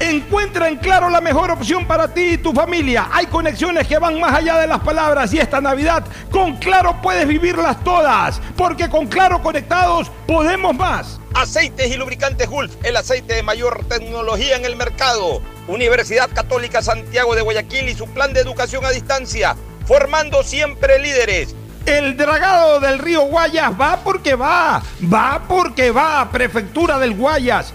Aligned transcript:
Encuentra 0.00 0.68
en 0.68 0.76
Claro 0.76 1.10
la 1.10 1.20
mejor 1.20 1.50
opción 1.50 1.84
para 1.84 2.14
ti 2.14 2.34
y 2.34 2.38
tu 2.38 2.52
familia. 2.52 3.08
Hay 3.10 3.26
conexiones 3.26 3.88
que 3.88 3.98
van 3.98 4.20
más 4.20 4.32
allá 4.32 4.56
de 4.58 4.68
las 4.68 4.78
palabras 4.80 5.34
y 5.34 5.40
esta 5.40 5.60
Navidad 5.60 6.04
con 6.30 6.56
Claro 6.56 7.02
puedes 7.02 7.26
vivirlas 7.26 7.82
todas, 7.82 8.40
porque 8.56 8.88
con 8.88 9.08
Claro 9.08 9.42
conectados 9.42 10.08
podemos 10.28 10.72
más. 10.76 11.18
Aceites 11.34 11.90
y 11.90 11.96
lubricantes 11.96 12.48
Gulf, 12.48 12.76
el 12.84 12.96
aceite 12.96 13.34
de 13.34 13.42
mayor 13.42 13.84
tecnología 13.88 14.56
en 14.56 14.64
el 14.64 14.76
mercado. 14.76 15.42
Universidad 15.66 16.30
Católica 16.32 16.80
Santiago 16.80 17.34
de 17.34 17.42
Guayaquil 17.42 17.88
y 17.88 17.94
su 17.94 18.06
plan 18.06 18.32
de 18.32 18.40
educación 18.40 18.84
a 18.84 18.90
distancia, 18.90 19.56
formando 19.84 20.44
siempre 20.44 21.00
líderes. 21.00 21.56
El 21.86 22.16
dragado 22.16 22.78
del 22.78 23.00
río 23.00 23.22
Guayas 23.22 23.72
va 23.80 23.98
porque 24.04 24.36
va, 24.36 24.80
va 25.12 25.42
porque 25.48 25.90
va, 25.90 26.28
Prefectura 26.30 26.98
del 26.98 27.16
Guayas 27.16 27.74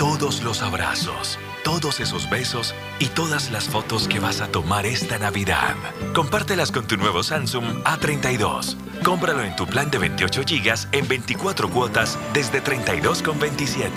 todos 0.00 0.42
los 0.42 0.62
abrazos, 0.62 1.38
todos 1.62 2.00
esos 2.00 2.30
besos 2.30 2.74
y 3.00 3.08
todas 3.08 3.50
las 3.50 3.68
fotos 3.68 4.08
que 4.08 4.18
vas 4.18 4.40
a 4.40 4.50
tomar 4.50 4.86
esta 4.86 5.18
Navidad. 5.18 5.76
Compártelas 6.14 6.72
con 6.72 6.86
tu 6.86 6.96
nuevo 6.96 7.22
Samsung 7.22 7.84
A32. 7.84 8.76
Cómpralo 9.04 9.42
en 9.42 9.54
tu 9.56 9.66
plan 9.66 9.90
de 9.90 9.98
28 9.98 10.40
GB 10.46 10.88
en 10.92 11.06
24 11.06 11.68
cuotas 11.68 12.18
desde 12.32 12.64
32,27. 12.64 13.90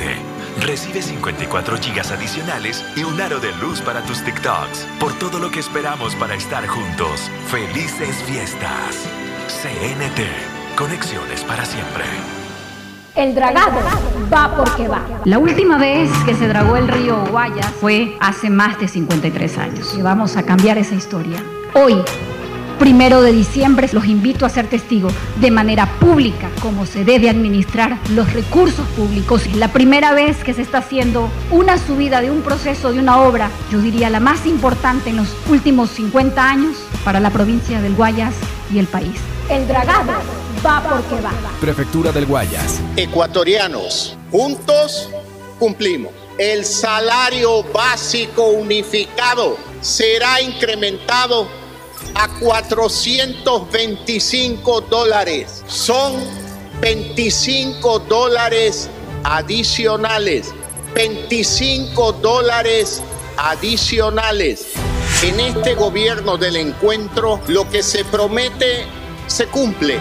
Recibe 0.59 1.02
54 1.02 1.78
GB 1.78 2.12
adicionales 2.12 2.84
y 2.97 3.06
un 3.06 3.22
aro 3.22 3.40
de 3.40 3.53
luz 3.56 3.80
para 3.80 4.02
tus 4.02 4.22
TikToks. 4.25 4.86
Por 5.00 5.18
todo 5.19 5.40
lo 5.40 5.52
que 5.52 5.62
esperamos 5.62 6.16
para 6.16 6.36
estar 6.36 6.68
juntos. 6.68 7.31
Felices 7.47 8.18
fiestas. 8.25 9.08
CNT. 9.47 10.75
Conexiones 10.75 11.46
para 11.46 11.63
siempre. 11.63 12.43
El 13.16 13.35
dragado 13.35 13.79
va 14.34 14.57
porque 14.57 14.88
va. 14.88 15.03
La 15.25 15.38
última 15.38 15.78
vez 15.78 16.09
que 16.25 16.34
se 16.34 16.47
dragó 16.47 16.78
el 16.78 16.88
río 16.88 17.24
Guayas 17.29 17.68
fue 17.79 18.18
hace 18.19 18.50
más 18.50 18.79
de 18.79 18.88
53 18.88 19.57
años. 19.59 19.94
Y 19.96 20.01
vamos 20.01 20.35
a 20.35 20.41
cambiar 20.41 20.79
esa 20.79 20.96
historia. 20.96 21.38
Hoy, 21.75 22.01
primero 22.79 23.22
de 23.22 23.31
diciembre, 23.31 23.88
los 23.94 24.07
invito 24.07 24.47
a 24.47 24.50
ser 24.50 24.66
testigos 24.66 25.13
de 25.40 25.51
manera 25.51 25.85
pública 26.00 26.50
cómo 26.59 26.88
se 26.88 27.06
debe 27.06 27.29
administrar 27.29 28.00
los 28.16 28.34
recursos 28.34 28.88
públicos. 28.97 29.45
La 29.53 29.68
primera 29.68 30.13
vez 30.13 30.44
que 30.44 30.56
se 30.56 30.63
está 30.63 30.80
haciendo 30.80 31.30
una 31.51 31.78
subida 31.78 32.19
de 32.19 32.31
un 32.31 32.41
proceso, 32.41 32.91
de 32.91 33.00
una 33.00 33.19
obra, 33.19 33.51
yo 33.72 33.78
diría 33.80 34.09
la 34.09 34.22
más 34.22 34.47
importante 34.47 35.12
en 35.12 35.18
los 35.18 35.35
últimos 35.50 35.91
50 35.91 36.44
años 36.44 36.84
para 37.06 37.19
la 37.19 37.30
provincia 37.30 37.80
del 37.80 37.94
Guayas 37.94 38.34
y 38.74 38.80
el 38.80 38.88
país. 38.88 39.22
El 39.51 39.68
dragado 39.68 40.13
va 40.66 40.81
porque 40.81 41.22
va. 41.22 41.31
Prefectura 41.59 42.12
del 42.12 42.25
Guayas. 42.25 42.81
Ecuatorianos, 42.96 44.18
juntos 44.31 45.12
cumplimos. 45.59 46.12
El 46.38 46.63
salario 46.66 47.63
básico 47.72 48.47
unificado 48.47 49.56
será 49.81 50.41
incrementado 50.41 51.47
a 52.16 52.28
425 52.40 54.81
dólares. 54.81 55.63
Son 55.68 56.16
25 56.81 58.00
dólares 58.00 58.90
adicionales. 59.24 60.51
25 60.95 62.13
dólares 62.13 63.03
adicionales. 63.38 64.69
En 65.22 65.40
este 65.40 65.75
gobierno 65.75 66.38
del 66.38 66.56
encuentro, 66.57 67.40
lo 67.47 67.69
que 67.69 67.84
se 67.84 68.03
promete 68.06 68.88
se 69.28 69.45
cumple. 69.47 70.00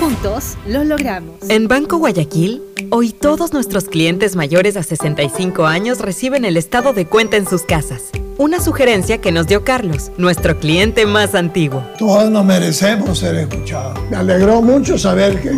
Juntos 0.00 0.56
lo 0.66 0.82
logramos. 0.82 1.34
En 1.50 1.68
Banco 1.68 1.98
Guayaquil, 1.98 2.62
hoy 2.88 3.12
todos 3.12 3.52
nuestros 3.52 3.84
clientes 3.84 4.34
mayores 4.34 4.78
a 4.78 4.82
65 4.82 5.66
años 5.66 5.98
reciben 5.98 6.46
el 6.46 6.56
estado 6.56 6.94
de 6.94 7.04
cuenta 7.04 7.36
en 7.36 7.46
sus 7.46 7.64
casas. 7.64 8.04
Una 8.38 8.60
sugerencia 8.60 9.18
que 9.18 9.30
nos 9.30 9.46
dio 9.46 9.62
Carlos, 9.62 10.10
nuestro 10.16 10.58
cliente 10.58 11.04
más 11.04 11.34
antiguo. 11.34 11.84
Todos 11.98 12.30
nos 12.30 12.46
merecemos 12.46 13.18
ser 13.18 13.34
escuchados. 13.34 13.98
Me 14.08 14.16
alegró 14.16 14.62
mucho 14.62 14.96
saber 14.96 15.38
que 15.38 15.50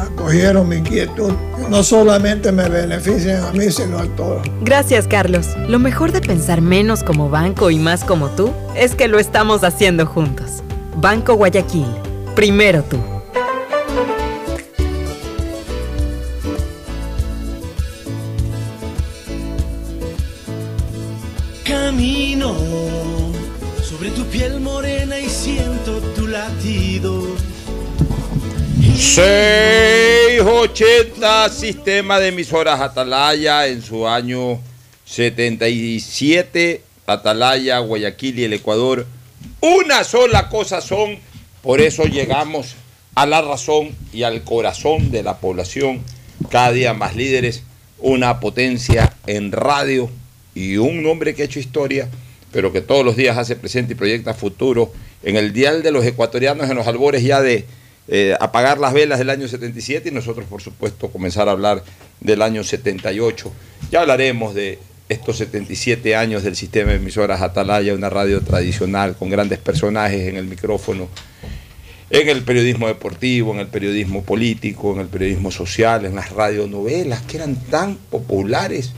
acogieron 0.00 0.70
mi 0.70 0.76
inquietud. 0.76 1.34
No 1.68 1.82
solamente 1.82 2.52
me 2.52 2.70
benefician 2.70 3.44
a 3.44 3.52
mí, 3.52 3.70
sino 3.70 3.98
a 3.98 4.06
todos. 4.16 4.40
Gracias, 4.62 5.06
Carlos. 5.06 5.48
Lo 5.68 5.78
mejor 5.78 6.12
de 6.12 6.22
pensar 6.22 6.62
menos 6.62 7.02
como 7.02 7.28
banco 7.28 7.70
y 7.70 7.78
más 7.78 8.04
como 8.04 8.30
tú 8.30 8.54
es 8.74 8.94
que 8.94 9.06
lo 9.06 9.18
estamos 9.18 9.64
haciendo 9.64 10.06
juntos. 10.06 10.62
Banco 10.96 11.34
Guayaquil. 11.34 11.84
Primero 12.34 12.82
tú. 12.82 13.15
Piel 24.36 24.60
morena 24.60 25.18
y 25.18 25.30
siento 25.30 25.98
tu 26.14 26.26
latido. 26.26 27.24
680 28.94 31.48
Sistema 31.48 32.20
de 32.20 32.28
emisoras 32.28 32.78
Atalaya 32.80 33.66
en 33.66 33.80
su 33.80 34.06
año 34.06 34.60
77. 35.06 36.82
Atalaya, 37.06 37.78
Guayaquil 37.78 38.38
y 38.38 38.44
el 38.44 38.52
Ecuador. 38.52 39.06
Una 39.62 40.04
sola 40.04 40.50
cosa 40.50 40.82
son 40.82 41.18
por 41.62 41.80
eso 41.80 42.04
llegamos 42.04 42.74
a 43.14 43.24
la 43.24 43.40
razón 43.40 43.96
y 44.12 44.24
al 44.24 44.44
corazón 44.44 45.10
de 45.10 45.22
la 45.22 45.38
población, 45.38 46.02
cada 46.50 46.72
día 46.72 46.92
más 46.92 47.16
líderes, 47.16 47.62
una 47.98 48.38
potencia 48.40 49.14
en 49.26 49.52
radio 49.52 50.10
y 50.54 50.76
un 50.76 51.06
hombre 51.06 51.34
que 51.34 51.40
ha 51.42 51.46
hecho 51.46 51.58
historia, 51.58 52.10
pero 52.56 52.72
que 52.72 52.80
todos 52.80 53.04
los 53.04 53.16
días 53.16 53.36
hace 53.36 53.54
presente 53.54 53.92
y 53.92 53.96
proyecta 53.96 54.32
futuro 54.32 54.90
en 55.22 55.36
el 55.36 55.52
dial 55.52 55.82
de 55.82 55.90
los 55.90 56.06
ecuatorianos 56.06 56.70
en 56.70 56.74
los 56.74 56.86
albores 56.86 57.22
ya 57.22 57.42
de 57.42 57.66
eh, 58.08 58.34
apagar 58.40 58.78
las 58.78 58.94
velas 58.94 59.18
del 59.18 59.28
año 59.28 59.46
77 59.46 60.08
y 60.08 60.12
nosotros 60.12 60.46
por 60.46 60.62
supuesto 60.62 61.10
comenzar 61.10 61.50
a 61.50 61.52
hablar 61.52 61.84
del 62.18 62.40
año 62.40 62.64
78. 62.64 63.52
Ya 63.90 64.00
hablaremos 64.00 64.54
de 64.54 64.78
estos 65.10 65.36
77 65.36 66.16
años 66.16 66.44
del 66.44 66.56
sistema 66.56 66.92
de 66.92 66.96
emisoras 66.96 67.42
Atalaya, 67.42 67.92
una 67.92 68.08
radio 68.08 68.40
tradicional 68.40 69.16
con 69.18 69.28
grandes 69.28 69.58
personajes 69.58 70.26
en 70.26 70.38
el 70.38 70.46
micrófono, 70.46 71.10
en 72.08 72.26
el 72.26 72.42
periodismo 72.42 72.88
deportivo, 72.88 73.52
en 73.52 73.60
el 73.60 73.66
periodismo 73.66 74.22
político, 74.22 74.94
en 74.94 75.00
el 75.00 75.08
periodismo 75.08 75.50
social, 75.50 76.06
en 76.06 76.14
las 76.14 76.30
radionovelas 76.30 77.20
que 77.20 77.36
eran 77.36 77.54
tan 77.54 77.96
populares. 77.96 78.92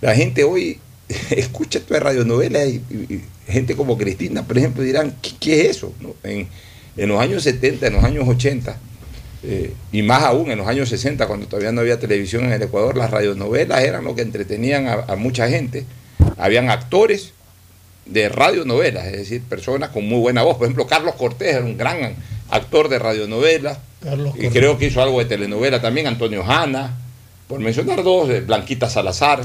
La 0.00 0.14
gente 0.14 0.42
hoy 0.42 0.78
escucha 1.30 1.78
estas 1.78 2.02
radionovelas 2.02 2.68
y, 2.68 2.82
y- 2.90 3.14
y 3.14 3.24
gente 3.52 3.76
como 3.76 3.98
Cristina, 3.98 4.42
por 4.46 4.56
ejemplo, 4.58 4.82
dirán, 4.82 5.14
¿qué, 5.20 5.30
qué 5.38 5.60
es 5.62 5.76
eso? 5.76 5.92
¿no? 6.00 6.14
En, 6.22 6.48
en 6.96 7.08
los 7.08 7.20
años 7.20 7.42
70, 7.42 7.86
en 7.88 7.92
los 7.94 8.04
años 8.04 8.26
80, 8.28 8.76
eh, 9.42 9.72
y 9.92 10.02
más 10.02 10.22
aún 10.22 10.50
en 10.50 10.58
los 10.58 10.66
años 10.66 10.88
60, 10.88 11.26
cuando 11.26 11.46
todavía 11.46 11.72
no 11.72 11.82
había 11.82 11.98
televisión 11.98 12.44
en 12.44 12.52
el 12.52 12.62
Ecuador, 12.62 12.96
las 12.96 13.10
radionovelas 13.10 13.82
eran 13.84 14.04
lo 14.04 14.14
que 14.14 14.22
entretenían 14.22 14.86
a, 14.88 14.94
a 15.08 15.16
mucha 15.16 15.48
gente. 15.48 15.84
Habían 16.38 16.70
actores 16.70 17.32
de 18.06 18.28
radionovelas, 18.28 19.06
es 19.06 19.12
decir, 19.18 19.42
personas 19.42 19.90
con 19.90 20.06
muy 20.06 20.18
buena 20.20 20.42
voz. 20.42 20.56
Por 20.56 20.66
ejemplo, 20.66 20.86
Carlos 20.86 21.14
Cortés 21.16 21.56
era 21.56 21.64
un 21.64 21.76
gran 21.76 22.14
actor 22.50 22.88
de 22.88 22.98
radionovelas. 22.98 23.78
Carlos 24.02 24.34
Y 24.38 24.48
creo 24.48 24.78
que 24.78 24.86
hizo 24.86 25.02
algo 25.02 25.18
de 25.18 25.24
telenovela 25.26 25.80
también, 25.82 26.06
Antonio 26.06 26.42
Hanna, 26.44 26.96
por 27.48 27.60
mencionar 27.60 28.02
dos, 28.02 28.30
eh, 28.30 28.40
Blanquita 28.40 28.88
Salazar, 28.88 29.44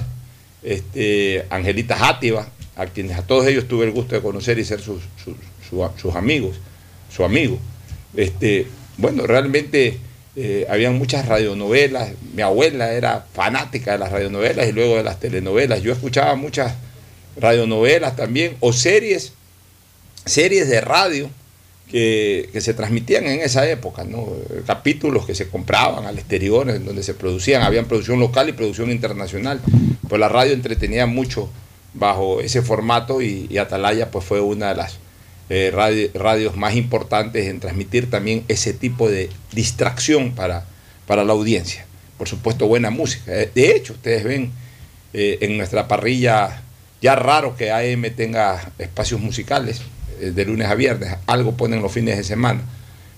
este, 0.63 1.45
Angelita 1.50 1.95
Játiva, 1.97 2.47
a 2.75 2.85
quienes 2.85 3.17
a 3.17 3.23
todos 3.23 3.45
ellos 3.47 3.67
tuve 3.67 3.85
el 3.85 3.91
gusto 3.91 4.15
de 4.15 4.21
conocer 4.21 4.57
y 4.59 4.65
ser 4.65 4.81
sus, 4.81 5.01
sus- 5.23 5.35
su- 5.69 5.89
sus 5.97 6.15
amigos, 6.15 6.56
su 7.13 7.23
amigo. 7.23 7.59
Este, 8.15 8.67
bueno, 8.97 9.27
realmente 9.27 9.97
eh, 10.35 10.65
habían 10.69 10.97
muchas 10.97 11.25
radionovelas, 11.25 12.11
mi 12.33 12.41
abuela 12.41 12.91
era 12.94 13.25
fanática 13.33 13.91
de 13.94 13.97
las 14.00 14.11
radionovelas 14.11 14.67
y 14.67 14.71
luego 14.71 14.95
de 14.95 15.03
las 15.03 15.19
telenovelas. 15.19 15.81
Yo 15.81 15.91
escuchaba 15.91 16.35
muchas 16.35 16.73
radionovelas 17.38 18.15
también, 18.15 18.56
o 18.59 18.73
series, 18.73 19.33
series 20.25 20.69
de 20.69 20.81
radio 20.81 21.29
que, 21.89 22.50
se 22.62 22.74
transmitían 22.74 23.25
en 23.25 23.41
esa 23.41 23.68
época, 23.69 24.03
¿no? 24.03 24.27
capítulos 24.65 25.25
que 25.25 25.36
se 25.36 25.47
compraban 25.50 26.06
al 26.06 26.18
exterior, 26.18 26.69
en 26.69 26.86
donde 26.86 27.03
se 27.03 27.13
producían, 27.13 27.63
habían 27.63 27.86
producción 27.86 28.19
local 28.19 28.47
y 28.50 28.53
producción 28.53 28.91
internacional. 28.91 29.59
Pues 30.07 30.19
la 30.19 30.30
radio 30.30 30.53
entretenía 30.53 31.06
mucho 31.07 31.50
bajo 31.94 32.41
ese 32.41 32.62
formato 32.62 33.21
y, 33.21 33.57
Atalaya 33.57 34.12
pues 34.12 34.24
fue 34.25 34.39
una 34.39 34.69
de 34.69 34.75
las 34.75 34.97
eh, 35.50 35.71
radio- 35.74 36.09
radios 36.13 36.56
más 36.56 36.75
importantes 36.75 37.47
en 37.47 37.59
transmitir 37.59 38.09
también 38.09 38.44
ese 38.47 38.74
tipo 38.74 39.09
de 39.09 39.30
distracción 39.51 40.33
para, 40.35 40.65
para 41.07 41.24
la 41.24 41.33
audiencia. 41.33 41.85
Por 42.19 42.27
supuesto, 42.27 42.68
buena 42.68 42.92
música. 42.92 43.33
Eh, 43.33 43.50
De 43.56 43.75
hecho, 43.75 43.94
ustedes 43.94 44.24
ven 44.24 44.51
eh, 45.13 45.39
en 45.42 45.57
nuestra 45.57 45.88
parrilla, 45.88 46.62
ya 47.01 47.15
raro 47.15 47.57
que 47.57 47.71
AM 47.71 48.03
tenga 48.15 48.71
espacios 48.77 49.19
musicales 49.19 49.81
de 50.19 50.45
lunes 50.45 50.68
a 50.68 50.75
viernes, 50.75 51.16
algo 51.27 51.56
ponen 51.56 51.81
los 51.81 51.92
fines 51.92 52.18
de 52.18 52.24
semana, 52.24 52.62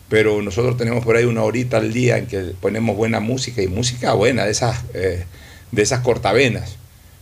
pero 0.09 0.41
nosotros 0.41 0.77
tenemos 0.77 1.03
por 1.03 1.15
ahí 1.15 1.25
una 1.25 1.43
horita 1.43 1.77
al 1.77 1.93
día 1.93 2.17
en 2.17 2.27
que 2.27 2.39
ponemos 2.59 2.95
buena 2.95 3.19
música 3.19 3.61
y 3.61 3.67
música 3.67 4.13
buena, 4.13 4.45
de 4.45 4.51
esas, 4.51 4.83
eh, 4.93 5.25
de 5.71 5.81
esas 5.81 6.01
cortavenas. 6.01 6.77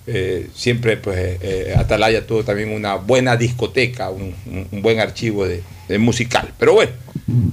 Eh, 0.08 0.50
siempre 0.56 0.98
pues 0.98 1.38
eh, 1.42 1.76
Atalaya 1.78 2.26
tuvo 2.26 2.44
también 2.44 2.72
una 2.72 2.96
buena 2.96 3.38
discoteca, 3.38 4.10
un, 4.10 4.34
buen 4.72 5.00
archivo 5.00 5.46
de 5.46 5.62
musical. 6.00 6.52
Pero 6.58 6.74
bueno, 6.74 6.92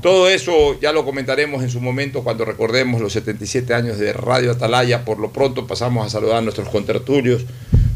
todo 0.01 0.29
eso 0.29 0.79
ya 0.81 0.93
lo 0.93 1.05
comentaremos 1.05 1.63
en 1.63 1.71
su 1.71 1.81
momento 1.81 2.25
cuando 2.25 2.45
recordemos 2.45 3.01
los 3.01 3.13
77 3.13 3.75
años 3.75 3.99
de 3.99 4.13
Radio 4.13 4.53
Atalaya. 4.53 5.05
Por 5.05 5.19
lo 5.19 5.33
pronto 5.33 5.67
pasamos 5.67 6.07
a 6.07 6.11
saludar 6.11 6.37
a 6.37 6.41
nuestros 6.41 6.69
contertulios. 6.69 7.45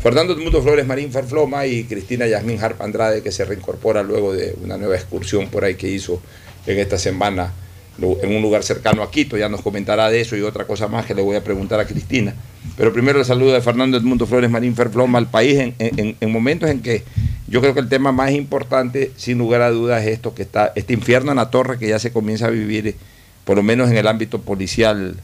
Fernando 0.03 0.33
Edmundo 0.33 0.63
Flores 0.63 0.87
Marín 0.87 1.13
Ferfloma 1.13 1.67
y 1.67 1.85
Cristina 1.85 2.27
Yasmín 2.27 2.59
Harp 2.63 2.81
Andrade, 2.81 3.23
que 3.23 3.31
se 3.33 3.45
reincorpora 3.45 4.03
luego 4.03 4.33
de 4.33 4.55
una 4.63 4.79
nueva 4.79 4.97
excursión 4.97 5.49
por 5.49 5.65
ahí 5.65 5.75
que 5.75 5.89
hizo 5.89 6.23
en 6.67 6.79
esta 6.79 6.97
semana 6.99 7.53
en 8.01 8.35
un 8.35 8.41
lugar 8.41 8.63
cercano 8.63 9.03
a 9.03 9.11
Quito. 9.11 9.37
Ya 9.37 9.51
nos 9.51 9.61
comentará 9.61 10.09
de 10.09 10.23
eso 10.23 10.37
y 10.37 10.41
otra 10.41 10.65
cosa 10.67 10.89
más 10.89 11.05
que 11.05 11.15
le 11.15 11.21
voy 11.21 11.37
a 11.37 11.45
preguntar 11.45 11.81
a 11.81 11.85
Cristina. 11.87 12.35
Pero 12.79 12.95
primero 12.95 13.19
el 13.19 13.27
saludo 13.27 13.53
de 13.53 13.61
Fernando 13.61 13.99
Edmundo 13.99 14.27
Flores 14.27 14.49
Marín 14.51 14.75
Ferfloma 14.75 15.19
al 15.19 15.29
país 15.29 15.59
en, 15.59 15.75
en- 15.79 16.17
en 16.19 16.33
momentos 16.33 16.71
en 16.71 16.81
que 16.81 17.03
yo 17.47 17.61
creo 17.61 17.75
que 17.75 17.81
el 17.81 17.89
tema 17.91 18.11
más 18.11 18.31
importante, 18.31 19.11
sin 19.17 19.37
lugar 19.37 19.61
a 19.61 19.71
dudas, 19.71 20.03
es 20.03 20.13
esto 20.13 20.35
que 20.35 20.43
está, 20.43 20.73
este 20.77 20.95
infierno 20.95 21.33
en 21.33 21.37
la 21.37 21.51
torre 21.51 21.79
que 21.79 21.89
ya 21.89 21.99
se 21.99 22.11
comienza 22.11 22.47
a 22.47 22.51
vivir, 22.51 22.95
por 23.45 23.57
lo 23.57 23.63
menos 23.63 23.91
en 23.91 23.99
el 23.99 24.07
ámbito 24.07 24.41
policial, 24.41 25.17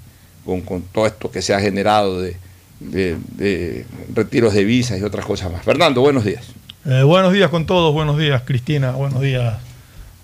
con, 0.44 0.61
con 0.61 0.82
todo 0.82 1.06
esto 1.06 1.31
que 1.31 1.40
se 1.40 1.55
ha 1.55 1.61
generado 1.61 2.20
de, 2.20 2.37
de- 2.81 3.87
retiros 4.14 4.55
de 4.55 4.64
visas 4.64 4.99
y 4.99 5.02
otras 5.02 5.25
cosas 5.25 5.50
más. 5.52 5.62
Fernando, 5.64 6.00
buenos 6.00 6.25
días. 6.25 6.44
Eh, 6.84 7.02
buenos 7.02 7.32
días 7.32 7.50
con 7.50 7.67
todos, 7.67 7.93
buenos 7.93 8.17
días 8.19 8.43
Cristina, 8.44 8.93
buenos 8.93 9.20
días 9.20 9.56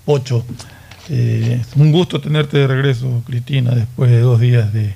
Pocho. 0.04 0.44
Eh, 1.08 1.58
es 1.60 1.76
un 1.76 1.90
gusto 1.92 2.20
tenerte 2.20 2.58
de 2.58 2.66
regreso, 2.68 3.22
Cristina, 3.26 3.74
después 3.74 4.10
de 4.10 4.20
dos 4.20 4.38
días 4.40 4.72
de 4.72 4.94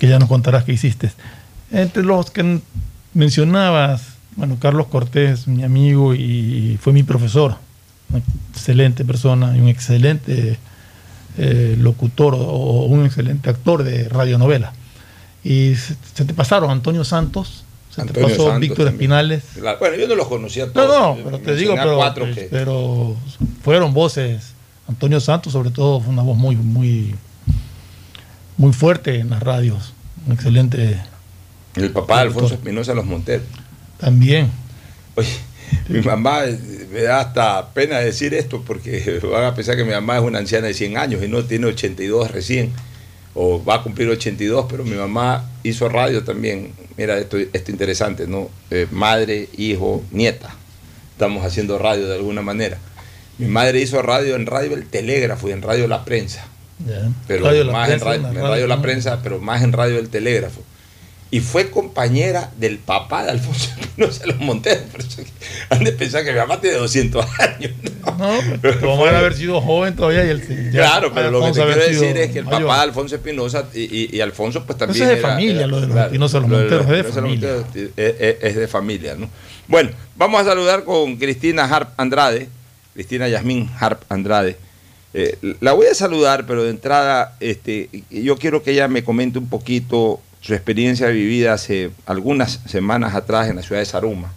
que 0.00 0.08
ya 0.08 0.18
nos 0.18 0.28
contarás 0.28 0.64
qué 0.64 0.72
hiciste. 0.72 1.10
Entre 1.70 2.02
los 2.02 2.30
que 2.30 2.60
mencionabas, 3.12 4.02
bueno, 4.36 4.56
Carlos 4.60 4.86
Cortés, 4.86 5.46
mi 5.46 5.62
amigo 5.64 6.14
y 6.14 6.78
fue 6.80 6.92
mi 6.92 7.02
profesor, 7.02 7.56
una 8.10 8.22
excelente 8.52 9.04
persona 9.04 9.56
y 9.56 9.60
un 9.60 9.68
excelente 9.68 10.56
eh, 11.36 11.76
locutor 11.78 12.34
o 12.38 12.84
un 12.86 13.04
excelente 13.04 13.50
actor 13.50 13.84
de 13.84 14.08
radionovela. 14.08 14.72
Y 15.44 15.74
se, 15.74 15.94
se 16.14 16.24
te 16.24 16.32
pasaron 16.34 16.70
Antonio 16.70 17.04
Santos, 17.04 17.64
se 17.94 18.00
Antonio 18.00 18.26
te 18.26 18.32
pasó 18.32 18.44
Santos 18.44 18.60
Víctor 18.60 18.86
también. 18.86 18.94
Espinales, 19.12 19.44
Bueno, 19.78 19.96
yo 19.96 20.08
no 20.08 20.14
los 20.14 20.26
conocía 20.26 20.66
no, 20.66 20.72
todos. 20.72 20.88
no, 20.90 21.16
Yo 21.18 21.24
pero 21.24 21.38
te 21.40 21.54
digo, 21.54 21.74
pero, 21.76 21.96
cuatro 21.96 22.24
que- 22.34 22.48
pero 22.50 23.14
fueron 23.62 23.92
voces. 23.94 24.52
Antonio 24.88 25.20
Santos, 25.20 25.52
sobre 25.52 25.70
todo, 25.70 26.00
fue 26.00 26.12
una 26.12 26.22
voz 26.22 26.36
muy, 26.36 26.56
muy, 26.56 27.14
muy 28.56 28.72
fuerte 28.72 29.18
en 29.18 29.30
las 29.30 29.42
radios. 29.42 29.92
Un 30.26 30.32
excelente 30.32 31.00
El 31.74 31.90
papá 31.90 32.16
de 32.16 32.22
Alfonso 32.28 32.54
Espinosa 32.54 32.94
Los 32.94 33.04
Monteros. 33.04 33.46
también. 33.98 34.50
Oye, 35.16 35.28
mi 35.88 36.00
mamá 36.00 36.44
eh, 36.44 36.58
me 36.92 37.02
da 37.02 37.20
hasta 37.20 37.68
pena 37.72 37.98
decir 37.98 38.34
esto 38.34 38.62
porque 38.66 39.20
van 39.30 39.44
a 39.44 39.54
pensar 39.54 39.76
que 39.76 39.84
mi 39.84 39.92
mamá 39.92 40.16
es 40.16 40.22
una 40.22 40.38
anciana 40.38 40.66
de 40.68 40.74
100 40.74 40.96
años 40.96 41.22
y 41.22 41.28
no 41.28 41.44
tiene 41.44 41.66
82 41.66 42.30
recién, 42.30 42.72
o 43.34 43.62
va 43.62 43.76
a 43.76 43.82
cumplir 43.82 44.08
82, 44.08 44.66
pero 44.70 44.84
mi 44.84 44.94
mamá 44.94 45.50
hizo 45.62 45.88
radio 45.88 46.22
también. 46.22 46.72
Mira, 46.96 47.18
esto, 47.18 47.36
esto 47.38 47.70
interesante, 47.70 48.26
¿no? 48.26 48.48
Eh, 48.70 48.86
madre, 48.90 49.48
hijo, 49.56 50.02
nieta. 50.12 50.54
Estamos 51.12 51.44
haciendo 51.44 51.78
radio 51.78 52.06
de 52.06 52.14
alguna 52.14 52.42
manera. 52.42 52.78
Mi 53.38 53.46
madre 53.46 53.80
hizo 53.80 54.00
radio 54.02 54.36
en 54.36 54.46
Radio 54.46 54.74
El 54.74 54.86
Telégrafo 54.86 55.48
y 55.48 55.52
en 55.52 55.62
Radio 55.62 55.88
La 55.88 56.04
Prensa. 56.04 56.46
Pero 57.26 57.44
Radio 57.44 57.64
La 57.64 57.72
más 57.72 57.88
Prensa, 57.88 58.14
en, 58.14 58.22
radio, 58.22 58.38
en 58.38 58.48
radio, 58.48 58.66
La. 58.66 58.82
Prensa, 58.82 59.20
pero 59.22 59.40
más 59.40 59.62
en 59.62 59.72
Radio 59.72 59.98
El 59.98 60.08
Telégrafo. 60.08 60.62
Y 61.34 61.40
fue 61.40 61.68
compañera 61.68 62.52
del 62.58 62.78
papá 62.78 63.24
de 63.24 63.32
Alfonso 63.32 63.68
Espinosa 63.80 64.24
Los 64.26 64.38
Monteros. 64.38 64.84
Por 64.92 65.00
eso 65.00 65.22
han 65.68 65.82
de 65.82 65.90
pensar 65.90 66.22
que 66.24 66.30
mi 66.32 66.38
mamá 66.38 66.60
tiene 66.60 66.76
200 66.76 67.26
años. 67.40 67.72
No, 68.18 68.38
pero 68.62 68.78
tu 68.78 68.86
mamá 68.86 69.06
debe 69.06 69.16
haber 69.16 69.34
sido 69.34 69.60
joven 69.60 69.96
todavía 69.96 70.24
y 70.24 70.28
el 70.28 70.70
ya 70.70 70.80
claro, 70.82 71.12
pero 71.12 71.32
lo 71.32 71.40
que 71.40 71.46
te 71.46 71.52
quiero 71.64 71.74
decir 71.74 72.16
es 72.18 72.30
que 72.30 72.38
el 72.38 72.44
mayor. 72.44 72.62
papá 72.62 72.76
de 72.76 72.82
Alfonso 72.84 73.16
Espinosa 73.16 73.64
y, 73.74 73.80
y- 73.80 74.10
y 74.12 74.20
Alfonso 74.20 74.64
pues 74.64 74.78
también 74.78 75.02
Eso 75.02 75.10
es 75.10 75.16
de 75.16 75.18
era- 75.20 75.28
familia, 75.30 75.56
era- 75.56 75.66
lo 75.66 75.76
de 75.80 75.86
los 75.86 75.90
claro, 75.92 76.06
Espinosa 76.06 76.38
Los 76.40 76.50
lo 76.50 76.58
de 76.58 76.64
los 76.64 76.70
Monteros, 76.86 76.98
es 76.98 77.04
de 77.06 77.12
familia. 77.20 77.52
Monteros 77.56 77.92
es, 77.96 78.14
es- 78.20 78.36
es 78.42 78.56
de 78.56 78.68
familia, 78.68 79.14
¿no? 79.16 79.28
Bueno, 79.66 79.90
vamos 80.14 80.40
a 80.40 80.44
saludar 80.44 80.84
con 80.84 81.16
Cristina 81.16 81.64
Harp 81.64 81.88
Andrade, 81.96 82.48
Cristina 82.94 83.26
Yasmín 83.26 83.68
Harp 83.80 84.02
Andrade. 84.08 84.56
Eh, 85.14 85.36
la 85.60 85.72
voy 85.72 85.86
a 85.88 85.94
saludar, 85.94 86.46
pero 86.46 86.62
de 86.62 86.70
entrada 86.70 87.36
este, 87.40 87.88
yo 88.10 88.36
quiero 88.36 88.62
que 88.62 88.70
ella 88.70 88.86
me 88.86 89.02
comente 89.02 89.38
un 89.40 89.48
poquito 89.48 90.20
su 90.44 90.52
experiencia 90.52 91.08
vivida 91.08 91.54
hace 91.54 91.90
algunas 92.04 92.60
semanas 92.66 93.14
atrás 93.14 93.48
en 93.48 93.56
la 93.56 93.62
ciudad 93.62 93.80
de 93.80 93.86
Saruma, 93.86 94.30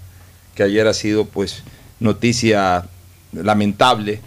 que 0.55 0.63
ayer 0.63 0.87
ha 0.87 0.93
sido 0.93 1.25
pues 1.25 1.63
noticia 1.99 2.87
lamentable. 3.33 4.21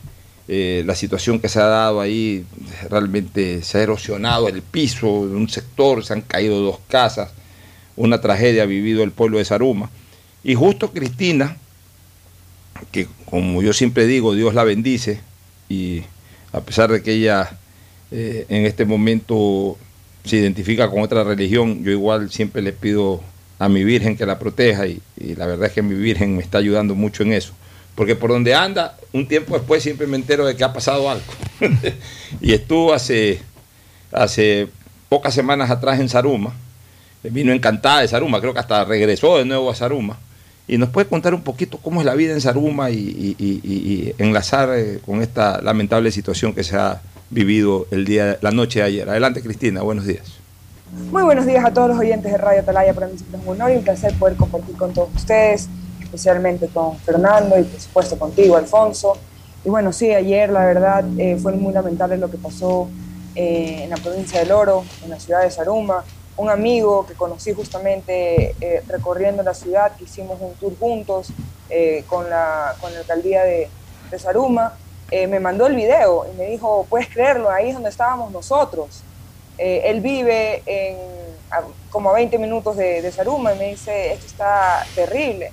eh, 0.46 0.82
la 0.84 0.94
situación 0.94 1.38
que 1.38 1.48
se 1.48 1.58
ha 1.58 1.66
dado 1.66 2.00
ahí, 2.00 2.44
realmente 2.90 3.62
se 3.62 3.78
ha 3.78 3.82
erosionado 3.82 4.48
el 4.48 4.60
piso 4.62 5.26
de 5.28 5.36
un 5.36 5.48
sector, 5.48 6.04
se 6.04 6.12
han 6.12 6.22
caído 6.22 6.60
dos 6.60 6.80
casas, 6.88 7.30
una 7.96 8.20
tragedia 8.20 8.64
ha 8.64 8.66
vivido 8.66 9.02
el 9.02 9.12
pueblo 9.12 9.38
de 9.38 9.44
Saruma. 9.44 9.88
Y 10.42 10.56
justo 10.56 10.92
Cristina, 10.92 11.56
que 12.90 13.06
como 13.24 13.62
yo 13.62 13.72
siempre 13.72 14.06
digo, 14.06 14.34
Dios 14.34 14.52
la 14.52 14.64
bendice, 14.64 15.20
y 15.68 16.02
a 16.52 16.60
pesar 16.60 16.90
de 16.90 17.02
que 17.02 17.12
ella 17.12 17.56
eh, 18.10 18.44
en 18.48 18.66
este 18.66 18.84
momento 18.84 19.78
se 20.24 20.36
identifica 20.36 20.90
con 20.90 21.02
otra 21.02 21.24
religión, 21.24 21.82
yo 21.82 21.90
igual 21.90 22.30
siempre 22.30 22.62
le 22.62 22.72
pido 22.72 23.20
a 23.58 23.68
mi 23.68 23.84
Virgen 23.84 24.16
que 24.16 24.26
la 24.26 24.38
proteja 24.38 24.86
y, 24.86 25.00
la 25.36 25.46
verdad 25.46 25.68
es 25.68 25.72
que 25.72 25.82
mi 25.82 25.94
Virgen 25.94 26.36
me 26.36 26.42
está 26.42 26.58
ayudando 26.58 26.94
mucho 26.94 27.22
en 27.22 27.32
eso. 27.32 27.52
Porque 27.94 28.16
por 28.16 28.30
donde 28.30 28.54
anda, 28.54 28.96
un 29.12 29.26
tiempo 29.26 29.56
después 29.56 29.82
siempre 29.82 30.06
me 30.06 30.16
entero 30.16 30.46
de 30.46 30.56
que 30.56 30.64
ha 30.64 30.72
pasado 30.72 31.10
algo. 31.10 31.24
y 32.40 32.52
estuvo 32.52 32.94
hace, 32.94 33.40
hace 34.12 34.68
pocas 35.08 35.34
semanas 35.34 35.70
atrás 35.70 36.00
en 36.00 36.08
Saruma 36.08 36.54
vino 37.22 37.52
encantada 37.52 38.00
de 38.00 38.08
Saruma, 38.08 38.40
creo 38.40 38.54
que 38.54 38.60
hasta 38.60 38.84
regresó 38.84 39.36
de 39.36 39.44
nuevo 39.44 39.70
a 39.70 39.74
Saruma. 39.74 40.18
Y 40.66 40.78
nos 40.78 40.88
puede 40.88 41.08
contar 41.08 41.34
un 41.34 41.42
poquito 41.42 41.78
cómo 41.78 42.00
es 42.00 42.06
la 42.06 42.14
vida 42.14 42.32
en 42.32 42.40
Saruma 42.40 42.90
y- 42.90 43.34
y 43.38 44.14
enlazar 44.18 44.70
eh, 44.74 45.00
con 45.04 45.20
esta 45.20 45.60
lamentable 45.60 46.12
situación 46.12 46.54
que 46.54 46.62
se 46.64 46.76
ha 46.76 47.02
vivido 47.30 47.86
el 47.90 48.04
día, 48.04 48.38
la 48.40 48.50
noche 48.50 48.80
de 48.80 48.86
ayer. 48.86 49.08
Adelante, 49.08 49.40
Cristina, 49.40 49.82
buenos 49.82 50.04
días. 50.04 50.40
Muy 51.12 51.22
buenos 51.22 51.46
días 51.46 51.64
a 51.64 51.72
todos 51.72 51.88
los 51.88 51.98
oyentes 51.98 52.32
de 52.32 52.36
Radio 52.36 52.60
Atalaya. 52.60 52.92
Para 52.92 53.06
mí 53.06 53.14
es 53.14 53.22
un 53.32 53.48
honor 53.48 53.70
y 53.70 53.76
un 53.76 53.84
placer 53.84 54.12
poder 54.18 54.36
compartir 54.36 54.76
con 54.76 54.92
todos 54.92 55.08
ustedes, 55.14 55.68
especialmente 56.02 56.66
con 56.66 56.98
Fernando 56.98 57.58
y 57.58 57.62
por 57.62 57.80
supuesto 57.80 58.18
contigo, 58.18 58.56
Alfonso. 58.56 59.16
Y 59.64 59.68
bueno, 59.68 59.92
sí, 59.92 60.12
ayer 60.12 60.50
la 60.50 60.64
verdad 60.64 61.04
eh, 61.18 61.38
fue 61.40 61.52
muy 61.52 61.72
lamentable 61.72 62.16
lo 62.16 62.28
que 62.30 62.38
pasó 62.38 62.88
eh, 63.36 63.84
en 63.84 63.90
la 63.90 63.96
provincia 63.96 64.40
del 64.40 64.50
Oro, 64.50 64.84
en 65.04 65.10
la 65.10 65.20
ciudad 65.20 65.42
de 65.42 65.50
Saruma. 65.50 66.04
Un 66.36 66.50
amigo 66.50 67.06
que 67.06 67.14
conocí 67.14 67.52
justamente 67.52 68.56
eh, 68.60 68.82
recorriendo 68.88 69.42
la 69.44 69.54
ciudad, 69.54 69.94
que 69.96 70.04
hicimos 70.04 70.38
un 70.40 70.54
tour 70.54 70.76
juntos 70.78 71.28
eh, 71.68 72.04
con, 72.08 72.28
la, 72.28 72.74
con 72.80 72.92
la 72.92 73.00
alcaldía 73.00 73.44
de, 73.44 73.68
de 74.10 74.18
Saruma, 74.18 74.72
eh, 75.10 75.26
me 75.26 75.40
mandó 75.40 75.66
el 75.66 75.74
video 75.76 76.26
y 76.32 76.36
me 76.36 76.46
dijo, 76.46 76.86
puedes 76.88 77.08
creerlo, 77.08 77.50
ahí 77.50 77.68
es 77.68 77.74
donde 77.74 77.90
estábamos 77.90 78.30
nosotros. 78.30 79.02
Eh, 79.58 79.82
él 79.86 80.00
vive 80.00 80.62
en, 80.66 80.96
a- 81.50 81.62
como 81.90 82.10
a 82.10 82.14
20 82.14 82.38
minutos 82.38 82.76
de, 82.76 83.02
de 83.02 83.12
Saruma 83.12 83.52
y 83.54 83.58
me 83.58 83.68
dice, 83.70 84.12
esto 84.12 84.26
está 84.26 84.84
terrible, 84.94 85.52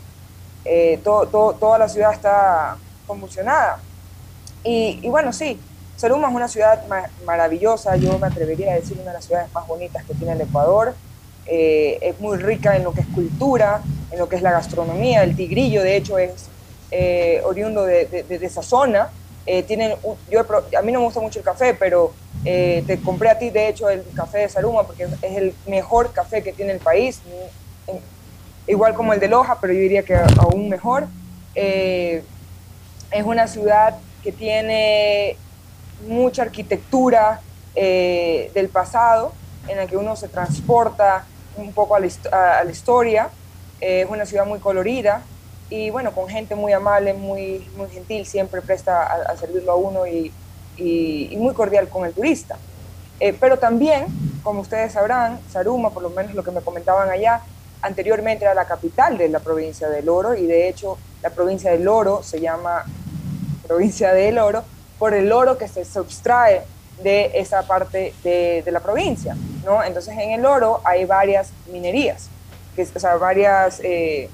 Eh, 0.70 1.00
to- 1.04 1.28
to- 1.28 1.56
toda 1.60 1.78
la 1.78 1.88
ciudad 1.88 2.12
está 2.14 2.78
convulsionada. 3.08 3.80
Y, 4.64 5.00
y 5.02 5.08
bueno, 5.10 5.32
sí, 5.32 5.58
Saruma 5.96 6.28
es 6.30 6.36
una 6.36 6.48
ciudad 6.50 6.86
ma- 6.88 7.10
maravillosa, 7.26 7.96
yo 7.96 8.20
me 8.20 8.28
atrevería 8.28 8.74
a 8.74 8.76
decir 8.76 8.98
una 9.02 9.12
de 9.12 9.18
las 9.18 9.26
ciudades 9.26 9.52
más 9.54 9.66
bonitas 9.66 10.04
que 10.06 10.14
tiene 10.14 10.34
el 10.34 10.42
Ecuador. 10.42 10.94
Eh, 11.46 11.98
es 12.02 12.20
muy 12.20 12.38
rica 12.38 12.76
en 12.76 12.84
lo 12.84 12.92
que 12.92 13.00
es 13.02 13.08
cultura, 13.08 13.82
en 14.12 14.20
lo 14.20 14.28
que 14.28 14.36
es 14.36 14.42
la 14.42 14.52
gastronomía. 14.52 15.24
El 15.24 15.36
tigrillo, 15.38 15.82
de 15.82 15.96
hecho, 15.96 16.18
es 16.18 16.50
eh, 16.92 17.42
oriundo 17.46 17.86
de, 17.86 18.06
de- 18.06 18.24
de- 18.24 18.38
de 18.40 18.46
esa 18.46 18.62
zona. 18.62 19.10
Eh, 19.50 19.64
tienen, 19.64 19.96
yo 20.30 20.42
a 20.78 20.82
mí 20.82 20.92
no 20.92 21.00
me 21.00 21.06
gusta 21.06 21.22
mucho 21.22 21.40
el 21.40 21.46
café, 21.46 21.74
pero 21.74 22.14
eh, 22.44 22.84
te 22.86 23.00
compré 23.00 23.30
a 23.30 23.40
ti, 23.40 23.50
de 23.50 23.70
hecho, 23.70 23.90
el 23.90 24.04
café 24.14 24.40
de 24.40 24.50
Saruma 24.50 24.84
porque 24.84 25.04
es 25.22 25.38
el 25.38 25.56
mejor 25.66 26.12
café 26.12 26.44
que 26.44 26.52
tiene 26.52 26.74
el 26.74 26.80
país, 26.80 27.22
en- 27.88 28.02
igual 28.68 28.94
como 28.94 29.14
el 29.14 29.22
de 29.22 29.30
Loja, 29.30 29.58
pero 29.62 29.72
yo 29.72 29.80
diría 29.80 30.04
que 30.04 30.16
aún 30.16 30.68
mejor. 30.68 31.08
Eh, 31.56 32.24
es 33.10 33.24
una 33.24 33.48
ciudad 33.48 33.96
que 34.22 34.34
tiene 34.34 35.38
mucha 36.08 36.42
arquitectura 36.42 37.40
eh, 37.74 38.52
del 38.54 38.68
pasado, 38.68 39.32
en 39.70 39.78
la 39.78 39.88
que 39.88 39.96
uno 39.96 40.16
se 40.18 40.28
transporta 40.28 41.26
un 41.56 41.72
poco 41.72 41.96
a 41.96 42.00
la, 42.02 42.08
a 42.60 42.64
la 42.66 42.72
historia. 42.72 43.30
Eh, 43.80 44.02
es 44.02 44.10
una 44.10 44.26
ciudad 44.26 44.46
muy 44.46 44.60
colorida 44.60 45.22
y 45.70 45.90
bueno, 45.90 46.12
con 46.14 46.28
gente 46.28 46.56
muy 46.56 46.72
amable, 46.74 47.14
muy, 47.14 47.68
muy 47.76 47.90
gentil, 47.90 48.26
siempre 48.26 48.62
presta 48.62 49.04
a, 49.04 49.32
a 49.32 49.38
servirlo 49.38 49.72
a 49.72 49.76
uno 49.76 50.08
y, 50.08 50.32
y- 50.78 51.30
y 51.32 51.38
muy 51.38 51.54
cordial 51.54 51.90
con 51.90 52.06
el 52.06 52.14
turista. 52.14 52.58
Eh, 53.20 53.34
pero 53.40 53.58
también, 53.58 54.06
como 54.44 54.62
ustedes 54.62 54.94
sabrán, 54.94 55.40
Saruma, 55.52 55.90
por 55.90 56.04
lo 56.04 56.10
menos 56.12 56.34
lo 56.36 56.44
que 56.44 56.52
me 56.52 56.62
comentaban 56.62 57.10
allá, 57.10 57.42
anteriormente 57.82 58.46
era 58.46 58.54
la 58.54 58.66
capital 58.66 59.18
de 59.18 59.30
la 59.30 59.40
provincia 59.40 59.90
del 59.90 60.08
Oro 60.10 60.36
y 60.36 60.46
de 60.46 60.68
hecho 60.70 60.98
la 61.22 61.30
provincia 61.32 61.72
del 61.72 61.88
Oro 61.88 62.22
se 62.24 62.40
llama 62.40 62.86
provincia 63.68 64.14
del 64.14 64.38
oro 64.40 64.64
por 64.98 65.14
el 65.14 65.32
oro 65.32 65.58
que 65.58 65.68
se 65.68 65.84
subtrae 65.84 66.62
de 67.04 67.32
esa 67.36 67.64
parte 67.64 68.14
de, 68.24 68.62
de 68.64 68.72
la 68.72 68.80
provincia, 68.80 69.36
¿no? 69.66 69.84
Entonces 69.84 70.16
en 70.18 70.32
el 70.32 70.46
oro 70.46 70.82
hay 70.84 71.06
varias 71.06 71.50
minerías, 71.72 72.30
que, 72.76 72.84
o 72.84 73.00
sea, 73.00 73.16
varias 73.18 73.80
eh, 73.84 74.30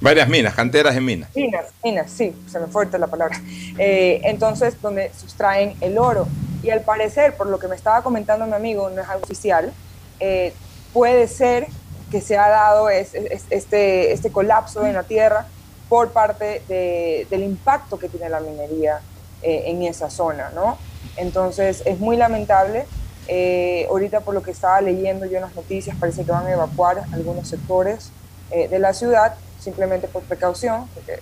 Varias 0.00 0.28
minas, 0.28 0.54
canteras 0.54 0.94
en 0.96 1.04
minas. 1.04 1.30
minas, 1.34 1.66
minas, 1.82 2.10
sí, 2.10 2.34
se 2.50 2.58
me 2.58 2.66
fue 2.66 2.82
ahorita 2.82 2.98
la 2.98 3.06
palabra. 3.06 3.40
Eh, 3.78 4.20
entonces, 4.24 4.80
donde 4.82 5.10
sustraen 5.18 5.74
el 5.80 5.98
oro. 5.98 6.26
Y 6.62 6.70
al 6.70 6.80
parecer, 6.80 7.36
por 7.36 7.46
lo 7.46 7.58
que 7.58 7.68
me 7.68 7.76
estaba 7.76 8.02
comentando 8.02 8.46
mi 8.46 8.52
amigo, 8.54 8.90
no 8.90 9.00
es 9.00 9.08
algo 9.08 9.24
oficial, 9.24 9.72
eh, 10.20 10.52
puede 10.92 11.26
ser 11.28 11.66
que 12.10 12.20
se 12.20 12.36
ha 12.36 12.48
dado 12.48 12.90
es- 12.90 13.14
es- 13.14 13.44
este, 13.50 14.12
este 14.12 14.30
colapso 14.30 14.84
en 14.86 14.94
la 14.94 15.02
tierra 15.04 15.46
por 15.88 16.10
parte 16.12 16.62
de- 16.68 17.26
del 17.30 17.42
impacto 17.42 17.98
que 17.98 18.08
tiene 18.08 18.28
la 18.28 18.40
minería 18.40 19.00
eh, 19.42 19.64
en 19.66 19.82
esa 19.82 20.08
zona, 20.08 20.50
¿no? 20.54 20.78
Entonces, 21.16 21.82
es 21.84 21.98
muy 21.98 22.16
lamentable. 22.16 22.86
Eh, 23.28 23.86
ahorita, 23.90 24.20
por 24.20 24.32
lo 24.34 24.42
que 24.42 24.50
estaba 24.52 24.80
leyendo 24.80 25.26
yo 25.26 25.36
en 25.36 25.42
las 25.42 25.54
noticias, 25.54 25.94
parece 26.00 26.24
que 26.24 26.32
van 26.32 26.46
a 26.46 26.52
evacuar 26.52 27.02
algunos 27.12 27.48
sectores 27.48 28.10
eh, 28.50 28.68
de 28.68 28.78
la 28.78 28.92
ciudad 28.94 29.34
simplemente 29.64 30.06
por 30.08 30.22
precaución, 30.22 30.86
porque 30.94 31.20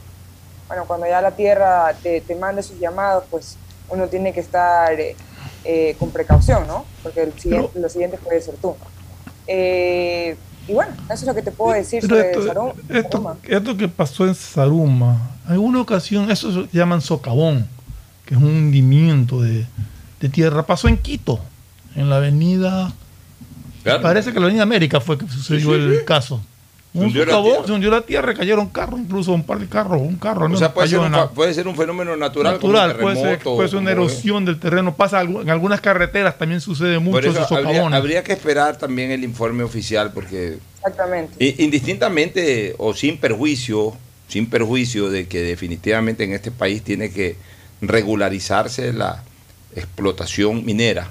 bueno, 0.69 0.85
cuando 0.87 1.07
ya 1.07 1.21
la 1.23 1.31
tierra 1.31 1.95
te, 2.03 2.21
te 2.21 2.35
manda 2.35 2.63
sus 2.63 2.79
llamados, 2.79 3.25
pues 3.31 3.57
uno 3.89 4.07
tiene 4.09 4.33
que 4.33 4.41
estar 4.41 4.93
eh, 4.99 5.15
eh, 5.65 5.95
con 5.99 6.11
precaución, 6.11 6.67
¿no? 6.67 6.85
Porque 7.03 7.23
el 7.23 7.33
siguiente, 7.39 7.79
lo 7.79 7.89
siguiente 7.89 8.19
puede 8.19 8.41
ser 8.41 8.55
tú. 8.57 8.75
Eh, 9.47 10.37
y 10.67 10.73
bueno, 10.75 10.93
eso 11.07 11.15
es 11.15 11.25
lo 11.25 11.35
que 11.35 11.43
te 11.43 11.51
puedo 11.51 11.75
decir 11.75 12.01
Pero 12.01 12.17
sobre 12.17 12.31
esto, 12.31 12.47
Sarum- 12.47 12.75
esto, 12.89 13.11
Saruma. 13.19 13.37
esto 13.43 13.77
que 13.77 13.89
pasó 13.89 14.27
en 14.27 14.35
Saruma, 14.35 15.31
alguna 15.47 15.81
ocasión, 15.81 16.31
eso 16.31 16.53
se 16.53 16.69
llaman 16.77 17.01
socavón, 17.01 17.67
que 18.25 18.35
es 18.35 18.41
un 18.41 18.47
hundimiento 18.49 19.41
de, 19.43 19.67
de 20.21 20.29
tierra, 20.29 20.65
pasó 20.65 20.89
en 20.89 20.97
Quito, 20.99 21.41
en 21.97 22.09
la 22.09 22.17
avenida, 22.17 22.93
parece 24.01 24.33
que 24.33 24.39
la 24.39 24.47
avenida 24.47 24.63
América 24.63 25.01
fue 25.01 25.19
que 25.19 25.27
sucedió 25.29 25.71
Sí, 25.75 25.77
sí, 25.77 25.87
el 25.93 25.99
sí. 25.99 26.05
caso. 26.07 26.41
Se 26.93 26.99
Un 26.99 27.05
hundió 27.07 27.25
la 27.25 27.43
tierra. 27.43 27.67
se 27.67 27.73
hundió 27.73 27.91
la 27.91 28.01
tierra, 28.03 28.35
cayeron 28.35 28.69
carros, 28.69 29.01
incluso 29.01 29.33
un 29.33 29.45
par 29.45 29.59
de 29.59 29.67
carros, 29.67 30.03
un 30.03 30.17
carro. 30.17 30.45
O 30.45 30.49
no 30.49 30.59
sea, 30.59 30.75
puede 30.75 30.89
ser, 30.89 30.99
un, 30.99 31.13
puede 31.35 31.55
ser 31.55 31.65
fenómeno 31.75 32.15
natural, 32.17 32.55
natural, 32.55 32.97
como 32.99 33.09
un 33.09 33.15
puede 33.15 33.17
ser, 33.17 33.25
terremoto, 33.39 33.57
puede 33.57 33.69
ser 33.71 33.79
una 33.79 33.91
erosión 33.93 34.45
del 34.45 34.61
terreno, 34.61 34.95
pasa 34.95 35.23
en 35.23 35.49
algunas 35.49 35.81
carreteras 35.81 36.37
también 36.37 36.61
sucede 36.61 36.99
mucho 36.99 37.21
eso 37.21 37.31
esos 37.31 37.53
habría, 37.53 37.87
habría 37.87 38.23
que 38.23 38.35
esperar 38.35 38.77
también 38.77 39.11
el 39.11 39.25
informe 39.25 39.63
oficial, 39.63 40.13
porque 40.13 40.59
Exactamente. 40.77 41.55
indistintamente 41.63 42.75
o 42.77 42.93
sin 42.93 43.17
perjuicio, 43.17 43.97
sin 44.29 44.51
perjuicio 44.51 45.09
de 45.09 45.27
que 45.27 45.41
definitivamente 45.41 46.25
en 46.25 46.35
este 46.35 46.51
país 46.51 46.83
tiene 46.83 47.11
que 47.11 47.37
regularizarse 47.81 48.93
la 48.93 49.23
explotación 49.75 50.67
minera, 50.67 51.11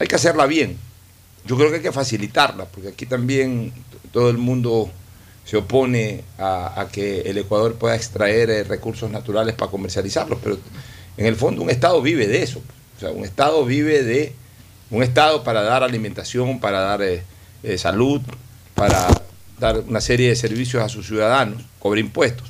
hay 0.00 0.08
que 0.08 0.16
hacerla 0.16 0.46
bien. 0.46 0.76
Yo 1.46 1.56
creo 1.56 1.70
que 1.70 1.76
hay 1.76 1.82
que 1.82 1.92
facilitarla, 1.92 2.64
porque 2.64 2.88
aquí 2.88 3.06
también 3.06 3.72
todo 4.12 4.30
el 4.30 4.38
mundo 4.38 4.90
se 5.44 5.56
opone 5.56 6.22
a, 6.38 6.80
a 6.80 6.88
que 6.88 7.22
el 7.22 7.38
Ecuador 7.38 7.74
pueda 7.74 7.96
extraer 7.96 8.50
eh, 8.50 8.64
recursos 8.64 9.10
naturales 9.10 9.54
para 9.54 9.70
comercializarlos, 9.70 10.38
pero 10.42 10.58
en 11.16 11.26
el 11.26 11.36
fondo 11.36 11.62
un 11.62 11.70
Estado 11.70 12.00
vive 12.02 12.26
de 12.28 12.42
eso. 12.42 12.60
O 12.96 13.00
sea, 13.00 13.10
un 13.10 13.24
Estado 13.24 13.64
vive 13.64 14.02
de 14.02 14.34
un 14.90 15.02
Estado 15.02 15.42
para 15.44 15.62
dar 15.62 15.82
alimentación, 15.82 16.60
para 16.60 16.80
dar 16.80 17.02
eh, 17.02 17.22
eh, 17.62 17.78
salud, 17.78 18.20
para 18.74 19.06
dar 19.58 19.78
una 19.80 20.00
serie 20.00 20.28
de 20.28 20.36
servicios 20.36 20.82
a 20.82 20.88
sus 20.88 21.06
ciudadanos, 21.06 21.62
cobra 21.78 22.00
impuestos, 22.00 22.48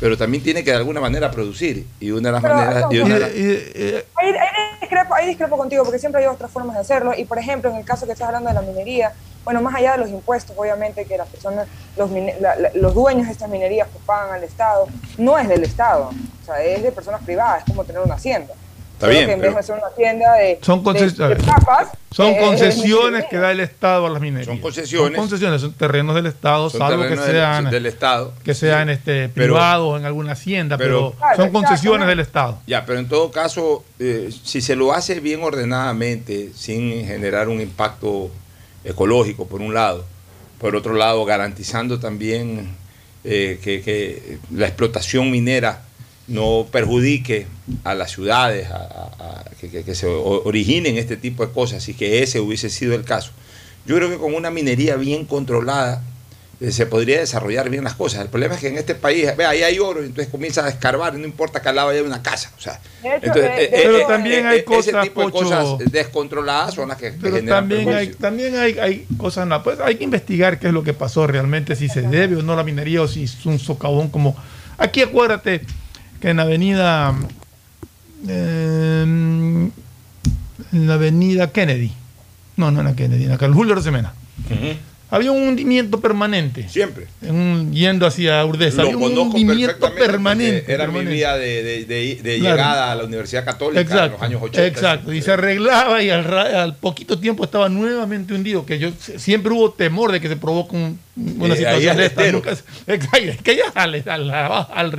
pero 0.00 0.16
también 0.16 0.42
tiene 0.42 0.64
que 0.64 0.70
de 0.70 0.76
alguna 0.78 1.00
manera 1.00 1.30
producir 1.30 1.86
y 2.00 2.10
una 2.10 2.28
de 2.28 2.32
las 2.32 2.42
Pero, 2.42 2.54
maneras... 2.54 2.84
y 2.90 2.98
una 2.98 3.14
de 3.14 3.20
las- 3.20 3.30
Ahí, 3.30 4.28
ahí 4.28 4.80
discrepo, 4.80 5.14
ahí 5.14 5.26
discrepo 5.28 5.56
contigo 5.56 5.84
porque 5.84 5.98
siempre 5.98 6.22
hay 6.22 6.26
otras 6.28 6.50
formas 6.50 6.74
de 6.76 6.80
hacerlo 6.82 7.12
y 7.16 7.24
por 7.24 7.38
ejemplo 7.38 7.70
en 7.70 7.76
el 7.76 7.84
caso 7.84 8.06
que 8.06 8.12
estás 8.12 8.26
hablando 8.28 8.48
de 8.48 8.54
la 8.54 8.62
minería, 8.62 9.12
bueno, 9.44 9.62
más 9.62 9.74
allá 9.74 9.92
de 9.92 9.98
los 9.98 10.10
impuestos, 10.10 10.54
obviamente 10.58 11.04
que 11.06 11.16
las 11.16 11.28
personas, 11.28 11.66
los, 11.96 12.10
la- 12.40 12.56
la- 12.56 12.70
los 12.74 12.94
dueños 12.94 13.26
de 13.26 13.32
estas 13.32 13.48
minerías 13.48 13.88
pues 13.92 14.04
pagan 14.04 14.34
al 14.34 14.44
Estado, 14.44 14.86
no 15.18 15.38
es 15.38 15.48
del 15.48 15.64
Estado, 15.64 16.10
o 16.42 16.44
sea, 16.46 16.62
es 16.62 16.82
de 16.82 16.92
personas 16.92 17.22
privadas, 17.22 17.60
es 17.60 17.64
como 17.66 17.84
tener 17.84 18.02
una 18.02 18.14
hacienda. 18.14 18.54
Está 18.94 19.08
bien, 19.08 19.26
que 19.28 19.32
en 19.32 19.40
pero- 19.40 19.54
vez 19.54 19.66
de 19.66 19.72
hacer 19.72 19.82
una 19.82 19.94
tienda 19.96 20.34
de, 20.34 20.58
Son 20.60 20.84
conces- 20.84 21.16
de 21.16 21.36
papas, 21.36 21.88
Son 22.10 22.26
eh, 22.32 22.38
concesiones 22.38 23.22
es 23.24 23.30
que 23.30 23.38
da 23.38 23.50
el 23.50 23.60
Estado 23.60 24.04
a 24.06 24.10
las 24.10 24.20
minerías. 24.20 24.44
Son 24.44 24.58
concesiones. 24.58 25.16
Son 25.16 25.22
concesiones, 25.22 25.60
son 25.62 25.72
terrenos 25.72 26.14
del 26.14 26.26
Estado, 26.26 26.68
Son 26.68 26.80
salvo 26.80 27.04
que 27.04 27.08
del- 27.16 27.18
sean, 27.20 27.70
del 27.70 27.86
Estado. 27.86 28.34
que 28.44 28.52
sean 28.52 28.90
este, 28.90 29.30
Pero- 29.30 29.54
privados 29.54 29.98
en 29.98 30.04
alguna 30.04 30.32
hacienda, 30.32 30.76
pero, 30.76 31.14
pero- 31.18 31.36
son 31.36 31.50
concesiones 31.50 32.06
del 32.08 32.20
Estado. 32.20 32.58
Ya, 32.66 32.84
pero 32.84 32.98
en 32.98 33.08
todo 33.08 33.30
caso, 33.30 33.84
eh, 33.98 34.28
si 34.44 34.60
se 34.60 34.76
lo 34.76 34.92
hace 34.92 35.18
bien 35.20 35.42
ordenadamente, 35.42 36.50
sin 36.54 37.06
generar 37.06 37.48
un 37.48 37.62
impacto 37.62 38.30
ecológico, 38.84 39.46
por 39.46 39.60
un 39.60 39.74
lado, 39.74 40.04
por 40.58 40.76
otro 40.76 40.94
lado, 40.94 41.24
garantizando 41.24 41.98
también 42.00 42.68
eh, 43.24 43.58
que, 43.62 44.38
la 44.54 44.66
explotación 44.66 45.30
minera 45.30 45.82
no 46.26 46.66
perjudique 46.70 47.46
a 47.84 47.94
las 47.94 48.12
ciudades, 48.12 48.68
a, 48.70 49.44
que, 49.60 49.82
que- 49.82 49.94
se 49.94 50.06
originen 50.06 50.96
este 50.96 51.16
tipo 51.16 51.44
de 51.46 51.52
cosas 51.52 51.88
y 51.88 51.94
que 51.94 52.22
ese 52.22 52.40
hubiese 52.40 52.70
sido 52.70 52.94
el 52.94 53.04
caso. 53.04 53.32
Yo 53.86 53.96
creo 53.96 54.10
que 54.10 54.18
con 54.18 54.34
una 54.34 54.50
minería 54.50 54.96
bien 54.96 55.24
controlada 55.24 56.02
se 56.60 56.84
podría 56.86 57.20
desarrollar 57.20 57.70
bien 57.70 57.84
las 57.84 57.94
cosas. 57.94 58.20
El 58.20 58.28
problema 58.28 58.54
es 58.54 58.60
que 58.60 58.68
en 58.68 58.76
este 58.76 58.94
país, 58.94 59.26
ve, 59.36 59.46
ahí 59.46 59.62
hay 59.62 59.78
oro, 59.78 60.02
y 60.02 60.06
entonces 60.06 60.30
comienzas 60.30 60.66
a 60.66 60.68
escarbar, 60.68 61.14
no 61.14 61.24
importa 61.24 61.62
que 61.62 61.68
al 61.70 61.76
lado 61.76 61.88
haya 61.88 62.02
una 62.02 62.22
casa. 62.22 62.52
O 62.58 62.60
sea, 62.60 62.78
hecho, 63.02 63.16
entonces, 63.26 63.50
eh, 63.50 63.70
eh, 63.72 63.76
de 63.76 63.82
Pero 63.82 63.96
eh, 63.96 64.04
también 64.06 64.44
eh, 64.44 64.48
hay 64.48 64.58
eh, 64.58 64.64
cosas, 64.64 64.86
ese 64.88 65.00
tipo 65.00 65.24
de 65.24 65.32
cosas 65.32 65.66
descontroladas 65.90 66.74
son 66.74 66.88
las 66.88 66.98
que, 66.98 67.12
que 67.12 67.18
Pero 67.18 67.36
generan 67.36 67.60
también 67.68 67.88
hay, 67.88 68.08
también 68.08 68.56
hay, 68.56 68.78
hay 68.78 69.06
cosas, 69.16 69.46
no, 69.46 69.62
pues 69.62 69.80
hay 69.80 69.94
que 69.96 70.04
investigar 70.04 70.58
qué 70.58 70.66
es 70.66 70.72
lo 70.72 70.84
que 70.84 70.92
pasó 70.92 71.26
realmente, 71.26 71.74
si 71.76 71.88
se 71.88 72.02
debe 72.02 72.36
o 72.36 72.42
no 72.42 72.54
la 72.54 72.62
minería 72.62 73.00
o 73.02 73.08
si 73.08 73.24
es 73.24 73.46
un 73.46 73.58
socavón 73.58 74.10
como... 74.10 74.36
Aquí 74.76 75.00
acuérdate 75.00 75.62
que 76.20 76.30
en 76.30 76.36
la 76.36 76.42
avenida... 76.42 77.14
eh, 78.28 79.02
en 80.72 80.86
la 80.86 80.94
avenida 80.94 81.50
Kennedy, 81.50 81.90
no, 82.56 82.70
no 82.70 82.80
en 82.80 82.86
la 82.86 82.94
Kennedy, 82.94 83.24
en 83.24 83.30
la 83.30 83.38
Carlos 83.38 83.56
Julio 83.56 83.74
Rosemena, 83.74 84.12
Ujú. 84.48 84.76
Había 85.10 85.32
un 85.32 85.42
hundimiento 85.48 86.00
permanente. 86.00 86.68
Siempre. 86.68 87.06
En 87.22 87.34
un- 87.34 87.72
yendo 87.72 88.06
hacia 88.06 88.44
Urdesa, 88.44 88.82
Lo 88.82 88.88
había 88.90 88.96
un 88.96 89.18
hundimiento 89.18 89.92
permanente. 89.94 90.64
Era 90.72 90.84
permanente. 90.84 91.10
mi 91.10 91.16
vía 91.16 91.36
de, 91.36 91.62
de- 91.62 91.84
de- 91.84 92.20
de 92.22 92.38
Claro. 92.38 92.56
llegada 92.56 92.92
a 92.92 92.94
la 92.94 93.04
Universidad 93.04 93.44
Católica 93.44 93.80
en 93.80 93.86
Exacto, 93.86 94.12
los 94.14 94.22
años 94.22 94.42
80. 94.42 94.66
exacto. 94.66 95.12
Y 95.12 95.22
se 95.22 95.32
arreglaba 95.32 96.02
y 96.02 96.10
al, 96.10 96.32
al 96.38 96.76
poquito 96.76 97.18
tiempo 97.18 97.44
estaba 97.44 97.68
nuevamente 97.68 98.34
hundido. 98.34 98.64
Que 98.64 98.78
yo 98.78 98.90
siempre 99.16 99.52
hubo 99.52 99.72
temor 99.72 100.12
de 100.12 100.20
que 100.20 100.28
se 100.28 100.36
provoque 100.36 100.76
un- 100.76 100.98
una 101.16 101.54
Eh, 101.54 101.56
situación 101.58 101.96
de 101.96 102.06
esta. 102.06 102.30
Nunca 102.32 102.50
exacto, 102.86 103.42
que 103.42 103.56
ya 103.56 103.64
al, 103.74 104.02
al, 104.06 104.30
al 104.30 104.92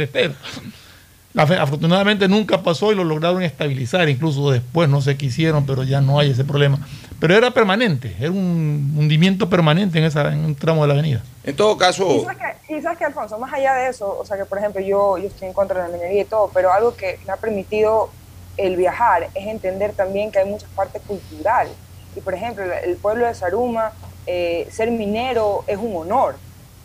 Afortunadamente 1.35 2.27
nunca 2.27 2.61
pasó 2.61 2.91
y 2.91 2.95
lo 2.95 3.03
lograron 3.03 3.41
estabilizar. 3.43 4.07
Incluso 4.09 4.51
después 4.51 4.89
no 4.89 5.01
sé 5.01 5.17
qué 5.17 5.27
hicieron, 5.27 5.65
pero 5.65 5.83
ya 5.83 6.01
no 6.01 6.19
hay 6.19 6.31
ese 6.31 6.43
problema. 6.43 6.79
Pero 7.19 7.35
era 7.35 7.51
permanente, 7.51 8.15
era 8.19 8.31
un 8.31 8.95
hundimiento 8.97 9.47
permanente 9.49 9.99
en, 9.99 10.05
esa, 10.05 10.33
en 10.33 10.39
un 10.43 10.55
tramo 10.55 10.81
de 10.81 10.87
la 10.87 10.93
avenida. 10.95 11.21
En 11.43 11.55
todo 11.55 11.77
caso, 11.77 12.23
sabes, 12.25 12.37
que, 12.67 12.75
y 12.77 12.81
sabes 12.81 12.97
que, 12.97 13.05
Alfonso, 13.05 13.37
más 13.37 13.53
allá 13.53 13.73
de 13.75 13.89
eso, 13.89 14.17
o 14.19 14.25
sea 14.25 14.37
que 14.37 14.45
por 14.45 14.57
ejemplo 14.57 14.81
yo, 14.81 15.17
yo 15.17 15.27
estoy 15.27 15.47
en 15.47 15.53
contra 15.53 15.83
de 15.83 15.91
la 15.91 15.97
minería 15.97 16.21
y 16.23 16.25
todo, 16.25 16.49
pero 16.53 16.73
algo 16.73 16.95
que 16.95 17.19
me 17.25 17.33
ha 17.33 17.37
permitido 17.37 18.09
el 18.57 18.75
viajar 18.75 19.29
es 19.35 19.47
entender 19.47 19.93
también 19.93 20.31
que 20.31 20.39
hay 20.39 20.49
muchas 20.49 20.69
partes 20.71 21.01
cultural. 21.07 21.67
Y 22.15 22.21
por 22.21 22.33
ejemplo, 22.33 22.63
el- 22.63 22.71
el 22.89 22.95
pueblo 22.97 23.25
de 23.27 23.33
Saruma, 23.35 23.91
eh, 24.27 24.67
ser 24.71 24.91
minero 24.91 25.63
es 25.67 25.77
un 25.77 25.95
honor. 25.95 26.35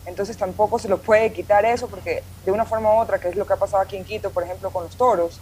Entonces 0.07 0.37
tampoco 0.37 0.79
se 0.79 0.87
lo 0.87 0.99
puede 0.99 1.31
quitar 1.33 1.65
eso 1.65 1.87
porque 1.87 2.23
de 2.45 2.51
una 2.51 2.65
forma 2.65 2.93
u 2.93 2.99
otra, 2.99 3.19
que 3.19 3.27
es 3.27 3.35
lo 3.35 3.45
que 3.45 3.53
ha 3.53 3.57
pasado 3.57 3.83
aquí 3.83 3.97
en 3.97 4.05
Quito, 4.05 4.31
por 4.31 4.43
ejemplo, 4.43 4.71
con 4.71 4.85
los 4.85 4.95
toros, 4.95 5.39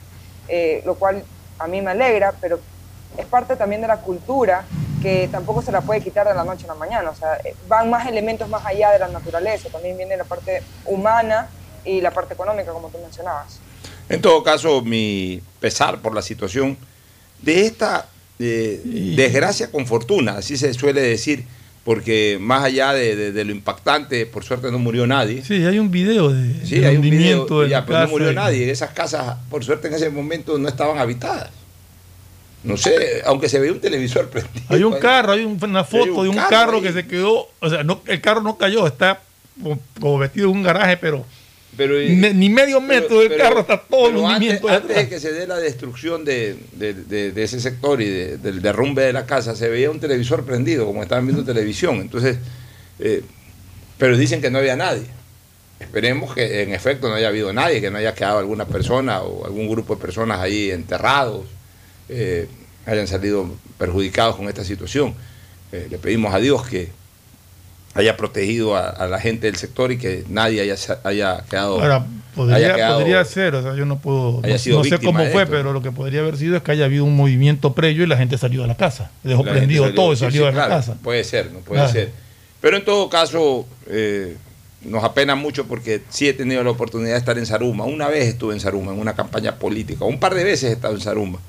eh, 0.47 0.81
lo 0.85 0.95
cual 0.95 1.23
a 1.59 1.67
mí 1.67 1.81
me 1.81 1.91
alegra, 1.91 2.33
pero 2.41 2.59
es 3.17 3.25
parte 3.27 3.55
también 3.55 3.81
de 3.81 3.87
la 3.87 3.97
cultura 3.97 4.65
que 5.01 5.29
tampoco 5.31 5.61
se 5.61 5.71
la 5.71 5.81
puede 5.81 6.01
quitar 6.01 6.27
de 6.27 6.33
la 6.33 6.43
noche 6.43 6.65
a 6.65 6.69
la 6.69 6.75
mañana. 6.75 7.11
O 7.11 7.15
sea, 7.15 7.37
eh, 7.43 7.55
van 7.67 7.91
más 7.91 8.07
elementos 8.07 8.49
más 8.49 8.65
allá 8.65 8.91
de 8.91 8.99
la 8.99 9.07
naturaleza. 9.07 9.69
También 9.69 9.95
viene 9.97 10.17
la 10.17 10.23
parte 10.23 10.63
humana 10.85 11.47
y 11.85 12.01
la 12.01 12.09
parte 12.09 12.33
económica, 12.33 12.71
como 12.71 12.89
tú 12.89 12.97
mencionabas. 12.97 13.59
en 14.09 14.21
todo 14.21 14.43
caso, 14.43 14.81
mi 14.81 15.41
pesar 15.59 15.99
por 15.99 16.15
la 16.15 16.23
situación 16.23 16.77
de 17.41 17.67
esta 17.67 18.07
eh, 18.39 18.81
desgracia 19.15 19.71
con 19.71 19.85
fortuna, 19.85 20.37
así 20.37 20.57
se 20.57 20.73
suele 20.73 21.01
decir, 21.01 21.45
porque 21.85 22.37
más 22.41 22.63
allá 22.63 22.91
de, 22.93 23.15
de- 23.15 23.31
de 23.31 23.45
lo 23.45 23.51
impactante, 23.53 24.25
por 24.25 24.43
suerte 24.43 24.71
no 24.71 24.79
murió 24.79 25.05
nadie. 25.07 25.43
Sí, 25.45 25.63
hay 25.65 25.79
un 25.79 25.91
video 25.91 26.31
de, 26.33 26.65
Sí, 26.65 26.83
hay 26.83 26.95
un 26.97 27.01
video, 27.03 27.45
de 27.61 27.69
ya, 27.69 27.85
pero 27.85 27.99
no 27.99 28.07
murió 28.09 28.33
nadie. 28.33 28.69
Esas 28.69 28.89
casas, 28.89 29.37
por 29.49 29.63
suerte, 29.63 29.87
en 29.87 29.93
ese 29.93 30.09
momento 30.09 30.57
no 30.57 30.67
estaban 30.67 30.97
habitadas. 30.97 31.51
No 32.63 32.75
sé, 32.77 33.21
aunque 33.25 33.47
se 33.47 33.59
veía 33.59 33.71
un 33.71 33.79
televisor 33.79 34.27
prendido. 34.31 34.65
Hay 34.69 34.83
un 34.83 34.93
carro, 34.97 35.33
hay 35.33 35.45
un- 35.45 35.59
una 35.63 35.83
foto 35.83 36.03
Hay 36.03 36.09
un 36.09 36.23
de 36.23 36.29
un 36.29 36.35
carro 36.49 36.81
que 36.81 36.91
se 36.91 37.05
quedó, 37.05 37.47
o 37.59 37.69
sea, 37.69 37.83
no, 37.83 38.01
el 38.07 38.19
carro 38.19 38.41
no 38.41 38.57
cayó, 38.57 38.87
está 38.87 39.21
como, 39.61 39.79
como 40.01 40.17
metido 40.17 40.49
en 40.49 40.55
un 40.57 40.63
garaje, 40.63 40.97
pero, 40.97 41.23
Pero, 41.77 41.99
eh, 41.99 42.09
ni 42.33 42.49
medio 42.49 42.79
metro 42.79 43.07
pero- 43.09 43.19
del 43.21 43.29
pero- 43.29 43.43
carro 43.43 43.59
está 43.61 43.81
todo 43.81 44.07
el 44.09 44.15
antes, 44.17 44.33
hundimiento. 44.33 44.69
antes 44.69 44.95
de 44.95 45.09
que 45.09 45.19
se 45.19 45.31
dé 45.33 45.45
la 45.47 45.57
destrucción 45.57 46.23
de, 46.23 46.55
de- 46.73 46.93
de- 46.93 47.31
de 47.31 47.43
ese 47.43 47.59
sector 47.59 48.01
y 48.01 48.07
de- 48.09 48.37
del 48.37 48.61
derrumbe 48.61 49.03
de 49.03 49.11
la 49.13 49.25
casa, 49.25 49.55
se 49.55 49.67
veía 49.69 49.91
un 49.91 49.99
televisor 49.99 50.45
prendido, 50.45 50.85
como 50.85 51.03
estaban 51.03 51.25
viendo 51.25 51.43
televisión. 51.43 51.97
Entonces, 52.01 52.37
eh, 52.99 53.23
pero 53.97 54.15
dicen 54.17 54.41
que 54.41 54.49
no 54.49 54.59
había 54.59 54.75
nadie. 54.75 55.03
Esperemos 55.79 56.33
que 56.33 56.63
en 56.63 56.73
efecto 56.73 57.09
no 57.09 57.15
haya 57.15 57.27
habido 57.27 57.51
nadie, 57.51 57.81
que 57.81 57.91
no 57.91 57.97
haya 57.97 58.15
quedado 58.15 58.39
alguna 58.39 58.65
persona 58.65 59.21
o 59.21 59.45
algún 59.45 59.67
grupo 59.69 59.95
de 59.95 60.01
personas 60.01 60.39
ahí 60.39 60.71
enterrados, 60.71 61.45
eh, 62.07 62.47
hayan 62.85 63.07
salido 63.07 63.49
perjudicados 63.77 64.37
con 64.37 64.47
esta 64.47 64.63
situación. 64.63 65.13
Eh, 65.73 65.87
le 65.89 65.97
pedimos 65.97 66.33
a 66.33 66.39
Dios 66.39 66.65
que 66.65 66.89
haya 67.95 68.15
protegido 68.17 68.75
a, 68.75 68.89
a 68.89 69.07
la 69.07 69.19
gente 69.19 69.47
del 69.47 69.55
sector 69.55 69.91
y 69.91 69.97
que 69.97 70.23
nadie 70.29 70.61
haya, 70.61 70.75
haya 71.03 71.43
quedado. 71.49 71.81
Ahora, 71.81 71.95
haya 71.95 72.05
podría, 72.35 72.75
quedado- 72.75 72.99
podría 72.99 73.25
ser, 73.25 73.55
o 73.55 73.63
sea, 73.63 73.73
yo 73.75 73.85
no 73.85 73.97
puedo, 73.99 74.41
no, 74.43 74.47
no 74.49 74.83
sé 74.83 74.99
cómo 74.99 75.25
fue, 75.31 75.45
pero 75.47 75.71
lo 75.73 75.81
que 75.81 75.91
podría 75.91 76.19
haber 76.19 76.37
sido 76.37 76.57
es 76.57 76.61
que 76.63 76.71
haya 76.73 76.85
habido 76.85 77.05
un 77.05 77.15
movimiento 77.15 77.73
previo 77.73 78.03
y 78.03 78.07
la 78.07 78.17
gente 78.17 78.37
salió 78.37 78.61
de 78.61 78.67
la 78.67 78.75
casa, 78.77 79.09
dejó 79.23 79.43
La 79.45 79.53
prendido 79.53 79.85
salió- 79.85 79.95
todo 79.95 80.13
y 80.13 80.15
salió 80.17 80.41
sí, 80.41 80.45
de 80.47 80.51
claro, 80.53 80.69
la 80.69 80.75
casa. 80.75 80.97
Puede 81.01 81.23
ser, 81.23 81.51
no 81.51 81.59
puede 81.59 81.79
Claro. 81.81 81.93
ser. 81.93 82.11
Pero 82.61 82.77
en 82.77 82.85
todo 82.85 83.09
caso, 83.09 83.65
eh, 83.87 84.35
nos 84.83 85.03
apena 85.03 85.35
mucho 85.35 85.65
porque 85.65 86.01
sí 86.09 86.27
he 86.27 86.33
tenido 86.33 86.63
la 86.63 86.71
oportunidad 86.71 87.13
de 87.13 87.17
estar 87.19 87.37
en 87.37 87.45
Saruma. 87.45 87.85
Una 87.85 88.07
vez 88.07 88.25
estuve 88.27 88.53
en 88.53 88.59
Saruma, 88.59 88.91
en 88.91 88.99
una 88.99 89.15
campaña 89.15 89.55
política. 89.55 90.03
Un 90.05 90.19
par 90.19 90.35
de 90.35 90.43
veces 90.43 90.69
he 90.69 90.73
estado 90.73 90.93
en 90.95 91.01
Saruma. 91.01 91.39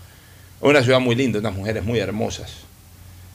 Una 0.61 0.83
ciudad 0.83 1.01
muy 1.01 1.15
linda, 1.17 1.39
unas 1.41 1.55
mujeres 1.55 1.83
muy 1.85 1.99
hermosas. 1.99 2.53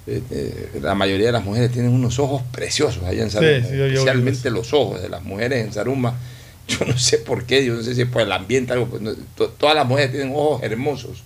Eh, 0.07 0.21
eh, 0.31 0.79
la 0.81 0.95
mayoría 0.95 1.27
de 1.27 1.31
las 1.31 1.43
mujeres 1.45 1.71
tienen 1.71 1.91
unos 1.91 2.17
ojos 2.19 2.41
preciosos 2.51 3.03
allá 3.03 3.21
en 3.21 3.29
Sí, 3.29 3.33
Saruma. 3.37 3.67
sí, 3.67 3.69
yo- 3.69 3.77
yo 3.77 3.85
vi 3.87 3.93
especialmente 3.93 4.49
los 4.49 4.73
ojos 4.73 5.01
de 5.01 5.09
las 5.09 5.23
mujeres 5.23 5.65
en 5.65 5.73
Saruma. 5.73 6.17
Yo 6.67 6.85
no 6.85 6.97
sé 6.97 7.17
por 7.17 7.43
qué, 7.45 7.65
yo 7.65 7.73
no 7.73 7.81
sé 7.83 7.93
si 7.95 8.01
es 8.03 8.07
por 8.07 8.21
el 8.21 8.31
ambiente, 8.31 8.71
algo. 8.71 8.85
pues, 8.87 9.01
no, 9.01 9.11
to- 9.35 9.49
todas 9.49 9.75
las 9.75 9.85
mujeres 9.85 10.11
tienen 10.11 10.31
ojos 10.33 10.63
hermosos 10.63 11.21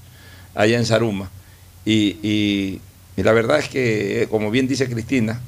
allá 0.55 0.77
en 0.77 0.85
Saruma. 0.85 1.29
Y, 1.85 2.17
y- 2.23 2.81
y 3.15 3.23
la 3.23 3.31
verdad 3.31 3.59
es 3.59 3.69
que, 3.69 4.23
eh, 4.23 4.27
como 4.27 4.49
bien 4.49 4.67
dice 4.67 4.89
Cristina, 4.89 5.39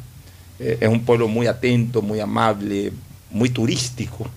eh, 0.60 0.78
es 0.82 0.88
un 0.90 1.04
pueblo 1.04 1.28
muy 1.28 1.48
atento, 1.48 2.02
muy 2.02 2.20
amable, 2.20 2.92
muy 3.32 3.50
turístico. 3.50 4.30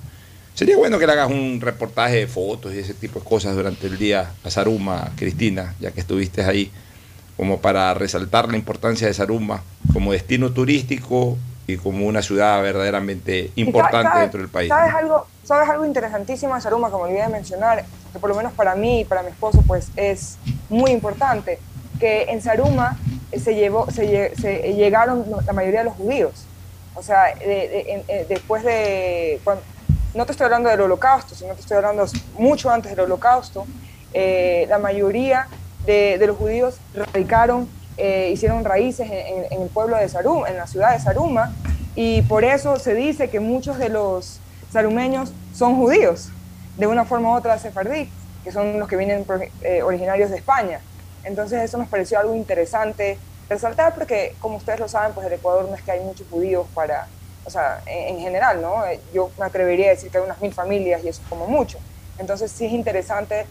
Sería 0.55 0.77
bueno 0.77 0.99
que 0.99 1.07
le 1.07 1.13
hagas 1.13 1.31
un 1.31 1.61
reportaje 1.61 2.17
de 2.17 2.27
fotos 2.27 2.73
y 2.75 2.79
ese 2.79 2.95
tipo 2.95 3.19
de 3.19 3.25
cosas 3.27 3.55
durante 3.55 3.87
el 3.87 3.99
día 3.99 4.33
a 4.43 4.51
Saruma, 4.51 5.13
Cristina, 5.17 5.75
ya 5.81 5.91
que 5.91 6.01
estuviste 6.01 6.43
ahí, 6.43 6.71
como 7.41 7.57
para 7.59 7.95
resaltar 7.95 8.51
la 8.51 8.59
importancia 8.59 9.07
de 9.07 9.15
Saruma 9.15 9.63
como 9.95 10.13
destino 10.13 10.51
turístico 10.53 11.39
y 11.67 11.79
como 11.79 12.07
una 12.07 12.21
ciudad 12.21 12.61
verdaderamente 12.63 13.51
importante 13.57 14.09
sabes- 14.11 14.21
dentro 14.21 14.41
del 14.41 14.51
país. 14.51 14.69
¿sabes 14.69 14.93
algo, 14.95 15.27
¿Sabes 15.43 15.71
algo 15.71 15.87
interesantísimo 15.87 16.55
de 16.55 16.61
Saruma, 16.61 16.91
como 16.91 17.05
olvidé 17.05 17.23
de 17.23 17.29
mencionar, 17.29 17.83
que 18.13 18.19
por 18.19 18.29
lo 18.29 18.37
menos 18.37 18.53
para 18.53 18.75
mí 18.75 19.01
y 19.01 19.05
para 19.07 19.23
mi 19.23 19.31
esposo 19.31 19.63
pues 19.67 19.89
es 19.97 20.37
muy 20.69 20.91
importante? 20.91 21.59
Que 21.99 22.25
en 22.25 22.43
Saruma 22.43 22.99
eh, 23.33 23.41
se, 23.41 23.55
llevó, 23.55 23.91
se, 23.91 24.37
se 24.37 24.75
llegaron 24.75 25.25
la 25.47 25.53
mayoría 25.55 25.79
de 25.79 25.85
los 25.87 25.95
judíos. 25.95 26.45
O 26.95 27.03
sea, 27.03 27.35
de- 27.39 27.47
de- 27.47 27.85
en- 27.89 28.03
eh, 28.09 28.27
después 28.29 28.63
de... 28.65 29.41
cuan- 29.45 29.61
no 30.15 30.27
te 30.27 30.33
estoy 30.33 30.45
hablando 30.45 30.69
del 30.69 30.83
holocausto, 30.83 31.35
sino 31.35 31.55
te 31.55 31.63
estoy 31.63 31.79
hablando 31.79 32.05
mucho 32.37 32.69
antes 32.71 32.91
del 32.95 33.01
holocausto. 33.01 33.65
eh, 34.13 34.67
la 34.69 34.79
mayoría 34.79 35.47
de, 35.87 36.19
los 36.27 36.37
judíos 36.37 36.77
radicaron, 36.95 37.69
eh, 37.97 38.31
hicieron 38.33 38.65
raíces 38.65 39.09
en, 39.11 39.63
el 39.63 39.69
pueblo 39.69 39.97
de 39.97 40.09
Saruma, 40.09 40.49
en 40.49 40.57
la 40.57 40.67
ciudad 40.67 40.93
de 40.93 41.01
Saruma, 41.01 41.53
y 41.95 42.23
por 42.23 42.45
eso 42.45 42.79
se 42.79 42.95
dice 42.95 43.29
que 43.31 43.41
muchos 43.41 43.79
de 43.79 43.89
los 43.89 44.41
sarumeños 44.73 45.33
son 45.55 45.77
judíos, 45.77 46.29
de 46.77 46.87
una 46.87 47.05
forma 47.05 47.31
u 47.31 47.37
otra 47.37 47.59
sefardí, 47.59 48.11
que 48.45 48.53
son 48.53 48.79
los 48.79 48.89
que 48.89 48.97
vienen 48.97 49.27
eh, 49.63 49.83
originarios 49.83 50.31
de 50.31 50.37
España. 50.37 50.81
Entonces 51.25 51.63
eso 51.63 51.77
nos 51.77 51.89
pareció 51.89 52.19
algo 52.19 52.35
interesante 52.35 53.19
resaltar 53.49 53.95
porque, 53.95 54.35
como 54.41 54.57
ustedes 54.57 54.79
lo 54.79 54.89
saben, 54.89 55.13
pues 55.13 55.27
el 55.27 55.33
Ecuador 55.33 55.69
no 55.69 55.75
es 55.75 55.83
que 55.83 55.91
hay 55.91 56.01
muchos 56.01 56.27
judíos 56.31 56.67
para, 56.73 57.09
o 57.45 57.51
sea, 57.51 57.83
en, 57.87 58.17
en 58.17 58.21
general, 58.21 58.63
¿no? 58.63 58.87
Eh, 58.87 59.01
Yo 59.13 59.31
me 59.39 59.45
atrevería 59.45 59.89
a 59.89 59.91
decir 59.91 60.11
que 60.11 60.19
hay 60.19 60.25
unas 60.25 60.41
mil 60.41 60.55
familias 60.55 61.03
y 61.05 61.09
eso 61.09 61.21
es 61.23 61.29
como 61.29 61.47
mucho. 61.47 61.79
Entonces 62.19 62.53
sí 62.53 62.67
es 62.67 62.73
interesante 62.73 63.47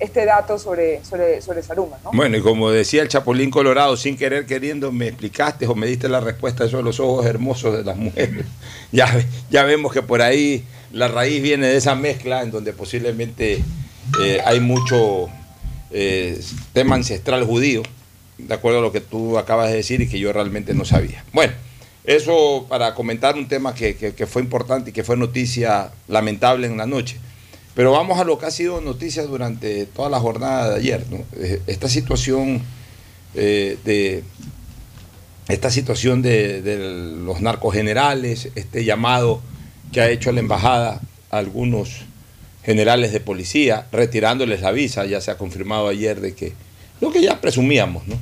este 0.00 0.24
dato 0.26 0.58
sobre, 0.58 1.04
sobre, 1.04 1.40
sobre 1.40 1.62
Saruma, 1.62 1.96
¿no? 2.04 2.10
Bueno, 2.12 2.36
y 2.36 2.40
como 2.42 2.70
decía 2.70 3.02
el 3.02 3.08
Chapulín 3.08 3.50
Colorado, 3.50 3.96
sin 3.96 4.16
querer 4.16 4.44
queriendo, 4.46 4.90
me 4.92 5.06
explicaste 5.08 5.66
o 5.66 5.74
me 5.74 5.86
diste 5.86 6.08
la 6.08 6.20
respuesta 6.20 6.64
de 6.66 6.82
los 6.82 6.98
ojos 7.00 7.24
hermosos 7.26 7.76
de 7.76 7.84
las 7.84 7.96
mujeres. 7.96 8.44
Ya, 8.92 9.12
ya 9.50 9.64
vemos 9.64 9.92
que 9.92 10.02
por 10.02 10.22
ahí 10.22 10.64
la 10.92 11.08
raíz 11.08 11.42
viene 11.42 11.66
de 11.66 11.76
esa 11.76 11.96
mezcla 11.96 12.42
en 12.42 12.52
donde 12.52 12.72
posiblemente 12.72 13.62
eh, 14.22 14.40
hay 14.44 14.60
mucho 14.60 15.28
eh, 15.90 16.40
tema 16.72 16.94
ancestral 16.94 17.44
judío, 17.44 17.82
de 18.38 18.54
acuerdo 18.54 18.78
a 18.78 18.82
lo 18.82 18.92
que 18.92 19.00
tú 19.00 19.36
acabas 19.38 19.70
de 19.70 19.76
decir 19.76 20.00
y 20.00 20.08
que 20.08 20.18
yo 20.20 20.32
realmente 20.32 20.74
no 20.74 20.84
sabía. 20.84 21.24
Bueno, 21.32 21.52
eso 22.04 22.66
para 22.68 22.94
comentar 22.94 23.34
un 23.34 23.48
tema 23.48 23.74
que, 23.74 23.96
que- 23.96 24.14
que 24.14 24.26
fue 24.26 24.42
importante 24.42 24.90
y 24.90 24.92
que 24.92 25.02
fue 25.02 25.16
noticia 25.16 25.90
lamentable 26.06 26.66
en 26.68 26.76
la 26.76 26.86
noche. 26.86 27.16
Pero 27.74 27.92
vamos 27.92 28.18
a 28.18 28.24
lo 28.24 28.38
que 28.38 28.46
ha 28.46 28.50
sido 28.50 28.80
noticia 28.80 29.24
durante 29.24 29.86
toda 29.86 30.08
la 30.08 30.20
jornada 30.20 30.70
de 30.70 30.76
ayer. 30.76 31.04
¿no? 31.10 31.18
Eh, 31.36 31.60
Esta 31.66 31.88
situación 31.88 32.62
eh, 33.34 33.78
de 33.84 34.22
esta 35.48 35.70
situación 35.70 36.22
de, 36.22 36.62
los 37.22 37.40
narcogenerales, 37.40 38.48
este 38.54 38.84
llamado 38.84 39.42
que 39.92 40.00
ha 40.00 40.08
hecho 40.08 40.32
la 40.32 40.40
embajada 40.40 41.02
a 41.30 41.38
algunos 41.38 42.00
generales 42.64 43.12
de 43.12 43.20
policía, 43.20 43.86
retirándoles 43.92 44.62
la 44.62 44.70
visa, 44.70 45.04
ya 45.04 45.20
se 45.20 45.30
ha 45.30 45.36
confirmado 45.36 45.88
ayer 45.88 46.20
de 46.20 46.34
que 46.34 46.54
lo 47.00 47.10
que 47.10 47.20
ya 47.20 47.42
presumíamos, 47.42 48.06
¿no? 48.06 48.16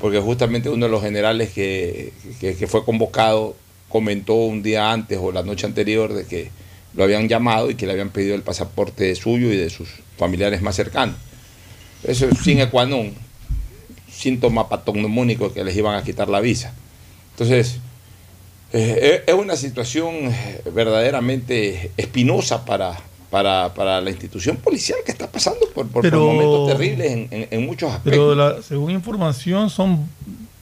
Porque 0.00 0.18
justamente 0.18 0.70
uno 0.70 0.86
de 0.86 0.92
los 0.92 1.02
generales 1.02 1.50
que, 1.50 2.14
que 2.40 2.66
fue 2.66 2.86
convocado 2.86 3.54
comentó 3.90 4.34
un 4.34 4.62
día 4.62 4.92
antes 4.92 5.18
o 5.20 5.32
la 5.32 5.42
noche 5.42 5.66
anterior 5.66 6.14
de 6.14 6.24
que 6.24 6.50
lo 6.94 7.04
habían 7.04 7.28
llamado 7.28 7.70
y 7.70 7.74
que 7.74 7.86
le 7.86 7.92
habían 7.92 8.10
pedido 8.10 8.34
el 8.34 8.42
pasaporte 8.42 9.14
suyo 9.14 9.52
y 9.52 9.56
de 9.56 9.70
sus 9.70 9.88
familiares 10.18 10.60
más 10.62 10.74
cercanos. 10.76 11.16
Eso 12.02 12.26
es 12.26 12.38
sin 12.38 12.60
ecuanón, 12.60 13.14
síntoma 14.10 14.68
patognomónico 14.68 15.52
que 15.52 15.64
les 15.64 15.76
iban 15.76 15.94
a 15.96 16.02
quitar 16.02 16.28
la 16.28 16.40
visa. 16.40 16.72
Entonces, 17.32 17.78
eh, 18.72 19.22
es 19.26 19.34
una 19.34 19.56
situación 19.56 20.14
eh, 20.26 20.62
verdaderamente 20.74 21.90
espinosa 21.96 22.64
para, 22.64 22.98
para, 23.30 23.72
para, 23.74 24.00
la 24.00 24.10
institución 24.10 24.56
policial 24.56 24.98
que 25.04 25.12
está 25.12 25.30
pasando 25.30 25.68
por, 25.74 25.86
por, 25.88 26.02
Pero- 26.02 26.18
por 26.20 26.34
momentos 26.34 26.68
terribles 26.76 27.10
en, 27.12 27.28
en- 27.30 27.48
en 27.50 27.66
muchos 27.66 27.90
aspectos. 27.90 28.12
Pero 28.12 28.34
la- 28.34 28.62
según 28.62 28.90
información 28.92 29.70
son 29.70 30.08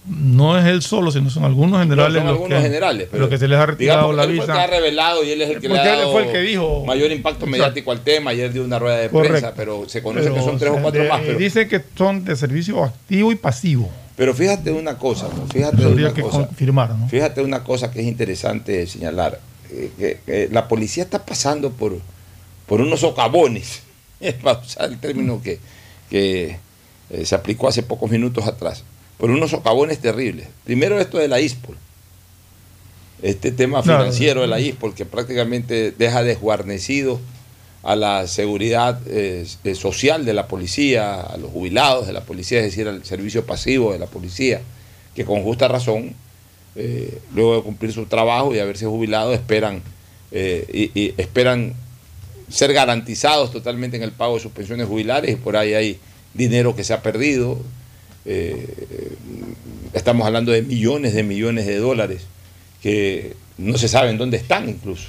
no 0.09 0.59
es 0.59 0.65
él 0.67 0.83
solo, 0.83 1.11
sino 1.11 1.29
son 1.31 1.45
algunos 1.45 1.81
generales 1.81 2.15
son 2.17 2.25
los 2.27 2.33
algunos 2.35 2.59
que, 2.59 2.63
generales, 2.65 3.09
pero 3.11 3.21
los 3.23 3.31
que 3.31 3.39
se 3.39 3.47
les 3.49 3.59
ha 3.59 3.67
retirado 3.67 4.13
digamos, 4.13 4.17
la 4.17 4.23
él 4.25 4.29
fue 4.29 4.39
el 4.41 4.47
que 4.47 4.53
ha 4.53 4.67
visa. 4.67 4.77
revelado 4.79 5.25
y 5.25 5.31
él 5.31 5.43
es 5.43 5.51
el 5.51 5.61
que 5.61 5.69
le 5.69 5.79
ha 5.79 5.85
dado 5.85 6.13
fue 6.13 6.25
el 6.27 6.33
que 6.33 6.39
dijo- 6.41 6.85
mayor 6.87 7.11
impacto 7.13 7.47
mediático 7.47 7.93
al 7.93 8.01
tema. 8.01 8.31
Ayer 8.31 8.53
dio 8.53 8.65
una 8.65 8.79
rueda 8.79 8.97
de 8.97 9.09
Correcto. 9.11 9.33
prensa, 9.33 9.55
pero 9.57 9.89
se 9.89 10.03
conoce 10.03 10.33
que 10.33 10.41
son 10.41 10.59
tres 10.59 10.73
o 10.73 10.79
cuatro 10.83 11.03
de- 11.03 11.09
más. 11.09 11.21
Pero, 11.25 11.39
Dice 11.39 11.69
que 11.69 11.83
son 11.97 12.25
de 12.25 12.37
servicio 12.37 12.83
activo 12.85 13.31
y 13.33 13.37
pasivo. 13.37 13.91
pero 14.17 14.35
fíjate 14.35 14.71
una 14.73 14.97
cosa, 14.99 15.29
¿no? 15.35 15.47
fíjate 15.47 15.87
una 15.87 16.13
que 16.15 16.23
cosa. 16.23 16.47
confirmar, 16.47 16.91
¿no? 16.95 17.09
Fíjate 17.09 17.41
una 17.43 17.63
cosa 17.63 17.91
que 17.91 18.01
es 18.01 18.07
interesante 18.07 18.87
señalar. 18.87 19.39
eh, 19.71 19.91
que, 19.99 20.21
que 20.25 20.49
la 20.51 20.67
policía 20.67 21.03
está 21.05 21.25
pasando 21.27 21.71
por, 21.71 21.99
por 22.67 22.81
unos 22.81 23.01
socavones, 23.01 23.83
para 24.43 24.59
usar 24.61 24.89
el 24.91 24.99
término 24.99 25.43
que, 25.43 25.59
que 26.09 26.57
eh, 27.11 27.25
se 27.27 27.35
aplicó 27.35 27.69
hace 27.69 27.83
pocos 27.83 28.11
minutos 28.11 28.47
atrás, 28.47 28.83
por 29.19 29.31
unos 29.31 29.51
socavones 29.51 29.99
terribles. 29.99 30.47
Primero 30.65 30.99
esto 30.99 31.19
de 31.19 31.29
la 31.29 31.41
ISPOL, 31.41 31.77
este 33.21 33.51
tema 33.51 33.83
financiero 33.83 34.41
de 34.41 34.47
la 34.47 34.61
ISPOL 34.61 34.95
que 34.95 35.05
prácticamente 35.05 35.91
deja 35.91 36.23
desguarnecido 36.23 37.21
a 37.83 37.97
la 37.97 38.27
seguridad 38.27 39.01
eh, 39.07 39.47
eh, 39.65 39.75
social 39.75 40.25
de 40.25 40.35
la 40.35 40.47
policía, 40.47 41.21
a 41.21 41.37
los 41.37 41.51
jubilados 41.51 42.07
de 42.07 42.13
la 42.13 42.23
policía, 42.23 42.59
es 42.59 42.67
decir, 42.67 42.89
al 42.89 43.05
servicio 43.05 43.45
pasivo 43.45 43.93
de 43.93 43.99
la 43.99 44.07
policía, 44.07 44.61
que 45.15 45.25
con 45.25 45.43
justa 45.43 45.69
razón, 45.69 46.15
eh, 46.77 47.19
luego 47.35 47.57
de 47.57 47.63
cumplir 47.63 47.93
su 47.93 48.07
trabajo 48.07 48.55
y 48.55 48.61
haberse 48.61 48.87
jubilado, 48.87 49.33
esperan, 49.33 49.83
eh, 50.31 50.65
y, 50.73 51.01
y 51.01 51.15
esperan 51.17 51.75
ser 52.49 52.73
garantizados 52.73 53.53
totalmente 53.53 53.97
en 53.97 54.03
el 54.03 54.13
pago 54.13 54.35
de 54.35 54.41
sus 54.41 54.53
pensiones 54.53 54.87
jubilares 54.87 55.33
y 55.33 55.37
por 55.37 55.57
ahí 55.57 55.75
hay 55.75 55.99
dinero 56.35 56.75
que 56.75 56.85
se 56.85 56.95
ha 56.95 57.03
perdido. 57.03 57.59
Eh, 58.31 59.17
estamos 59.95 60.27
hablando 60.27 60.53
de 60.53 60.61
millones 60.61 61.15
de 61.15 61.23
millones 61.23 61.65
de 61.67 61.77
dólares 61.77 62.27
que 62.83 63.35
no 63.57 63.79
se 63.79 63.89
saben 63.89 64.19
dónde 64.19 64.37
están 64.37 64.69
incluso. 64.69 65.09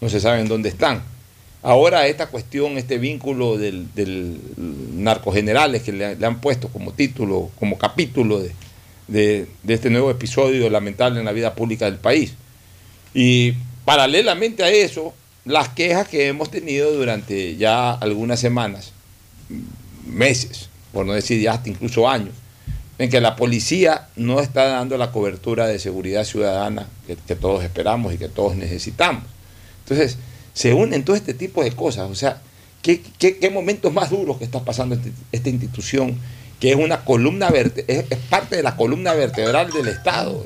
No 0.00 0.08
se 0.08 0.18
saben 0.18 0.48
dónde 0.48 0.68
están. 0.68 1.02
Ahora 1.62 2.08
esta 2.08 2.26
cuestión, 2.26 2.76
este 2.76 2.98
vínculo 2.98 3.56
del, 3.56 3.94
del 3.94 4.40
narcogenerales 4.56 5.82
que 5.82 5.92
le, 5.92 6.26
han 6.26 6.40
puesto 6.40 6.68
como 6.68 6.92
título, 6.92 7.50
como 7.58 7.78
capítulo 7.78 8.42
de 9.06 9.46
este 9.68 9.90
nuevo 9.90 10.10
episodio 10.10 10.68
lamentable 10.70 11.20
en 11.20 11.26
la 11.26 11.32
vida 11.32 11.54
pública 11.54 11.84
del 11.84 11.98
país. 11.98 12.34
Y 13.14 13.52
paralelamente 13.84 14.64
a 14.64 14.70
eso, 14.70 15.14
las 15.44 15.68
quejas 15.68 16.08
que 16.08 16.26
hemos 16.26 16.50
tenido 16.50 16.92
durante 16.92 17.56
ya 17.56 17.92
algunas 17.92 18.40
semanas, 18.40 18.92
meses, 20.04 20.68
por 20.92 21.06
no 21.06 21.12
decir 21.12 21.40
ya 21.40 21.52
hasta 21.52 21.68
incluso 21.68 22.08
años, 22.08 22.34
en 23.00 23.08
que 23.08 23.20
la 23.22 23.34
policía 23.34 24.08
no 24.16 24.40
está 24.40 24.66
dando 24.66 24.98
la 24.98 25.10
cobertura 25.10 25.66
de 25.66 25.78
seguridad 25.78 26.24
ciudadana 26.24 26.86
que, 27.06 27.16
todos 27.34 27.64
esperamos 27.64 28.12
y 28.12 28.18
que 28.18 28.28
todos 28.28 28.56
necesitamos. 28.56 29.24
Entonces, 29.84 30.18
se 30.52 30.74
unen 30.74 31.02
todo 31.02 31.16
este 31.16 31.32
tipo 31.32 31.64
de 31.64 31.72
cosas. 31.72 32.10
O 32.10 32.14
sea, 32.14 32.42
¿qué, 32.82 33.00
qué- 33.18 33.38
qué 33.38 33.48
momentos 33.48 33.90
más 33.90 34.10
duros 34.10 34.36
que 34.36 34.44
está 34.44 34.60
pasando 34.64 34.96
este- 34.96 35.12
esta 35.32 35.48
institución, 35.48 36.18
que 36.60 36.72
es 36.72 36.76
una 36.76 37.02
columna 37.06 37.48
verte- 37.50 37.86
es, 37.88 38.04
parte 38.28 38.56
de 38.56 38.62
la 38.62 38.76
columna 38.76 39.14
vertebral 39.14 39.70
del 39.72 39.88
Estado. 39.88 40.44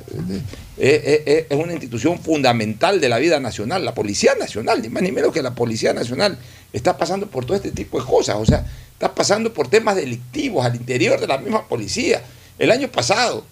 Es, 0.79 1.03
es- 1.05 1.21
es- 1.27 1.47
es 1.51 1.59
una 1.59 1.73
institución 1.73 2.21
fundamental 2.21 3.01
de 3.01 3.09
la 3.09 3.19
vida 3.19 3.41
nacional. 3.41 3.85
La 3.85 3.95
Policía 3.95 4.35
Nacional, 4.39 4.81
ni 4.81 4.89
más 4.91 5.03
ni 5.03 5.11
menos 5.11 5.33
que 5.33 5.43
la 5.43 5.57
Policía 5.57 5.93
Nacional, 5.93 6.39
está 6.73 6.97
pasando 6.97 7.27
por 7.27 7.45
todo 7.47 7.57
este 7.57 7.73
tipo 7.73 7.99
de 7.99 8.07
cosas. 8.07 8.37
O 8.39 8.47
sea, 8.47 8.65
está 8.93 9.13
pasando 9.13 9.53
por 9.53 9.67
temas 9.67 9.97
delictivos 9.97 10.65
al 10.65 10.77
interior 10.77 11.19
de 11.19 11.27
la 11.27 11.39
misma 11.39 11.67
policía. 11.67 12.23
El 12.59 12.71
año 12.71 12.89
pasado, 12.89 13.45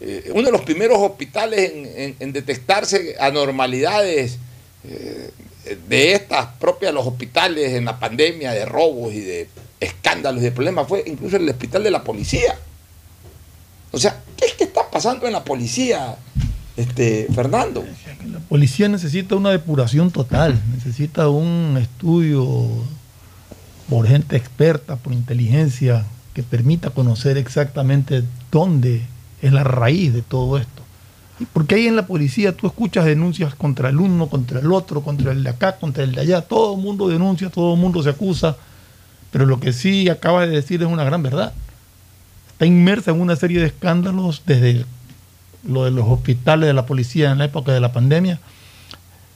eh, 0.00 0.30
uno 0.34 0.46
de 0.46 0.52
los 0.52 0.62
primeros 0.62 0.98
hospitales 0.98 1.72
en, 2.18 2.32
detectarse 2.32 3.16
anormalidades 3.18 4.38
eh, 4.84 5.30
de 5.88 6.12
estas 6.12 6.46
propias 6.58 6.92
los 6.92 7.06
hospitales 7.06 7.72
en 7.72 7.84
la 7.84 7.98
pandemia, 7.98 8.52
de 8.52 8.64
robos 8.66 9.14
y 9.14 9.20
de 9.20 9.48
escándalos 9.80 10.42
y 10.42 10.44
de 10.44 10.52
problemas, 10.52 10.88
fue 10.88 11.04
incluso 11.06 11.36
el 11.36 11.48
hospital 11.48 11.82
de 11.82 11.90
la 11.90 12.02
policía. 12.04 12.58
O 13.92 13.98
sea, 13.98 14.20
¿qué 14.36 14.46
es 14.46 14.54
que 14.54 14.64
está 14.64 14.90
pasando 14.90 15.26
en 15.26 15.32
la 15.32 15.44
policía, 15.44 16.16
este, 16.76 17.28
Fernando? 17.34 17.84
La 18.30 18.40
policía 18.40 18.88
necesita 18.88 19.36
una 19.36 19.50
depuración 19.50 20.10
total, 20.10 20.60
necesita 20.74 21.28
un 21.28 21.78
estudio 21.80 22.68
por 23.88 24.06
gente 24.06 24.36
experta, 24.36 24.96
por 24.96 25.12
inteligencia, 25.12 26.04
que 26.34 26.42
permita 26.42 26.90
conocer 26.90 27.38
exactamente 27.38 28.22
dónde 28.50 29.02
es 29.40 29.52
la 29.52 29.64
raíz 29.64 30.12
de 30.12 30.22
todo 30.22 30.58
esto. 30.58 30.82
Porque 31.52 31.74
ahí 31.76 31.86
en 31.86 31.96
la 31.96 32.06
policía 32.06 32.56
tú 32.56 32.66
escuchas 32.66 33.04
denuncias 33.04 33.54
contra 33.54 33.88
el 33.88 33.98
uno, 33.98 34.28
contra 34.28 34.60
el 34.60 34.70
otro, 34.72 35.02
contra 35.02 35.32
el 35.32 35.42
de 35.42 35.50
acá, 35.50 35.76
contra 35.76 36.04
el 36.04 36.12
de 36.12 36.20
allá, 36.20 36.42
todo 36.42 36.76
el 36.76 36.82
mundo 36.82 37.08
denuncia, 37.08 37.50
todo 37.50 37.74
el 37.74 37.80
mundo 37.80 38.02
se 38.02 38.10
acusa, 38.10 38.56
pero 39.30 39.46
lo 39.46 39.58
que 39.58 39.72
sí 39.72 40.08
acaba 40.08 40.46
de 40.46 40.52
decir 40.52 40.82
es 40.82 40.88
una 40.88 41.04
gran 41.04 41.22
verdad. 41.22 41.52
Está 42.52 42.66
inmersa 42.66 43.10
en 43.10 43.20
una 43.20 43.34
serie 43.34 43.60
de 43.60 43.66
escándalos 43.66 44.42
desde 44.46 44.84
lo 45.66 45.84
de 45.84 45.90
los 45.90 46.06
hospitales 46.08 46.68
de 46.68 46.74
la 46.74 46.86
policía 46.86 47.32
en 47.32 47.38
la 47.38 47.46
época 47.46 47.72
de 47.72 47.80
la 47.80 47.92
pandemia, 47.92 48.38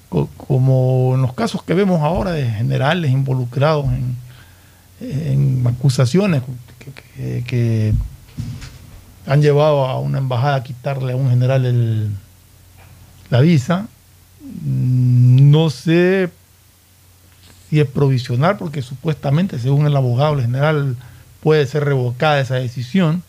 co- 0.09 0.29
como 0.37 1.13
en 1.17 1.23
los 1.23 1.33
casos 1.33 1.63
que 1.65 1.75
vemos 1.75 2.01
ahora 2.03 2.31
de 2.31 2.49
generales 2.49 3.11
involucrados 3.11 3.87
en, 3.87 4.17
en 5.01 5.67
acusaciones 5.67 6.43
que, 7.15 7.95
han 9.27 9.43
llevado 9.43 9.85
a 9.85 9.99
una 10.01 10.19
embajada 10.19 10.57
a 10.57 10.63
quitarle 10.63 11.13
a 11.13 11.17
un 11.17 11.29
general 11.29 12.11
la 13.29 13.41
visa. 13.41 13.87
No 14.65 15.69
sé 15.69 16.31
si 17.69 17.79
es 17.79 17.87
provisional, 17.87 18.57
porque 18.57 18.81
supuestamente, 18.81 19.59
según 19.59 19.87
el 19.87 19.95
abogado, 19.95 20.35
el 20.35 20.41
general 20.41 20.97
puede 21.43 21.67
ser 21.67 21.85
revocada 21.85 22.41
esa 22.41 22.55
decisión 22.55 23.23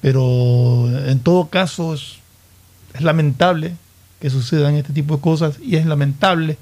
pero 0.00 0.88
en 1.08 1.18
todo 1.20 1.48
caso 1.48 1.94
es 1.94 2.18
lamentable 3.00 3.74
que 4.20 4.30
sucedan 4.30 4.74
este 4.74 4.92
tipo 4.92 5.16
de 5.16 5.22
cosas 5.22 5.56
y 5.60 5.76
es 5.76 5.86
lamentable 5.86 6.56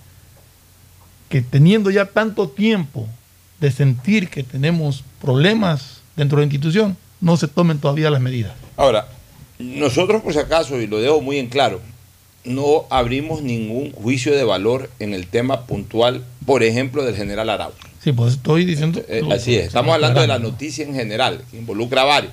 que 1.29 1.43
teniendo 1.43 1.91
ya 1.91 2.07
tanto 2.07 2.49
tiempo 2.49 3.07
de 3.61 3.71
sentir 3.71 4.29
que 4.29 4.43
tenemos 4.43 5.05
problemas 5.21 5.96
dentro 6.17 6.37
de 6.39 6.43
la 6.43 6.47
institución, 6.47 6.97
no 7.21 7.37
se 7.37 7.49
tomen 7.49 7.79
todavía 7.79 8.11
las 8.11 8.21
medidas. 8.21 8.53
Ahora, 8.77 9.09
nosotros 9.59 10.23
por 10.23 10.33
si 10.33 10.39
acaso, 10.39 10.81
y 10.81 10.87
lo 10.87 11.01
dejo 11.01 11.21
muy 11.21 11.39
en 11.39 11.49
claro, 11.49 11.81
no 12.45 12.85
abrimos 12.91 13.43
ningún 13.43 13.91
juicio 13.93 14.35
de 14.35 14.45
valor 14.45 14.91
en 14.99 15.15
el 15.15 15.27
tema 15.27 15.67
puntual, 15.67 16.25
por 16.45 16.63
ejemplo, 16.63 17.03
del 17.05 17.17
general 17.17 17.51
Arauz. 17.51 17.75
Sí, 18.05 18.13
pues 18.13 18.35
estoy 18.35 18.65
diciendo... 18.65 19.03
Eh, 19.09 19.23
así 19.33 19.57
es, 19.57 19.67
estamos 19.67 19.95
hablando 19.95 20.21
de 20.21 20.29
la 20.29 20.39
noticia 20.39 20.85
en 20.87 20.95
general, 20.95 21.43
que 21.51 21.57
involucra 21.59 22.03
a 22.03 22.05
varios. 22.05 22.33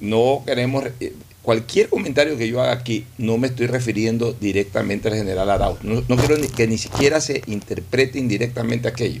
No 0.00 0.42
queremos, 0.46 0.84
eh, 1.00 1.14
cualquier 1.42 1.88
comentario 1.88 2.36
que 2.38 2.46
yo 2.48 2.60
haga 2.62 2.72
aquí, 2.72 3.04
no 3.16 3.38
me 3.38 3.48
estoy 3.48 3.66
refiriendo 3.66 4.32
directamente 4.40 5.08
al 5.08 5.14
general 5.14 5.50
Arauz. 5.50 5.82
No, 5.82 6.04
no 6.06 6.16
quiero 6.16 6.36
ni- 6.36 6.46
que 6.48 6.68
ni 6.68 6.78
siquiera 6.78 7.20
se 7.20 7.42
interprete 7.48 8.18
indirectamente 8.20 8.86
aquello. 8.86 9.20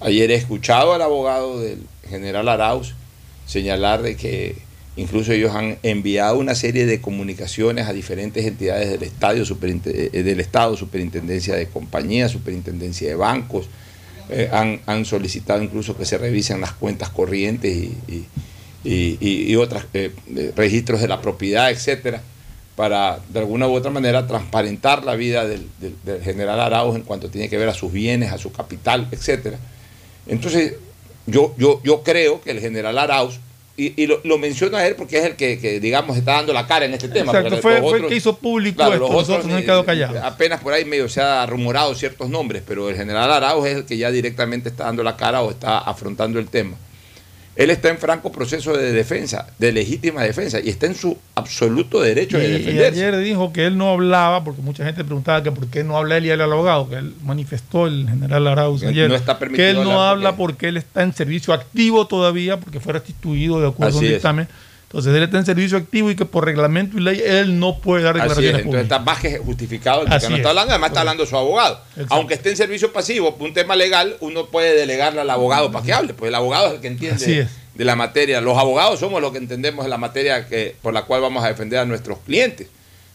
Ayer 0.00 0.30
he 0.30 0.34
escuchado 0.34 0.92
al 0.94 1.02
abogado 1.02 1.60
del 1.60 1.80
general 2.08 2.48
Arauz 2.48 2.94
señalar 3.46 4.02
de 4.02 4.16
que 4.16 4.56
incluso 4.96 5.32
ellos 5.32 5.54
han 5.54 5.78
enviado 5.82 6.38
una 6.38 6.54
serie 6.54 6.86
de 6.86 7.00
comunicaciones 7.00 7.86
a 7.88 7.92
diferentes 7.92 8.44
entidades 8.44 8.90
del, 8.90 9.02
estadio, 9.02 9.44
eh, 9.86 10.22
del 10.22 10.40
Estado, 10.40 10.76
superintendencia 10.76 11.54
de 11.56 11.66
compañías, 11.66 12.30
superintendencia 12.32 13.08
de 13.08 13.14
bancos, 13.14 13.66
eh, 14.28 14.50
han, 14.52 15.04
solicitado 15.04 15.62
incluso 15.62 15.96
que 15.96 16.04
se 16.04 16.18
revisen 16.18 16.60
las 16.60 16.72
cuentas 16.72 17.08
corrientes 17.10 17.74
y, 17.74 17.96
y- 18.08 18.26
y, 18.84 19.18
y- 19.52 19.56
otros 19.56 19.84
registros 20.54 21.00
de 21.00 21.08
la 21.08 21.20
propiedad, 21.20 21.70
etcétera, 21.70 22.22
para 22.76 23.18
de 23.30 23.38
alguna 23.40 23.66
u 23.66 23.72
otra 23.74 23.90
manera 23.90 24.26
transparentar 24.26 25.04
la 25.04 25.16
vida 25.16 25.46
del, 25.46 25.66
del- 25.80 25.96
del 26.04 26.22
general 26.22 26.60
Arauz 26.60 26.94
en 26.96 27.02
cuanto 27.02 27.28
tiene 27.30 27.48
que 27.48 27.56
ver 27.58 27.68
a 27.68 27.74
sus 27.74 27.90
bienes, 27.92 28.30
a 28.32 28.38
su 28.38 28.52
capital, 28.52 29.08
etcétera. 29.10 29.58
Entonces, 30.28 30.74
yo, 31.26 31.54
yo, 31.58 31.80
yo 31.84 32.02
creo 32.02 32.40
que 32.40 32.50
el 32.52 32.60
general 32.60 32.98
Arauz, 32.98 33.38
y, 33.76 34.02
y 34.02 34.06
lo, 34.08 34.20
lo 34.24 34.38
menciono 34.38 34.76
a 34.76 34.84
él 34.86 34.96
porque 34.96 35.18
es 35.18 35.24
el 35.24 35.36
que, 35.36 35.58
que, 35.60 35.78
digamos, 35.78 36.16
está 36.16 36.32
dando 36.32 36.52
la 36.52 36.66
cara 36.66 36.84
en 36.86 36.94
este 36.94 37.08
tema. 37.08 37.30
Exacto, 37.32 37.58
fue, 37.58 37.72
los 37.74 37.80
fue 37.80 37.90
el 37.90 37.94
otros- 38.04 38.10
que 38.10 38.16
hizo 38.16 38.36
público 38.36 38.76
Claro, 38.76 38.92
esto, 38.94 39.04
los 39.04 39.12
nosotros 39.12 39.36
otros, 39.38 39.44
nos 39.46 39.52
hemos 39.52 39.62
eh, 39.62 39.64
quedado 39.66 39.84
callados. 39.84 40.16
Apenas 40.24 40.60
por 40.60 40.72
ahí 40.72 40.84
medio 40.84 41.08
se 41.08 41.20
ha 41.20 41.46
rumorado 41.46 41.94
ciertos 41.94 42.28
nombres, 42.28 42.62
pero 42.66 42.88
el 42.88 42.96
general 42.96 43.30
Arauz 43.30 43.66
es 43.68 43.76
el 43.76 43.84
que 43.84 43.96
ya 43.96 44.10
directamente 44.10 44.68
está 44.68 44.84
dando 44.84 45.04
la 45.04 45.16
cara 45.16 45.42
o 45.42 45.50
está 45.50 45.78
afrontando 45.78 46.40
el 46.40 46.48
tema. 46.48 46.76
Él 47.58 47.70
está 47.70 47.88
en 47.88 47.98
franco 47.98 48.30
proceso 48.30 48.72
de 48.72 48.92
defensa, 48.92 49.48
de 49.58 49.72
legítima 49.72 50.22
defensa, 50.22 50.60
y 50.60 50.68
está 50.68 50.86
en 50.86 50.94
su 50.94 51.18
absoluto 51.34 52.00
derecho 52.00 52.38
de 52.38 52.44
Y, 52.44 52.46
y 52.46 52.52
defenderse. 52.52 53.00
ayer 53.04 53.18
dijo 53.18 53.52
que 53.52 53.66
él 53.66 53.76
no 53.76 53.90
hablaba, 53.90 54.44
porque 54.44 54.62
mucha 54.62 54.84
gente 54.84 55.02
preguntaba 55.02 55.42
que 55.42 55.50
por 55.50 55.66
qué 55.66 55.82
no 55.82 55.96
habla 55.96 56.18
él 56.18 56.26
y 56.26 56.30
el 56.30 56.40
abogado, 56.40 56.88
que 56.88 56.94
él 56.94 57.14
manifestó 57.24 57.88
el 57.88 58.08
general 58.08 58.46
Arauz 58.46 58.84
ayer, 58.84 59.08
no 59.08 59.16
está 59.16 59.40
permitido 59.40 59.66
que 59.66 59.70
él 59.70 59.82
no 59.82 60.00
habla 60.04 60.36
porque 60.36 60.68
él 60.68 60.76
está 60.76 61.02
en 61.02 61.12
servicio 61.12 61.52
activo 61.52 62.06
todavía, 62.06 62.60
porque 62.60 62.78
fue 62.78 62.92
restituido 62.92 63.60
de 63.60 63.66
acuerdo 63.66 63.96
a 63.96 63.98
un 63.98 64.06
Así 64.06 64.14
es. 64.14 64.22
Entonces 64.88 65.14
él 65.14 65.22
está 65.22 65.36
en 65.36 65.44
servicio 65.44 65.76
activo 65.76 66.10
y 66.10 66.16
que 66.16 66.24
por 66.24 66.46
reglamento 66.46 66.96
y 66.96 67.02
ley 67.02 67.20
él 67.22 67.58
no 67.60 67.78
puede 67.78 68.04
dar 68.04 68.16
Así 68.16 68.22
es, 68.22 68.28
declaraciones 68.36 68.62
entonces 68.62 68.64
públicas. 68.64 68.84
está 68.84 68.98
más 69.00 69.20
que 69.20 69.38
justificado 69.38 70.00
el 70.02 70.08
que 70.08 70.14
Así 70.14 70.28
no 70.30 70.36
está 70.36 70.48
es. 70.48 70.50
hablando, 70.50 70.70
además 70.72 70.88
está 70.88 71.00
hablando 71.00 71.26
su 71.26 71.36
abogado. 71.36 71.82
Exacto. 71.90 72.14
Aunque 72.14 72.34
esté 72.34 72.48
en 72.50 72.56
servicio 72.56 72.90
pasivo, 72.90 73.36
por 73.36 73.48
un 73.48 73.52
tema 73.52 73.76
legal, 73.76 74.16
uno 74.20 74.46
puede 74.46 74.74
delegarle 74.74 75.20
al 75.20 75.28
abogado 75.28 75.70
para 75.70 75.84
que 75.84 75.92
hable, 75.92 76.14
pues 76.14 76.30
el 76.30 76.34
abogado 76.34 76.68
es 76.68 76.72
el 76.74 76.80
que 76.80 76.88
Así 76.88 77.06
entiende 77.06 77.48
de 77.74 77.84
la 77.84 77.96
materia. 77.96 78.40
Los 78.40 78.56
abogados 78.56 78.98
somos 78.98 79.20
los 79.20 79.30
que 79.32 79.38
entendemos 79.38 79.84
de 79.84 79.90
la 79.90 79.98
materia 79.98 80.46
que, 80.48 80.74
por 80.80 80.94
la 80.94 81.02
cual 81.02 81.20
vamos 81.20 81.44
a 81.44 81.48
defender 81.48 81.80
a 81.80 81.84
nuestros 81.84 82.18
clientes. 82.20 82.68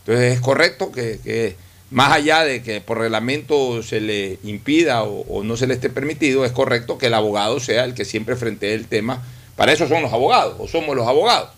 Entonces 0.06 0.34
es 0.36 0.42
correcto 0.42 0.92
que, 0.92 1.20
que 1.24 1.56
más 1.90 2.12
allá 2.12 2.44
de 2.44 2.62
que 2.62 2.82
por 2.82 3.00
reglamento 3.00 3.82
se 3.82 4.00
le 4.00 4.38
impida 4.44 5.04
o, 5.04 5.22
o 5.22 5.44
no 5.44 5.58
se 5.58 5.66
le 5.66 5.74
esté 5.74 5.90
permitido, 5.90 6.46
es 6.46 6.52
correcto 6.52 7.00
que 7.00 7.08
el 7.08 7.16
abogado 7.16 7.60
sea 7.60 7.84
el 7.86 7.96
que 7.96 8.06
siempre 8.06 8.36
frente 8.36 8.76
el 8.76 8.86
tema. 8.88 9.24
Para 9.56 9.72
eso 9.72 9.88
son 9.88 10.02
los 10.04 10.14
abogados, 10.14 10.56
o 10.60 10.68
somos 10.68 10.96
los 10.96 11.08
abogados. 11.08 11.50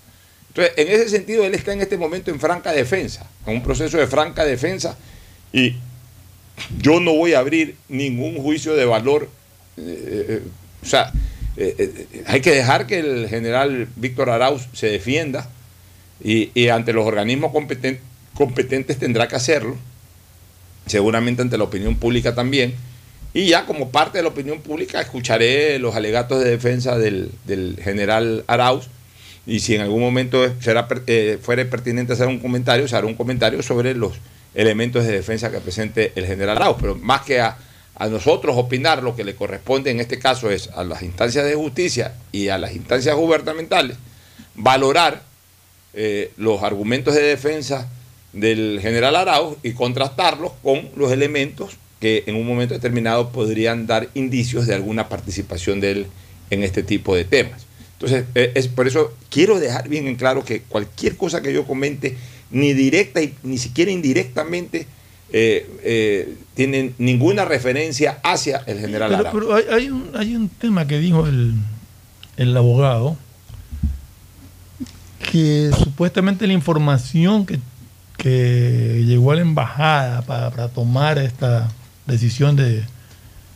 Entonces, 0.55 0.73
en 0.77 0.87
ese 0.87 1.09
sentido, 1.09 1.43
él 1.43 1.53
está 1.53 1.73
en 1.73 1.81
este 1.81 1.97
momento 1.97 2.31
en 2.31 2.39
franca 2.39 2.71
defensa, 2.71 3.29
en 3.45 3.55
un 3.55 3.61
proceso 3.63 3.97
de 3.97 4.07
franca 4.07 4.45
defensa, 4.45 4.97
y 5.51 5.75
yo 6.79 7.01
no 7.01 7.13
voy 7.13 7.33
a 7.33 7.39
abrir 7.39 7.75
ningún 7.89 8.37
juicio 8.41 8.73
de 8.73 8.85
valor. 8.85 9.27
eh, 9.77 10.25
eh, 10.29 10.41
o 10.81 10.85
sea, 10.85 11.11
eh, 11.57 11.75
eh, 11.77 12.23
hay 12.27 12.39
que 12.39 12.51
dejar 12.51 12.87
que 12.87 12.99
el 12.99 13.27
general 13.27 13.89
Víctor 13.97 14.29
Arauz 14.29 14.67
se 14.71 14.87
defienda 14.87 15.49
y, 16.23 16.69
ante 16.69 16.93
los 16.93 17.05
organismos 17.05 17.51
competen- 17.51 17.99
competentes 18.33 18.97
tendrá 18.97 19.27
que 19.27 19.35
hacerlo, 19.35 19.75
seguramente 20.85 21.41
ante 21.41 21.57
la 21.57 21.65
opinión 21.65 21.97
pública 21.97 22.33
también. 22.33 22.75
Y 23.33 23.47
ya 23.47 23.65
como 23.65 23.89
parte 23.89 24.19
de 24.19 24.23
la 24.23 24.29
opinión 24.29 24.61
pública 24.61 25.01
escucharé 25.01 25.79
los 25.79 25.95
alegatos 25.95 26.41
de 26.41 26.51
defensa 26.51 26.97
del, 26.97 27.31
del 27.45 27.77
general 27.83 28.45
Arauz 28.47 28.87
y 29.47 29.59
si 29.59 29.75
en 29.75 29.81
algún 29.81 30.01
momento 30.01 30.53
será, 30.59 30.87
eh, 31.07 31.37
fuera 31.41 31.63
pertinente 31.69 32.13
hacer 32.13 32.27
un 32.27 32.39
comentario, 32.39 32.87
se 32.87 32.95
hará 32.95 33.05
un 33.05 33.15
comentario 33.15 33.61
sobre 33.61 33.93
los 33.93 34.13
elementos 34.53 35.05
de 35.05 35.11
defensa 35.11 35.51
que 35.51 35.59
presente 35.59 36.11
el 36.15 36.25
general 36.25 36.57
Arauz. 36.57 36.77
Pero 36.79 36.95
más 36.95 37.21
que 37.21 37.39
a, 37.39 37.57
a 37.95 38.07
nosotros 38.07 38.55
opinar, 38.57 39.03
lo 39.03 39.15
que 39.15 39.23
le 39.23 39.35
corresponde 39.35 39.91
en 39.91 39.99
este 39.99 40.17
caso 40.17 40.49
es 40.49 40.69
a 40.69 40.83
las 40.83 41.03
instancias 41.03 41.45
de 41.45 41.55
justicia 41.55 42.15
y 42.31 42.47
a 42.47 42.57
las 42.57 42.73
instancias 42.73 43.15
gubernamentales 43.15 43.97
valorar 44.55 45.21
eh, 45.93 46.31
los 46.37 46.63
argumentos 46.63 47.13
de 47.13 47.21
defensa 47.21 47.87
del 48.33 48.79
general 48.81 49.15
Arauz 49.15 49.57
y 49.63 49.71
contrastarlos 49.73 50.51
con 50.61 50.89
los 50.95 51.11
elementos 51.11 51.77
que 51.99 52.23
en 52.25 52.35
un 52.35 52.45
momento 52.45 52.73
determinado 52.73 53.29
podrían 53.29 53.87
dar 53.87 54.09
indicios 54.13 54.67
de 54.67 54.75
alguna 54.75 55.07
participación 55.07 55.79
de 55.79 55.91
él 55.91 56.07
en 56.49 56.63
este 56.63 56.83
tipo 56.83 57.15
de 57.15 57.23
temas. 57.23 57.64
Entonces, 57.95 58.25
eh, 58.35 58.51
es 58.55 58.67
por 58.67 58.87
eso 58.87 59.13
quiero 59.29 59.59
dejar 59.59 59.87
bien 59.87 60.07
en 60.07 60.15
claro 60.15 60.43
que 60.43 60.61
cualquier 60.61 61.15
cosa 61.15 61.41
que 61.41 61.53
yo 61.53 61.65
comente, 61.65 62.17
ni 62.51 62.73
directa 62.73 63.21
y 63.21 63.33
ni 63.43 63.57
siquiera 63.57 63.89
indirectamente, 63.89 64.87
eh, 65.31 65.67
eh, 65.83 66.35
tiene 66.53 66.93
ninguna 66.97 67.45
referencia 67.45 68.19
hacia 68.23 68.57
el 68.67 68.79
general 68.79 69.15
Pero, 69.17 69.31
pero 69.31 69.55
hay, 69.55 69.63
hay 69.71 69.89
un, 69.89 70.11
hay 70.13 70.35
un 70.35 70.49
tema 70.49 70.85
que 70.87 70.99
dijo 70.99 71.25
el, 71.25 71.53
el 72.37 72.55
abogado, 72.55 73.17
que 75.31 75.71
supuestamente 75.77 76.47
la 76.47 76.53
información 76.53 77.45
que, 77.45 77.59
que 78.17 79.03
llegó 79.05 79.31
a 79.31 79.35
la 79.35 79.41
embajada 79.41 80.21
para, 80.21 80.51
para 80.51 80.67
tomar 80.67 81.17
esta 81.17 81.71
decisión 82.05 82.57
de 82.57 82.83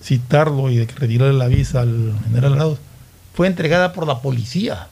citarlo 0.01 0.71
y 0.71 0.77
de 0.77 0.85
retirarle 0.85 1.37
la 1.37 1.47
visa 1.47 1.81
al 1.81 2.17
general 2.25 2.53
Arauz 2.53 2.79
fue 3.33 3.47
entregada 3.47 3.93
por 3.93 4.05
la 4.07 4.21
policía. 4.21 4.87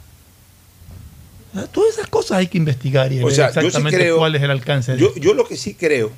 O 1.54 1.60
sea, 1.60 1.68
Todas 1.68 1.94
esas 1.96 2.08
cosas 2.08 2.38
hay 2.40 2.48
que 2.48 2.58
investigar 2.58 3.12
y 3.12 3.22
O 3.22 3.26
ver 3.28 3.36
sea, 3.36 3.48
yo 3.48 3.54
sí 3.62 3.68
exactamente 3.68 3.98
creo- 3.98 4.18
cuál 4.18 4.36
es 4.36 4.42
el 4.44 4.52
alcance 4.52 4.94
de 4.94 5.00
Yo, 5.00 5.16
yo 5.16 5.34
lo 5.34 5.48
que 5.48 5.58
sí 5.58 5.74
creo, 5.74 6.12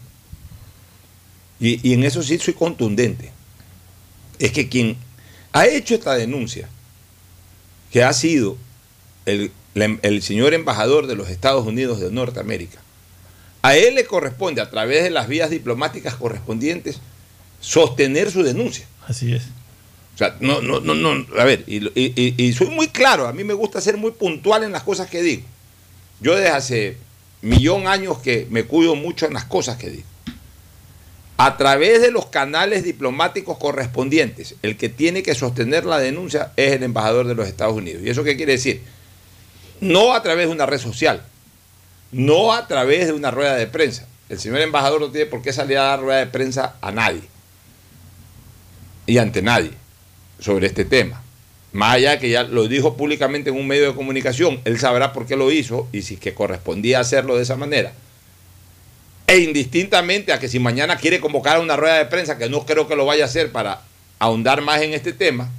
y, 1.59 1.87
y 1.87 1.93
en 1.93 2.03
eso 2.03 2.23
sí 2.23 2.37
soy 2.39 2.53
contundente, 2.53 3.31
es 4.39 4.51
que 4.51 4.69
quien 4.69 4.97
ha 5.53 5.65
hecho 5.67 5.95
esta 5.95 6.13
denuncia, 6.15 6.69
que 7.91 8.03
ha 8.03 8.13
sido 8.13 8.57
el, 9.25 9.51
la- 9.73 9.97
el 10.01 10.21
señor 10.21 10.53
embajador 10.53 11.07
de 11.07 11.15
los 11.15 11.29
Estados 11.29 11.65
Unidos 11.65 11.99
de 11.99 12.11
Norteamérica, 12.11 12.79
a 13.61 13.75
él 13.75 13.95
le 13.95 14.05
corresponde, 14.05 14.61
a 14.61 14.69
través 14.69 15.03
de 15.03 15.09
las 15.09 15.27
vías 15.27 15.49
diplomáticas 15.49 16.15
correspondientes, 16.15 16.99
sostener 17.59 18.31
su 18.31 18.41
denuncia. 18.43 18.85
Así 19.05 19.33
es. 19.33 19.43
O 20.19 20.21
sea, 20.21 20.35
no, 20.41 20.59
no, 20.59 20.81
no, 20.81 20.95
no, 20.95 21.25
a 21.39 21.45
ver, 21.45 21.63
y, 21.65 21.79
y- 21.95 22.51
soy 22.51 22.67
muy 22.67 22.89
claro, 22.89 23.25
a 23.25 23.31
mí 23.31 23.45
me 23.45 23.53
gusta 23.53 23.79
ser 23.79 23.95
muy 23.95 24.11
puntual 24.11 24.65
en 24.65 24.73
las 24.73 24.83
cosas 24.83 25.09
que 25.09 25.21
digo. 25.21 25.43
Yo 26.19 26.35
desde 26.35 26.49
hace 26.49 26.97
millón 27.41 27.87
años 27.87 28.17
que 28.17 28.45
me 28.49 28.65
cuido 28.65 28.95
mucho 28.95 29.27
en 29.27 29.33
las 29.33 29.45
cosas 29.45 29.77
que 29.77 29.89
digo. 29.89 30.03
A 31.37 31.55
través 31.55 32.01
de 32.01 32.11
los 32.11 32.25
canales 32.25 32.83
diplomáticos 32.83 33.57
correspondientes, 33.59 34.55
el 34.61 34.75
que 34.75 34.89
tiene 34.89 35.23
que 35.23 35.35
sostener 35.35 35.85
la 35.85 35.99
denuncia 35.99 36.51
es 36.57 36.73
el 36.73 36.83
embajador 36.83 37.25
de 37.25 37.35
los 37.35 37.47
Estados 37.47 37.77
Unidos. 37.77 38.01
¿Y 38.03 38.09
eso 38.09 38.25
qué 38.25 38.35
quiere 38.35 38.51
decir? 38.51 38.81
No 39.79 40.13
a 40.13 40.21
través 40.21 40.47
de 40.47 40.51
una 40.51 40.65
red 40.65 40.79
social, 40.79 41.25
no 42.11 42.51
a 42.51 42.67
través 42.67 43.07
de 43.07 43.13
una 43.13 43.31
rueda 43.31 43.55
de 43.55 43.67
prensa. 43.67 44.05
El 44.27 44.37
señor 44.37 44.59
embajador 44.59 44.99
no 44.99 45.11
tiene 45.11 45.27
por 45.27 45.41
qué 45.41 45.53
salir 45.53 45.77
a 45.77 45.83
dar 45.83 46.01
rueda 46.01 46.19
de 46.19 46.27
prensa 46.27 46.75
a 46.81 46.91
nadie 46.91 47.21
y 49.05 49.17
ante 49.17 49.41
nadie 49.41 49.78
sobre 50.39 50.67
este 50.67 50.85
tema. 50.85 51.21
Más 51.71 51.95
allá 51.95 52.19
que 52.19 52.29
ya 52.29 52.43
lo 52.43 52.67
dijo 52.67 52.97
públicamente 52.97 53.51
en 53.51 53.55
un 53.55 53.67
medio 53.67 53.87
de 53.87 53.95
comunicación, 53.95 54.59
él 54.65 54.79
sabrá 54.79 55.13
por 55.13 55.27
qué 55.27 55.35
lo 55.35 55.51
hizo 55.51 55.87
y 55.91 56.01
si 56.01 56.15
es 56.15 56.19
que 56.19 56.33
correspondía 56.33 56.99
hacerlo 56.99 57.35
de 57.35 57.43
esa 57.43 57.55
manera. 57.55 57.93
E 59.27 59.37
indistintamente 59.39 60.33
a 60.33 60.39
que 60.39 60.47
si 60.47 60.57
mañana 60.57 60.97
quiere 60.97 61.19
convocar 61.19 61.57
a 61.57 61.59
una 61.59 61.75
rueda 61.75 61.99
de 61.99 62.05
prensa, 62.05 62.39
que 62.39 62.49
no 62.49 62.65
creo 62.65 62.87
que 62.87 62.95
lo 62.95 63.05
vaya 63.05 63.25
a 63.25 63.27
hacer 63.27 63.51
para 63.51 63.81
ahondar 64.17 64.61
más 64.61 64.81
en 64.81 64.93
este 64.93 65.13
tema, 65.13 65.49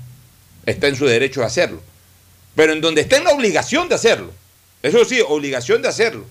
está 0.67 0.89
en 0.89 0.97
su 0.97 1.07
derecho 1.07 1.41
de 1.41 1.47
hacerlo. 1.47 1.81
Pero 2.57 2.73
en 2.73 2.81
donde 2.81 3.03
está 3.03 3.17
en 3.17 3.25
la 3.25 3.31
obligación 3.31 3.89
de 3.89 3.95
hacerlo, 3.95 4.33
eso 4.83 5.05
sí, 5.05 5.21
obligación 5.27 5.83
de 5.83 5.89
hacerlo, 5.89 6.25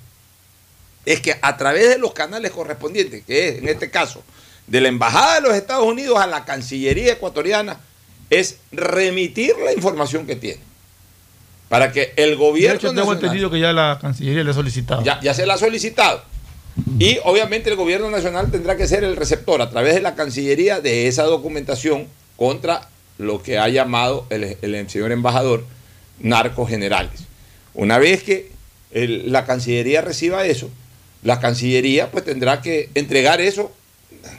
es 1.05 1.21
que 1.21 1.37
a 1.41 1.55
través 1.55 1.87
de 1.87 1.97
los 1.97 2.13
canales 2.13 2.51
correspondientes, 2.51 3.23
que 3.23 3.47
es 3.47 3.57
en 3.59 3.69
este 3.69 3.89
caso 3.89 4.21
de 4.67 4.81
la 4.81 4.89
Embajada 4.89 5.35
de 5.35 5.41
los 5.41 5.55
Estados 5.55 5.85
Unidos 5.85 6.19
a 6.19 6.27
la 6.27 6.43
Cancillería 6.43 7.13
ecuatoriana, 7.13 7.79
es 8.29 8.57
remitir 8.71 9.55
la 9.63 9.73
información 9.73 10.25
que 10.27 10.35
tiene. 10.35 10.59
Para 11.67 11.91
que 11.91 12.13
el 12.15 12.31
De 12.31 12.35
gobierno 12.35 12.77
hecho, 12.77 12.87
tengo 12.89 13.01
nacional- 13.01 13.23
entendido 13.23 13.51
que 13.51 13.59
ya 13.59 13.73
la 13.73 13.97
Cancillería 14.01 14.43
le 14.43 14.51
ha 14.51 14.53
solicitado. 14.53 15.03
ya, 15.03 15.19
ya 15.21 15.33
se 15.33 15.45
la 15.45 15.53
ha 15.53 15.57
solicitado. 15.57 16.23
Y 16.97 17.17
obviamente 17.25 17.69
el 17.69 17.75
gobierno 17.75 18.09
nacional 18.09 18.49
tendrá 18.51 18.77
que 18.77 18.87
ser 18.87 19.03
el 19.03 19.15
receptor 19.15 19.61
a 19.61 19.69
través 19.69 19.95
de 19.95 20.01
la 20.01 20.15
Cancillería 20.15 20.79
de 20.79 21.07
esa 21.07 21.23
documentación 21.23 22.07
contra 22.37 22.87
lo 23.17 23.43
que 23.43 23.57
ha 23.59 23.67
llamado 23.67 24.25
el, 24.29 24.57
el 24.61 24.89
señor 24.89 25.11
embajador 25.11 25.65
narcos 26.19 26.69
generales. 26.69 27.21
Una 27.73 27.97
vez 27.97 28.23
que 28.23 28.51
el- 28.91 29.31
la 29.31 29.45
Cancillería 29.45 30.01
reciba 30.01 30.45
eso, 30.45 30.69
la 31.21 31.39
Cancillería 31.39 32.09
pues 32.11 32.23
tendrá 32.23 32.61
que 32.61 32.89
entregar 32.95 33.41
eso 33.41 33.71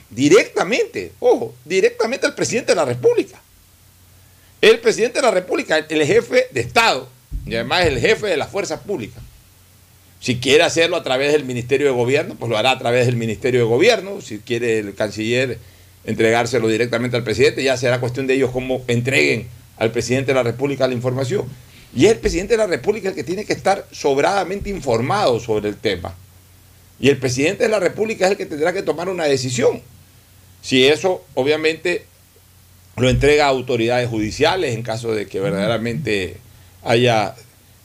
directamente, 0.09 1.11
ojo, 1.19 1.53
directamente 1.65 2.25
al 2.25 2.35
presidente 2.35 2.71
de 2.73 2.75
la 2.75 2.85
República. 2.85 3.40
El 4.61 4.79
presidente 4.79 5.19
de 5.19 5.23
la 5.23 5.31
República, 5.31 5.77
el 5.77 6.05
jefe 6.05 6.45
de 6.51 6.61
Estado, 6.61 7.09
y 7.47 7.55
además 7.55 7.85
el 7.87 7.99
jefe 7.99 8.27
de 8.27 8.37
las 8.37 8.51
fuerzas 8.51 8.79
públicas. 8.81 9.23
Si 10.19 10.39
quiere 10.39 10.63
hacerlo 10.63 10.97
a 10.97 11.03
través 11.03 11.31
del 11.31 11.45
Ministerio 11.45 11.87
de 11.87 11.93
Gobierno, 11.93 12.35
pues 12.37 12.47
lo 12.47 12.55
hará 12.55 12.69
a 12.69 12.77
través 12.77 13.07
del 13.07 13.15
Ministerio 13.15 13.61
de 13.61 13.65
Gobierno. 13.65 14.21
Si 14.21 14.37
quiere 14.37 14.77
el 14.77 14.93
canciller 14.93 15.57
entregárselo 16.05 16.67
directamente 16.67 17.17
al 17.17 17.23
presidente, 17.23 17.63
ya 17.63 17.75
será 17.75 17.99
cuestión 17.99 18.27
de 18.27 18.35
ellos 18.35 18.51
cómo 18.51 18.83
entreguen 18.87 19.47
al 19.77 19.91
presidente 19.91 20.27
de 20.27 20.35
la 20.35 20.43
República 20.43 20.87
la 20.87 20.93
información. 20.93 21.45
Y 21.95 22.05
es 22.05 22.11
el 22.11 22.19
presidente 22.19 22.53
de 22.53 22.59
la 22.59 22.67
República 22.67 23.09
el 23.09 23.15
que 23.15 23.23
tiene 23.23 23.45
que 23.45 23.53
estar 23.53 23.87
sobradamente 23.91 24.69
informado 24.69 25.39
sobre 25.39 25.69
el 25.69 25.75
tema. 25.75 26.15
Y 26.99 27.09
el 27.09 27.17
presidente 27.17 27.63
de 27.63 27.69
la 27.69 27.79
República 27.79 28.25
es 28.25 28.31
el 28.31 28.37
que 28.37 28.45
tendrá 28.45 28.73
que 28.73 28.83
tomar 28.83 29.09
una 29.09 29.23
decisión. 29.23 29.81
Si 30.61 30.85
eso, 30.85 31.25
obviamente, 31.33 32.05
lo 32.97 33.09
entrega 33.09 33.45
a 33.45 33.49
autoridades 33.49 34.09
judiciales 34.09 34.75
en 34.75 34.83
caso 34.83 35.13
de 35.13 35.27
que 35.27 35.39
verdaderamente 35.39 36.37
haya 36.83 37.35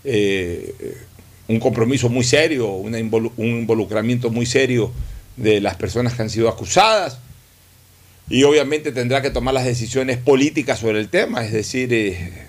eh, 0.05 0.75
un 1.49 1.61
compromiso 1.61 2.09
muy 2.09 2.25
serio, 2.25 2.69
un 2.69 2.97
involucramiento 2.97 4.31
muy 4.31 4.47
serio 4.47 4.93
de 5.37 5.61
las 5.61 5.77
personas 5.77 6.15
que 6.15 6.23
han 6.23 6.31
sido 6.31 6.49
acusadas. 6.49 7.19
Y 8.29 8.43
obviamente 8.43 8.91
tendrá 8.91 9.23
que 9.23 9.31
tomar 9.31 9.55
las 9.55 9.65
decisiones 9.65 10.19
políticas 10.19 10.81
sobre 10.81 10.99
el 10.99 11.09
tema, 11.09 11.45
es 11.45 11.53
decir, 11.53 11.93
eh, 11.93 12.47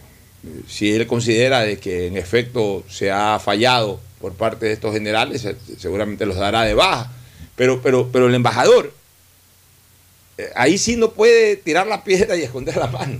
si 0.67 0.91
él 0.91 1.05
considera 1.05 1.61
de 1.61 1.77
que 1.77 2.07
en 2.07 2.17
efecto 2.17 2.83
se 2.89 3.11
ha 3.11 3.39
fallado 3.39 3.99
por 4.19 4.33
parte 4.33 4.65
de 4.65 4.73
estos 4.73 4.93
generales, 4.93 5.45
eh, 5.45 5.55
seguramente 5.77 6.25
los 6.25 6.37
dará 6.37 6.63
de 6.63 6.73
baja. 6.73 7.11
Pero, 7.55 7.81
pero, 7.81 8.09
pero 8.11 8.27
el 8.27 8.33
embajador, 8.33 8.93
ahí 10.55 10.77
sí 10.77 10.95
no 10.95 11.11
puede 11.11 11.55
tirar 11.57 11.87
la 11.87 12.03
piedra 12.03 12.35
y 12.35 12.43
esconder 12.43 12.77
la 12.77 12.87
mano. 12.87 13.19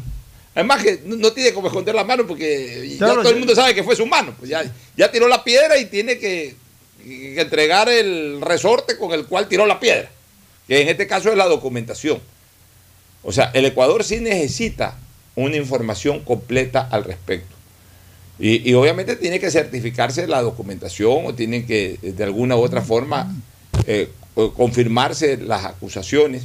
Además 0.56 0.84
que 0.84 1.02
no, 1.06 1.32
tiene 1.34 1.54
como 1.54 1.68
esconder 1.68 1.94
la 1.94 2.04
mano 2.04 2.26
porque 2.26 2.98
ya 3.00 3.08
todo 3.08 3.30
el 3.30 3.38
mundo 3.38 3.54
sabe 3.54 3.76
que 3.76 3.84
fue 3.84 3.96
su 3.96 4.06
mano. 4.06 4.34
Pues 4.40 4.50
ya, 4.50 4.64
ya 4.96 5.12
tiró 5.12 5.28
la 5.28 5.44
piedra 5.44 5.78
y 5.78 5.86
tiene 5.86 6.18
que, 6.18 6.56
que, 7.04 7.40
entregar 7.40 7.90
el 7.90 8.42
resorte 8.42 8.98
con 8.98 9.12
el 9.14 9.26
cual 9.26 9.48
tiró 9.48 9.66
la 9.66 9.80
piedra. 9.80 10.10
Que 10.68 10.82
en 10.82 10.88
este 10.88 11.06
caso 11.06 11.30
es 11.30 11.38
la 11.38 11.46
documentación. 11.46 12.20
O 13.24 13.32
sea, 13.32 13.52
el 13.54 13.66
Ecuador 13.66 14.04
sí 14.04 14.20
necesita 14.20 14.98
una 15.36 15.56
información 15.58 16.22
completa 16.22 16.88
al 16.92 17.04
respecto. 17.04 17.56
Y, 18.40 18.74
obviamente 18.74 19.16
tiene 19.16 19.40
que 19.40 19.50
certificarse 19.50 20.28
la 20.28 20.42
documentación 20.42 21.26
o 21.26 21.34
tiene 21.34 21.66
que 21.66 21.98
de 22.02 22.24
alguna 22.24 22.56
u 22.56 22.60
otra 22.60 22.82
forma 22.82 23.36
eh, 23.88 24.10
confirmarse 24.56 25.38
las 25.38 25.66
acusaciones. 25.66 26.44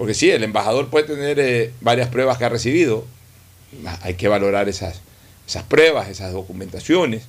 Porque 0.00 0.14
sí, 0.14 0.30
el 0.30 0.42
embajador 0.42 0.88
puede 0.88 1.08
tener 1.08 1.38
eh, 1.38 1.72
varias 1.82 2.08
pruebas 2.08 2.38
que 2.38 2.46
ha 2.46 2.48
recibido. 2.48 3.04
Hay 4.00 4.14
que 4.14 4.28
valorar 4.28 4.66
esas, 4.66 5.02
esas 5.46 5.62
pruebas, 5.64 6.08
esas 6.08 6.32
documentaciones. 6.32 7.24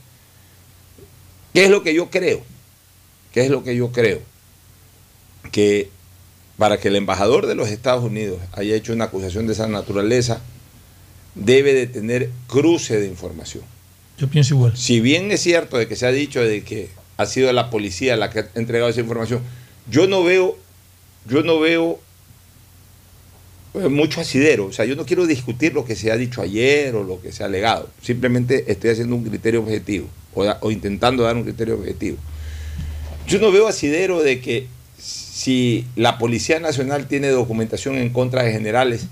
¿Qué 1.54 1.66
es 1.66 1.70
lo 1.70 1.84
que 1.84 1.94
yo 1.94 2.10
creo? 2.10 2.42
¿Qué 3.34 3.44
es 3.44 3.50
lo 3.50 3.66
que 3.66 3.76
yo 3.76 3.92
creo? 3.92 4.22
Que 5.52 5.90
para 6.58 6.78
que 6.78 6.88
el 6.88 6.96
embajador 6.96 7.46
de 7.46 7.56
los 7.56 7.68
Estados 7.68 8.06
Unidos 8.06 8.40
haya 8.54 8.74
hecho 8.74 8.94
una 8.94 9.04
acusación 9.04 9.48
de 9.48 9.52
esa 9.52 9.68
naturaleza, 9.68 10.40
debe 11.36 11.74
de 11.74 11.88
tener 11.88 12.30
cruce 12.48 13.02
de 13.02 13.08
información. 13.08 13.66
Yo 14.18 14.30
pienso 14.30 14.54
igual. 14.54 14.78
Si 14.78 15.02
bien 15.02 15.30
es 15.32 15.42
cierto 15.42 15.78
de 15.78 15.90
que 15.90 15.98
se 15.98 16.06
ha 16.06 16.12
dicho 16.14 16.42
de 16.42 16.64
que 16.64 16.88
ha 17.18 17.26
sido 17.26 17.52
la 17.52 17.70
policía 17.70 18.16
la 18.16 18.30
que 18.30 18.40
ha 18.40 18.50
entregado 18.56 18.90
esa 18.90 19.02
información, 19.02 19.42
yo 19.90 20.08
no 20.08 20.24
veo, 20.24 20.58
yo 21.28 21.44
no 21.44 21.60
veo 21.60 22.00
mucho 23.74 24.22
asidero. 24.22 24.66
O 24.66 24.72
sea, 24.72 24.86
yo 24.86 24.96
no 24.96 25.06
quiero 25.06 25.26
discutir 25.26 25.74
lo 25.74 25.86
que 25.86 25.96
se 25.96 26.12
ha 26.12 26.18
dicho 26.18 26.42
ayer 26.42 26.96
o 26.96 27.04
lo 27.04 27.22
que 27.22 27.32
se 27.32 27.44
ha 27.44 27.46
alegado. 27.46 27.90
Simplemente 28.02 28.66
estoy 28.72 28.92
haciendo 28.92 29.16
un 29.16 29.24
criterio 29.24 29.62
objetivo 29.62 30.08
o, 30.34 30.46
o 30.62 30.72
intentando 30.72 31.24
dar 31.24 31.36
un 31.36 31.44
criterio 31.44 31.76
objetivo. 31.76 32.18
Yo 33.28 33.40
no 33.40 33.52
veo 33.52 33.68
asidero 33.68 34.22
de 34.22 34.42
que 34.42 34.68
si 34.98 35.86
la 35.96 36.18
Policía 36.18 36.60
Nacional 36.60 37.08
tiene 37.08 37.30
documentación 37.30 37.96
en 37.96 38.10
contra 38.10 38.44
de 38.44 38.52
generales, 38.52 39.08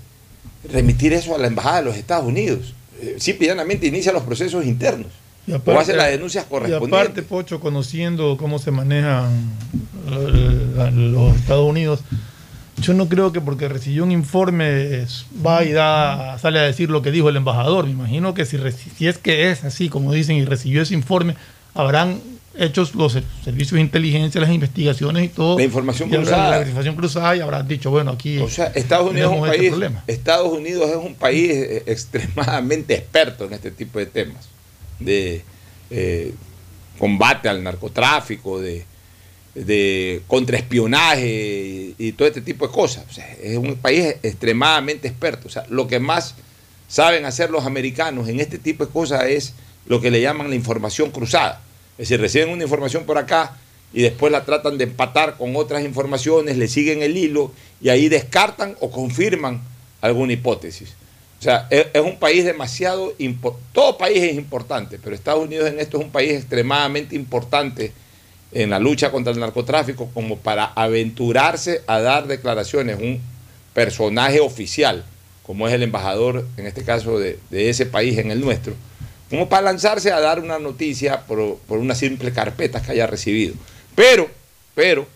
remitir 0.70 1.12
eso 1.12 1.34
a 1.34 1.38
la 1.38 1.46
Embajada 1.46 1.78
de 1.78 1.84
los 1.84 1.96
Estados 1.96 2.26
Unidos. 2.26 2.74
Eh, 3.00 3.16
simplemente 3.18 3.86
inicia 3.86 4.12
los 4.12 4.22
procesos 4.22 4.64
internos. 4.66 5.08
Y 5.46 5.52
aparte, 5.52 5.70
o 5.70 5.80
hace 5.80 5.96
las 5.96 6.10
denuncias 6.10 6.44
correspondientes. 6.44 6.98
Y 6.98 7.02
aparte, 7.02 7.22
Pocho, 7.22 7.60
conociendo 7.60 8.36
cómo 8.36 8.58
se 8.58 8.70
manejan 8.70 9.50
eh, 10.10 10.90
los 10.92 11.34
Estados 11.36 11.68
Unidos, 11.68 12.00
yo 12.80 12.94
no 12.94 13.08
creo 13.08 13.32
que 13.32 13.40
porque 13.40 13.68
recibió 13.68 14.04
un 14.04 14.12
informe 14.12 15.06
va 15.44 15.64
y 15.64 15.72
da, 15.72 16.38
sale 16.38 16.58
a 16.58 16.62
decir 16.62 16.90
lo 16.90 17.02
que 17.02 17.10
dijo 17.10 17.28
el 17.28 17.36
embajador. 17.36 17.84
Me 17.86 17.92
imagino 17.92 18.34
que 18.34 18.44
si, 18.46 18.58
si 18.96 19.06
es 19.06 19.18
que 19.18 19.50
es 19.50 19.64
así, 19.64 19.88
como 19.88 20.12
dicen, 20.12 20.36
y 20.36 20.44
recibió 20.44 20.82
ese 20.82 20.94
informe, 20.94 21.36
habrán 21.74 22.20
hechos 22.56 22.94
los 22.94 23.12
servicios 23.44 23.72
de 23.72 23.80
inteligencia, 23.80 24.40
las 24.40 24.50
investigaciones 24.50 25.24
y 25.24 25.28
todo. 25.28 25.58
La 25.58 25.64
información 25.64 26.10
cruzada. 26.10 26.50
La, 26.50 26.60
información 26.60 26.96
cruzada 26.96 27.36
y 27.36 27.40
habrán 27.40 27.68
dicho, 27.68 27.90
bueno, 27.90 28.12
aquí. 28.12 28.38
O 28.38 28.48
sea, 28.48 28.66
Estados 28.66 29.10
Unidos 29.10 29.32
es 29.32 29.38
un 29.38 29.48
este 29.48 29.70
país. 29.70 29.92
Estados 30.06 30.52
Unidos 30.52 30.90
es 30.90 30.96
un 30.96 31.14
país 31.14 31.50
eh, 31.50 31.82
extremadamente 31.86 32.94
experto 32.94 33.44
en 33.44 33.54
este 33.54 33.70
tipo 33.70 33.98
de 33.98 34.06
temas. 34.06 34.48
De 34.98 35.42
eh, 35.90 36.34
combate 36.98 37.48
al 37.48 37.62
narcotráfico, 37.62 38.60
de, 38.60 38.84
de 39.54 40.22
contraespionaje 40.26 41.94
y, 41.98 42.12
todo 42.12 42.28
este 42.28 42.40
tipo 42.40 42.66
de 42.66 42.72
cosas. 42.72 43.04
Es 43.42 43.56
un 43.56 43.76
país 43.76 44.16
extremadamente 44.22 45.08
experto. 45.08 45.48
O 45.48 45.50
sea, 45.50 45.64
lo 45.68 45.86
que 45.86 45.98
más 45.98 46.34
saben 46.88 47.24
hacer 47.24 47.50
los 47.50 47.66
americanos 47.66 48.28
en 48.28 48.40
este 48.40 48.58
tipo 48.58 48.86
de 48.86 48.92
cosas 48.92 49.24
es 49.24 49.54
lo 49.86 50.00
que 50.00 50.10
le 50.10 50.20
llaman 50.20 50.50
la 50.50 50.56
información 50.56 51.10
cruzada 51.10 51.62
es 52.00 52.08
decir, 52.08 52.18
reciben 52.22 52.48
una 52.48 52.62
información 52.62 53.04
por 53.04 53.18
acá 53.18 53.58
y 53.92 54.00
después 54.00 54.32
la 54.32 54.46
tratan 54.46 54.78
de 54.78 54.84
empatar 54.84 55.36
con 55.36 55.54
otras 55.54 55.84
informaciones, 55.84 56.56
le 56.56 56.66
siguen 56.66 57.02
el 57.02 57.14
hilo 57.14 57.52
y 57.78 57.90
ahí 57.90 58.08
descartan 58.08 58.74
o 58.80 58.90
confirman 58.90 59.60
alguna 60.00 60.32
hipótesis. 60.32 60.94
O 61.38 61.42
sea, 61.42 61.68
es, 61.68 62.00
un 62.00 62.18
país 62.18 62.46
demasiado, 62.46 63.12
todo 63.74 63.98
país 63.98 64.22
es 64.22 64.34
importante, 64.34 64.98
pero 64.98 65.14
Estados 65.14 65.44
Unidos 65.44 65.68
en 65.68 65.78
esto 65.78 65.98
es 65.98 66.04
un 66.04 66.10
país 66.10 66.32
extremadamente 66.32 67.14
importante 67.14 67.92
en 68.52 68.70
la 68.70 68.78
lucha 68.78 69.10
contra 69.10 69.32
el 69.32 69.38
narcotráfico 69.38 70.10
como 70.12 70.38
para 70.38 70.64
aventurarse 70.64 71.82
a 71.86 72.00
dar 72.00 72.26
declaraciones, 72.26 72.98
un 72.98 73.20
personaje 73.74 74.40
oficial, 74.40 75.04
como 75.44 75.68
es 75.68 75.74
el 75.74 75.82
embajador, 75.82 76.46
en 76.56 76.66
este 76.66 76.84
caso, 76.84 77.18
de 77.18 77.38
ese 77.50 77.86
país 77.86 78.18
en 78.18 78.30
el 78.30 78.40
nuestro, 78.40 78.74
como 79.30 79.48
para 79.48 79.62
lanzarse 79.62 80.10
a 80.10 80.18
dar 80.18 80.40
una 80.40 80.58
noticia 80.58 81.20
por, 81.20 81.60
una 81.68 81.94
simple 81.94 82.32
carpeta 82.32 82.82
que 82.82 82.90
haya 82.90 83.06
recibido. 83.06 83.54
Pero, 83.94 84.28
pero, 84.74 85.06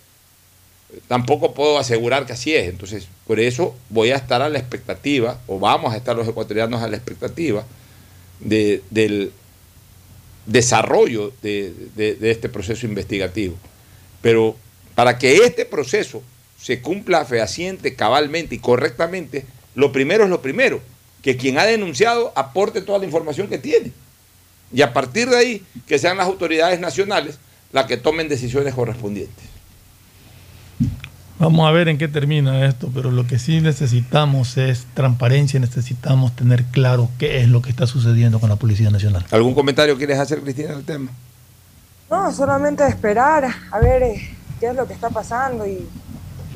tampoco 1.08 1.52
puedo 1.52 1.78
asegurar 1.78 2.24
que 2.24 2.32
así 2.32 2.54
es. 2.54 2.68
Entonces, 2.68 3.08
por 3.26 3.40
eso 3.40 3.74
voy 3.90 4.12
a 4.12 4.16
estar 4.16 4.40
a 4.40 4.48
la 4.48 4.60
expectativa, 4.60 5.40
o 5.48 5.58
vamos 5.58 5.92
a 5.92 5.96
estar 5.96 6.14
los 6.14 6.28
ecuatorianos 6.28 6.80
a 6.80 6.88
la 6.88 6.96
expectativa 6.96 7.64
del 8.38 9.32
desarrollo 10.46 11.32
de, 11.42 12.16
este 12.20 12.48
proceso 12.48 12.86
investigativo. 12.86 13.56
Pero 14.20 14.56
para 14.94 15.18
que 15.18 15.36
este 15.36 15.64
proceso 15.64 16.22
se 16.60 16.80
cumpla 16.80 17.24
fehaciente, 17.24 17.94
cabalmente 17.94 18.54
y 18.54 18.58
correctamente, 18.58 19.44
lo 19.74 19.92
primero 19.92 20.24
es 20.24 20.30
lo 20.30 20.40
primero, 20.40 20.80
que 21.22 21.36
quien 21.36 21.58
ha 21.58 21.64
denunciado 21.64 22.32
aporte 22.36 22.82
toda 22.82 22.98
la 22.98 23.06
información 23.06 23.48
que 23.48 23.58
tiene. 23.58 23.92
Y 24.72 24.82
a 24.82 24.92
partir 24.92 25.28
de 25.28 25.36
ahí, 25.36 25.62
que 25.86 25.98
sean 25.98 26.16
las 26.16 26.26
autoridades 26.26 26.80
nacionales 26.80 27.38
las 27.72 27.86
que 27.86 27.96
tomen 27.96 28.28
decisiones 28.28 28.74
correspondientes. 28.74 29.53
Vamos 31.44 31.68
a 31.68 31.72
ver 31.72 31.88
en 31.88 31.98
qué 31.98 32.08
termina 32.08 32.64
esto, 32.64 32.90
pero 32.94 33.10
lo 33.10 33.26
que 33.26 33.38
sí 33.38 33.60
necesitamos 33.60 34.56
es 34.56 34.86
transparencia, 34.94 35.60
necesitamos 35.60 36.34
tener 36.34 36.64
claro 36.64 37.10
qué 37.18 37.42
es 37.42 37.48
lo 37.48 37.60
que 37.60 37.68
está 37.68 37.86
sucediendo 37.86 38.40
con 38.40 38.48
la 38.48 38.56
Policía 38.56 38.88
Nacional. 38.88 39.26
¿Algún 39.30 39.54
comentario 39.54 39.94
quieres 39.98 40.18
hacer, 40.18 40.40
Cristina, 40.40 40.72
el 40.72 40.86
tema? 40.86 41.10
No, 42.10 42.32
solamente 42.32 42.86
esperar 42.86 43.46
a 43.70 43.78
ver 43.78 44.02
eh, 44.04 44.36
qué 44.58 44.68
es 44.68 44.74
lo 44.74 44.86
que 44.86 44.94
está 44.94 45.10
pasando 45.10 45.66
y, 45.66 45.86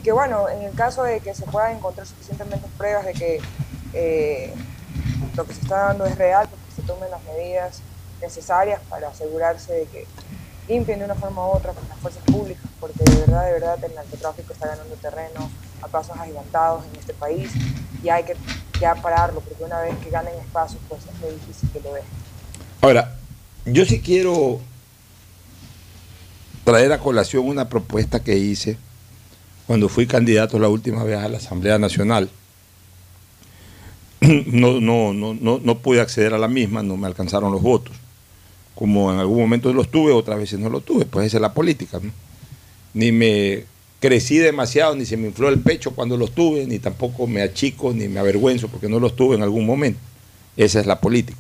que, 0.03 0.11
bueno, 0.11 0.49
en 0.49 0.63
el 0.63 0.73
caso 0.73 1.03
de 1.03 1.21
que 1.21 1.35
se 1.35 1.43
puedan 1.43 1.77
encontrar 1.77 2.07
suficientemente 2.07 2.67
pruebas 2.79 3.05
de 3.05 3.13
que 3.13 3.41
eh, 3.93 4.55
lo 5.37 5.45
que 5.45 5.53
se 5.53 5.61
está 5.61 5.89
dando 5.89 6.07
es 6.07 6.17
real, 6.17 6.49
pues 6.49 6.63
que 6.67 6.81
se 6.81 6.89
tomen 6.89 7.11
las 7.11 7.23
medidas 7.25 7.83
necesarias 8.23 8.81
para 8.89 9.09
asegurarse 9.09 9.71
de 9.71 9.85
que 9.85 10.07
limpien 10.67 10.99
de 10.99 11.05
una 11.05 11.15
forma 11.15 11.47
u 11.47 11.51
otra 11.51 11.75
con 11.75 11.87
las 11.91 11.99
fuerzas 11.99 12.23
públicas, 12.25 12.65
porque 12.81 13.05
de 13.05 13.17
verdad, 13.17 13.47
de 13.47 13.53
verdad 13.53 13.85
el 13.85 13.95
narcotráfico 13.95 14.53
está 14.53 14.69
ganando 14.69 14.95
terreno 14.97 15.51
a 15.83 15.89
pasos 15.89 16.17
agigantados 16.17 16.85
en 16.87 17.01
este 17.01 17.15
país 17.15 17.51
y 18.03 18.09
hay 18.09 18.25
que 18.25 18.37
ya 18.81 18.95
pararlo, 18.95 19.41
porque 19.41 19.65
una 19.65 19.81
vez 19.81 19.97
que 19.99 20.11
ganen 20.11 20.35
espacios, 20.39 20.81
pues 20.89 21.03
es 21.03 21.21
muy 21.21 21.31
difícil 21.31 21.69
que 21.71 21.81
lo 21.81 21.95
dejen. 21.95 22.11
Ahora, 22.81 23.17
yo 23.65 23.85
sí 23.85 24.01
quiero 24.01 24.61
traer 26.65 26.93
a 26.93 26.99
colación 26.99 27.47
una 27.47 27.69
propuesta 27.69 28.21
que 28.21 28.37
hice 28.37 28.79
cuando 29.67 29.89
fui 29.89 30.07
candidato 30.07 30.59
la 30.59 30.69
última 30.69 31.03
vez 31.03 31.19
a 31.19 31.29
la 31.29 31.39
Asamblea 31.39 31.79
Nacional 31.79 32.31
no, 34.21 34.81
no, 34.81 35.13
no, 35.13 35.35
no, 35.35 35.61
no 35.63 35.79
pude 35.79 36.01
acceder 36.01 36.35
a 36.35 36.39
la 36.39 36.49
misma, 36.49 36.83
no 36.83 36.97
me 36.97 37.07
alcanzaron 37.07 37.53
los 37.53 37.63
votos. 37.63 37.95
Como 38.75 39.13
en 39.13 39.19
algún 39.19 39.39
momento 39.39 39.73
los 39.73 39.91
tuve, 39.91 40.13
otras 40.13 40.39
veces 40.39 40.59
no 40.59 40.69
los 40.69 40.85
tuve, 40.85 41.05
pues 41.05 41.27
esa 41.27 41.37
es 41.37 41.41
la 41.41 41.53
política. 41.55 42.01
Ni 42.95 43.13
me 43.13 43.65
crecí 44.01 44.39
demasiado, 44.39 44.95
ni 44.95 45.05
se 45.05 45.17
me 45.17 45.29
infló 45.29 45.49
el 45.49 45.61
pecho 45.61 45.93
cuando 45.93 46.17
los 46.17 46.33
tuve, 46.33 46.67
ni 46.67 46.79
tampoco 46.79 47.27
me 47.27 47.43
achico, 47.43 47.93
ni 47.93 48.09
me 48.09 48.21
avergüenzo 48.21 48.69
porque 48.69 48.89
no 48.89 49.01
los 49.01 49.17
tuve 49.17 49.37
en 49.37 49.43
algún 49.43 49.67
momento. 49.67 50.01
Esa 50.57 50.81
es 50.81 50.87
la 50.87 51.01
política. 51.01 51.39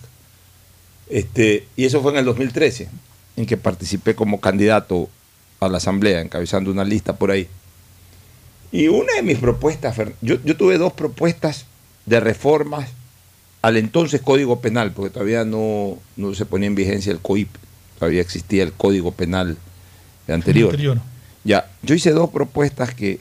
Este, 1.08 1.66
y 1.76 1.84
eso 1.84 2.02
fue 2.02 2.12
en 2.12 2.18
el 2.18 2.24
2013, 2.24 2.88
en 3.36 3.46
que 3.46 3.56
participé 3.56 4.14
como 4.14 4.40
candidato 4.40 5.08
a 5.60 5.68
la 5.68 5.78
Asamblea, 5.78 6.20
encabezando 6.20 6.70
una 6.70 6.84
lista 6.84 7.16
por 7.16 7.30
ahí. 7.30 7.48
Y 8.70 8.88
una 8.88 9.14
de 9.14 9.22
mis 9.22 9.38
propuestas, 9.38 9.96
yo, 10.20 10.36
yo 10.44 10.56
tuve 10.56 10.76
dos 10.76 10.92
propuestas 10.92 11.66
de 12.06 12.20
reformas 12.20 12.90
al 13.62 13.76
entonces 13.76 14.20
Código 14.20 14.60
Penal, 14.60 14.92
porque 14.92 15.10
todavía 15.10 15.44
no, 15.44 15.98
no 16.16 16.34
se 16.34 16.44
ponía 16.44 16.66
en 16.66 16.74
vigencia 16.74 17.10
el 17.10 17.20
COIP, 17.20 17.48
todavía 17.98 18.20
existía 18.20 18.62
el 18.62 18.72
Código 18.72 19.12
Penal 19.12 19.56
anterior. 20.28 20.70
anterior. 20.70 20.98
Ya, 21.48 21.66
yo 21.82 21.94
hice 21.94 22.10
dos 22.10 22.28
propuestas 22.28 22.94
que 22.94 23.20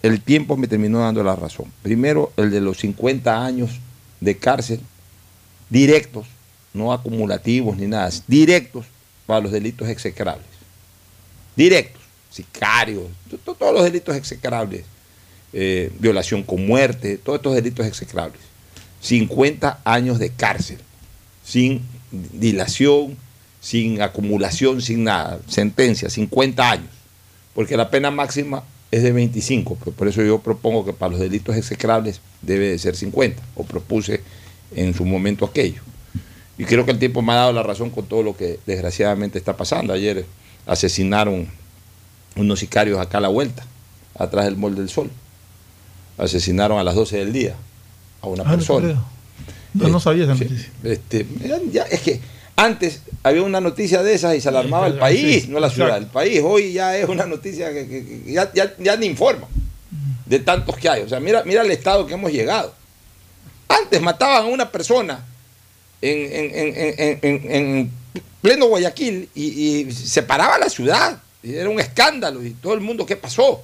el 0.00 0.20
tiempo 0.20 0.56
me 0.56 0.68
terminó 0.68 1.00
dando 1.00 1.24
la 1.24 1.34
razón. 1.34 1.66
Primero, 1.82 2.32
el 2.36 2.52
de 2.52 2.60
los 2.60 2.78
50 2.78 3.44
años 3.44 3.80
de 4.20 4.36
cárcel 4.36 4.78
directos, 5.68 6.28
no 6.72 6.92
acumulativos 6.92 7.76
ni 7.76 7.88
nada, 7.88 8.08
directos 8.28 8.86
para 9.26 9.40
los 9.40 9.50
delitos 9.50 9.88
execrables. 9.88 10.46
Directos, 11.56 12.00
sicarios, 12.30 13.02
todos 13.44 13.74
los 13.74 13.82
delitos 13.82 14.14
execrables, 14.14 14.84
eh, 15.52 15.90
violación 15.98 16.44
con 16.44 16.64
muerte, 16.64 17.18
todos 17.18 17.40
estos 17.40 17.56
delitos 17.56 17.84
execrables. 17.84 18.40
50 19.00 19.80
años 19.82 20.20
de 20.20 20.30
cárcel, 20.30 20.78
sin 21.44 21.82
dilación, 22.12 23.16
sin 23.60 24.00
acumulación, 24.02 24.80
sin 24.80 25.02
nada. 25.02 25.40
Sentencia, 25.48 26.08
50 26.08 26.70
años. 26.70 26.95
Porque 27.56 27.78
la 27.78 27.90
pena 27.90 28.10
máxima 28.10 28.64
es 28.90 29.02
de 29.02 29.12
25, 29.12 29.76
pues 29.76 29.96
por 29.96 30.06
eso 30.08 30.22
yo 30.22 30.40
propongo 30.40 30.84
que 30.84 30.92
para 30.92 31.12
los 31.12 31.20
delitos 31.20 31.56
execrables 31.56 32.20
debe 32.42 32.68
de 32.68 32.78
ser 32.78 32.94
50, 32.94 33.42
o 33.54 33.64
propuse 33.64 34.20
en 34.74 34.92
su 34.92 35.06
momento 35.06 35.46
aquello. 35.46 35.80
Y 36.58 36.66
creo 36.66 36.84
que 36.84 36.90
el 36.90 36.98
tiempo 36.98 37.22
me 37.22 37.32
ha 37.32 37.36
dado 37.36 37.54
la 37.54 37.62
razón 37.62 37.88
con 37.88 38.04
todo 38.04 38.22
lo 38.22 38.36
que 38.36 38.60
desgraciadamente 38.66 39.38
está 39.38 39.56
pasando. 39.56 39.94
Ayer 39.94 40.26
asesinaron 40.66 41.48
unos 42.36 42.60
sicarios 42.60 43.00
acá 43.00 43.18
a 43.18 43.22
la 43.22 43.28
vuelta, 43.28 43.64
atrás 44.18 44.44
del 44.44 44.56
Mol 44.56 44.74
del 44.74 44.90
Sol. 44.90 45.10
Asesinaron 46.18 46.78
a 46.78 46.84
las 46.84 46.94
12 46.94 47.16
del 47.16 47.32
día 47.32 47.54
a 48.20 48.26
una 48.26 48.42
ah, 48.42 48.50
persona. 48.50 49.02
No, 49.72 49.88
no 49.88 49.98
sabía 49.98 50.24
esa 50.24 50.34
noticia. 50.34 50.70
Este, 50.84 51.26
es 51.90 52.00
que 52.02 52.20
antes 52.56 53.02
había 53.22 53.42
una 53.42 53.60
noticia 53.60 54.02
de 54.02 54.14
esas 54.14 54.34
y 54.34 54.40
se 54.40 54.48
alarmaba 54.48 54.86
el 54.86 54.94
país, 54.98 55.48
no 55.48 55.60
la 55.60 55.70
ciudad, 55.70 55.98
el 55.98 56.06
país. 56.06 56.40
Hoy 56.42 56.72
ya 56.72 56.96
es 56.96 57.08
una 57.08 57.26
noticia 57.26 57.70
que, 57.70 58.22
ya, 58.26 58.50
ya, 58.54 58.96
ni 58.96 59.06
informa 59.06 59.46
de 60.24 60.38
tantos 60.40 60.76
que 60.76 60.88
hay. 60.88 61.02
O 61.02 61.08
sea, 61.08 61.20
mira, 61.20 61.44
mira 61.44 61.62
el 61.62 61.70
estado 61.70 62.06
que 62.06 62.14
hemos 62.14 62.32
llegado. 62.32 62.74
Antes 63.68 64.00
mataban 64.00 64.46
a 64.46 64.48
una 64.48 64.70
persona 64.70 65.24
en, 66.00 67.90
pleno 68.40 68.66
Guayaquil 68.66 69.28
y, 69.34 69.92
se 69.92 70.22
paraba 70.22 70.58
la 70.58 70.70
ciudad. 70.70 71.20
Y 71.42 71.54
era 71.54 71.68
un 71.68 71.78
escándalo 71.78 72.42
y 72.42 72.50
todo 72.52 72.74
el 72.74 72.80
mundo, 72.80 73.04
¿qué 73.04 73.16
pasó? 73.16 73.62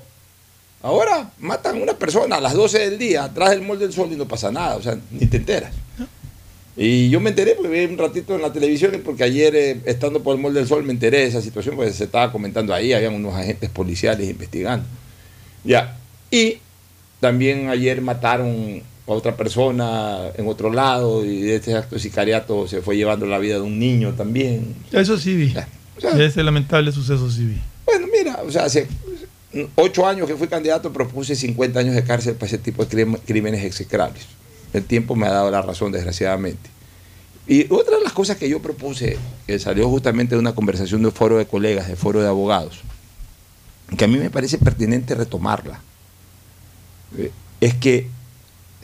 Ahora 0.82 1.30
matan 1.38 1.78
a 1.78 1.82
una 1.82 1.94
persona 1.94 2.36
a 2.36 2.40
las 2.40 2.52
12 2.54 2.78
del 2.78 2.98
día 2.98 3.24
atrás 3.24 3.50
del 3.50 3.62
molde 3.62 3.86
del 3.86 3.94
sol 3.94 4.10
y 4.12 4.16
no 4.16 4.28
pasa 4.28 4.52
nada, 4.52 4.76
o 4.76 4.82
sea, 4.82 4.98
ni 5.10 5.26
te 5.26 5.38
enteras. 5.38 5.72
Y 6.76 7.10
yo 7.10 7.20
me 7.20 7.30
enteré 7.30 7.54
porque 7.54 7.68
vi 7.68 7.92
un 7.92 7.98
ratito 7.98 8.34
en 8.34 8.42
la 8.42 8.52
televisión 8.52 8.92
porque 9.04 9.24
ayer, 9.24 9.54
eh, 9.54 9.80
estando 9.84 10.22
por 10.22 10.34
el 10.34 10.40
molde 10.40 10.60
del 10.60 10.68
sol, 10.68 10.82
me 10.84 10.92
enteré 10.92 11.18
de 11.18 11.26
esa 11.26 11.42
situación 11.42 11.76
porque 11.76 11.92
se 11.92 12.04
estaba 12.04 12.32
comentando 12.32 12.72
ahí, 12.72 12.92
habían 12.92 13.14
unos 13.14 13.34
agentes 13.34 13.68
policiales 13.68 14.28
investigando. 14.28 14.86
Ya. 15.64 15.98
Y 16.30 16.58
también 17.20 17.68
ayer 17.68 18.00
mataron 18.00 18.82
a 19.06 19.12
otra 19.12 19.36
persona 19.36 20.28
en 20.36 20.48
otro 20.48 20.72
lado 20.72 21.24
y 21.24 21.42
de 21.42 21.56
este 21.56 21.74
acto 21.74 21.96
de 21.96 22.00
sicariato 22.00 22.66
se 22.66 22.80
fue 22.80 22.96
llevando 22.96 23.26
la 23.26 23.38
vida 23.38 23.56
de 23.56 23.60
un 23.60 23.78
niño 23.78 24.14
también. 24.14 24.74
Eso 24.92 25.18
sí 25.18 25.36
vi. 25.36 25.54
Ese 26.18 26.42
lamentable 26.42 26.90
suceso 26.90 27.30
sí 27.30 27.44
vi. 27.44 27.60
Bueno, 27.84 28.06
mira, 28.10 28.40
o 28.46 28.50
sea, 28.50 28.64
hace 28.64 28.88
ocho 29.74 30.06
años 30.06 30.26
que 30.26 30.36
fui 30.36 30.48
candidato 30.48 30.90
propuse 30.90 31.36
50 31.36 31.78
años 31.78 31.94
de 31.94 32.02
cárcel 32.02 32.34
para 32.34 32.46
ese 32.46 32.58
tipo 32.58 32.84
de 32.84 33.18
crímenes 33.26 33.62
execrables. 33.64 34.24
El 34.72 34.84
tiempo 34.84 35.14
me 35.16 35.26
ha 35.26 35.32
dado 35.32 35.50
la 35.50 35.62
razón, 35.62 35.92
desgraciadamente. 35.92 36.70
Y 37.46 37.66
otra 37.72 37.96
de 37.96 38.04
las 38.04 38.12
cosas 38.12 38.36
que 38.36 38.48
yo 38.48 38.60
propuse, 38.62 39.18
que 39.46 39.58
salió 39.58 39.88
justamente 39.88 40.34
de 40.34 40.40
una 40.40 40.54
conversación 40.54 41.02
de 41.02 41.08
un 41.08 41.12
foro 41.12 41.38
de 41.38 41.46
colegas, 41.46 41.88
de 41.88 41.96
foro 41.96 42.20
de 42.20 42.28
abogados, 42.28 42.80
que 43.96 44.04
a 44.04 44.08
mí 44.08 44.16
me 44.16 44.30
parece 44.30 44.58
pertinente 44.58 45.14
retomarla, 45.14 45.80
eh, 47.18 47.32
es 47.60 47.74
que 47.74 48.08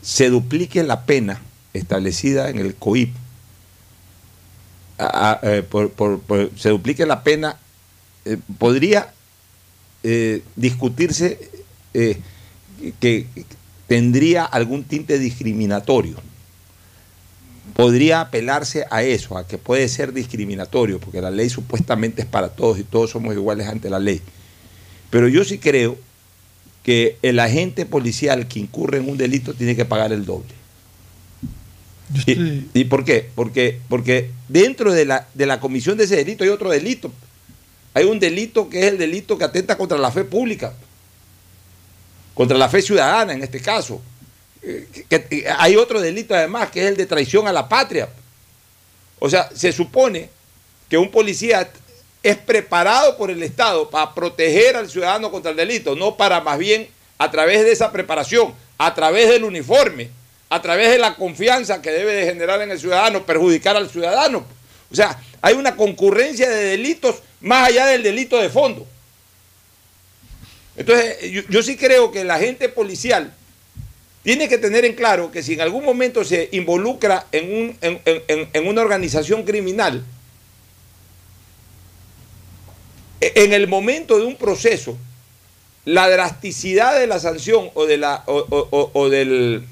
se 0.03 0.29
duplique 0.29 0.83
la 0.83 1.07
pena 1.07 1.41
establecida 1.73 2.51
en 2.51 2.59
el 2.59 2.75
COIP, 2.75 3.15
eh, 5.43 5.65
se 6.57 6.69
duplique 6.71 7.07
la 7.07 7.23
pena, 7.23 7.57
eh, 8.25 8.39
podría 8.59 9.13
discutirse 10.57 11.51
que 11.93 13.27
tendría 13.89 14.45
algún 14.45 14.85
tinte 14.85 15.19
discriminatorio. 15.19 16.17
Podría 17.75 18.21
apelarse 18.21 18.85
a 18.91 19.03
eso, 19.03 19.37
a 19.37 19.47
que 19.47 19.59
puede 19.59 19.89
ser 19.89 20.13
discriminatorio, 20.13 21.01
porque 21.01 21.21
la 21.21 21.31
ley 21.31 21.49
supuestamente 21.49 22.23
es 22.23 22.29
para 22.29 22.51
todos 22.51 22.79
y 22.79 22.85
todos 22.85 23.11
somos 23.11 23.35
iguales 23.35 23.67
ante 23.67 23.91
la 23.91 23.99
ley. 23.99 24.21
Pero 25.11 25.29
yo 25.29 25.45
sí 25.45 25.59
creo 25.59 25.99
que 26.83 27.17
el 27.23 27.41
agente 27.41 27.87
policial 27.87 28.47
que 28.47 28.61
incurre 28.61 28.99
en 28.99 29.09
un 29.09 29.17
delito 29.17 29.55
tiene 29.55 29.75
que 29.75 29.85
pagar 29.85 30.13
el 30.13 30.25
doble. 30.25 30.59
Y, 32.75 32.85
por 32.85 33.05
qué? 33.05 33.29
Porque, 33.35 33.81
porque 33.89 34.31
dentro 34.49 34.93
de 34.93 35.05
la, 35.05 35.29
de 35.35 35.45
la 35.45 35.61
comisión 35.61 35.99
de 35.99 36.05
ese 36.05 36.17
delito 36.17 36.45
hay 36.45 36.51
otro 36.51 36.71
delito. 36.71 37.13
Hay 37.95 38.07
un 38.07 38.19
delito 38.19 38.69
que 38.69 38.81
es 38.81 38.87
el 38.87 38.99
delito 38.99 39.37
que 39.37 39.45
atenta 39.45 39.77
contra 39.77 39.99
la 39.99 40.11
fe 40.11 40.25
pública 40.25 40.73
contra 42.39 42.57
la 42.57 42.69
fe 42.69 42.81
ciudadana 42.81 43.33
en 43.33 43.43
este 43.43 43.61
caso. 43.61 44.01
Eh, 44.63 44.87
que, 45.09 45.45
hay 45.59 45.75
otro 45.75 46.01
delito 46.01 46.37
además 46.37 46.71
que 46.71 46.83
es 46.83 46.87
el 46.87 46.97
de 46.97 47.05
traición 47.05 47.49
a 47.49 47.53
la 47.53 47.69
patria. 47.69 48.09
O 49.19 49.29
sea, 49.29 49.51
se 49.53 49.73
supone 49.73 50.31
que 50.89 50.97
un 50.97 51.11
policía 51.11 51.69
es 52.23 52.37
preparado 52.37 53.17
por 53.17 53.33
el 53.33 53.43
Estado 53.43 53.91
para 53.91 54.15
proteger 54.15 54.77
al 54.77 54.89
ciudadano 54.89 55.33
contra 55.33 55.51
el 55.51 55.57
delito, 55.57 55.97
no 55.97 56.17
para 56.17 56.41
más 56.41 56.59
bien 56.59 56.87
a 57.19 57.29
través 57.29 57.65
de 57.65 57.73
esa 57.73 57.91
preparación, 57.91 58.55
a 58.79 58.95
través 58.95 59.29
del 59.29 59.43
uniforme, 59.43 60.09
a 60.49 60.63
través 60.63 60.93
de 60.93 60.99
la 60.99 61.17
confianza 61.17 61.83
que 61.83 61.91
debe 61.91 62.13
de 62.13 62.27
generar 62.27 62.63
en 62.63 62.71
el 62.71 62.79
ciudadano, 62.79 63.27
perjudicar 63.27 63.77
al 63.77 63.91
ciudadano. 63.91 64.47
O 64.93 64.95
sea, 64.95 65.21
hay 65.43 65.55
una 65.55 65.75
concurrencia 65.75 66.49
de 66.49 66.67
delitos 66.67 67.17
más 67.41 67.67
allá 67.67 67.87
del 67.87 68.05
delito 68.05 68.39
de 68.39 68.49
fondo. 68.49 68.87
Entonces, 70.79 71.17
yo, 71.49 71.63
sí 71.63 71.77
creo 71.77 72.13
que 72.13 72.23
la 72.23 72.37
agente 72.37 72.69
policial 72.69 73.35
tiene 74.23 74.49
que 74.49 74.59
tener 74.59 74.85
en 74.85 74.95
claro 74.95 75.33
que 75.33 75.43
si 75.43 75.55
en 75.55 75.61
algún 75.61 75.85
momento 75.85 76.25
se 76.25 76.49
involucra 76.53 77.27
en, 77.33 77.53
un, 77.53 77.77
en, 77.83 78.69
una 78.69 78.83
organización 78.83 79.43
criminal, 79.43 80.05
e, 83.21 83.33
en 83.35 83.53
el 83.53 83.67
momento 83.67 84.19
de 84.19 84.25
un 84.25 84.37
proceso, 84.37 84.97
la 85.85 86.09
drasticidad 86.09 86.97
de 86.97 87.09
la 87.09 87.19
sanción 87.19 87.71
o 87.75 87.85
de 87.85 87.97
la, 87.97 88.23
o, 88.27 89.09
del, 89.09 89.65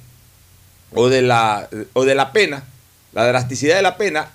o, 0.93 1.09
de 1.09 1.23
la, 1.23 1.69
o 1.93 2.05
de 2.05 2.15
la 2.17 2.33
pena, 2.33 2.65
la 3.13 3.29
drasticidad 3.29 3.77
de 3.77 3.83
la 3.83 3.97
pena, 3.97 4.33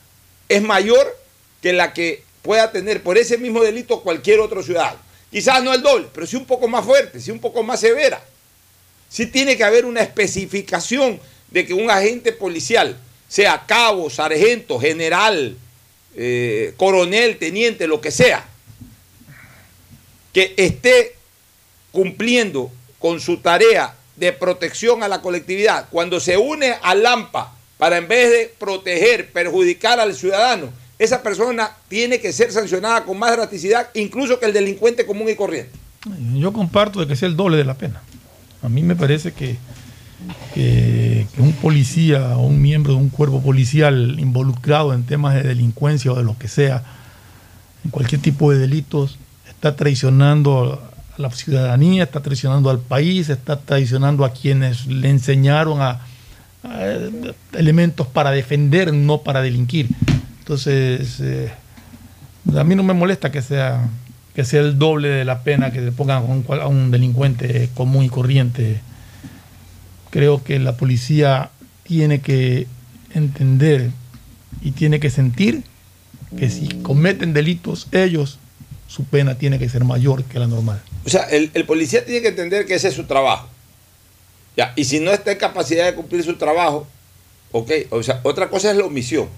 es 0.48 0.62
mayor 0.62 1.18
que 1.62 1.74
la 1.74 1.92
que 1.92 2.24
pueda 2.44 2.72
tener 2.72 3.04
por 3.04 3.18
ese 3.18 3.38
mismo 3.38 3.62
delito 3.62 4.04
cualquier 4.04 4.40
otro 4.40 4.64
ciudadano. 4.64 5.11
Quizás 5.32 5.64
no 5.64 5.74
el 5.74 5.82
doble, 5.82 6.08
pero 6.14 6.28
sí 6.28 6.36
un 6.36 6.46
poco 6.46 6.68
más 6.68 6.86
fuerte, 6.86 7.20
sí 7.22 7.32
un 7.32 7.40
poco 7.40 7.64
más 7.64 7.80
severa. 7.80 8.22
Sí 9.10 9.28
tiene 9.28 9.56
que 9.56 9.64
haber 9.64 9.86
una 9.86 10.02
especificación 10.02 11.20
de 11.50 11.66
que 11.66 11.74
un 11.74 11.90
agente 11.90 12.34
policial, 12.34 12.98
sea 13.30 13.66
cabo, 13.66 14.10
sargento, 14.10 14.78
general, 14.78 15.58
eh, 16.16 16.74
coronel, 16.76 17.38
teniente, 17.38 17.88
lo 17.88 18.02
que 18.02 18.12
sea, 18.12 18.46
que 20.34 20.54
esté 20.58 21.16
cumpliendo 21.92 22.70
con 23.00 23.22
su 23.22 23.38
tarea 23.38 23.96
de 24.18 24.34
protección 24.34 25.02
a 25.02 25.08
la 25.08 25.22
colectividad, 25.22 25.88
cuando 25.90 26.20
se 26.20 26.38
une 26.38 26.76
a 26.82 26.94
LAMPA 26.94 27.56
para 27.78 27.98
en 27.98 28.08
vez 28.08 28.30
de 28.30 28.54
proteger, 28.60 29.32
perjudicar 29.32 30.00
al 30.00 30.14
ciudadano, 30.14 30.72
esa 31.02 31.24
persona 31.24 31.72
tiene 31.88 32.20
que 32.20 32.32
ser 32.32 32.52
sancionada 32.52 33.04
con 33.06 33.18
más 33.18 33.36
drasticidad, 33.36 33.90
incluso 33.96 34.40
que 34.40 34.46
el 34.46 34.54
delincuente 34.54 35.04
común 35.04 35.30
y 35.30 35.36
corriente. 35.36 35.72
Yo 36.36 36.54
comparto 36.54 37.00
de 37.00 37.08
que 37.08 37.16
sea 37.16 37.28
el 37.28 37.36
doble 37.36 37.58
de 37.58 37.66
la 37.66 37.74
pena. 37.74 38.04
A 38.62 38.70
mí 38.70 38.84
me 38.84 38.96
parece 38.96 39.34
que, 39.34 39.58
un 41.40 41.54
policía 41.54 42.38
o 42.38 42.46
un 42.46 42.62
miembro 42.62 42.94
de 42.94 43.00
un 43.00 43.10
cuerpo 43.10 43.42
policial 43.42 44.20
involucrado 44.20 44.94
en 44.94 45.04
temas 45.04 45.34
de 45.34 45.42
delincuencia 45.42 46.12
o 46.12 46.16
de 46.16 46.24
lo 46.24 46.38
que 46.38 46.48
sea, 46.48 46.84
en 47.84 47.90
cualquier 47.90 48.22
tipo 48.22 48.52
de 48.52 48.60
delitos, 48.60 49.18
está 49.50 49.76
traicionando 49.76 50.80
a 51.18 51.20
la 51.20 51.32
ciudadanía, 51.32 52.04
está 52.04 52.20
traicionando 52.20 52.70
al 52.70 52.78
país, 52.78 53.30
está 53.30 53.60
traicionando 53.60 54.24
a 54.24 54.34
quienes 54.34 54.86
le 54.86 55.10
enseñaron 55.10 55.82
a 55.82 56.02
elementos 57.54 58.06
para 58.06 58.30
defender, 58.30 58.94
no 58.94 59.24
para 59.24 59.42
delinquir. 59.42 59.90
Entonces, 60.52 61.22
eh, 61.22 61.50
a 62.58 62.64
mí 62.66 62.76
no 62.76 62.84
me 62.84 62.94
molesta 62.94 63.32
que 63.32 63.42
sea, 63.42 63.90
que 64.36 64.44
sea 64.44 64.60
el 64.60 64.78
doble 64.78 65.08
de 65.08 65.24
la 65.24 65.46
pena 65.46 65.72
que 65.72 65.80
le 65.80 65.94
pongan 65.94 66.44
a 66.50 66.68
un, 66.68 66.92
delincuente 66.92 67.70
común 67.74 68.04
y 68.04 68.10
corriente. 68.10 68.82
Creo 70.10 70.44
que 70.44 70.60
la 70.60 70.76
policía 70.76 71.52
tiene 71.84 72.20
que 72.20 72.68
entender 73.14 73.92
y 74.62 74.72
tiene 74.72 75.00
que 75.00 75.10
sentir 75.10 75.64
que 76.38 76.50
si 76.50 76.68
cometen 76.82 77.32
delitos 77.32 77.88
ellos, 77.94 78.38
su 78.90 79.06
pena 79.06 79.36
tiene 79.36 79.58
que 79.58 79.70
ser 79.70 79.86
mayor 79.86 80.26
que 80.26 80.38
la 80.38 80.48
normal. 80.48 80.82
O 81.06 81.10
sea, 81.10 81.22
el, 81.30 81.50
el 81.54 81.64
policía 81.64 82.04
tiene 82.04 82.22
que 82.22 82.28
entender 82.28 82.66
que 82.66 82.74
ese 82.74 82.90
es 82.90 82.94
su 82.94 83.06
trabajo. 83.06 83.48
Ya, 84.58 84.74
y 84.76 84.84
si 84.84 85.00
no 85.00 85.12
está 85.12 85.32
en 85.32 85.38
capacidad 85.38 85.86
de 85.86 85.96
cumplir 85.96 86.26
su 86.26 86.36
trabajo, 86.36 86.90
ok, 87.54 87.72
o 87.90 88.04
sea, 88.04 88.20
otra 88.24 88.50
cosa 88.50 88.72
es 88.72 88.76
la 88.76 88.84
omisión, 88.84 89.30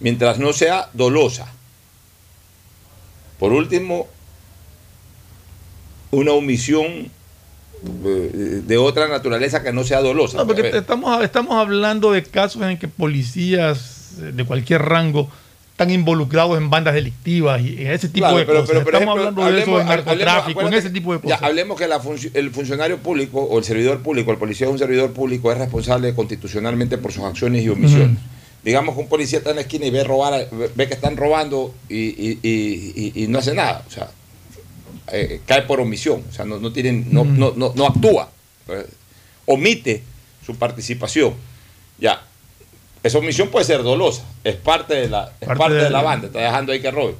mientras 0.00 0.38
no 0.38 0.52
sea 0.52 0.88
dolosa. 0.94 1.46
Por 3.38 3.52
último, 3.52 4.06
una 6.10 6.32
omisión 6.32 7.10
eh, 8.04 8.62
de 8.66 8.76
otra 8.78 9.08
naturaleza 9.08 9.62
que 9.62 9.72
no 9.72 9.84
sea 9.84 10.00
dolosa. 10.00 10.38
No, 10.38 10.46
porque 10.46 10.68
estamos, 10.68 11.22
estamos 11.22 11.54
hablando 11.54 12.12
de 12.12 12.22
casos 12.24 12.62
en 12.62 12.78
que 12.78 12.88
policías 12.88 14.14
eh, 14.20 14.32
de 14.32 14.44
cualquier 14.44 14.82
rango 14.82 15.28
están 15.72 15.90
involucrados 15.92 16.58
en 16.58 16.70
bandas 16.70 16.94
delictivas 16.94 17.60
y 17.62 17.82
en 17.82 17.92
ese 17.92 18.08
tipo 18.08 18.26
Claro, 18.26 18.38
de 18.38 18.46
pero- 18.46 18.60
cosas. 18.62 18.82
pero, 18.84 18.98
estamos 18.98 19.16
ejemplo, 19.20 19.42
hablando 19.44 19.44
de 19.56 19.62
eso, 19.62 19.70
hablemos- 19.70 19.80
en 19.82 19.86
narcotráfico, 19.86 20.62
en 20.62 20.74
ese 20.74 20.90
tipo 20.90 21.12
de 21.12 21.18
ya, 21.18 21.22
cosas. 21.22 21.42
hablemos 21.42 21.78
que 21.78 21.86
la 21.86 22.02
func- 22.02 22.30
el 22.34 22.50
funcionario 22.50 22.98
público 22.98 23.40
o 23.42 23.58
el 23.58 23.64
servidor 23.64 24.02
público, 24.02 24.32
el 24.32 24.38
policía 24.38 24.66
es 24.66 24.72
un 24.72 24.78
servidor 24.80 25.12
público, 25.12 25.52
es 25.52 25.58
responsable 25.58 26.12
constitucionalmente 26.16 26.98
por 26.98 27.12
sus 27.12 27.22
acciones 27.22 27.62
y 27.64 27.68
omisiones. 27.68 28.18
Digamos 28.64 28.94
que 28.94 29.00
un 29.00 29.08
policía 29.08 29.38
está 29.38 29.50
en 29.50 29.56
la 29.56 29.62
esquina 29.62 29.86
y 29.86 29.90
ve 29.90 30.04
robar, 30.04 30.48
ve- 30.74 30.88
que 30.88 30.94
están 30.94 31.16
robando 31.16 31.74
y, 31.88 31.96
y- 32.42 33.12
y- 33.14 33.26
no 33.28 33.38
hace 33.38 33.54
nada. 33.54 33.84
O 33.86 33.90
sea, 33.90 34.10
eh, 35.12 35.40
cae 35.46 35.62
por 35.62 35.80
omisión. 35.80 36.24
O 36.28 36.32
sea, 36.32 36.44
no, 36.44 36.58
no, 36.58 36.72
tienen, 36.72 37.06
no, 37.12 37.24
Mm. 37.24 37.38
no, 37.38 37.52
no, 37.56 37.72
no 37.74 37.86
actúa. 37.86 38.28
Eh, 38.68 38.86
omite 39.46 40.02
su 40.44 40.56
participación. 40.56 41.34
Ya. 41.98 42.22
Esa 43.02 43.18
omisión 43.18 43.48
puede 43.48 43.64
ser 43.64 43.82
dolosa. 43.82 44.24
Es 44.44 44.56
parte 44.56 44.94
de 44.94 45.08
la, 45.08 45.32
es 45.40 45.46
Parte 45.46 45.58
parte 45.58 45.74
de 45.76 45.84
de 45.84 45.90
la- 45.90 46.02
banda. 46.02 46.26
Está 46.26 46.40
dejando 46.40 46.72
ahí 46.72 46.80
que 46.82 46.90
robe 46.90 47.14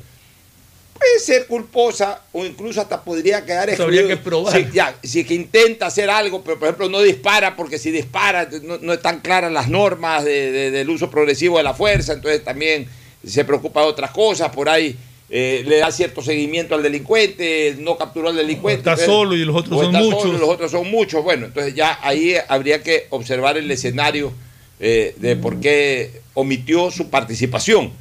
puede 0.99 1.19
ser 1.21 1.47
culposa 1.47 2.23
o 2.33 2.45
incluso 2.45 2.81
hasta 2.81 3.03
podría 3.03 3.45
quedar 3.45 3.71
Eso 3.71 3.85
habría 3.85 4.01
excluido. 4.01 4.19
que 4.19 4.25
probar. 4.25 4.57
Si, 4.57 4.67
ya, 4.73 4.95
si 5.03 5.25
que 5.25 5.35
intenta 5.35 5.87
hacer 5.87 6.11
algo, 6.11 6.43
pero 6.43 6.59
por 6.59 6.69
ejemplo 6.69 6.89
no 6.89 7.01
dispara, 7.01 7.57
porque 7.57 7.79
si 7.79 7.91
dispara 7.91 8.49
no, 8.63 8.79
no 8.79 8.93
están 8.93 9.21
claras 9.21 9.53
las 9.53 9.69
normas 9.69 10.25
de- 10.25 10.51
de- 10.53 10.71
del 10.71 10.91
uso 10.91 11.11
progresivo 11.11 11.59
de 11.59 11.65
la 11.65 11.75
fuerza, 11.75 12.13
entonces 12.15 12.43
también 12.45 12.87
se 13.27 13.45
preocupa 13.45 13.81
de 13.83 13.87
otras 13.89 14.11
cosas, 14.11 14.51
por 14.51 14.69
ahí 14.69 14.97
eh, 15.31 15.63
le 15.67 15.77
da 15.79 15.93
cierto 15.93 16.23
seguimiento 16.23 16.75
al 16.75 16.83
delincuente, 16.83 17.77
no 17.79 17.99
capturó 17.99 18.31
al 18.31 18.37
delincuente. 18.37 18.79
está 18.91 18.97
solo 18.97 19.35
y 19.37 19.45
los 19.45 19.55
otros 19.57 19.79
son 19.83 19.93
solo 19.93 20.05
muchos. 20.05 20.27
y 20.29 20.33
los 20.39 20.49
otros 20.49 20.71
son 20.71 20.91
muchos. 20.91 21.23
Bueno, 21.23 21.47
entonces 21.47 21.75
ya 21.75 21.99
ahí 22.03 22.35
habría 22.49 22.83
que 22.83 23.07
observar 23.11 23.59
el 23.59 23.71
escenario 23.71 24.33
eh, 24.81 25.15
de 25.19 25.37
por 25.37 25.61
qué 25.61 26.23
omitió 26.35 26.91
su 26.91 27.11
participación 27.11 27.93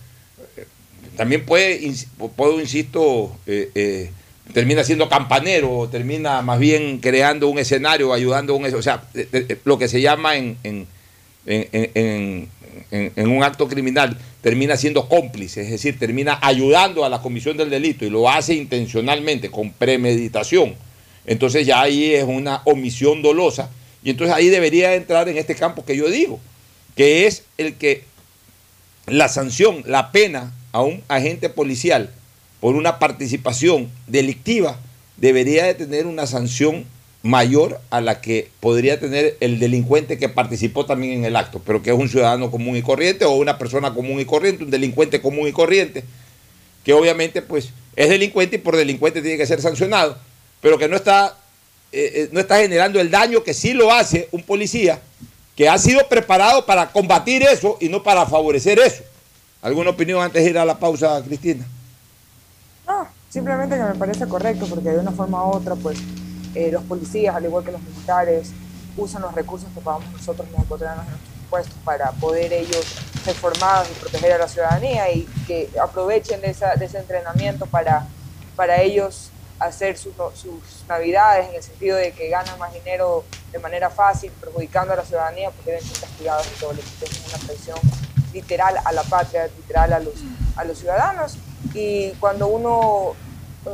también 1.18 1.46
puede, 1.46 1.92
puedo, 2.36 2.62
insisto, 2.62 3.36
eh, 3.48 3.70
eh, 3.76 4.12
termina 4.54 4.84
siendo 4.84 5.10
campanero, 5.10 5.90
termina 5.92 6.42
más 6.42 6.60
bien 6.60 7.00
creando 7.00 7.50
un 7.50 7.60
escenario, 7.60 8.14
ayudando 8.14 8.54
a 8.54 8.58
un 8.58 8.66
o 8.74 8.82
sea, 8.82 9.04
eh, 9.14 9.28
eh, 9.34 9.58
lo 9.66 9.78
que 9.78 9.88
se 9.88 10.00
llama 10.00 10.38
en- 10.38 10.58
en- 10.64 10.88
en- 11.46 12.50
en 12.92 13.28
un 13.30 13.44
acto 13.44 13.68
criminal, 13.68 14.18
termina 14.42 14.78
siendo 14.78 15.10
cómplice, 15.10 15.62
es 15.62 15.72
decir, 15.72 16.00
termina 16.00 16.40
ayudando 16.42 17.04
a 17.04 17.10
la 17.10 17.22
comisión 17.22 17.58
del 17.58 17.70
delito 17.70 18.06
y 18.06 18.10
lo 18.10 18.30
hace 18.30 18.54
intencionalmente, 18.54 19.50
con 19.50 19.72
premeditación. 19.72 20.76
Entonces 21.26 21.66
ya 21.66 21.82
ahí 21.82 22.14
es 22.14 22.24
una 22.24 22.62
omisión 22.64 23.22
dolosa 23.22 23.70
y 24.04 24.12
entonces 24.12 24.34
ahí 24.36 24.48
debería 24.48 24.94
entrar 24.96 25.28
en 25.28 25.38
este 25.38 25.56
campo 25.56 25.84
que 25.84 25.98
yo 25.98 26.10
digo, 26.10 26.40
que 26.96 27.28
es 27.28 27.44
el 27.58 27.74
que 27.74 28.04
la 29.08 29.28
sanción, 29.28 29.84
la 29.86 30.12
pena 30.12 30.54
a 30.78 30.84
un 30.84 31.02
agente 31.08 31.50
policial 31.50 32.12
por 32.60 32.76
una 32.76 33.00
participación 33.00 33.90
delictiva 34.06 34.78
debería 35.18 35.66
de 35.66 35.74
tener 35.74 36.06
una 36.06 36.28
sanción 36.28 36.86
mayor 37.24 37.82
a 37.90 38.00
la 38.00 38.22
que 38.22 38.52
podría 38.60 39.00
tener 39.00 39.38
el 39.40 39.58
delincuente 39.58 40.20
que 40.20 40.30
participó 40.30 40.86
también 40.86 41.14
en 41.14 41.26
el 41.26 41.36
acto, 41.36 41.60
pero 41.66 41.82
que 41.82 41.90
es 41.90 41.98
un 41.98 42.08
ciudadano 42.08 42.52
común 42.52 42.78
y 42.78 42.84
corriente 42.84 43.26
o 43.26 43.32
una 43.32 43.58
persona 43.58 43.96
común 43.96 44.20
y 44.20 44.26
corriente, 44.26 44.66
un 44.66 44.70
delincuente 44.70 45.20
común 45.20 45.48
y 45.48 45.52
corriente, 45.52 46.04
que 46.86 46.94
obviamente 46.94 47.42
pues 47.42 47.72
es 47.96 48.10
delincuente 48.10 48.58
y 48.58 48.60
por 48.60 48.78
delincuente 48.78 49.24
tiene 49.24 49.38
que 49.38 49.48
ser 49.48 49.60
sancionado, 49.60 50.16
pero 50.62 50.78
que 50.78 50.88
no 50.88 50.96
está, 50.96 51.36
eh, 51.92 52.12
eh, 52.14 52.30
no 52.32 52.40
está 52.40 52.60
generando 52.60 53.00
el 53.00 53.10
daño 53.10 53.44
que 53.44 53.56
sí 53.56 53.74
lo 53.74 53.92
hace 53.92 54.28
un 54.32 54.44
policía 54.44 55.02
que 55.56 55.68
ha 55.68 55.78
sido 55.80 56.08
preparado 56.08 56.68
para 56.68 56.92
combatir 56.92 57.42
eso 57.42 57.80
y 57.82 57.90
no 57.90 58.04
para 58.04 58.28
favorecer 58.28 58.78
eso. 58.78 59.02
¿Alguna 59.68 59.90
opinión 59.90 60.22
antes 60.24 60.42
de 60.46 60.50
ir 60.50 60.58
a 60.58 60.64
la 60.64 60.80
pausa, 60.80 61.22
Cristina? 61.26 61.66
No, 62.88 63.06
simplemente 63.30 63.76
que 63.76 63.84
me 63.84 63.96
parece 63.96 64.26
correcto 64.26 64.66
porque 64.66 64.90
de 64.92 65.00
una 65.00 65.12
forma 65.12 65.44
u 65.46 65.50
otra, 65.58 65.76
pues 65.76 65.98
eh, 66.56 66.70
los 66.72 66.84
policías, 66.84 67.36
al 67.36 67.44
igual 67.44 67.66
que 67.66 67.74
los 67.74 67.82
militares, 67.82 68.52
usan 68.96 69.22
los 69.24 69.36
recursos 69.36 69.68
que 69.76 69.82
pagamos 69.82 70.10
nosotros 70.14 70.48
los 70.52 70.62
ecuatorianos 70.62 71.04
en 71.04 71.10
nuestros 71.12 71.36
impuestos 71.44 71.76
para 71.84 72.12
poder 72.14 72.54
ellos 72.54 72.86
ser 73.26 73.36
formados 73.36 73.90
y 73.92 74.00
proteger 74.00 74.32
a 74.32 74.38
la 74.38 74.48
ciudadanía 74.48 75.12
y 75.12 75.28
que 75.46 75.70
aprovechen 75.84 76.40
de, 76.40 76.50
esa- 76.52 76.76
de 76.76 76.86
ese 76.86 77.00
entrenamiento 77.00 77.66
para, 77.66 78.08
para 78.56 78.82
ellos 78.82 79.32
hacer 79.60 79.98
sus, 79.98 80.14
sus 80.36 80.86
navidades 80.88 81.50
en 81.50 81.56
el 81.56 81.64
sentido 81.64 81.98
de 81.98 82.14
que 82.14 82.30
ganan 82.30 82.58
más 82.58 82.74
dinero 82.74 83.26
de 83.52 83.60
manera 83.60 83.90
fácil, 83.90 84.32
perjudicando 84.40 84.94
a 84.94 84.96
la 84.96 85.04
ciudadanía 85.04 85.52
porque 85.52 85.72
deben 85.72 85.86
ser 85.86 86.00
castigados 86.00 86.48
y 86.56 86.60
todo. 86.62 86.72
Es 86.72 87.34
una 87.36 87.46
presión 87.46 87.78
literal 88.42 88.76
a 88.84 88.92
la 88.92 89.04
patria, 89.04 89.48
literal 89.58 89.94
a 89.94 90.00
los, 90.00 90.14
a 90.56 90.64
los 90.64 90.78
ciudadanos. 90.78 91.38
Y 91.74 92.12
cuando 92.20 92.48
uno, 92.48 93.14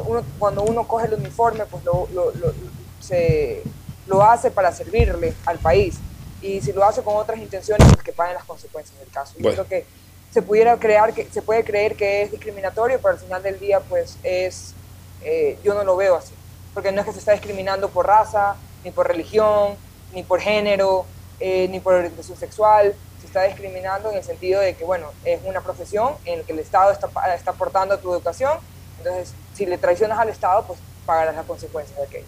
uno- 0.08 0.24
cuando 0.40 0.64
uno 0.64 0.88
coge 0.88 1.08
el 1.08 1.14
uniforme, 1.16 1.66
pues 1.66 1.84
lo, 1.84 2.08
lo- 2.14 2.32
lo- 2.32 2.54
se, 3.00 3.62
lo 4.08 4.24
hace 4.24 4.50
para 4.52 4.72
servirle 4.72 5.34
al 5.46 5.58
país. 5.60 5.96
Y 6.42 6.62
si 6.62 6.72
lo 6.74 6.84
hace 6.86 7.02
con 7.04 7.16
otras 7.18 7.40
intenciones, 7.40 7.88
pues 7.92 8.04
que 8.04 8.14
paguen 8.14 8.36
las 8.36 8.44
consecuencias 8.46 8.98
del 9.00 9.10
caso. 9.10 9.34
Yo 9.38 9.44
Bueno. 9.44 9.56
creo 9.66 9.68
que 9.68 9.86
se 10.32 10.42
pudiera 10.42 10.78
crear, 10.80 11.14
que 11.14 11.28
se 11.32 11.42
puede 11.42 11.64
creer 11.64 11.96
que 11.96 12.24
es 12.24 12.32
discriminatorio, 12.32 12.98
pero 13.02 13.14
al 13.14 13.20
final 13.20 13.42
del 13.44 13.60
día, 13.60 13.80
pues 13.82 14.18
es, 14.24 14.74
eh, 15.22 15.58
yo 15.64 15.74
no 15.74 15.84
lo 15.84 15.96
veo 15.96 16.16
así. 16.16 16.34
Porque 16.74 16.92
no 16.92 17.02
es 17.02 17.06
que 17.08 17.14
se 17.14 17.20
está 17.20 17.34
discriminando 17.34 17.90
por 17.90 18.08
raza, 18.08 18.56
ni 18.84 18.92
por 18.92 19.08
religión, 19.08 19.76
ni 20.14 20.24
por 20.24 20.40
género, 20.40 21.06
eh, 21.40 21.68
ni 21.70 21.80
por 21.80 21.94
orientación 21.94 22.38
sexual. 22.38 22.94
Se 23.24 23.28
está 23.28 23.44
discriminando 23.44 24.12
en 24.12 24.18
el 24.18 24.24
sentido 24.24 24.60
de 24.60 24.76
que, 24.76 24.84
bueno, 24.84 25.08
es 25.24 25.40
una 25.46 25.62
profesión 25.62 26.16
en 26.26 26.40
la 26.40 26.46
que 26.46 26.52
el 26.52 26.60
Estado 26.60 26.92
está, 26.92 27.08
aportando 27.46 27.94
a 27.94 27.98
tu 27.98 28.12
educación. 28.12 28.52
Entonces, 28.98 29.34
si 29.54 29.66
le 29.66 29.78
traicionas 29.78 30.20
al 30.20 30.28
Estado, 30.28 30.66
pues 30.68 30.78
pagarás 31.06 31.34
las 31.34 31.46
consecuencias 31.46 31.98
de 31.98 32.04
aquello. 32.04 32.26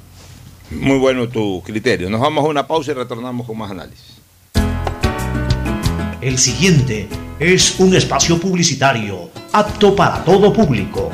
Muy 0.72 0.98
bueno 0.98 1.28
tu 1.28 1.62
criterio. 1.64 2.10
Nos 2.10 2.22
vamos 2.22 2.46
a 2.46 2.48
una 2.48 2.66
pausa 2.66 2.91
y 2.91 2.93
retornamos 2.93 3.46
con 3.46 3.58
más 3.58 3.72
análisis. 3.72 4.22
El 6.22 6.38
siguiente 6.38 7.10
es 7.39 7.78
un 7.78 7.93
espacio 7.93 8.39
publicitario 8.39 9.30
apto 9.52 9.98
para 9.98 10.24
todo 10.24 10.54
público. 10.54 11.12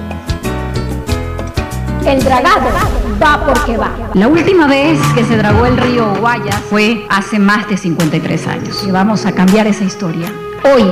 El 2.05 2.23
dragado 2.23 2.67
va 3.21 3.45
porque 3.45 3.77
va. 3.77 3.91
La 4.15 4.27
última 4.27 4.67
vez 4.67 4.99
que 5.13 5.23
se 5.23 5.37
dragó 5.37 5.65
el 5.65 5.77
río 5.77 6.15
Guayas 6.19 6.59
fue 6.69 7.05
hace 7.09 7.37
más 7.37 7.67
de 7.69 7.77
53 7.77 8.47
años. 8.47 8.83
Y 8.85 8.91
vamos 8.91 9.25
a 9.25 9.33
cambiar 9.33 9.67
esa 9.67 9.83
historia. 9.83 10.31
Hoy, 10.63 10.91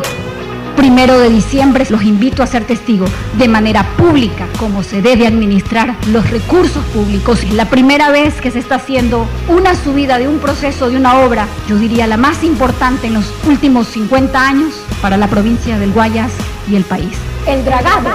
primero 0.75 1.17
de 1.17 1.29
diciembre, 1.29 1.87
los 1.89 2.03
invito 2.03 2.43
a 2.43 2.47
ser 2.47 2.65
testigos 2.65 3.09
de 3.37 3.47
manera 3.47 3.83
pública 3.97 4.45
cómo 4.59 4.83
se 4.83 5.01
debe 5.01 5.25
administrar 5.25 5.95
los 6.07 6.29
recursos 6.29 6.85
públicos. 6.85 7.43
Es 7.43 7.53
la 7.53 7.65
primera 7.65 8.11
vez 8.11 8.39
que 8.39 8.51
se 8.51 8.59
está 8.59 8.75
haciendo 8.75 9.25
una 9.47 9.75
subida 9.75 10.19
de 10.19 10.27
un 10.27 10.39
proceso, 10.39 10.89
de 10.89 10.97
una 10.97 11.19
obra, 11.19 11.47
yo 11.67 11.77
diría 11.77 12.07
la 12.07 12.17
más 12.17 12.43
importante 12.43 13.07
en 13.07 13.15
los 13.15 13.33
últimos 13.47 13.87
50 13.87 14.39
años 14.39 14.73
para 15.01 15.17
la 15.17 15.27
provincia 15.27 15.79
del 15.79 15.91
Guayas 15.91 16.31
y 16.69 16.75
el 16.75 16.83
país. 16.83 17.17
El 17.47 17.65
dragado 17.65 18.09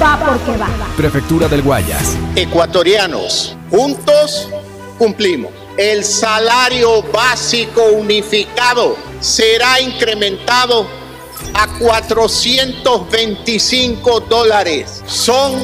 va 0.00 0.16
porque 0.18 0.56
va. 0.56 0.68
Prefectura 0.96 1.48
del 1.48 1.62
Guayas. 1.62 2.16
Ecuatorianos, 2.36 3.56
juntos 3.70 4.48
cumplimos. 4.98 5.52
El 5.76 6.04
salario 6.04 7.02
básico 7.12 7.82
unificado 7.92 8.96
será 9.20 9.80
incrementado 9.80 10.86
a 11.54 11.66
425 11.78 14.20
dólares. 14.20 15.02
Son 15.06 15.54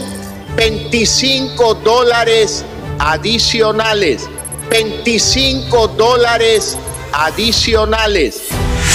25 0.57 1.75
dólares 1.75 2.65
adicionales. 2.99 4.29
25 4.71 5.89
dólares 5.89 6.79
adicionales. 7.13 8.45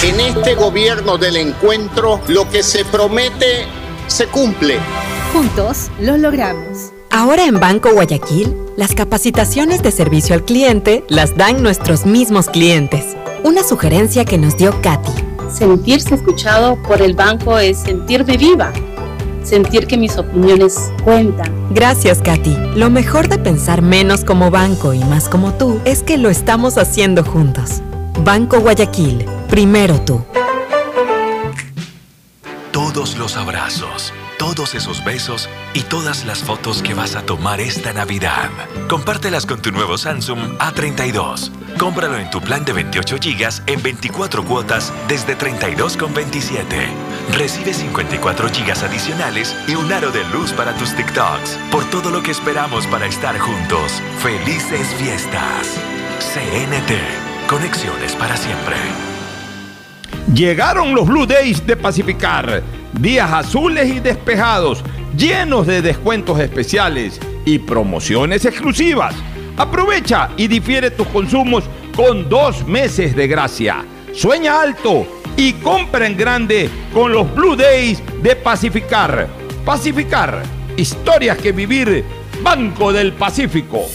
En 0.04 0.20
este 0.22 0.56
gobierno 0.56 1.18
del 1.18 1.36
encuentro, 1.36 2.22
lo 2.28 2.50
que 2.50 2.64
se 2.64 2.86
promete 2.86 3.68
se 4.08 4.28
cumple. 4.28 4.80
Juntos 5.34 5.92
lo 6.02 6.18
logramos. 6.18 6.92
Ahora 7.12 7.46
en 7.46 7.60
Banco 7.60 7.92
Guayaquil, 7.94 8.56
las 8.76 8.96
capacitaciones 8.96 9.84
de 9.84 9.92
servicio 9.92 10.34
al 10.34 10.44
cliente 10.44 11.04
las 11.08 11.38
dan 11.38 11.62
nuestros 11.62 12.06
mismos 12.06 12.48
clientes. 12.48 13.16
Una 13.44 13.64
sugerencia 13.64 14.26
que 14.26 14.40
nos 14.40 14.58
dio 14.58 14.80
Katy. 14.82 15.12
Sentirse 15.52 16.16
escuchado 16.16 16.82
por 16.82 17.02
el 17.02 17.14
banco 17.14 17.60
es 17.60 17.78
sentirme 17.78 18.38
viva, 18.38 18.74
sentir 19.44 19.86
que 19.86 19.98
mis 19.98 20.18
opiniones 20.18 20.92
cuentan. 21.04 21.52
Gracias, 21.72 22.20
Katy. 22.24 22.56
Lo 22.76 22.90
mejor 22.90 23.28
de 23.30 23.38
pensar 23.38 23.82
menos 23.84 24.24
como 24.24 24.50
banco 24.50 24.94
y 24.94 25.04
más 25.04 25.30
como 25.30 25.54
tú 25.54 25.80
es 25.86 26.02
que 26.02 26.18
lo 26.18 26.30
estamos 26.30 26.78
haciendo 26.78 27.24
juntos. 27.24 27.82
Banco 28.24 28.60
Guayaquil, 28.60 29.26
primero 29.48 30.00
tú. 30.02 30.22
Todos 32.72 33.18
los 33.18 33.36
abrazos, 33.38 34.14
todos 34.40 34.74
esos 34.74 35.04
besos 35.04 35.50
y 35.74 35.82
todas 35.82 36.26
las 36.26 36.40
fotos 36.40 36.82
que 36.82 36.94
vas 36.94 37.16
a 37.16 37.22
tomar 37.24 37.60
esta 37.60 37.92
Navidad. 37.94 38.50
Compártelas 38.88 39.46
con 39.46 39.62
tu 39.62 39.72
nuevo 39.72 39.98
Samsung 39.98 40.58
A32. 40.58 41.52
Cómpralo 41.78 42.18
en 42.18 42.30
tu 42.32 42.42
plan 42.42 42.64
de 42.64 42.74
28 42.74 43.18
GB 43.18 43.62
en 43.68 43.84
24 43.84 44.44
cuotas 44.46 44.94
desde 45.08 45.38
32,27. 45.38 46.64
Recibe 47.38 47.74
54 47.74 48.48
GB 48.48 48.86
adicionales 48.86 49.56
y 49.68 49.76
un 49.76 49.92
aro 49.92 50.10
de 50.10 50.24
luz 50.30 50.54
para 50.54 50.74
tus 50.74 50.96
TikToks. 50.96 51.60
Por 51.70 51.84
todo 51.90 52.10
lo 52.10 52.24
que 52.24 52.32
esperamos 52.32 52.88
para 52.88 53.06
estar 53.06 53.38
juntos. 53.38 54.02
Felices 54.20 54.88
fiestas. 54.98 55.78
CNT. 56.20 57.48
Conexiones 57.50 58.16
para 58.16 58.38
siempre. 58.38 58.78
Llegaron 60.34 60.96
los 60.96 61.08
Blue 61.08 61.26
Days 61.26 61.66
de 61.68 61.76
Pacificar. 61.76 62.79
Días 62.94 63.32
azules 63.32 63.90
y 63.90 64.00
despejados, 64.00 64.84
llenos 65.16 65.68
de 65.68 65.82
descuentos 65.82 66.40
especiales 66.40 67.20
y 67.46 67.60
promociones 67.60 68.46
exclusivas. 68.46 69.16
Aprovecha 69.58 70.30
y 70.38 70.48
difiere 70.48 70.92
tus 70.92 71.08
consumos 71.08 71.66
con 71.96 72.30
dos 72.30 72.66
meses 72.66 73.16
de 73.16 73.28
gracia. 73.28 73.86
Sueña 74.14 74.62
alto 74.62 75.06
y 75.38 75.54
compra 75.54 76.08
en 76.08 76.18
grande 76.18 76.70
con 76.94 77.12
los 77.12 77.34
Blue 77.34 77.56
Days 77.56 78.02
de 78.22 78.36
Pacificar. 78.36 79.28
Pacificar, 79.66 80.44
historias 80.76 81.38
que 81.38 81.52
vivir. 81.52 82.04
Banco 82.42 82.94
del 82.94 83.14
Pacífico. 83.14 83.86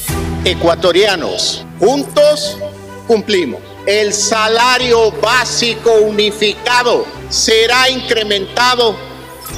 Ecuatorianos, 0.44 1.66
juntos 1.78 2.58
cumplimos. 3.06 3.73
El 3.86 4.12
salario 4.14 5.12
básico 5.12 5.92
unificado 5.92 7.06
será 7.28 7.90
incrementado 7.90 8.96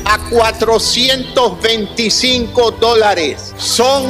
a 0.04 0.18
425 0.30 2.72
dólares. 2.72 3.54
Son 3.56 4.04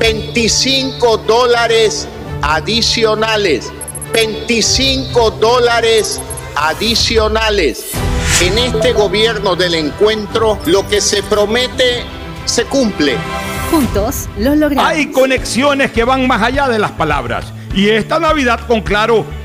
25 0.00 1.18
dólares 1.18 2.08
adicionales. 2.42 3.70
25 4.12 5.30
dólares 5.32 6.20
adicionales. 6.56 7.84
En 8.40 8.58
este 8.58 8.92
gobierno 8.92 9.54
del 9.54 9.76
encuentro, 9.76 10.58
lo 10.66 10.88
que 10.88 11.00
se 11.00 11.22
promete 11.22 12.02
se 12.44 12.64
cumple. 12.64 13.14
Juntos 13.70 14.28
lo 14.36 14.56
logramos. 14.56 14.90
Hay 14.90 15.12
conexiones 15.12 15.92
que 15.92 16.02
van 16.02 16.26
más 16.26 16.42
allá 16.42 16.68
de 16.68 16.80
las 16.80 16.90
palabras. 16.90 17.44
Y 17.72 17.90
esta 17.90 18.18
Navidad 18.18 18.66
con 18.66 18.80
Claro 18.82 19.24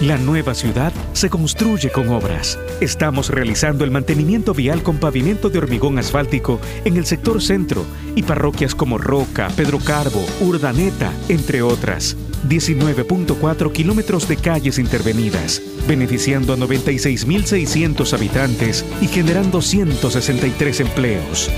La 0.00 0.16
nueva 0.16 0.54
ciudad 0.54 0.94
se 1.12 1.28
construye 1.28 1.90
con 1.90 2.08
obras. 2.08 2.58
Estamos 2.80 3.28
realizando 3.28 3.84
el 3.84 3.90
mantenimiento 3.90 4.54
vial 4.54 4.82
con 4.82 4.96
pavimento 4.96 5.50
de 5.50 5.58
hormigón 5.58 5.98
asfáltico 5.98 6.58
en 6.86 6.96
el 6.96 7.04
sector 7.04 7.42
centro 7.42 7.84
y 8.16 8.22
parroquias 8.22 8.74
como 8.74 8.96
Roca, 8.96 9.48
Pedro 9.54 9.78
Carbo, 9.78 10.24
Urdaneta, 10.40 11.12
entre 11.28 11.60
otras. 11.60 12.16
19.4 12.48 13.72
kilómetros 13.72 14.26
de 14.26 14.38
calles 14.38 14.78
intervenidas, 14.78 15.60
beneficiando 15.86 16.54
a 16.54 16.56
96.600 16.56 18.14
habitantes 18.14 18.86
y 19.02 19.06
generando 19.06 19.60
163 19.60 20.80
empleos. 20.80 21.50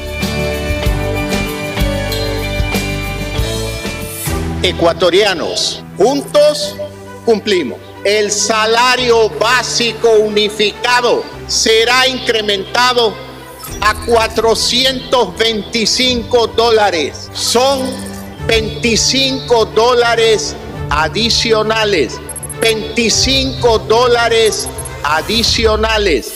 Ecuatorianos, 4.64 5.84
juntos 5.97 6.76
cumplimos. 7.24 7.91
El 8.05 8.30
salario 8.32 9.30
básico 9.30 10.11
unificado 10.11 11.24
será 11.46 12.09
incrementado 12.09 13.14
a 13.80 13.94
425 14.07 16.48
dólares. 16.48 17.30
Son 17.32 17.80
25 18.48 19.66
dólares 19.66 20.57
adicionales. 20.90 22.18
25 22.61 23.78
dólares 23.80 24.68
adicionales. 25.05 26.32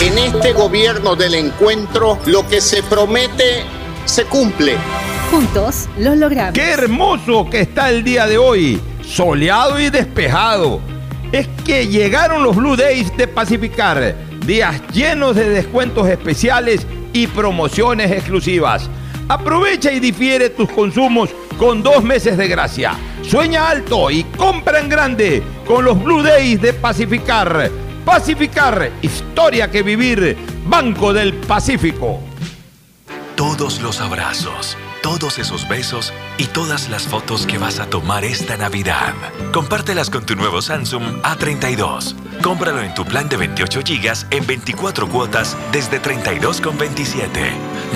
En 0.00 0.18
este 0.18 0.52
gobierno 0.52 1.14
del 1.14 1.36
encuentro, 1.36 2.18
lo 2.26 2.44
que 2.48 2.60
se 2.60 2.82
promete 2.82 3.62
se 4.04 4.24
cumple. 4.24 4.74
Juntos 5.30 5.88
lo 5.96 6.16
logramos. 6.16 6.54
¡Qué 6.54 6.70
hermoso 6.70 7.48
que 7.48 7.60
está 7.60 7.90
el 7.90 8.02
día 8.02 8.26
de 8.26 8.36
hoy! 8.36 8.80
Soleado 9.06 9.78
y 9.78 9.90
despejado. 9.90 10.80
Es 11.34 11.48
que 11.64 11.88
llegaron 11.88 12.44
los 12.44 12.54
Blue 12.54 12.76
Days 12.76 13.16
de 13.16 13.26
Pacificar. 13.26 14.14
Días 14.46 14.80
llenos 14.92 15.34
de 15.34 15.48
descuentos 15.48 16.06
especiales 16.06 16.86
y 17.12 17.26
promociones 17.26 18.12
exclusivas. 18.12 18.88
Aprovecha 19.26 19.90
y 19.90 19.98
difiere 19.98 20.50
tus 20.50 20.70
consumos 20.70 21.30
con 21.58 21.82
dos 21.82 22.04
meses 22.04 22.36
de 22.36 22.46
gracia. 22.46 22.92
Sueña 23.22 23.68
alto 23.68 24.12
y 24.12 24.22
compra 24.22 24.78
en 24.78 24.88
grande 24.88 25.42
con 25.66 25.84
los 25.84 26.00
Blue 26.00 26.22
Days 26.22 26.62
de 26.62 26.72
Pacificar. 26.72 27.68
Pacificar, 28.04 28.92
historia 29.02 29.68
que 29.68 29.82
vivir. 29.82 30.36
Banco 30.68 31.12
del 31.12 31.34
Pacífico. 31.34 32.20
Todos 33.34 33.80
los 33.80 34.00
abrazos, 34.00 34.76
todos 35.04 35.38
esos 35.38 35.68
besos 35.68 36.14
y 36.38 36.46
todas 36.46 36.88
las 36.88 37.02
fotos 37.02 37.46
que 37.46 37.58
vas 37.58 37.78
a 37.78 37.84
tomar 37.90 38.24
esta 38.24 38.56
Navidad. 38.56 39.12
Compártelas 39.52 40.08
con 40.08 40.24
tu 40.24 40.34
nuevo 40.34 40.62
Samsung 40.62 41.20
A32. 41.20 42.14
Cómpralo 42.42 42.80
en 42.82 42.94
tu 42.94 43.04
plan 43.04 43.28
de 43.28 43.36
28 43.36 43.80
GB 43.80 44.24
en 44.30 44.46
24 44.46 45.06
cuotas 45.10 45.58
desde 45.72 46.00
32,27. 46.00 47.28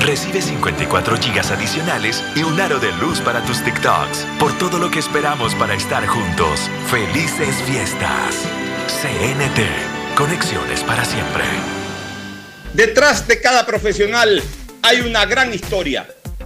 Recibe 0.05 0.43
54 0.43 1.17
GB 1.17 1.51
adicionales 1.51 2.23
y 2.37 2.43
un 2.43 2.61
aro 2.61 2.79
de 2.79 2.93
luz 2.99 3.23
para 3.23 3.43
tus 3.43 3.65
TikToks. 3.65 4.27
Por 4.39 4.53
todo 4.59 4.79
lo 4.79 4.91
que 4.91 4.99
esperamos 4.99 5.55
para 5.55 5.73
estar 5.73 6.07
juntos. 6.07 6.69
Felices 6.91 7.57
fiestas. 7.65 8.45
CNT. 9.01 10.15
Conexiones 10.15 10.85
para 10.85 11.07
siempre. 11.07 11.45
Detrás 12.75 13.27
de 13.27 13.41
cada 13.41 13.65
profesional 13.65 14.43
hay 14.83 15.01
una 15.01 15.25
gran 15.25 15.55
historia. 15.55 16.07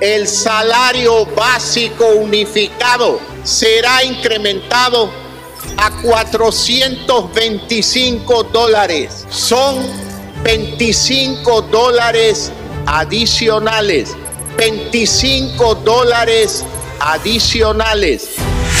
El 0.00 0.26
salario 0.26 1.24
básico 1.26 2.06
unificado 2.06 3.20
será 3.44 4.02
incrementado 4.02 5.10
a 5.76 5.90
425 6.02 8.44
dólares. 8.44 9.26
Son 9.28 9.76
25 10.42 11.60
dólares 11.62 12.50
adicionales. 12.86 14.16
25 14.56 15.74
dólares 15.76 16.64
adicionales. 16.98 18.30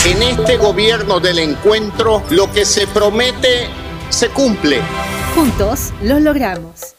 En 0.06 0.22
este 0.22 0.56
gobierno 0.56 1.20
del 1.20 1.40
encuentro, 1.40 2.22
lo 2.30 2.50
que 2.50 2.64
se 2.64 2.86
promete 2.86 3.68
se 4.08 4.30
cumple. 4.30 4.80
Juntos 5.34 5.90
lo 6.02 6.18
logramos. 6.18 6.94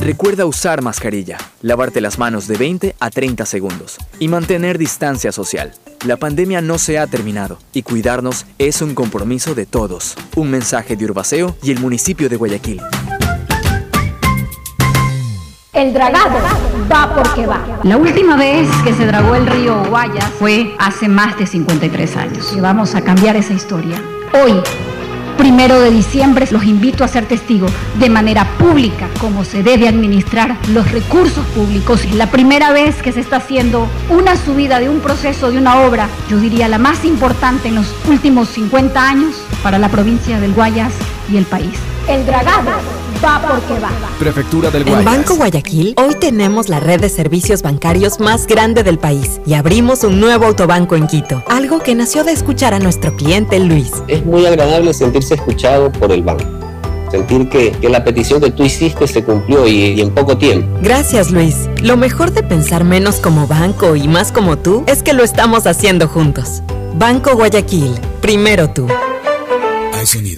Recuerda 0.00 0.46
usar 0.46 0.80
mascarilla, 0.80 1.36
lavarte 1.60 2.00
las 2.00 2.18
manos 2.18 2.46
de 2.46 2.56
20 2.56 2.94
a 2.98 3.10
30 3.10 3.44
segundos 3.44 3.98
y 4.18 4.28
mantener 4.28 4.78
distancia 4.78 5.32
social. 5.32 5.72
La 6.06 6.16
pandemia 6.16 6.60
no 6.60 6.78
se 6.78 6.98
ha 6.98 7.06
terminado 7.08 7.58
y 7.72 7.82
cuidarnos 7.82 8.46
es 8.58 8.80
un 8.80 8.94
compromiso 8.94 9.54
de 9.54 9.66
todos. 9.66 10.14
Un 10.36 10.50
mensaje 10.50 10.96
de 10.96 11.04
Urbaceo 11.04 11.56
y 11.62 11.72
el 11.72 11.80
municipio 11.80 12.28
de 12.28 12.36
Guayaquil. 12.36 12.80
El 15.72 15.92
dragado 15.92 16.38
va 16.90 17.14
porque 17.14 17.46
va. 17.46 17.80
La 17.82 17.96
última 17.96 18.36
vez 18.36 18.68
que 18.84 18.94
se 18.94 19.04
dragó 19.04 19.34
el 19.34 19.46
río 19.46 19.84
Guayas 19.88 20.30
fue 20.38 20.74
hace 20.78 21.08
más 21.08 21.36
de 21.38 21.46
53 21.46 22.16
años. 22.16 22.52
Y 22.56 22.60
vamos 22.60 22.94
a 22.94 23.02
cambiar 23.02 23.36
esa 23.36 23.52
historia. 23.52 24.00
Hoy, 24.32 24.54
primero 25.38 25.80
de 25.80 25.90
diciembre, 25.90 26.46
los 26.50 26.64
invito 26.64 27.04
a 27.04 27.08
ser 27.08 27.24
testigos 27.26 27.72
de 27.98 28.10
manera 28.10 28.44
pública 28.58 29.08
cómo 29.18 29.44
se 29.44 29.62
debe 29.62 29.88
administrar 29.88 30.58
los 30.68 30.90
recursos 30.92 31.46
públicos. 31.54 32.04
La 32.12 32.30
primera 32.30 32.72
vez 32.72 33.00
que 33.00 33.12
se 33.12 33.20
está 33.20 33.36
haciendo 33.36 33.88
una 34.10 34.36
subida 34.36 34.80
de 34.80 34.90
un 34.90 35.00
proceso, 35.00 35.50
de 35.50 35.58
una 35.58 35.80
obra, 35.80 36.08
yo 36.28 36.38
diría 36.38 36.68
la 36.68 36.78
más 36.78 37.04
importante 37.04 37.68
en 37.68 37.76
los 37.76 37.94
últimos 38.08 38.48
50 38.50 39.00
años 39.00 39.36
para 39.62 39.78
la 39.78 39.88
provincia 39.88 40.40
del 40.40 40.52
Guayas 40.52 40.92
y 41.32 41.36
el 41.36 41.46
país. 41.46 41.78
El 42.08 42.26
dragado 42.26 42.72
va 43.24 43.40
porque 43.40 43.80
va. 43.80 43.90
Prefectura 44.18 44.70
del 44.70 44.86
En. 44.86 45.04
Banco 45.04 45.36
Guayaquil, 45.36 45.94
hoy 45.96 46.14
tenemos 46.14 46.68
la 46.68 46.80
red 46.80 47.00
de 47.00 47.08
servicios 47.08 47.62
bancarios 47.62 48.20
más 48.20 48.46
grande 48.46 48.82
del 48.82 48.98
país 48.98 49.40
y 49.46 49.54
abrimos 49.54 50.04
un 50.04 50.20
nuevo 50.20 50.46
autobanco 50.46 50.96
en 50.96 51.06
Quito, 51.06 51.42
algo 51.48 51.80
que 51.80 51.94
nació 51.94 52.24
de 52.24 52.32
escuchar 52.32 52.74
a 52.74 52.78
nuestro 52.78 53.14
cliente 53.16 53.58
Luis. 53.58 53.92
Es 54.08 54.24
muy 54.24 54.46
agradable 54.46 54.94
sentirse 54.94 55.34
escuchado 55.34 55.90
por 55.92 56.12
el 56.12 56.22
banco. 56.22 56.44
Sentir 57.10 57.48
que, 57.48 57.72
que 57.72 57.88
la 57.88 58.04
petición 58.04 58.40
que 58.40 58.50
tú 58.50 58.64
hiciste 58.64 59.06
se 59.06 59.24
cumplió 59.24 59.66
y, 59.66 59.92
y 59.92 60.00
en 60.00 60.10
poco 60.10 60.36
tiempo. 60.36 60.68
Gracias 60.82 61.30
Luis. 61.30 61.68
Lo 61.82 61.96
mejor 61.96 62.32
de 62.32 62.42
pensar 62.42 62.84
menos 62.84 63.16
como 63.16 63.46
banco 63.46 63.96
y 63.96 64.06
más 64.08 64.30
como 64.30 64.58
tú 64.58 64.84
es 64.86 65.02
que 65.02 65.14
lo 65.14 65.24
estamos 65.24 65.66
haciendo 65.66 66.06
juntos. 66.06 66.62
Banco 66.94 67.34
Guayaquil, 67.34 67.94
primero 68.20 68.68
tú. 68.70 68.86
Hay 69.94 70.06
sonidos 70.06 70.37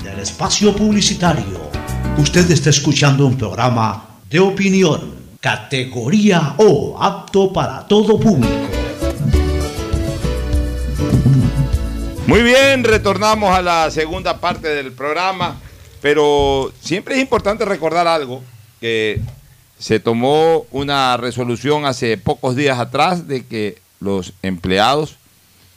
espacio 0.21 0.75
publicitario. 0.75 1.71
Usted 2.17 2.49
está 2.51 2.69
escuchando 2.69 3.25
un 3.25 3.37
programa 3.37 4.19
de 4.29 4.39
opinión, 4.39 5.15
categoría 5.39 6.55
O, 6.57 6.97
apto 7.01 7.51
para 7.51 7.87
todo 7.87 8.19
público. 8.19 8.53
Muy 12.27 12.43
bien, 12.43 12.83
retornamos 12.83 13.53
a 13.53 13.61
la 13.61 13.91
segunda 13.91 14.39
parte 14.39 14.69
del 14.69 14.93
programa, 14.93 15.57
pero 16.01 16.71
siempre 16.79 17.15
es 17.15 17.21
importante 17.21 17.65
recordar 17.65 18.07
algo, 18.07 18.41
que 18.79 19.19
se 19.77 19.99
tomó 19.99 20.65
una 20.71 21.17
resolución 21.17 21.85
hace 21.85 22.17
pocos 22.17 22.55
días 22.55 22.79
atrás 22.79 23.27
de 23.27 23.45
que 23.45 23.79
los 23.99 24.33
empleados 24.43 25.15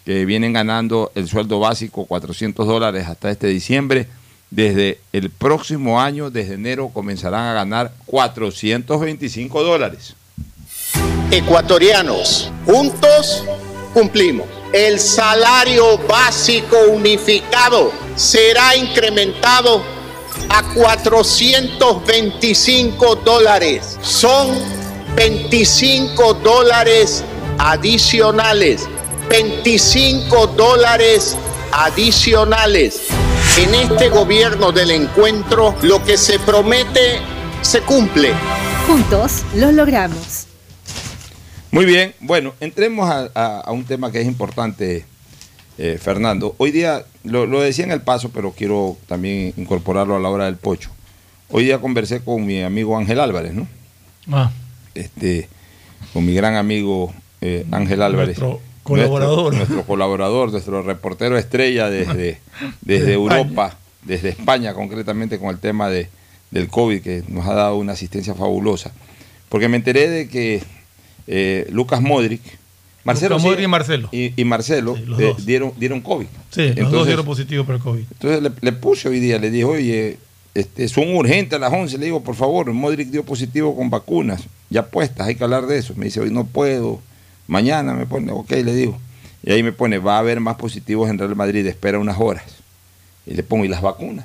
que 0.04 0.24
vienen 0.26 0.52
ganando 0.52 1.10
el 1.14 1.28
sueldo 1.28 1.58
básico 1.58 2.04
400 2.04 2.66
dólares 2.66 3.08
hasta 3.08 3.30
este 3.30 3.46
diciembre, 3.46 4.06
desde 4.54 5.00
el 5.12 5.28
próximo 5.30 6.00
año, 6.00 6.30
desde 6.30 6.54
enero, 6.54 6.90
comenzarán 6.94 7.48
a 7.48 7.54
ganar 7.54 7.92
425 8.06 9.64
dólares. 9.64 10.14
Ecuatorianos, 11.32 12.52
juntos 12.64 13.42
cumplimos. 13.92 14.46
El 14.72 15.00
salario 15.00 15.98
básico 15.98 16.76
unificado 16.92 17.90
será 18.14 18.76
incrementado 18.76 19.82
a 20.48 20.62
425 20.74 23.16
dólares. 23.16 23.98
Son 24.02 24.56
25 25.16 26.34
dólares 26.34 27.24
adicionales. 27.58 28.88
25 29.28 30.46
dólares 30.48 31.36
adicionales. 31.72 33.08
En 33.58 33.74
este 33.74 34.08
gobierno 34.08 34.72
del 34.72 34.90
encuentro, 34.90 35.74
lo 35.82 36.02
que 36.04 36.16
se 36.16 36.38
promete 36.40 37.18
se 37.62 37.80
cumple. 37.82 38.32
Juntos 38.86 39.42
lo 39.54 39.70
logramos. 39.72 40.46
Muy 41.70 41.84
bien, 41.84 42.14
bueno, 42.20 42.54
entremos 42.60 43.08
a, 43.08 43.30
a- 43.34 43.60
a 43.60 43.72
un 43.72 43.84
tema 43.84 44.10
que 44.12 44.20
es 44.20 44.26
importante, 44.26 45.04
eh, 45.78 45.98
Fernando. 46.00 46.54
Hoy 46.58 46.70
día, 46.72 47.04
lo, 47.24 47.46
lo 47.46 47.60
decía 47.60 47.84
en 47.84 47.92
el 47.92 48.00
paso, 48.02 48.30
pero 48.30 48.52
quiero 48.52 48.96
también 49.08 49.54
incorporarlo 49.56 50.16
a 50.16 50.20
la 50.20 50.28
hora 50.28 50.44
del 50.46 50.56
pocho. 50.56 50.90
Hoy 51.50 51.64
día 51.64 51.80
conversé 51.80 52.22
con 52.22 52.44
mi 52.46 52.62
amigo 52.62 52.96
Ángel 52.96 53.20
Álvarez, 53.20 53.54
¿no? 53.54 53.66
Ah, 54.32 54.50
Este, 54.94 55.48
con 56.12 56.24
mi 56.24 56.34
gran 56.34 56.56
amigo 56.56 57.12
eh, 57.40 57.64
Ángel 57.70 58.02
Álvarez. 58.02 58.38
Nuestro 58.38 58.60
colaborador. 58.84 59.52
Nuestro, 59.54 59.74
nuestro 59.74 59.82
colaborador, 59.86 60.52
nuestro 60.52 60.82
reportero 60.82 61.36
estrella 61.36 61.90
desde, 61.90 62.38
desde 62.82 63.06
De 63.06 63.12
Europa, 63.14 63.76
desde 64.02 64.28
España 64.28 64.74
concretamente 64.74 65.38
con 65.38 65.48
el 65.50 65.58
tema 65.58 65.88
de, 65.88 66.08
del 66.52 66.68
COVID, 66.68 67.02
que 67.02 67.24
nos 67.28 67.46
ha 67.46 67.54
dado 67.54 67.76
una 67.76 67.92
asistencia 67.94 68.34
fabulosa. 68.34 68.92
Porque 69.48 69.68
me 69.68 69.76
enteré 69.76 70.08
de 70.08 70.28
que 70.28 70.62
eh, 71.26 71.66
Lucas 71.72 72.00
Modric, 72.00 72.42
Marcelo, 73.04 73.30
Lucas 73.36 73.42
sí, 73.42 73.48
Modric 73.48 73.64
y 73.64 73.68
Marcelo. 73.68 74.08
y, 74.12 74.40
y 74.40 74.44
Marcelo 74.44 74.96
eh, 75.18 75.34
dieron, 75.44 75.72
dieron 75.76 76.00
COVID. 76.00 76.26
sí, 76.50 76.62
los 76.68 76.74
dos 76.76 76.78
Entonces- 76.86 77.06
dieron 77.06 77.24
positivo 77.26 77.64
para 77.64 77.76
el 77.78 77.82
COVID. 77.82 78.04
entonces 78.12 78.42
le, 78.42 78.50
le 78.60 78.72
puse 78.72 79.08
hoy 79.08 79.20
día, 79.20 79.38
le 79.38 79.50
dije, 79.50 79.64
oye, 79.64 80.18
este, 80.54 80.88
son 80.88 81.14
urgentes 81.16 81.56
a 81.56 81.58
las 81.58 81.72
11. 81.72 81.98
Le 81.98 82.04
digo, 82.06 82.22
por 82.22 82.34
favor, 82.36 82.72
Modric 82.72 83.08
dio 83.08 83.24
positivo 83.24 83.74
con 83.76 83.90
vacunas, 83.90 84.44
ya 84.70 84.86
puestas, 84.86 85.26
hay 85.26 85.34
que 85.34 85.44
hablar 85.44 85.66
de 85.66 85.78
eso. 85.78 85.94
Me 85.96 86.04
dice, 86.06 86.20
hoy 86.20 86.30
no 86.30 86.44
puedo, 86.46 87.00
mañana 87.46 87.94
me 87.94 88.06
pone, 88.06 88.32
ok, 88.32 88.50
le 88.50 88.74
digo. 88.74 88.98
Y 89.42 89.52
ahí 89.52 89.62
me 89.62 89.72
pone, 89.72 89.98
va 89.98 90.16
a 90.16 90.20
haber 90.20 90.40
más 90.40 90.56
positivos 90.56 91.10
en 91.10 91.18
Real 91.18 91.36
Madrid, 91.36 91.66
espera 91.66 91.98
unas 91.98 92.18
horas. 92.18 92.44
Y 93.26 93.34
le 93.34 93.42
pongo, 93.42 93.64
¿y 93.64 93.68
las 93.68 93.82
vacunas? 93.82 94.24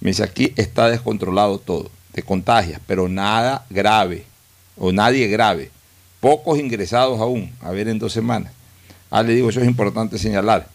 Me 0.00 0.10
dice, 0.10 0.22
aquí 0.22 0.52
está 0.56 0.88
descontrolado 0.88 1.58
todo, 1.58 1.90
te 2.12 2.22
contagias, 2.22 2.80
pero 2.86 3.08
nada 3.08 3.66
grave, 3.70 4.24
o 4.76 4.92
nadie 4.92 5.28
grave. 5.28 5.70
Pocos 6.20 6.58
ingresados 6.58 7.20
aún, 7.20 7.52
a 7.60 7.70
ver 7.70 7.88
en 7.88 7.98
dos 7.98 8.12
semanas. 8.12 8.52
Ah, 9.10 9.22
le 9.22 9.34
digo, 9.34 9.50
eso 9.50 9.60
es 9.60 9.66
importante 9.66 10.18
señalar. 10.18 10.68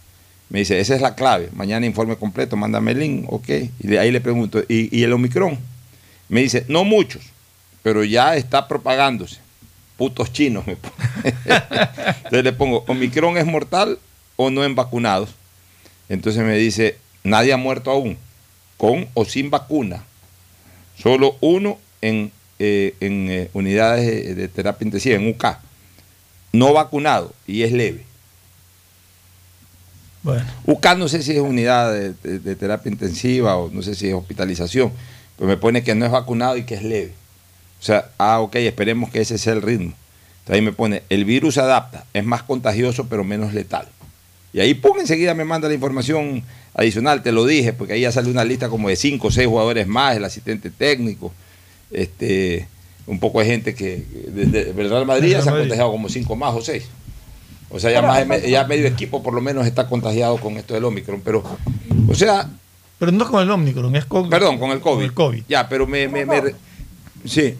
Me 0.49 0.59
dice, 0.59 0.79
esa 0.79 0.95
es 0.95 1.01
la 1.01 1.15
clave. 1.15 1.49
Mañana 1.53 1.85
informe 1.85 2.15
completo, 2.15 2.55
mándame 2.55 2.91
el 2.91 2.99
link, 2.99 3.25
ok. 3.31 3.49
Y 3.79 3.95
ahí 3.97 4.11
le 4.11 4.21
pregunto, 4.21 4.61
¿y, 4.67 4.97
y 4.97 5.03
el 5.03 5.11
Omicron? 5.11 5.57
Me 6.29 6.41
dice, 6.41 6.65
no 6.67 6.83
muchos, 6.83 7.23
pero 7.81 8.03
ya 8.03 8.35
está 8.35 8.67
propagándose. 8.67 9.39
Putos 9.97 10.31
chinos. 10.31 10.65
me. 10.67 10.73
Entonces 11.45 12.43
le 12.43 12.53
pongo, 12.53 12.83
¿Omicron 12.87 13.37
es 13.37 13.45
mortal 13.45 13.99
o 14.35 14.49
no 14.49 14.63
en 14.63 14.75
vacunados? 14.75 15.29
Entonces 16.09 16.43
me 16.43 16.55
dice, 16.57 16.97
nadie 17.23 17.51
ha 17.53 17.57
muerto 17.57 17.91
aún, 17.91 18.17
con 18.77 19.07
o 19.13 19.25
sin 19.25 19.49
vacuna. 19.49 20.03
Solo 21.01 21.35
uno 21.41 21.77
en, 22.01 22.31
eh, 22.59 22.95
en 22.99 23.29
eh, 23.29 23.49
unidades 23.53 24.05
de, 24.05 24.35
de 24.35 24.47
terapia 24.47 24.85
intensiva, 24.85 25.15
en 25.15 25.29
UK. 25.29 25.45
No 26.53 26.73
vacunado 26.73 27.33
y 27.45 27.63
es 27.63 27.71
leve. 27.71 28.05
Bueno. 30.23 30.45
UK 30.65 30.85
no 30.97 31.07
sé 31.07 31.21
si 31.23 31.31
es 31.33 31.39
unidad 31.39 31.91
de, 31.93 32.13
de- 32.13 32.39
de 32.39 32.55
terapia 32.55 32.91
intensiva 32.91 33.55
o 33.57 33.69
no 33.69 33.81
sé 33.81 33.95
si 33.95 34.07
es 34.07 34.13
hospitalización, 34.13 34.91
pero 35.37 35.47
me 35.47 35.57
pone 35.57 35.83
que 35.83 35.95
no 35.95 36.05
es 36.05 36.11
vacunado 36.11 36.57
y 36.57 36.63
que 36.63 36.75
es 36.75 36.83
leve. 36.83 37.13
O 37.79 37.83
sea, 37.83 38.09
ah, 38.17 38.39
ok, 38.39 38.55
esperemos 38.55 39.09
que 39.09 39.21
ese 39.21 39.37
sea 39.37 39.53
el 39.53 39.61
ritmo. 39.61 39.93
Entonces 40.39 40.55
ahí 40.55 40.61
me 40.61 40.71
pone, 40.71 41.03
el 41.09 41.25
virus 41.25 41.55
se 41.55 41.61
adapta, 41.61 42.05
es 42.13 42.23
más 42.23 42.43
contagioso 42.43 43.07
pero 43.07 43.23
menos 43.23 43.53
letal. 43.53 43.87
Y 44.53 44.59
ahí, 44.61 44.73
pum, 44.73 44.97
enseguida 44.99 45.33
me 45.33 45.43
manda 45.45 45.67
la 45.67 45.73
información 45.73 46.43
adicional, 46.73 47.21
te 47.21 47.31
lo 47.31 47.45
dije, 47.45 47.73
porque 47.73 47.93
ahí 47.93 48.01
ya 48.01 48.11
sale 48.11 48.29
una 48.31 48.43
lista 48.45 48.69
como 48.69 48.89
de 48.89 48.95
cinco 48.95 49.27
o 49.27 49.31
seis 49.31 49.47
jugadores 49.47 49.87
más, 49.87 50.15
el 50.15 50.23
asistente 50.23 50.69
técnico, 50.69 51.33
este, 51.91 52.67
un 53.05 53.19
poco 53.19 53.39
de 53.39 53.45
gente 53.45 53.75
que, 53.75 54.03
desde 54.29 54.69
el 54.71 54.89
Real 54.89 55.05
Madrid 55.05 55.31
ya 55.31 55.41
se 55.41 55.49
han 55.49 55.57
contagiado 55.57 55.91
como 55.91 56.07
cinco 56.09 56.35
más 56.35 56.55
o 56.55 56.61
seis. 56.61 56.85
O 57.69 57.79
sea, 57.79 57.91
ya, 57.91 58.01
más 58.01 58.25
me- 58.25 58.49
ya 58.49 58.63
medio 58.65 58.87
equipo 58.87 59.21
por 59.21 59.33
lo 59.33 59.41
menos 59.41 59.67
está 59.67 59.87
contagiado 59.87 60.37
con 60.37 60.55
esto 60.57 60.73
del 60.73 60.85
Omicron, 60.85 61.21
pero, 61.23 61.43
o 62.07 62.15
sea... 62.15 62.49
Pero 62.97 63.11
no 63.11 63.29
con 63.29 63.41
el 63.43 63.51
Omicron, 63.51 63.95
es 63.95 64.05
con... 64.05 64.29
Perdón, 64.29 64.57
con 64.57 64.71
el 64.71 64.79
COVID. 64.79 64.95
Con 64.95 65.03
el 65.03 65.13
COVID. 65.13 65.43
Ya, 65.49 65.67
pero 65.67 65.85
me... 65.85 66.07
me, 66.07 66.25
me 66.25 66.41
sí, 67.25 67.55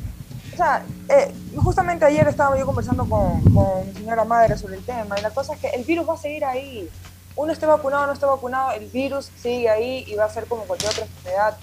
O 0.57 0.59
sea, 0.59 0.83
eh, 1.07 1.31
justamente 1.55 2.03
ayer 2.03 2.27
estaba 2.27 2.57
yo 2.57 2.65
conversando 2.65 3.07
con, 3.07 3.43
mi 3.85 3.93
señora 3.93 4.23
madre 4.23 4.57
sobre 4.57 4.77
el 4.77 4.83
tema 4.83 5.19
y 5.19 5.21
la 5.21 5.29
cosa 5.29 5.53
es 5.53 5.59
que 5.59 5.67
el 5.67 5.83
virus 5.83 6.09
va 6.09 6.15
a 6.15 6.17
seguir 6.17 6.43
ahí. 6.45 6.89
Uno 7.35 7.53
esté 7.53 7.67
vacunado 7.67 8.05
o 8.05 8.07
no 8.07 8.13
esté 8.13 8.25
vacunado, 8.25 8.71
el 8.71 8.87
virus 8.87 9.29
sigue 9.39 9.69
ahí 9.69 10.03
y 10.07 10.15
va 10.15 10.25
a 10.25 10.29
ser 10.31 10.47
como 10.47 10.63
cualquier 10.63 10.89
otra 10.89 11.05
enfermedad 11.05 11.57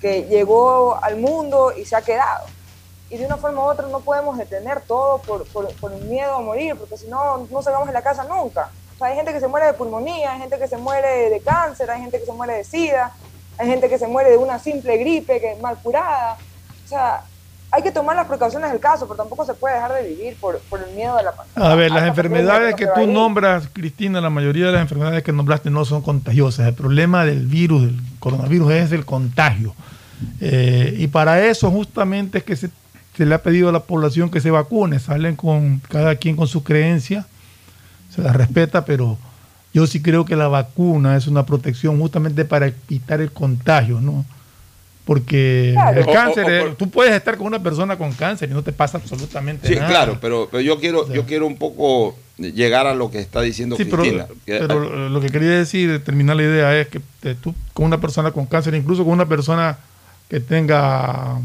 que 0.00 0.24
llegó 0.24 0.98
al 1.00 1.18
mundo 1.18 1.70
y 1.70 1.84
se 1.84 1.94
ha 1.94 2.02
quedado. 2.02 2.46
Y 3.08 3.18
de 3.18 3.26
una 3.26 3.36
forma 3.36 3.60
u 3.60 3.70
otra 3.70 3.86
no 3.86 4.00
podemos 4.00 4.36
detener 4.36 4.80
todo 4.80 5.18
por, 5.18 5.46
por, 5.46 5.72
por 5.76 5.92
miedo 5.92 6.34
a 6.34 6.40
morir, 6.40 6.74
porque 6.74 6.96
si 6.96 7.06
no, 7.06 7.46
no 7.48 7.62
salgamos 7.62 7.86
de 7.86 7.94
la 7.94 8.02
casa 8.02 8.24
nunca. 8.24 8.68
O 8.96 8.98
sea, 8.98 9.06
hay 9.06 9.14
gente 9.14 9.32
que 9.32 9.38
se 9.38 9.46
muere 9.46 9.66
de 9.66 9.74
pulmonía, 9.74 10.32
hay 10.32 10.40
gente 10.40 10.58
que 10.58 10.66
se 10.66 10.76
muere 10.76 11.30
de 11.30 11.40
cáncer, 11.40 11.88
hay 11.88 12.00
gente 12.00 12.18
que 12.18 12.26
se 12.26 12.32
muere 12.32 12.54
de 12.54 12.64
sida, 12.64 13.14
hay 13.58 13.68
gente 13.68 13.88
que 13.88 13.96
se 13.96 14.08
muere 14.08 14.30
de 14.30 14.38
una 14.38 14.58
simple 14.58 14.96
gripe 14.96 15.40
que 15.40 15.54
mal 15.62 15.76
curada. 15.80 16.36
O 16.84 16.88
sea, 16.88 17.22
hay 17.72 17.82
que 17.82 17.92
tomar 17.92 18.16
las 18.16 18.26
precauciones 18.26 18.70
del 18.70 18.80
caso, 18.80 19.06
pero 19.06 19.16
tampoco 19.16 19.44
se 19.44 19.54
puede 19.54 19.76
dejar 19.76 19.92
de 19.94 20.08
vivir 20.08 20.36
por, 20.40 20.58
por 20.68 20.82
el 20.82 20.94
miedo 20.94 21.16
de 21.16 21.22
la 21.22 21.32
pandemia. 21.32 21.70
A 21.70 21.74
ver, 21.76 21.90
las 21.90 22.06
enfermedades 22.06 22.74
que 22.74 22.86
tú 22.86 23.06
nombras, 23.06 23.68
Cristina, 23.72 24.20
la 24.20 24.30
mayoría 24.30 24.66
de 24.66 24.72
las 24.72 24.82
enfermedades 24.82 25.22
que 25.22 25.32
nombraste 25.32 25.70
no 25.70 25.84
son 25.84 26.02
contagiosas. 26.02 26.66
El 26.66 26.74
problema 26.74 27.24
del 27.24 27.46
virus, 27.46 27.82
del 27.82 28.00
coronavirus, 28.18 28.72
es 28.72 28.92
el 28.92 29.04
contagio. 29.04 29.74
Eh, 30.40 30.96
y 30.98 31.06
para 31.06 31.44
eso 31.46 31.70
justamente 31.70 32.38
es 32.38 32.44
que 32.44 32.56
se, 32.56 32.70
se 33.16 33.24
le 33.24 33.34
ha 33.34 33.42
pedido 33.42 33.68
a 33.68 33.72
la 33.72 33.80
población 33.80 34.30
que 34.30 34.40
se 34.40 34.50
vacune. 34.50 34.98
Salen 34.98 35.36
con 35.36 35.80
cada 35.88 36.16
quien 36.16 36.36
con 36.36 36.48
su 36.48 36.64
creencia, 36.64 37.26
se 38.14 38.20
la 38.20 38.32
respeta, 38.32 38.84
pero 38.84 39.16
yo 39.72 39.86
sí 39.86 40.02
creo 40.02 40.24
que 40.24 40.34
la 40.34 40.48
vacuna 40.48 41.16
es 41.16 41.28
una 41.28 41.46
protección 41.46 42.00
justamente 42.00 42.44
para 42.44 42.66
evitar 42.66 43.20
el 43.20 43.30
contagio, 43.30 44.00
¿no? 44.00 44.24
Porque 45.10 45.70
Claro. 45.72 46.00
el 46.02 46.06
O- 46.06 46.10
o- 46.10 46.14
cáncer, 46.14 46.62
o 46.68 46.74
tú 46.74 46.88
puedes 46.88 47.12
estar 47.12 47.36
con 47.36 47.48
una 47.48 47.60
persona 47.60 47.98
con 47.98 48.12
cáncer 48.12 48.48
y 48.48 48.52
no 48.52 48.62
te 48.62 48.70
pasa 48.72 48.96
absolutamente 48.98 49.66
sí, 49.66 49.74
nada. 49.74 49.88
claro, 49.88 50.18
pero, 50.20 50.46
pero 50.48 50.60
yo 50.60 50.78
quiero 50.78 51.12
yo 51.12 51.26
quiero 51.26 51.48
un 51.48 51.56
poco 51.56 52.16
llegar 52.38 52.86
a 52.86 52.94
lo 52.94 53.10
que 53.10 53.18
está 53.18 53.40
diciendo 53.40 53.74
Sí, 53.76 53.86
pero, 53.86 54.02
Cristina. 54.02 54.26
que- 54.46 54.58
pero 54.60 55.08
lo 55.08 55.20
que 55.20 55.30
quería 55.30 55.50
decir, 55.50 56.00
terminar 56.04 56.36
la 56.36 56.44
idea, 56.44 56.78
es 56.78 56.86
que 56.86 57.00
te- 57.18 57.34
tú 57.34 57.52
con 57.72 57.86
una 57.86 58.00
persona 58.00 58.30
con 58.30 58.46
cáncer, 58.46 58.72
incluso 58.76 59.02
con 59.02 59.12
una 59.12 59.26
persona 59.26 59.78
que 60.28 60.38
tenga 60.38 61.38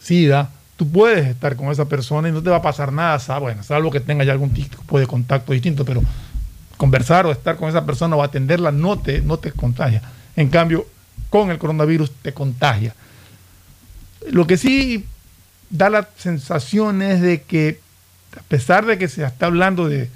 SIDA, 0.00 0.48
tú 0.78 0.90
puedes 0.90 1.26
estar 1.26 1.56
con 1.56 1.70
esa 1.70 1.84
persona 1.84 2.30
y 2.30 2.32
no 2.32 2.42
te 2.42 2.48
va 2.48 2.56
a 2.56 2.62
pasar 2.62 2.90
nada, 2.90 3.18
sa- 3.18 3.36
bueno, 3.38 3.62
salvo 3.62 3.90
que 3.90 4.00
tenga 4.00 4.24
ya 4.24 4.32
algún 4.32 4.54
tipo 4.54 4.98
de 4.98 5.06
contacto 5.06 5.52
distinto, 5.52 5.84
pero 5.84 6.02
conversar 6.78 7.26
o 7.26 7.32
estar 7.32 7.56
con 7.58 7.68
esa 7.68 7.84
persona 7.84 8.16
o 8.16 8.22
atenderla 8.22 8.72
no 8.72 8.98
te, 8.98 9.20
no 9.20 9.36
te 9.36 9.52
contagia. 9.52 10.00
En 10.36 10.48
cambio, 10.48 10.86
con 11.28 11.50
el 11.50 11.58
coronavirus 11.58 12.10
te 12.22 12.32
contagia. 12.32 12.94
Lo 14.28 14.46
que 14.46 14.56
sí 14.56 15.04
da 15.70 15.88
la 15.88 16.08
sensación 16.16 17.02
es 17.02 17.20
de 17.20 17.42
que, 17.42 17.80
a 18.36 18.42
pesar 18.42 18.86
de 18.86 18.98
que 18.98 19.08
se 19.08 19.24
está 19.24 19.46
hablando 19.46 19.88
de, 19.88 20.10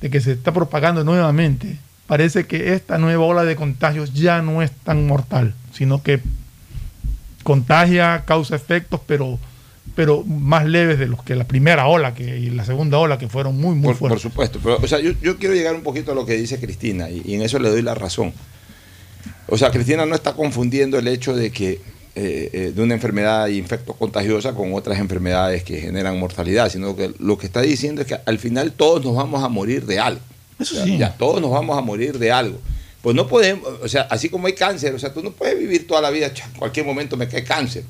de 0.00 0.10
que 0.10 0.20
se 0.20 0.32
está 0.32 0.52
propagando 0.52 1.04
nuevamente, 1.04 1.78
parece 2.06 2.46
que 2.46 2.74
esta 2.74 2.98
nueva 2.98 3.24
ola 3.24 3.44
de 3.44 3.56
contagios 3.56 4.14
ya 4.14 4.42
no 4.42 4.62
es 4.62 4.70
tan 4.70 5.06
mortal, 5.06 5.54
sino 5.72 6.02
que 6.02 6.20
contagia, 7.42 8.24
causa 8.26 8.56
efectos, 8.56 9.00
pero, 9.06 9.38
pero 9.94 10.24
más 10.24 10.66
leves 10.66 10.98
de 10.98 11.06
los 11.06 11.22
que 11.22 11.34
la 11.34 11.44
primera 11.44 11.86
ola 11.86 12.14
que, 12.14 12.38
y 12.38 12.50
la 12.50 12.64
segunda 12.64 12.98
ola, 12.98 13.18
que 13.18 13.28
fueron 13.28 13.56
muy, 13.56 13.74
muy 13.74 13.82
por, 13.88 13.92
por 13.92 13.98
fuertes. 13.98 14.22
supuesto, 14.22 14.60
pero 14.62 14.78
o 14.82 14.86
sea, 14.86 15.00
yo, 15.00 15.12
yo 15.22 15.36
quiero 15.38 15.54
llegar 15.54 15.74
un 15.74 15.82
poquito 15.82 16.12
a 16.12 16.14
lo 16.14 16.26
que 16.26 16.36
dice 16.36 16.58
Cristina 16.60 17.10
y, 17.10 17.22
y 17.24 17.34
en 17.34 17.42
eso 17.42 17.58
le 17.58 17.70
doy 17.70 17.82
la 17.82 17.94
razón. 17.94 18.32
O 19.46 19.58
sea, 19.58 19.70
Cristina 19.70 20.06
no 20.06 20.14
está 20.14 20.34
confundiendo 20.34 20.98
el 20.98 21.08
hecho 21.08 21.34
de 21.34 21.50
que 21.50 21.80
eh, 22.14 22.50
eh, 22.52 22.72
de 22.74 22.82
una 22.82 22.94
enfermedad 22.94 23.46
infecto 23.48 23.94
contagiosa 23.94 24.54
con 24.54 24.74
otras 24.74 24.98
enfermedades 24.98 25.62
que 25.62 25.80
generan 25.80 26.18
mortalidad, 26.18 26.70
sino 26.70 26.96
que 26.96 27.12
lo 27.18 27.38
que 27.38 27.46
está 27.46 27.60
diciendo 27.60 28.02
es 28.02 28.08
que 28.08 28.18
al 28.24 28.38
final 28.38 28.72
todos 28.72 29.04
nos 29.04 29.14
vamos 29.14 29.44
a 29.44 29.48
morir 29.48 29.86
de 29.86 30.00
algo. 30.00 30.20
Eso 30.58 30.74
O 30.74 30.76
sea, 30.76 30.84
sí. 30.84 30.98
Ya 30.98 31.16
todos 31.16 31.40
nos 31.40 31.50
vamos 31.50 31.78
a 31.78 31.80
morir 31.80 32.18
de 32.18 32.32
algo. 32.32 32.58
Pues 33.02 33.16
no 33.16 33.28
podemos, 33.28 33.66
o 33.82 33.88
sea, 33.88 34.02
así 34.10 34.28
como 34.28 34.46
hay 34.46 34.54
cáncer, 34.54 34.94
o 34.94 34.98
sea, 34.98 35.12
tú 35.12 35.22
no 35.22 35.30
puedes 35.30 35.58
vivir 35.58 35.86
toda 35.86 36.00
la 36.02 36.10
vida, 36.10 36.32
"Cha, 36.34 36.44
en 36.46 36.52
cualquier 36.58 36.84
momento 36.84 37.16
me 37.16 37.28
cae 37.28 37.44
cáncer, 37.44 37.84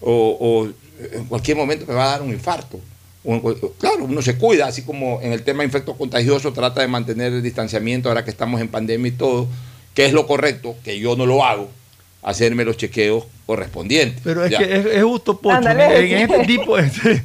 o, 0.00 0.36
o 0.40 0.68
en 1.16 1.24
cualquier 1.26 1.56
momento 1.56 1.86
me 1.86 1.94
va 1.94 2.08
a 2.08 2.10
dar 2.10 2.22
un 2.22 2.30
infarto. 2.30 2.80
O 3.24 3.54
claro, 3.78 4.04
uno 4.04 4.22
se 4.22 4.36
cuida, 4.36 4.66
así 4.66 4.82
como 4.82 5.20
en 5.22 5.32
el 5.32 5.42
tema 5.42 5.62
infecto 5.62 5.94
contagioso 5.96 6.52
trata 6.52 6.80
de 6.80 6.88
mantener 6.88 7.32
el 7.32 7.42
distanciamiento 7.42 8.08
ahora 8.08 8.24
que 8.24 8.30
estamos 8.30 8.60
en 8.60 8.68
pandemia 8.68 9.08
y 9.08 9.12
todo, 9.12 9.46
que 9.94 10.06
es 10.06 10.12
lo 10.12 10.26
correcto, 10.26 10.76
que 10.84 10.98
yo 10.98 11.16
no 11.16 11.26
lo 11.26 11.44
hago, 11.44 11.68
hacerme 12.22 12.64
los 12.64 12.76
chequeos 12.76 13.24
correspondientes. 13.46 14.20
Pero 14.22 14.44
es 14.44 14.50
Ya. 14.50 14.58
que 14.58 14.76
es, 14.76 14.86
es 14.86 15.02
justo, 15.02 15.38
Pocho, 15.40 15.68
en 15.70 16.12
este 16.12 16.44
tipo 16.46 16.76
de, 16.76 16.90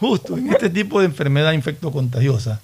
justo, 0.00 0.36
en 0.36 0.50
este 0.52 0.70
tipo 0.70 1.00
de 1.00 1.06
enfermedad 1.06 1.52
infecto 1.52 1.90
contagiosa, 1.90 2.60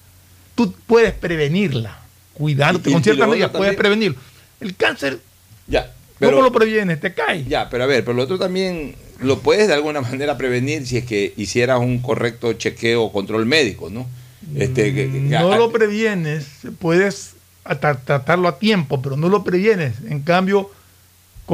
tú 0.54 0.72
puedes 0.86 1.12
prevenirla, 1.12 1.98
Y- 2.38 2.52
y- 2.52 2.56
con 2.92 3.02
ciertas 3.02 3.28
medidas, 3.28 3.50
puedes 3.50 3.74
prevenirlo. 3.76 4.18
El 4.60 4.74
cáncer, 4.76 5.18
Ya, 5.66 5.92
¿cómo 6.20 6.40
lo 6.42 6.52
previenes? 6.52 7.00
Te 7.00 7.12
cae. 7.14 7.44
Ya, 7.44 7.68
pero 7.68 7.84
a 7.84 7.86
ver, 7.86 8.04
pero 8.04 8.14
lo 8.16 8.22
otro 8.22 8.38
también 8.38 8.94
lo 9.20 9.40
puedes 9.40 9.66
de 9.68 9.74
alguna 9.74 10.00
manera 10.02 10.36
prevenir 10.36 10.86
si 10.86 10.96
es 10.98 11.04
que 11.04 11.34
hicieras 11.36 11.80
un 11.80 11.98
correcto 11.98 12.52
chequeo 12.52 13.02
o 13.04 13.12
control 13.12 13.46
médico, 13.46 13.90
¿no? 13.90 14.06
Este, 14.56 14.92
que- 14.94 15.10
que- 15.10 15.18
no 15.20 15.52
a- 15.52 15.56
lo 15.56 15.72
previenes, 15.72 16.46
puedes 16.78 17.34
ata- 17.64 18.00
tratarlo 18.04 18.48
a 18.48 18.58
tiempo, 18.58 19.00
pero 19.02 19.16
no 19.16 19.28
lo 19.28 19.42
previenes. 19.44 19.94
En 20.08 20.20
cambio, 20.22 20.70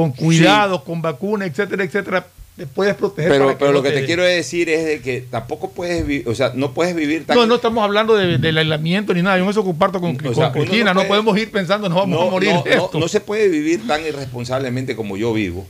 con 0.03 0.11
cuidado, 0.11 0.83
con 0.83 1.01
vacuna, 1.01 1.45
etcétera, 1.45 1.83
etcétera, 1.83 2.25
te 2.55 2.65
puedes 2.67 2.95
proteger. 2.95 3.31
pero 3.31 3.55
no 3.59 3.71
lo 3.71 3.83
que 3.83 3.91
te 3.91 3.99
te- 4.01 4.05
quiero 4.05 4.23
decir 4.23 4.69
es 4.69 4.85
de 4.85 5.01
que 5.01 5.21
tampoco 5.21 5.71
puedes 5.71 6.05
vivir, 6.05 6.27
o 6.29 6.35
sea, 6.35 6.51
no 6.55 6.73
puedes 6.73 6.95
vivir 6.95 7.25
tan 7.25 7.35
No, 7.37 7.45
no 7.45 7.55
estamos 7.55 7.83
hablando 7.83 8.15
de- 8.15 8.37
del 8.37 8.57
aislamiento 8.57 9.13
ni 9.13 9.21
nada. 9.21 9.37
Yo 9.37 9.49
eso 9.49 9.63
comparto 9.63 9.99
con, 10.01 10.15
con 10.17 10.33
sea, 10.35 10.51
Cristina. 10.51 10.93
no 10.93 11.03
No, 11.03 11.07
podemos 11.07 11.37
ir 11.37 11.51
pensando, 11.51 11.89
nos 11.89 11.97
vamos 11.97 12.19
no, 12.19 12.27
a 12.27 12.31
morir 12.31 12.53
no, 12.53 12.63
de 12.63 12.75
no- 12.75 12.85
esto. 12.85 12.99
no 12.99 13.07
se 13.07 13.19
puede 13.19 13.47
vivir 13.49 13.85
tan 13.87 14.05
irresponsablemente 14.05 14.95
como 14.95 15.17
yo 15.17 15.33
vivo, 15.33 15.65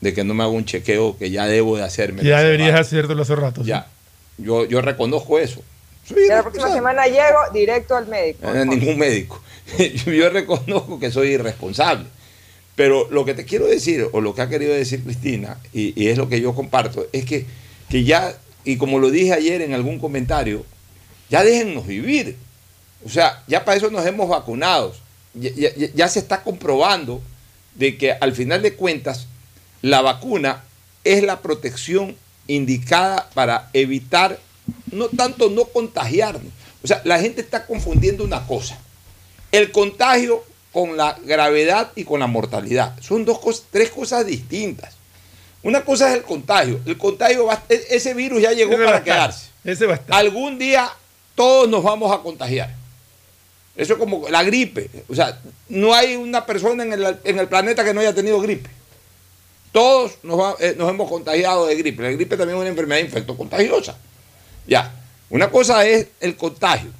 de 0.00 0.12
que 0.14 0.24
no 0.24 0.34
me 0.34 0.42
hago 0.44 0.52
un 0.52 0.64
chequeo 0.64 1.16
que 1.18 1.30
ya 1.30 1.46
debo 1.46 1.76
de 1.76 1.82
hacerme. 1.84 2.22
ya 2.22 2.42
deberías 2.42 2.70
rato. 2.72 2.80
hacértelo 2.82 3.22
hace 3.22 3.34
rato. 3.36 3.62
sí. 3.62 3.68
Ya, 3.68 3.86
yo, 4.38 4.64
yo 4.66 4.80
reconozco 4.80 5.38
eso. 5.38 5.62
La 6.28 6.42
próxima 6.42 6.72
semana 6.72 7.06
llego 7.06 7.38
directo 7.52 7.94
al 7.96 8.06
médico. 8.08 8.46
a 8.48 8.64
ningún 8.64 8.96
médico. 8.98 9.42
Yo 10.06 10.30
reconozco 10.30 10.98
que 10.98 11.10
soy 11.10 11.28
irresponsable. 11.32 12.06
Pero 12.78 13.08
lo 13.10 13.24
que 13.24 13.34
te 13.34 13.44
quiero 13.44 13.66
decir, 13.66 14.06
o 14.12 14.20
lo 14.20 14.36
que 14.36 14.42
ha 14.42 14.48
querido 14.48 14.72
decir 14.72 15.02
Cristina, 15.02 15.58
y, 15.72 16.06
es 16.06 16.16
lo 16.16 16.28
que 16.28 16.40
yo 16.40 16.54
comparto, 16.54 17.08
es 17.12 17.24
que, 17.24 17.44
que 17.88 18.04
ya, 18.04 18.38
y 18.64 18.76
como 18.76 19.00
lo 19.00 19.10
dije 19.10 19.32
ayer 19.32 19.62
en 19.62 19.74
algún 19.74 19.98
comentario, 19.98 20.64
ya 21.28 21.42
déjennos 21.42 21.88
vivir. 21.88 22.36
O 23.04 23.08
sea, 23.08 23.42
ya 23.48 23.64
para 23.64 23.76
eso 23.78 23.90
nos 23.90 24.06
hemos 24.06 24.28
vacunado. 24.28 24.94
Ya- 25.34 25.50
ya 25.92 26.06
se 26.08 26.20
está 26.20 26.44
comprobando 26.44 27.20
de 27.74 27.98
que 27.98 28.12
al 28.12 28.32
final 28.32 28.62
de 28.62 28.74
cuentas 28.74 29.26
la 29.82 30.00
vacuna 30.00 30.62
es 31.02 31.24
la 31.24 31.40
protección 31.40 32.14
indicada 32.46 33.28
para 33.34 33.70
evitar, 33.72 34.38
no 34.92 35.08
tanto 35.08 35.50
no 35.50 35.64
contagiarnos. 35.64 36.52
O 36.84 36.86
sea, 36.86 37.02
la 37.04 37.18
gente 37.18 37.40
está 37.40 37.66
confundiendo 37.66 38.22
una 38.22 38.46
cosa. 38.46 38.78
el 39.50 39.72
contagio 39.72 40.44
con 40.72 40.96
la 40.96 41.18
gravedad 41.24 41.90
y 41.96 42.04
con 42.04 42.20
la 42.20 42.26
mortalidad. 42.26 42.98
Son 43.00 43.24
dos 43.24 43.38
cosas, 43.38 43.64
tres 43.70 43.90
cosas 43.90 44.26
distintas. 44.26 44.94
Una 45.62 45.84
cosa 45.84 46.08
es 46.10 46.16
el 46.16 46.22
contagio. 46.22 46.80
El 46.86 46.96
contagio, 46.96 47.46
va, 47.46 47.62
e- 47.68 47.86
ese 47.90 48.14
virus 48.14 48.42
ya 48.42 48.52
llegó 48.52 48.72
Ese 48.72 48.82
va 48.82 48.88
a 48.88 48.92
para 48.92 49.04
quedarse. 49.04 49.48
Ese. 49.64 49.86
Algún 50.10 50.58
día 50.58 50.90
todos 51.34 51.68
nos 51.68 51.82
vamos 51.82 52.12
a 52.12 52.18
contagiar. 52.22 52.74
Eso 53.76 53.92
es 53.94 53.98
como 53.98 54.28
la 54.28 54.42
gripe. 54.42 54.90
O 55.08 55.14
sea, 55.14 55.38
no 55.68 55.94
hay 55.94 56.16
una 56.16 56.44
persona 56.46 56.82
en 56.82 56.92
el, 56.92 57.16
en 57.24 57.38
el 57.38 57.48
planeta 57.48 57.84
que 57.84 57.94
no 57.94 58.00
haya 58.00 58.14
tenido 58.14 58.40
gripe. 58.40 58.68
Todos 59.72 60.12
nos, 60.22 60.38
va- 60.38 60.56
eh, 60.60 60.74
nos 60.76 60.88
hemos 60.90 61.08
contagiado 61.08 61.66
de 61.66 61.76
gripe. 61.76 62.02
La 62.02 62.10
gripe 62.10 62.36
también 62.36 62.56
es 62.56 62.60
una 62.60 62.70
enfermedad 62.70 63.00
infectocontagiosa. 63.00 63.96
Ya, 64.66 64.92
una 65.30 65.50
cosa 65.50 65.86
es 65.86 66.08
el 66.20 66.36
contagio. 66.36 66.90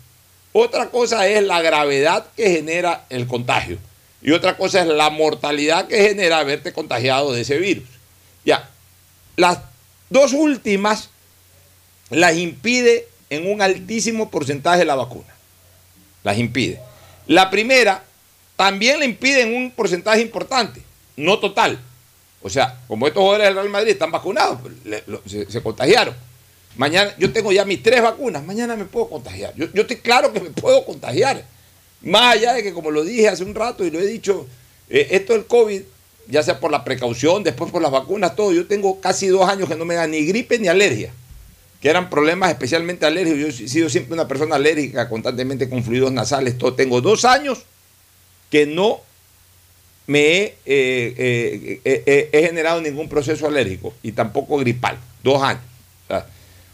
Otra 0.61 0.91
cosa 0.91 1.29
es 1.29 1.41
la 1.45 1.63
gravedad 1.63 2.27
que 2.37 2.51
genera 2.51 3.05
el 3.11 3.29
contagio. 3.29 3.79
Y 4.21 4.33
otra 4.33 4.57
cosa 4.57 4.81
es 4.81 4.89
la 4.89 5.09
mortalidad 5.09 5.87
que 5.87 6.03
genera 6.03 6.41
haberte 6.41 6.73
contagiado 6.73 7.33
de 7.33 7.43
ese 7.43 7.59
virus. 7.59 7.87
Ya, 8.45 8.69
las 9.37 9.61
dos 10.11 10.33
últimas 10.33 11.11
las 12.11 12.37
impide 12.37 13.07
en 13.31 13.49
un 13.49 13.63
altísimo 13.63 14.33
porcentaje 14.33 14.85
la 14.85 14.97
vacuna. 14.97 15.33
Las 16.25 16.39
impide. 16.39 16.81
La 17.29 17.51
primera 17.51 18.03
también 18.57 18.99
la 18.99 19.05
impide 19.05 19.43
en 19.43 19.55
un 19.55 19.71
porcentaje 19.71 20.23
importante, 20.23 20.83
no 21.17 21.39
total. 21.39 21.79
O 22.43 22.51
sea, 22.51 22.81
como 22.89 23.07
estos 23.07 23.21
jugadores 23.21 23.47
del 23.47 23.55
Real 23.55 23.69
Madrid 23.69 23.93
están 23.93 24.11
vacunados, 24.11 24.59
pues, 24.61 25.53
se 25.53 25.63
contagiaron. 25.63 26.17
Mañana, 26.79 27.13
yo 27.19 27.33
tengo 27.33 27.51
ya 27.51 27.65
mis 27.65 27.83
tres 27.83 28.01
vacunas, 28.01 28.45
mañana 28.45 28.77
me 28.77 28.85
puedo 28.85 29.11
contagiar. 29.11 29.53
Yo, 29.57 29.67
estoy 29.75 29.97
claro 29.97 30.33
que 30.33 30.41
me 30.41 30.51
puedo 30.51 30.85
contagiar. 30.87 31.45
Más 32.03 32.37
allá 32.37 32.55
de 32.55 32.63
que, 32.63 32.73
como 32.73 32.93
lo 32.93 33.03
dije 33.03 33.29
hace 33.29 33.43
un 33.43 33.57
rato 33.57 33.85
y 33.85 33.91
lo 33.91 33.99
he 33.99 34.07
dicho, 34.07 34.47
eh, 34.89 35.09
esto 35.11 35.33
del 35.33 35.47
COVID, 35.47 35.83
ya 36.29 36.45
sea 36.45 36.61
por 36.61 36.71
la 36.71 36.85
precaución, 36.85 37.43
después 37.43 37.73
por 37.73 37.83
las 37.83 37.91
vacunas, 37.91 38.37
todo, 38.37 38.53
yo 38.53 38.69
tengo 38.69 39.01
casi 39.01 39.27
dos 39.27 39.49
años 39.49 39.69
que 39.69 39.75
no 39.75 39.85
me 39.85 39.97
da 39.97 40.07
ni 40.07 40.25
gripe 40.25 40.57
ni 40.61 40.69
alergia, 40.69 41.13
que 41.81 41.91
eran 41.91 42.09
problemas 42.09 42.51
especialmente 42.51 43.05
alérgicos. 43.05 43.59
Yo 43.59 43.65
he 43.65 43.69
sido 43.69 43.91
siempre 43.91 44.15
una 44.15 44.29
persona 44.29 44.55
alérgica, 44.55 45.09
constantemente 45.09 45.69
con 45.69 45.83
fluidos 45.83 46.13
nasales, 46.13 46.59
todo. 46.59 46.75
Tengo 46.75 47.01
dos 47.01 47.25
años 47.25 47.65
que 48.51 48.67
no 48.67 49.01
me 50.07 50.21
he, 50.21 50.57
eh, 50.65 51.81
eh, 51.85 52.29
he 52.31 52.43
generado 52.47 52.81
ningún 52.81 53.09
proceso 53.09 53.49
alérgico 53.49 53.95
y 54.01 54.13
tampoco 54.13 54.59
gripal. 54.59 54.97
Dos 55.25 55.43
años. 55.43 55.68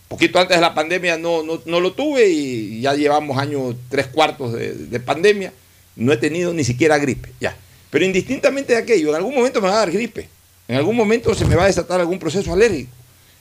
Poquito 0.09 0.39
antes 0.39 0.57
de 0.57 0.61
la 0.61 0.75
pandemia 0.75 1.17
no, 1.17 1.43
no, 1.43 1.61
no 1.65 1.81
lo 1.81 1.93
tuve 1.93 2.29
y 2.29 2.81
ya 2.81 2.95
llevamos 2.95 3.39
años, 3.39 3.75
tres 3.89 4.07
cuartos 4.07 4.53
de, 4.53 4.75
de 4.75 5.01
pandemia. 5.01 5.53
No 5.97 6.13
he 6.13 6.17
tenido 6.17 6.53
ni 6.53 6.65
siquiera 6.65 6.99
gripe. 6.99 7.33
Ya. 7.41 7.57
Pero 7.91 8.05
indistintamente 8.05 8.73
de 8.73 8.81
aquello, 8.81 9.11
en 9.11 9.17
algún 9.17 9.35
momento 9.35 9.61
me 9.61 9.69
va 9.69 9.75
a 9.75 9.79
dar 9.79 9.91
gripe. 9.91 10.29
En 10.67 10.77
algún 10.77 10.97
momento 10.97 11.35
se 11.35 11.45
me 11.45 11.57
va 11.57 11.65
a 11.65 11.67
desatar 11.67 12.01
algún 12.01 12.19
proceso 12.19 12.53
alérgico. 12.53 12.91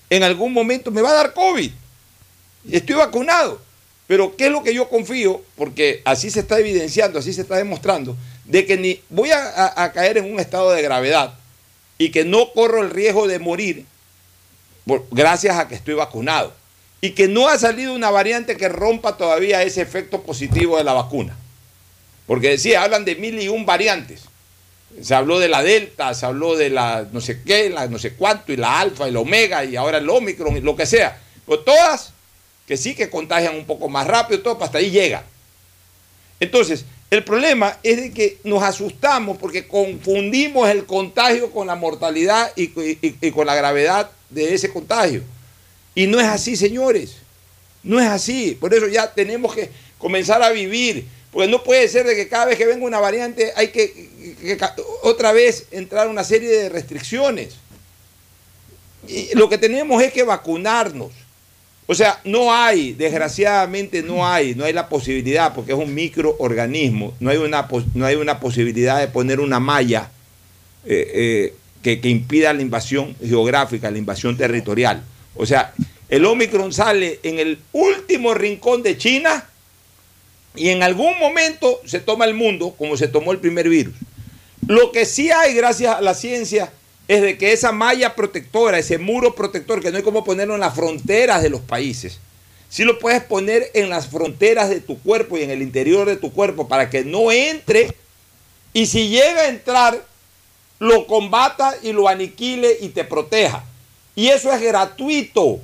En 0.09 0.23
algún 0.23 0.53
momento 0.53 0.91
me 0.91 1.01
va 1.01 1.11
a 1.11 1.15
dar 1.15 1.33
COVID. 1.33 1.71
Estoy 2.71 2.95
vacunado. 2.95 3.61
Pero 4.07 4.35
¿qué 4.35 4.47
es 4.47 4.51
lo 4.51 4.63
que 4.63 4.73
yo 4.73 4.89
confío? 4.89 5.41
Porque 5.55 6.01
así 6.05 6.29
se 6.29 6.41
está 6.41 6.59
evidenciando, 6.59 7.19
así 7.19 7.33
se 7.33 7.41
está 7.41 7.55
demostrando, 7.55 8.17
de 8.45 8.65
que 8.65 8.77
ni 8.77 9.01
voy 9.09 9.31
a, 9.31 9.91
caer 9.93 10.17
en 10.17 10.31
un 10.31 10.39
estado 10.39 10.71
de 10.71 10.81
gravedad 10.81 11.33
y 11.97 12.09
que 12.09 12.25
no 12.25 12.51
corro 12.51 12.81
el 12.83 12.89
riesgo 12.89 13.27
de 13.27 13.39
morir 13.39 13.85
gracias 15.11 15.57
a 15.57 15.67
que 15.67 15.75
estoy 15.75 15.93
vacunado. 15.93 16.53
Y 17.01 17.11
que 17.11 17.27
no 17.27 17.49
ha 17.49 17.59
salido 17.59 17.93
una 17.93 18.09
variante 18.11 18.55
que 18.55 18.69
rompa 18.69 19.17
todavía 19.17 19.61
ese 19.61 19.81
efecto 19.81 20.21
positivo 20.21 20.77
de 20.77 20.85
la 20.85 20.93
vacuna. 20.93 21.35
Porque 22.27 22.49
decía, 22.49 22.83
hablan 22.83 23.03
de 23.03 23.15
mil 23.15 23.41
y 23.41 23.49
un 23.49 23.65
variantes. 23.65 24.21
Se 25.01 25.13
habló 25.13 25.39
de 25.39 25.49
la 25.49 25.63
Delta, 25.63 26.13
se 26.13 26.25
habló 26.25 26.55
de 26.55 26.69
la 26.69 27.07
no 27.11 27.19
sé 27.19 27.41
qué, 27.43 27.69
la 27.69 27.87
no 27.87 27.99
sé 27.99 28.13
cuánto, 28.13 28.53
y 28.53 28.57
la 28.57 28.79
Alfa, 28.79 29.09
y 29.09 29.11
la 29.11 29.19
Omega, 29.19 29.65
y 29.65 29.75
ahora 29.75 29.97
el 29.97 30.09
Omicron, 30.09 30.55
y 30.55 30.61
lo 30.61 30.75
que 30.75 30.85
sea. 30.85 31.19
Pero 31.45 31.59
todas 31.59 32.13
que 32.67 32.77
sí 32.77 32.95
que 32.95 33.09
contagian 33.09 33.55
un 33.55 33.65
poco 33.65 33.89
más 33.89 34.07
rápido, 34.07 34.41
todo, 34.41 34.57
pues 34.57 34.67
hasta 34.67 34.77
ahí 34.77 34.91
llega. 34.91 35.23
Entonces, 36.39 36.85
el 37.09 37.23
problema 37.23 37.77
es 37.83 37.97
de 37.97 38.11
que 38.11 38.39
nos 38.43 38.63
asustamos 38.63 39.37
porque 39.37 39.67
confundimos 39.67 40.69
el 40.69 40.85
contagio 40.85 41.51
con 41.51 41.67
la 41.67 41.75
mortalidad 41.75 42.51
y, 42.55 42.69
con 43.31 43.45
la 43.45 43.55
gravedad 43.55 44.09
de 44.33 44.53
ese 44.53 44.71
contagio. 44.71 45.21
Y 45.95 46.07
no 46.07 46.19
es 46.19 46.27
así, 46.27 46.55
señores. 46.55 47.15
No 47.83 47.99
es 47.99 48.07
así. 48.07 48.57
Por 48.59 48.73
eso 48.73 48.87
ya 48.87 49.13
tenemos 49.13 49.53
que 49.53 49.69
comenzar 49.97 50.41
a 50.41 50.49
vivir. 50.49 51.05
Porque 51.31 51.49
no 51.49 51.63
puede 51.63 51.87
ser 51.87 52.05
de 52.05 52.15
que 52.15 52.27
cada 52.27 52.45
vez 52.45 52.57
que 52.57 52.65
venga 52.65 52.85
una 52.85 52.99
variante 52.99 53.51
hay 53.55 53.69
que, 53.69 54.57
otra 55.01 55.31
vez 55.31 55.65
entrar 55.71 56.07
una 56.07 56.23
serie 56.23 56.49
de 56.49 56.69
restricciones. 56.69 57.55
Y 59.07 59.35
lo 59.35 59.49
que 59.49 59.57
tenemos 59.57 60.01
es 60.01 60.13
que 60.13 60.23
vacunarnos. 60.23 61.11
O 61.85 61.95
sea, 61.95 62.21
no 62.23 62.53
hay, 62.53 62.93
desgraciadamente 62.93 64.01
no 64.03 64.25
hay, 64.25 64.55
no 64.55 64.63
hay 64.63 64.71
la 64.71 64.87
posibilidad, 64.87 65.53
porque 65.53 65.73
es 65.73 65.77
un 65.77 65.93
microorganismo, 65.93 67.13
no 67.19 67.29
hay 67.29 67.37
una, 67.37 67.67
no 67.93 68.05
hay 68.05 68.15
una 68.15 68.39
posibilidad 68.39 69.01
de 69.01 69.09
poner 69.09 69.41
una 69.41 69.59
malla 69.59 70.09
eh, 70.85 71.11
eh, 71.13 71.53
que, 71.83 71.99
impida 72.03 72.53
la 72.53 72.61
invasión 72.61 73.15
geográfica, 73.23 73.91
la 73.91 73.97
invasión 73.97 74.35
territorial. 74.37 75.03
O 75.35 75.45
sea, 75.45 75.73
el 76.09 76.25
Omicron 76.25 76.73
sale 76.73 77.19
en 77.23 77.39
el 77.39 77.59
último 77.73 78.33
rincón 78.33 78.81
de 78.81 78.97
China 78.97 79.47
y 80.55 80.69
en 80.69 80.81
algún 80.81 81.19
momento 81.19 81.81
se 81.85 81.99
toma 81.99 82.25
el 82.25 82.33
mundo 82.33 82.73
como 82.77 82.97
se 82.97 83.07
tomó 83.07 83.31
el 83.31 83.39
primer 83.39 83.69
virus. 83.69 83.93
Lo 84.67 84.91
que 84.91 85.05
sí 85.05 85.29
hay, 85.29 85.53
gracias 85.53 85.95
a 85.95 86.01
la 86.01 86.13
ciencia, 86.13 86.71
es 87.07 87.21
de 87.21 87.37
que 87.37 87.51
esa 87.51 87.71
malla 87.71 88.15
protectora, 88.15 88.79
ese 88.79 88.97
muro 88.97 89.35
protector, 89.35 89.81
que 89.81 89.91
no 89.91 89.97
hay 89.97 90.03
como 90.03 90.23
ponerlo 90.23 90.55
en 90.55 90.61
las 90.61 90.73
fronteras 90.73 91.43
de 91.43 91.49
los 91.49 91.61
países, 91.61 92.19
sí 92.69 92.85
lo 92.85 92.97
puedes 92.97 93.21
poner 93.21 93.69
en 93.73 93.89
las 93.89 94.07
fronteras 94.07 94.69
de 94.69 94.79
tu 94.79 94.97
cuerpo 94.99 95.37
y 95.37 95.43
en 95.43 95.51
el 95.51 95.61
interior 95.61 96.07
de 96.07 96.15
tu 96.15 96.31
cuerpo 96.31 96.67
para 96.67 96.89
que 96.89 97.03
no 97.03 97.31
entre 97.31 97.93
y 98.73 98.87
si 98.87 99.09
llega 99.09 99.41
a 99.41 99.49
entrar, 99.49 100.03
lo 100.79 101.07
combata 101.07 101.75
y 101.81 101.91
lo 101.93 102.07
aniquile 102.07 102.77
y 102.81 102.89
te 102.89 103.03
proteja. 103.03 103.63
Y 104.15 104.27
eso 104.27 104.51
es 104.51 104.61
gratuito. 104.61 105.59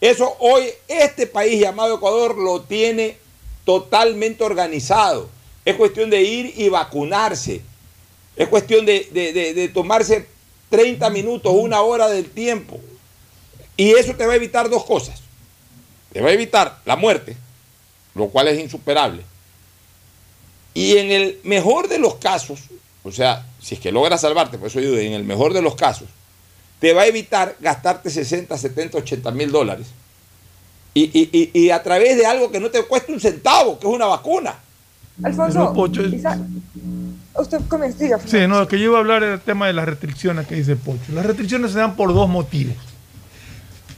Eso 0.00 0.34
hoy 0.40 0.64
este 0.88 1.26
país 1.26 1.60
llamado 1.60 1.96
Ecuador 1.96 2.36
lo 2.36 2.62
tiene 2.62 3.16
totalmente 3.64 4.42
organizado. 4.44 5.28
Es 5.64 5.76
cuestión 5.76 6.10
de 6.10 6.22
ir 6.22 6.54
y 6.56 6.68
vacunarse. 6.68 7.60
Es 8.36 8.48
cuestión 8.48 8.86
de, 8.86 9.08
de- 9.12 9.54
de- 9.54 9.68
tomarse 9.68 10.26
30 10.70 11.10
minutos, 11.10 11.52
una 11.54 11.82
hora 11.82 12.08
del 12.08 12.30
tiempo. 12.30 12.80
Y 13.76 13.90
eso 13.92 14.14
te 14.14 14.26
va 14.26 14.32
a 14.32 14.36
evitar 14.36 14.68
dos 14.70 14.84
cosas. 14.84 15.20
Te 16.12 16.20
va 16.20 16.30
a 16.30 16.32
evitar 16.32 16.80
la 16.84 16.96
muerte, 16.96 17.36
lo 18.14 18.28
cual 18.28 18.48
es 18.48 18.58
insuperable. 18.58 19.22
Y 20.74 20.96
en 20.96 21.10
el 21.12 21.40
mejor 21.44 21.88
de 21.88 21.98
los 21.98 22.16
casos, 22.16 22.60
o 23.04 23.12
sea, 23.12 23.46
si 23.60 23.74
es 23.74 23.80
que 23.80 23.92
logras 23.92 24.20
salvarte, 24.22 24.58
por 24.58 24.68
eso 24.68 24.80
digo, 24.80 24.96
en 24.96 25.12
el 25.12 25.24
mejor 25.24 25.52
de 25.52 25.62
los 25.62 25.74
casos, 25.74 26.08
te 26.80 26.92
va 26.94 27.02
a 27.02 27.06
evitar 27.06 27.56
gastarte 27.60 28.08
60, 28.10 28.56
70, 28.56 28.98
80 28.98 29.30
mil 29.32 29.50
dólares. 29.52 29.86
Y, 30.94 31.02
y- 31.18 31.30
y- 31.32 31.60
y 31.66 31.70
a 31.70 31.82
través 31.82 32.16
de 32.16 32.26
algo 32.26 32.50
que 32.50 32.58
no 32.58 32.70
te 32.70 32.82
cuesta 32.84 33.12
un 33.12 33.20
centavo, 33.20 33.78
que 33.78 33.86
es 33.86 33.92
una 33.92 34.06
vacuna. 34.06 34.54
Alfonso, 35.22 35.72
Pocho, 35.74 36.02
es- 36.02 36.10
quizá- 36.10 36.38
usted 37.38 37.60
comienza, 37.68 37.98
diga. 38.02 38.18
Sí, 38.26 38.38
no, 38.48 38.60
lo 38.60 38.66
que 38.68 38.78
yo 38.78 38.86
iba 38.86 38.96
a 38.96 39.00
hablar 39.00 39.22
era 39.22 39.34
el 39.34 39.40
tema 39.40 39.66
de 39.66 39.74
las 39.74 39.84
restricciones 39.84 40.46
que 40.46 40.54
dice 40.54 40.76
Pocho. 40.76 41.12
Las 41.12 41.26
restricciones 41.26 41.72
se 41.72 41.78
dan 41.78 41.94
por 41.96 42.12
dos 42.14 42.28
motivos. 42.28 42.74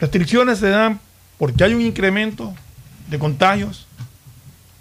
Restricciones 0.01 0.59
se 0.59 0.69
dan 0.69 1.01
porque 1.39 1.63
hay 1.65 1.75
un 1.75 1.83
incremento 1.83 2.53
de 3.09 3.19
contagios 3.19 3.87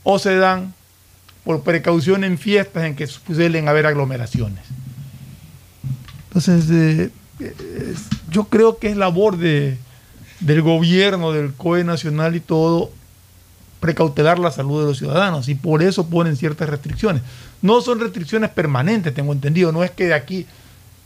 o 0.04 0.18
se 0.20 0.36
dan 0.36 0.74
por 1.44 1.64
precaución 1.64 2.24
en 2.24 2.38
fiestas 2.38 2.84
en 2.84 2.96
que 2.96 3.08
suelen 3.08 3.68
haber 3.68 3.86
aglomeraciones. 3.86 4.64
Entonces, 6.28 6.70
eh, 6.70 7.10
eh, 7.40 7.96
yo 8.30 8.46
creo 8.46 8.78
que 8.78 8.90
es 8.90 8.98
labor 8.98 9.38
de, 9.38 9.78
del 10.40 10.62
gobierno, 10.62 11.32
del 11.32 11.54
COE 11.54 11.84
nacional 11.84 12.36
y 12.36 12.40
todo, 12.40 12.92
precautelar 13.80 14.38
la 14.38 14.52
salud 14.52 14.82
de 14.82 14.88
los 14.88 15.00
ciudadanos 15.00 15.50
y 15.50 15.56
por 15.56 15.82
eso 15.82 16.08
ponen 16.08 16.36
ciertas 16.36 16.70
restricciones. 16.70 17.24
No 17.62 17.82
son 17.82 18.00
restricciones 18.00 18.52
permanentes, 18.52 19.14
tengo 19.14 19.34
entendido, 19.34 19.72
no 19.72 19.84
es 19.84 19.92
que 19.92 20.06
de 20.06 20.14
aquí, 20.14 20.46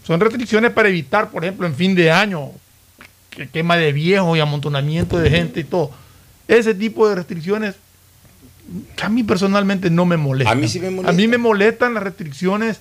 son 0.06 0.20
restricciones 0.20 0.72
para 0.72 0.90
evitar, 0.90 1.32
por 1.32 1.44
ejemplo, 1.44 1.66
en 1.66 1.76
fin 1.76 1.96
de 1.96 2.12
año, 2.12 2.52
que 3.30 3.48
quema 3.50 3.78
de 3.78 3.92
viejos 3.92 4.38
y 4.38 4.42
amontonamiento 4.42 5.18
de 5.18 5.30
gente 5.30 5.62
y 5.62 5.64
todo. 5.64 5.92
Ese 6.48 6.76
tipo 6.76 7.08
de 7.10 7.16
restricciones 7.16 7.76
a 9.02 9.10
mí 9.10 9.24
personalmente 9.24 9.90
no 9.90 10.06
me 10.06 10.18
molestan. 10.18 10.58
A 10.58 10.60
mí 10.60 10.68
sí 10.68 10.80
me 10.80 10.90
molesta. 10.90 11.12
A 11.12 11.16
mí 11.16 11.28
me 11.28 11.38
molestan 11.38 11.94
las 11.94 12.04
restricciones 12.04 12.80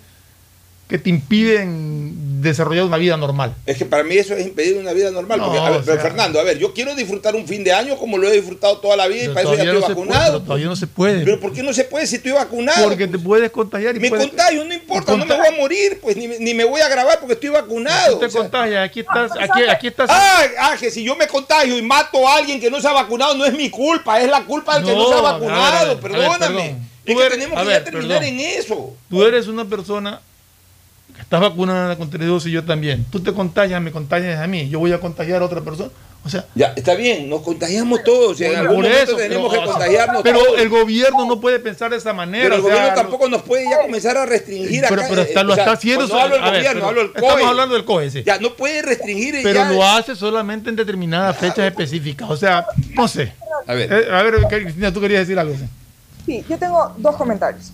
que 0.89 0.99
te 0.99 1.09
impiden 1.11 2.43
desarrollar 2.43 2.85
una 2.85 2.99
vida 2.99 3.16
normal. 3.16 3.55
Es 3.64 3.78
que 3.78 3.87
para 3.87 4.03
mí 4.03 4.16
eso 4.18 4.35
es 4.35 4.47
impedir 4.47 4.76
una 4.76 4.93
vida 4.93 5.11
normal. 5.11 5.39
No, 5.39 5.47
porque, 5.47 5.59
a 5.61 5.70
ver, 5.70 5.80
o 5.80 5.85
pero 5.85 5.95
sea- 5.97 6.03
Fernando, 6.11 6.39
a 6.39 6.43
ver, 6.43 6.59
yo 6.59 6.74
quiero 6.74 6.95
disfrutar 6.95 7.35
un 7.35 7.47
fin 7.49 7.64
de 7.64 7.72
año 7.72 7.97
como 7.97 8.18
lo 8.18 8.28
he 8.28 8.32
disfrutado 8.32 8.76
toda 8.78 8.95
la 8.95 9.07
vida 9.07 9.24
y 9.24 9.28
para 9.28 9.41
eso 9.43 9.55
ya 9.55 9.62
estoy 9.62 9.74
no 9.74 9.80
puede, 9.80 9.95
vacunado. 9.95 10.32
pero 10.32 10.43
todavía 10.45 10.66
no 10.66 10.76
se 10.76 10.87
puede. 10.87 11.24
Pero 11.24 11.41
¿por 11.41 11.53
qué 11.55 11.62
no 11.62 11.72
se 11.72 11.85
puede 11.85 12.07
si 12.07 12.16
estoy 12.16 12.32
vacunado? 12.32 12.85
Porque 12.85 13.09
te 13.09 13.18
puedes 13.18 13.51
contagiar 13.51 13.97
y 13.97 14.01
me 14.01 14.11
puedes- 14.11 14.26
contagio, 14.28 14.62
no 14.64 14.74
importa, 14.74 15.16
no 15.16 15.24
me 15.24 15.35
voy 15.37 15.47
a 15.47 15.51
morir, 15.53 15.99
pues 16.03 16.16
ni, 16.18 16.28
me- 16.28 16.39
ni 16.39 16.53
me 16.53 16.64
voy 16.64 16.82
a 16.82 16.89
grabar 16.89 17.18
porque 17.18 17.32
estoy 17.35 17.49
vacunado. 17.49 18.18
Te 18.18 18.26
o 18.26 18.30
sea. 18.30 18.41
contagias, 18.43 18.85
aquí 18.85 19.01
estás, 19.01 19.30
aquí, 19.41 19.62
aquí 19.68 19.87
estás. 19.87 20.11
Ah, 20.12 20.43
ah, 20.61 20.76
que 20.78 20.91
si 20.91 21.03
yo 21.03 21.16
me 21.16 21.26
contagio 21.26 21.78
y 21.78 21.82
mato 21.82 22.28
a 22.28 22.37
alguien 22.37 22.61
que 22.61 22.70
no 22.70 22.78
se 22.80 22.89
ha 22.89 22.93
vacunado, 22.93 23.35
no 23.35 23.47
es 23.47 23.55
mi 23.55 23.70
culpa, 23.70 24.20
es 24.20 24.28
la 24.28 24.45
culpa 24.45 24.76
del 24.76 24.85
que 24.85 24.95
no 24.95 25.09
se 25.09 25.14
ha 25.14 25.20
vacunado. 25.22 25.62
a 25.64 25.70
ver, 25.70 25.78
a 25.80 25.85
ver, 25.95 25.99
perdóname. 25.99 26.39
perdón. 26.39 26.59
Es 27.07 27.12
Tú 27.14 27.18
que 27.18 27.26
eres- 27.26 27.39
tenemos 27.39 27.59
que 27.61 27.66
ver, 27.68 27.78
ya 27.78 27.85
terminar 27.85 28.18
perdón. 28.20 28.35
en 28.35 28.41
eso. 28.41 28.97
Tú 29.09 29.24
eres 29.24 29.47
una 29.47 29.64
persona 29.64 30.20
que 31.15 31.21
estás 31.23 31.41
vacunada 31.41 31.97
con 31.97 32.11
dosis 32.11 32.49
y 32.51 32.53
yo 32.53 32.65
también. 32.65 33.05
Tú 33.11 33.21
te 33.21 33.33
contagias, 33.33 33.81
me 33.81 33.93
contagias 33.93 34.41
a 34.41 34.47
mí. 34.47 34.69
Yo 34.69 34.79
voy 34.81 34.93
a 34.93 34.99
contagiar 35.01 35.43
a 35.43 35.45
otra 35.47 35.61
persona. 35.61 35.91
O 36.27 36.29
sea, 36.31 36.47
Ya, 36.55 36.73
está 36.75 36.95
bien, 36.95 37.29
nos 37.29 37.43
contagiamos 37.43 38.03
todos. 38.03 38.41
y 38.41 38.45
en 38.45 38.51
Por 38.53 38.59
algún 38.61 38.77
momento 38.77 38.99
eso, 38.99 39.17
tenemos 39.17 39.51
pero- 39.53 39.62
que 39.65 39.71
contagiarnos 39.71 40.23
Pero 40.23 40.39
todos. 40.43 40.59
el 40.59 40.69
gobierno 40.71 41.27
no 41.27 41.39
puede 41.39 41.59
pensar 41.61 41.91
de 41.91 41.99
esa 41.99 42.15
manera. 42.15 42.45
Pero 42.45 42.55
el 42.55 42.61
o 42.61 42.65
sea, 42.65 42.75
gobierno 42.77 42.95
tampoco 43.03 43.29
nos 43.29 43.43
puede 43.43 43.69
ya 43.69 43.83
comenzar 43.83 44.17
a 44.17 44.25
restringir 44.25 44.85
Pero, 44.89 45.03
acá. 45.03 45.07
pero 45.11 45.23
está- 45.23 45.41
eh, 45.43 45.45
lo 45.45 45.53
o 45.53 45.55
sea, 45.55 45.65
está 45.65 45.73
haciendo. 45.77 46.09
cuando 46.09 46.25
hablo 46.25 46.35
del 46.37 46.45
ver, 46.45 46.53
gobierno, 46.53 46.75
pero 46.81 46.89
hablo 46.89 47.01
del 47.03 47.12
COE. 47.12 47.21
Estamos 47.29 47.51
hablando 47.51 47.75
del 47.75 47.85
COE, 47.85 48.11
sí. 48.11 48.23
Ya, 48.25 48.39
no 48.39 48.55
puede 48.55 48.81
restringir 48.83 49.35
Pero 49.43 49.55
ya- 49.55 49.69
lo 49.71 49.85
hace 49.85 50.17
solamente 50.17 50.71
en 50.71 50.77
determinadas 50.77 51.37
fechas 51.37 51.59
específicas. 51.67 52.31
O 52.31 52.37
sea, 52.39 52.67
no 52.95 53.07
sé. 53.07 53.33
A 53.67 53.75
ver. 53.75 53.93
Eh, 53.93 54.07
a 54.11 54.23
ver, 54.23 54.35
Cristina, 54.49 54.91
tú 54.93 55.01
querías 55.03 55.21
decir 55.21 55.39
algo. 55.39 55.55
sí? 55.55 55.65
Sí, 56.25 56.45
yo 56.49 56.57
tengo 56.59 56.95
dos 56.97 57.17
comentarios. 57.17 57.71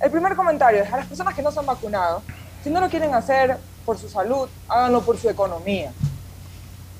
El 0.00 0.10
primer 0.10 0.34
comentario 0.34 0.82
es 0.82 0.92
a 0.92 0.96
las 0.96 1.06
personas 1.06 1.32
que 1.36 1.42
no 1.42 1.52
se 1.52 1.60
han 1.60 1.66
vacunado, 1.66 2.20
si 2.62 2.70
no 2.70 2.80
lo 2.80 2.88
quieren 2.88 3.14
hacer 3.14 3.56
por 3.84 3.98
su 3.98 4.08
salud, 4.08 4.48
háganlo 4.68 5.02
por 5.02 5.18
su 5.18 5.28
economía. 5.28 5.92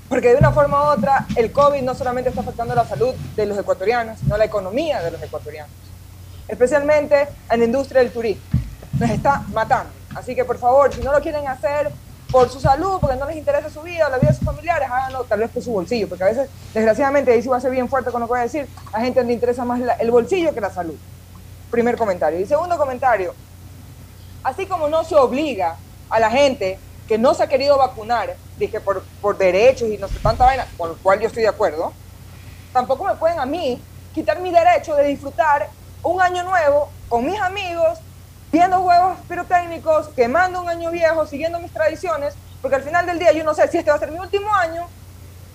Porque 0.09 0.29
de 0.31 0.37
una 0.37 0.51
forma 0.53 0.83
u 0.83 0.87
otra, 0.99 1.27
el 1.37 1.53
COVID 1.53 1.81
no 1.83 1.95
solamente 1.95 2.29
está 2.31 2.43
afectando 2.43 2.75
la 2.75 2.85
salud 2.87 3.15
de 3.37 3.47
los 3.47 3.57
ecuatorianos, 3.57 4.19
sino 4.19 4.37
la 4.37 4.45
economía 4.45 5.01
de 5.03 5.11
los 5.11 5.23
ecuatorianos. 5.23 5.71
Especialmente 6.49 7.29
en 7.51 7.61
la 7.61 7.65
industria 7.65 8.03
del 8.03 8.13
turismo. 8.13 8.43
Nos 8.99 9.09
está 9.11 9.43
matando. 9.53 9.91
Así 10.15 10.35
que 10.35 10.45
por 10.45 10.59
favor, 10.59 10.93
si 10.93 11.01
no 11.01 11.13
lo 11.13 11.21
quieren 11.21 11.49
hacer 11.49 11.91
por 12.31 12.51
su 12.51 12.61
salud, 12.61 12.99
porque 13.01 13.17
no 13.17 13.27
les 13.27 13.37
interesa 13.37 13.71
su 13.71 13.81
vida 13.83 14.07
o 14.07 14.11
la 14.11 14.19
vida 14.19 14.31
de 14.31 14.37
sus 14.37 14.45
familiares, 14.45 14.89
háganlo 14.91 15.25
tal 15.25 15.41
vez 15.41 15.51
por 15.51 15.63
su 15.63 15.73
bolsillo. 15.73 16.09
Porque 16.09 16.25
a 16.25 16.27
veces, 16.27 16.51
desgraciadamente, 16.75 17.33
ahí 17.33 17.41
sí 17.43 17.49
va 17.49 17.57
a 17.57 17.61
ser 17.61 17.71
bien 17.71 17.89
fuerte 17.89 18.11
con 18.11 18.21
lo 18.21 18.27
que 18.27 18.33
voy 18.33 18.41
a 18.41 18.43
decir, 18.43 18.69
a 18.93 19.01
gente 19.01 19.23
le 19.25 19.33
interesa 19.33 19.65
más 19.65 19.81
la- 19.81 19.95
el 19.95 20.11
bolsillo 20.11 20.53
que 20.53 20.61
la 20.61 20.71
salud. 20.71 20.97
Primer 21.71 21.97
comentario. 21.97 22.39
Y 22.39 22.45
segundo 22.47 22.77
comentario, 22.77 23.35
así 24.43 24.67
como 24.67 24.89
no 24.89 25.05
se 25.05 25.15
obliga 25.15 25.77
a 26.11 26.21
la 26.21 26.31
gente 26.31 26.79
que 27.09 27.19
no 27.19 27.35
se 27.35 27.43
ha 27.43 27.47
querido 27.47 27.79
vacunar, 27.79 28.37
dije 28.59 28.81
por, 28.81 29.03
por 29.21 29.37
derechos 29.37 29.89
y 29.89 29.99
no 29.99 30.09
sé 30.09 30.19
tanta 30.21 30.45
vaina, 30.45 30.67
con 30.77 30.91
lo 30.91 30.97
cual 30.97 31.21
yo 31.21 31.27
estoy 31.27 31.43
de 31.43 31.49
acuerdo, 31.49 31.93
tampoco 32.73 33.05
me 33.05 33.15
pueden 33.15 33.39
a 33.39 33.47
mí 33.47 33.83
quitar 34.15 34.39
mi 34.41 34.51
derecho 34.51 34.95
de 34.95 35.05
disfrutar 35.05 35.69
un 36.03 36.21
año 36.21 36.43
nuevo 36.43 36.91
con 37.09 37.25
mis 37.25 37.41
amigos, 37.41 37.99
viendo 38.51 38.81
juegos 38.81 39.19
pirotécnicos, 39.29 40.09
quemando 40.09 40.61
un 40.61 40.69
año 40.69 40.91
viejo, 40.91 41.27
siguiendo 41.27 41.59
mis 41.59 41.73
tradiciones, 41.73 42.35
porque 42.61 42.77
al 42.77 42.83
final 42.83 43.07
del 43.07 43.19
día 43.19 43.33
yo 43.33 43.45
no 43.45 43.55
sé 43.55 43.67
si 43.69 43.79
este 43.79 43.91
va 43.91 43.97
a 43.97 44.01
ser 44.01 44.11
mi 44.11 44.19
último 44.19 44.53
año 44.55 44.87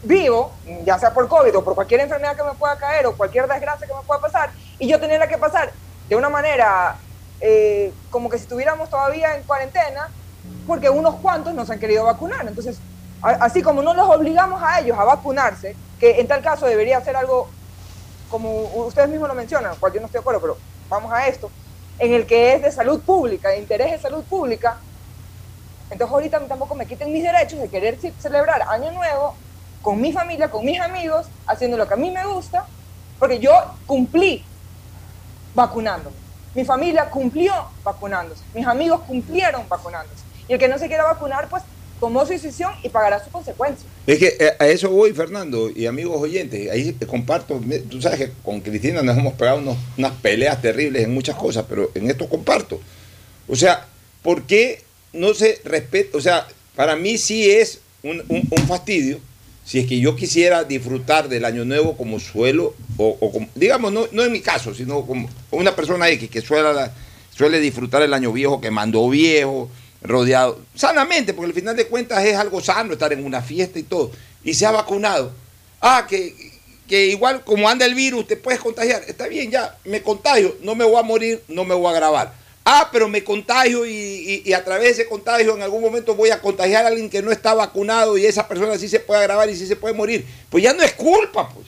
vivo, 0.03 0.51
ya 0.83 0.97
sea 0.99 1.13
por 1.13 1.27
COVID 1.27 1.57
o 1.57 1.63
por 1.63 1.75
cualquier 1.75 2.01
enfermedad 2.01 2.35
que 2.35 2.43
me 2.43 2.53
pueda 2.53 2.77
caer 2.77 3.05
o 3.07 3.15
cualquier 3.15 3.47
desgracia 3.47 3.87
que 3.87 3.93
me 3.93 4.01
pueda 4.01 4.21
pasar, 4.21 4.51
y 4.79 4.87
yo 4.87 4.99
tenerla 4.99 5.27
que 5.27 5.37
pasar 5.37 5.71
de 6.07 6.15
una 6.15 6.29
manera 6.29 6.97
eh, 7.39 7.97
como 8.09 8.29
que 8.29 8.37
si 8.37 8.43
estuviéramos 8.43 8.89
todavía 8.89 9.35
en 9.35 9.43
cuarentena, 9.45 10.01
porque 10.65 10.89
unos 10.89 11.19
cuantos 11.19 11.53
no 11.53 11.65
se 11.65 11.73
han 11.73 11.79
querido 11.79 12.05
vacunar. 12.05 12.47
Entonces, 12.47 12.85
así 13.21 13.61
como 13.61 13.81
no 13.81 13.93
los 13.93 14.07
obligamos 14.09 14.61
a 14.63 14.79
ellos 14.79 14.97
a 14.99 15.03
vacunarse, 15.05 15.79
que 15.97 16.19
en 16.19 16.27
tal 16.27 16.41
caso 16.41 16.65
debería 16.67 17.01
ser 17.01 17.15
algo, 17.15 17.55
como 18.27 18.85
ustedes 18.85 19.09
mismos 19.09 19.27
lo 19.29 19.35
mencionan, 19.35 19.77
cual 19.79 19.93
yo 19.93 19.99
no 20.01 20.07
estoy 20.07 20.19
de 20.19 20.21
acuerdo, 20.21 20.41
pero 20.41 20.63
vamos 20.89 21.11
a 21.13 21.27
esto, 21.27 21.55
en 21.97 22.13
el 22.13 22.25
que 22.27 22.53
es 22.55 22.61
de 22.63 22.71
salud 22.71 23.03
pública, 23.05 23.49
de 23.49 23.59
interés 23.59 23.91
de 23.91 23.99
salud 23.99 24.27
pública, 24.27 24.83
entonces 25.89 26.13
ahorita 26.13 26.47
tampoco 26.47 26.75
me 26.75 26.85
quiten 26.87 27.11
mis 27.11 27.23
derechos 27.23 27.59
de 27.59 27.69
querer 27.69 27.99
ce- 27.99 28.15
celebrar 28.19 28.63
Año 28.69 28.91
Nuevo 28.91 29.41
con 29.81 30.01
mi 30.01 30.11
familia, 30.11 30.49
con 30.49 30.65
mis 30.65 30.79
amigos, 30.81 31.31
haciendo 31.45 31.77
lo 31.77 31.87
que 31.87 31.93
a 31.93 31.97
mí 31.97 32.11
me 32.11 32.25
gusta, 32.25 32.69
porque 33.17 33.39
yo 33.39 33.51
cumplí 33.85 34.51
vacunándome. 35.53 36.26
Mi 36.57 36.65
familia 36.65 37.07
cumplió 37.11 37.53
vacunándose. 37.83 38.41
Mis 38.55 38.65
amigos 38.65 39.01
cumplieron 39.07 39.69
vacunándose. 39.69 40.23
Y 40.49 40.53
el 40.53 40.59
que 40.59 40.67
no 40.67 40.79
se 40.79 40.87
quiera 40.87 41.03
vacunar, 41.03 41.47
pues 41.49 41.61
tomó 41.99 42.25
su 42.25 42.31
decisión 42.31 42.73
y 42.81 42.89
pagará 42.89 43.19
sus 43.23 43.31
consecuencias. 43.31 43.85
Es 44.07 44.17
que 44.17 44.35
eh, 44.39 44.53
a 44.57 44.65
eso 44.67 44.89
voy, 44.89 45.13
Fernando, 45.13 45.69
y 45.69 45.85
amigos 45.85 46.19
oyentes, 46.19 46.71
ahí 46.71 46.93
comparto, 47.07 47.61
tú 47.91 48.01
sabes 48.01 48.17
que 48.17 48.31
con 48.43 48.61
Cristina 48.61 49.03
nos 49.03 49.15
hemos 49.15 49.33
pegado 49.35 49.59
unos- 49.59 49.77
unas 49.99 50.13
peleas 50.13 50.59
terribles 50.59 51.03
en 51.03 51.13
muchas 51.13 51.35
cosas, 51.35 51.63
pero 51.69 51.91
en 51.93 52.09
esto 52.09 52.27
comparto. 52.27 52.79
O 53.47 53.55
sea, 53.55 53.85
¿por 54.23 54.41
qué 54.47 54.81
no 55.13 55.35
se 55.35 55.61
respeta? 55.63 56.17
O 56.17 56.21
sea, 56.21 56.47
para 56.75 56.95
mí 56.95 57.19
sí 57.19 57.51
es 57.51 57.81
un- 58.01 58.23
un 58.29 58.67
fastidio 58.67 59.19
si 59.67 59.79
es 59.79 59.85
que 59.85 59.99
yo 59.99 60.15
quisiera 60.15 60.63
disfrutar 60.63 61.27
del 61.27 61.43
año 61.43 61.65
nuevo 61.65 61.97
como 61.97 62.21
suelo, 62.21 62.73
o, 62.95 63.17
como- 63.31 63.49
digamos, 63.53 63.91
no, 63.91 64.07
no 64.13 64.23
en 64.23 64.31
mi 64.31 64.39
caso, 64.39 64.73
sino 64.73 65.05
como 65.05 65.27
una 65.51 65.75
persona 65.75 66.07
X 66.09 66.29
que 66.29 66.41
suele 66.41 67.59
disfrutar 67.59 68.01
el 68.01 68.13
año 68.13 68.31
viejo, 68.31 68.61
que 68.61 68.71
mandó 68.71 69.09
viejo, 69.09 69.69
rodeado, 70.01 70.61
sanamente, 70.73 71.33
porque 71.33 71.49
al 71.49 71.53
final 71.53 71.75
de 71.75 71.87
cuentas 71.87 72.23
es 72.23 72.37
algo 72.37 72.61
sano 72.61 72.93
estar 72.93 73.11
en 73.11 73.25
una 73.25 73.41
fiesta 73.41 73.77
y 73.77 73.83
todo, 73.83 74.09
y 74.41 74.53
se 74.53 74.65
ha 74.65 74.71
vacunado. 74.71 75.33
Ah, 75.81 76.07
que, 76.09 76.33
que 76.87 77.07
igual 77.07 77.43
como 77.43 77.67
anda 77.67 77.85
el 77.85 77.93
virus, 77.93 78.25
te 78.25 78.37
puedes 78.37 78.61
contagiar. 78.61 79.03
Está 79.05 79.27
bien, 79.27 79.51
ya, 79.51 79.77
me 79.83 80.01
contagio, 80.01 80.55
no 80.61 80.75
me 80.75 80.85
voy 80.85 80.95
a 80.97 81.03
morir, 81.03 81.43
no 81.49 81.65
me 81.65 81.75
voy 81.75 81.91
a 81.91 81.95
grabar. 81.95 82.33
Ah, 82.69 82.89
pero 82.91 83.07
me 83.07 83.23
contagio 83.23 83.85
y, 83.85 83.91
y- 83.93 84.41
y 84.45 84.51
a 84.53 84.61
través 84.65 84.83
de 84.97 85.03
ese 85.03 85.09
contagio 85.09 85.55
en 85.55 85.61
algún 85.61 85.81
momento 85.81 86.15
voy 86.15 86.31
a 86.31 86.41
contagiar 86.41 86.83
a 86.83 86.89
alguien 86.89 87.09
que 87.09 87.21
no 87.21 87.31
está 87.31 87.53
vacunado 87.53 88.17
y 88.17 88.25
esa 88.25 88.45
persona 88.45 88.77
sí 88.77 88.89
se 88.89 88.99
puede 88.99 89.23
grabar 89.23 89.49
y 89.49 89.55
sí 89.55 89.65
se 89.65 89.77
puede 89.77 89.93
morir. 89.93 90.25
Pues 90.49 90.63
ya 90.65 90.73
no 90.73 90.83
es 90.83 90.91
culpa, 90.93 91.47
pues. 91.49 91.65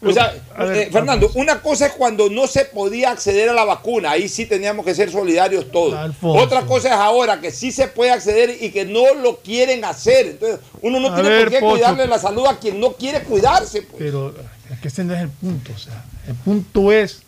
O 0.00 0.12
sea, 0.12 0.32
ver, 0.56 0.76
eh, 0.76 0.88
Fernando, 0.92 1.28
una 1.34 1.60
cosa 1.60 1.86
es 1.86 1.92
cuando 1.92 2.30
no 2.30 2.46
se 2.46 2.64
podía 2.64 3.10
acceder 3.10 3.48
a 3.48 3.52
la 3.52 3.64
vacuna, 3.64 4.12
ahí 4.12 4.28
sí 4.28 4.46
teníamos 4.46 4.86
que 4.86 4.94
ser 4.94 5.10
solidarios 5.10 5.70
todos. 5.72 5.92
Alfonso. 5.94 6.40
Otra 6.42 6.64
cosa 6.64 6.88
es 6.88 6.94
ahora 6.94 7.40
que 7.40 7.50
sí 7.50 7.70
se 7.72 7.88
puede 7.88 8.12
acceder 8.12 8.56
y 8.62 8.70
que 8.70 8.84
no 8.84 9.12
lo 9.16 9.38
quieren 9.40 9.84
hacer. 9.84 10.28
Entonces, 10.28 10.60
uno 10.82 10.98
no 11.00 11.08
A 11.08 11.14
tiene 11.16 11.28
ver, 11.30 11.40
por 11.42 11.50
qué 11.52 11.58
Pocho. 11.58 11.72
cuidarle 11.72 12.06
la 12.06 12.18
salud 12.20 12.46
a 12.46 12.58
quien 12.60 12.78
no 12.80 12.92
quiere 12.92 13.22
cuidarse. 13.24 13.82
pues. 13.82 13.96
Pero 13.98 14.32
es 14.72 14.78
que 14.80 14.86
ese 14.88 15.02
no 15.04 15.14
es 15.14 15.20
el 15.20 15.30
punto. 15.30 15.72
O 15.74 15.78
sea, 15.78 16.04
el 16.28 16.34
punto 16.36 16.92
es 16.92 17.22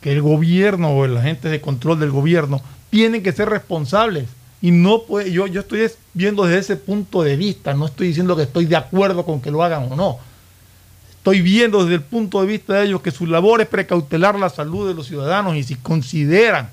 que 0.00 0.12
el 0.12 0.22
gobierno 0.22 0.96
o 0.96 1.06
la 1.06 1.22
gente 1.22 1.48
de 1.48 1.60
control 1.60 2.00
del 2.00 2.10
gobierno 2.10 2.60
tienen 2.90 3.22
que 3.22 3.32
ser 3.32 3.48
responsables. 3.48 4.28
Y 4.62 4.70
no 4.72 5.02
puede, 5.02 5.32
yo, 5.32 5.46
yo 5.46 5.60
estoy 5.62 5.80
es- 5.80 5.98
viendo 6.12 6.44
desde 6.44 6.58
ese 6.60 6.76
punto 6.76 7.22
de 7.22 7.36
vista, 7.36 7.72
no 7.74 7.86
estoy 7.86 8.08
diciendo 8.08 8.36
que 8.36 8.42
estoy 8.42 8.66
de 8.66 8.76
acuerdo 8.76 9.24
con 9.24 9.40
que 9.40 9.50
lo 9.50 9.62
hagan 9.62 9.90
o 9.90 9.96
no. 9.96 10.18
Estoy 11.10 11.42
viendo 11.42 11.82
desde 11.82 11.96
el 11.96 12.02
punto 12.02 12.40
de 12.40 12.46
vista 12.46 12.74
de 12.74 12.86
ellos 12.86 13.02
que 13.02 13.10
su 13.10 13.26
labor 13.26 13.60
es 13.60 13.68
precautelar 13.68 14.38
la 14.38 14.48
salud 14.48 14.88
de 14.88 14.94
los 14.94 15.06
ciudadanos 15.06 15.54
y 15.56 15.62
si 15.62 15.74
consideran 15.76 16.70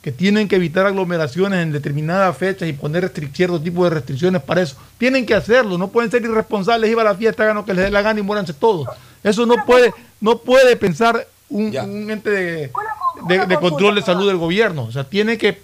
que 0.00 0.12
tienen 0.12 0.48
que 0.48 0.56
evitar 0.56 0.86
aglomeraciones 0.86 1.60
en 1.62 1.72
determinadas 1.72 2.34
fechas 2.36 2.68
y 2.68 2.72
poner 2.72 3.12
cierto 3.34 3.60
tipo 3.60 3.84
de 3.84 3.90
restricciones 3.90 4.42
para 4.42 4.62
eso, 4.62 4.76
tienen 4.96 5.26
que 5.26 5.34
hacerlo, 5.34 5.76
no 5.76 5.88
pueden 5.88 6.10
ser 6.10 6.22
irresponsables, 6.22 6.90
ir 6.90 6.98
a 6.98 7.04
la 7.04 7.14
fiesta, 7.14 7.42
hagan 7.42 7.56
lo 7.56 7.64
que 7.64 7.74
les 7.74 7.84
dé 7.84 7.90
la 7.90 8.00
gana 8.00 8.18
y 8.18 8.22
muéranse 8.22 8.54
todos. 8.54 8.88
Eso 9.22 9.44
no 9.44 9.56
puede, 9.66 9.92
no 10.20 10.38
puede 10.38 10.74
pensar 10.76 11.26
un, 11.50 11.76
un 11.76 12.10
ente 12.10 12.30
de, 12.30 12.70
de- 13.28 13.46
de 13.46 13.58
control 13.58 13.94
de 13.96 14.02
salud 14.02 14.26
del 14.28 14.36
gobierno. 14.38 14.84
O 14.84 14.92
sea, 14.92 15.04
tiene 15.04 15.36
que 15.38 15.60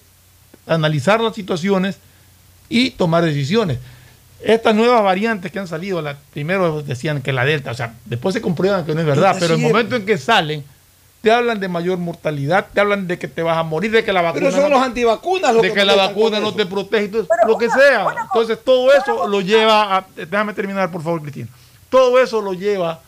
analizar 0.66 1.20
las 1.20 1.34
situaciones 1.34 1.98
y 2.68 2.90
tomar 2.90 3.24
decisiones. 3.24 3.78
Estas 4.42 4.74
nuevas 4.74 5.02
variantes 5.02 5.50
que 5.50 5.58
han 5.58 5.68
salido, 5.68 6.02
la, 6.02 6.16
primero 6.32 6.82
decían 6.82 7.22
que 7.22 7.32
la 7.32 7.44
Delta, 7.44 7.70
o 7.70 7.74
sea, 7.74 7.94
después 8.04 8.34
se 8.34 8.42
comprueban 8.42 8.84
que 8.84 8.94
no 8.94 9.00
es 9.00 9.06
verdad, 9.06 9.36
pero 9.40 9.54
el 9.54 9.60
es. 9.60 9.66
momento 9.66 9.96
en 9.96 10.04
que 10.04 10.18
salen, 10.18 10.62
te 11.22 11.32
hablan 11.32 11.58
de 11.58 11.68
mayor 11.68 11.98
mortalidad, 11.98 12.66
te 12.72 12.80
hablan 12.80 13.06
de 13.08 13.18
que 13.18 13.28
te 13.28 13.42
vas 13.42 13.56
a 13.56 13.62
morir, 13.62 13.90
de 13.90 14.04
que 14.04 14.12
la 14.12 14.20
vacuna. 14.22 14.40
Pero 14.40 14.52
son 14.52 14.70
no- 14.70 14.76
los 14.76 14.84
antivacunas 14.84 15.54
los 15.54 15.62
de 15.62 15.68
que 15.68 15.74
que 15.74 15.84
la 15.84 15.94
vacuna 15.96 16.38
no 16.40 16.52
te 16.54 16.66
protege, 16.66 17.04
y 17.04 17.08
todo- 17.08 17.26
lo 17.46 17.56
que 17.56 17.70
sea. 17.70 18.06
Entonces, 18.24 18.58
todo 18.62 18.92
eso 18.92 19.26
lo 19.26 19.40
lleva 19.40 19.96
a. 19.96 20.06
Déjame 20.14 20.52
terminar, 20.52 20.90
por 20.92 21.02
favor, 21.02 21.22
Cristina. 21.22 21.48
Todo 21.88 22.18
eso 22.20 22.40
lo 22.42 22.52
lleva 22.52 23.00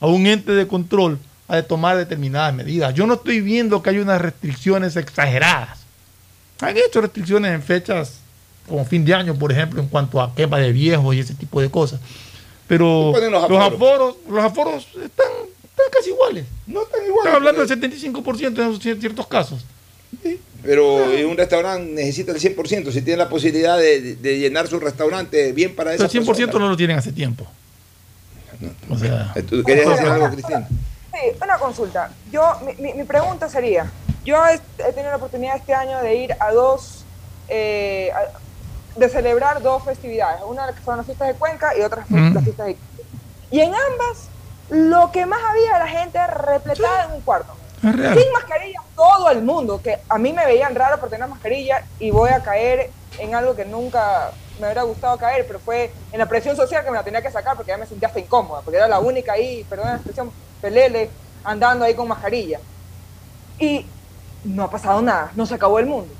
a 0.00 0.06
un 0.06 0.26
ente 0.26 0.52
de 0.52 0.66
control 0.68 1.18
a 1.48 1.56
de 1.56 1.62
tomar 1.62 1.96
determinadas 1.96 2.54
medidas. 2.54 2.94
Yo 2.94 3.06
no 3.06 3.14
estoy 3.14 3.40
viendo 3.40 3.82
que 3.82 3.90
hay 3.90 3.98
unas 3.98 4.20
restricciones 4.20 4.96
exageradas. 4.96 5.80
Han 6.60 6.76
hecho 6.76 7.00
restricciones 7.00 7.52
en 7.52 7.62
fechas 7.62 8.20
como 8.68 8.84
fin 8.84 9.04
de 9.04 9.14
año, 9.14 9.34
por 9.34 9.52
ejemplo, 9.52 9.80
en 9.80 9.88
cuanto 9.88 10.20
a 10.20 10.34
quema 10.34 10.58
de 10.58 10.72
viejos 10.72 11.14
y 11.14 11.20
ese 11.20 11.34
tipo 11.34 11.60
de 11.60 11.70
cosas. 11.70 12.00
Pero 12.66 13.12
los 13.12 13.50
los 13.50 13.62
aforos, 13.62 14.16
los 14.28 14.42
aforos 14.42 14.86
están, 14.86 15.26
están 15.62 15.86
casi 15.92 16.10
iguales. 16.10 16.46
No 16.66 16.82
están 16.82 17.04
iguales. 17.04 17.26
Están 17.26 17.34
hablando 17.34 17.66
del 17.66 17.80
75% 17.80 18.86
en 18.86 19.00
ciertos 19.00 19.26
casos. 19.26 19.64
Pero 20.62 21.12
en 21.12 21.26
un 21.26 21.36
restaurante 21.36 21.92
necesita 21.92 22.32
el 22.32 22.40
100%. 22.40 22.90
Si 22.90 23.02
tiene 23.02 23.18
la 23.18 23.28
posibilidad 23.28 23.76
de, 23.76 24.16
de 24.16 24.38
llenar 24.38 24.66
su 24.66 24.80
restaurante 24.80 25.52
bien 25.52 25.74
para 25.74 25.92
esa 25.92 26.04
el 26.04 26.10
100% 26.10 26.24
persona. 26.24 26.58
no 26.58 26.68
lo 26.70 26.76
tienen 26.76 26.96
hace 26.96 27.12
tiempo. 27.12 27.46
O 28.88 28.96
sea, 28.96 29.34
¿Tú 29.48 29.62
querías 29.62 29.90
decir 29.90 30.06
algo? 30.06 30.30
Sí, 31.14 31.36
una 31.42 31.58
consulta. 31.58 32.10
Yo, 32.30 32.42
mi, 32.78 33.04
pregunta 33.04 33.48
sería, 33.48 33.90
yo 34.24 34.44
he, 34.46 34.54
he 34.78 34.92
tenido 34.92 35.10
la 35.10 35.16
oportunidad 35.16 35.56
este 35.56 35.72
año 35.74 36.00
de 36.00 36.14
ir 36.16 36.36
a 36.40 36.50
dos, 36.52 37.04
eh, 37.48 38.10
a- 38.14 38.98
de 38.98 39.08
celebrar 39.08 39.62
dos 39.62 39.82
festividades. 39.84 40.40
Una 40.46 40.66
que 40.68 40.80
fueron 40.80 40.98
las 40.98 41.06
fiestas 41.06 41.28
de 41.28 41.34
Cuenca 41.34 41.76
y 41.76 41.82
otras 41.82 42.06
fue 42.08 42.18
Mm. 42.18 42.34
las 42.34 42.44
fiestas 42.44 42.66
de. 42.66 42.76
Y 43.50 43.60
en 43.60 43.72
ambas, 43.74 44.28
lo 44.70 45.12
que 45.12 45.26
más 45.26 45.40
había 45.48 45.76
era 45.76 45.86
gente 45.86 46.26
repletada 46.26 47.04
en 47.04 47.12
un 47.12 47.20
cuarto. 47.20 47.52
Sin 47.82 48.32
mascarilla, 48.32 48.80
todo 48.96 49.30
el 49.30 49.42
mundo, 49.42 49.80
que 49.82 49.98
a 50.08 50.16
mí 50.18 50.32
me 50.32 50.46
veían 50.46 50.74
raro 50.74 50.98
por 50.98 51.10
tener 51.10 51.28
mascarilla 51.28 51.84
y 51.98 52.10
voy 52.10 52.30
a 52.30 52.42
caer 52.42 52.90
en 53.18 53.34
algo 53.34 53.54
que 53.54 53.66
nunca 53.66 54.30
me 54.58 54.66
hubiera 54.66 54.82
gustado 54.84 55.18
caer, 55.18 55.46
pero 55.46 55.58
fue 55.60 55.92
en 56.10 56.18
la 56.18 56.26
presión 56.26 56.56
social 56.56 56.82
que 56.82 56.90
me 56.90 56.96
la 56.96 57.02
tenía 57.04 57.20
que 57.20 57.30
sacar 57.30 57.56
porque 57.56 57.72
ya 57.72 57.76
me 57.76 57.86
sentía 57.86 58.08
hasta 58.08 58.20
incómoda, 58.20 58.62
porque 58.62 58.78
era 58.78 58.88
la 58.88 59.00
única 59.00 59.32
ahí, 59.34 59.64
perdón 59.68 59.88
la 59.88 59.94
expresión, 59.96 60.32
pelele, 60.68 61.10
andando 61.44 61.84
ahí 61.84 61.92
con 61.94 62.08
mascarilla. 62.08 62.58
Y 63.58 63.84
no 64.44 64.64
ha 64.64 64.70
pasado 64.70 65.02
nada, 65.02 65.30
no 65.36 65.44
se 65.44 65.54
acabó 65.54 65.78
el 65.78 65.84
mundo. 65.84 66.12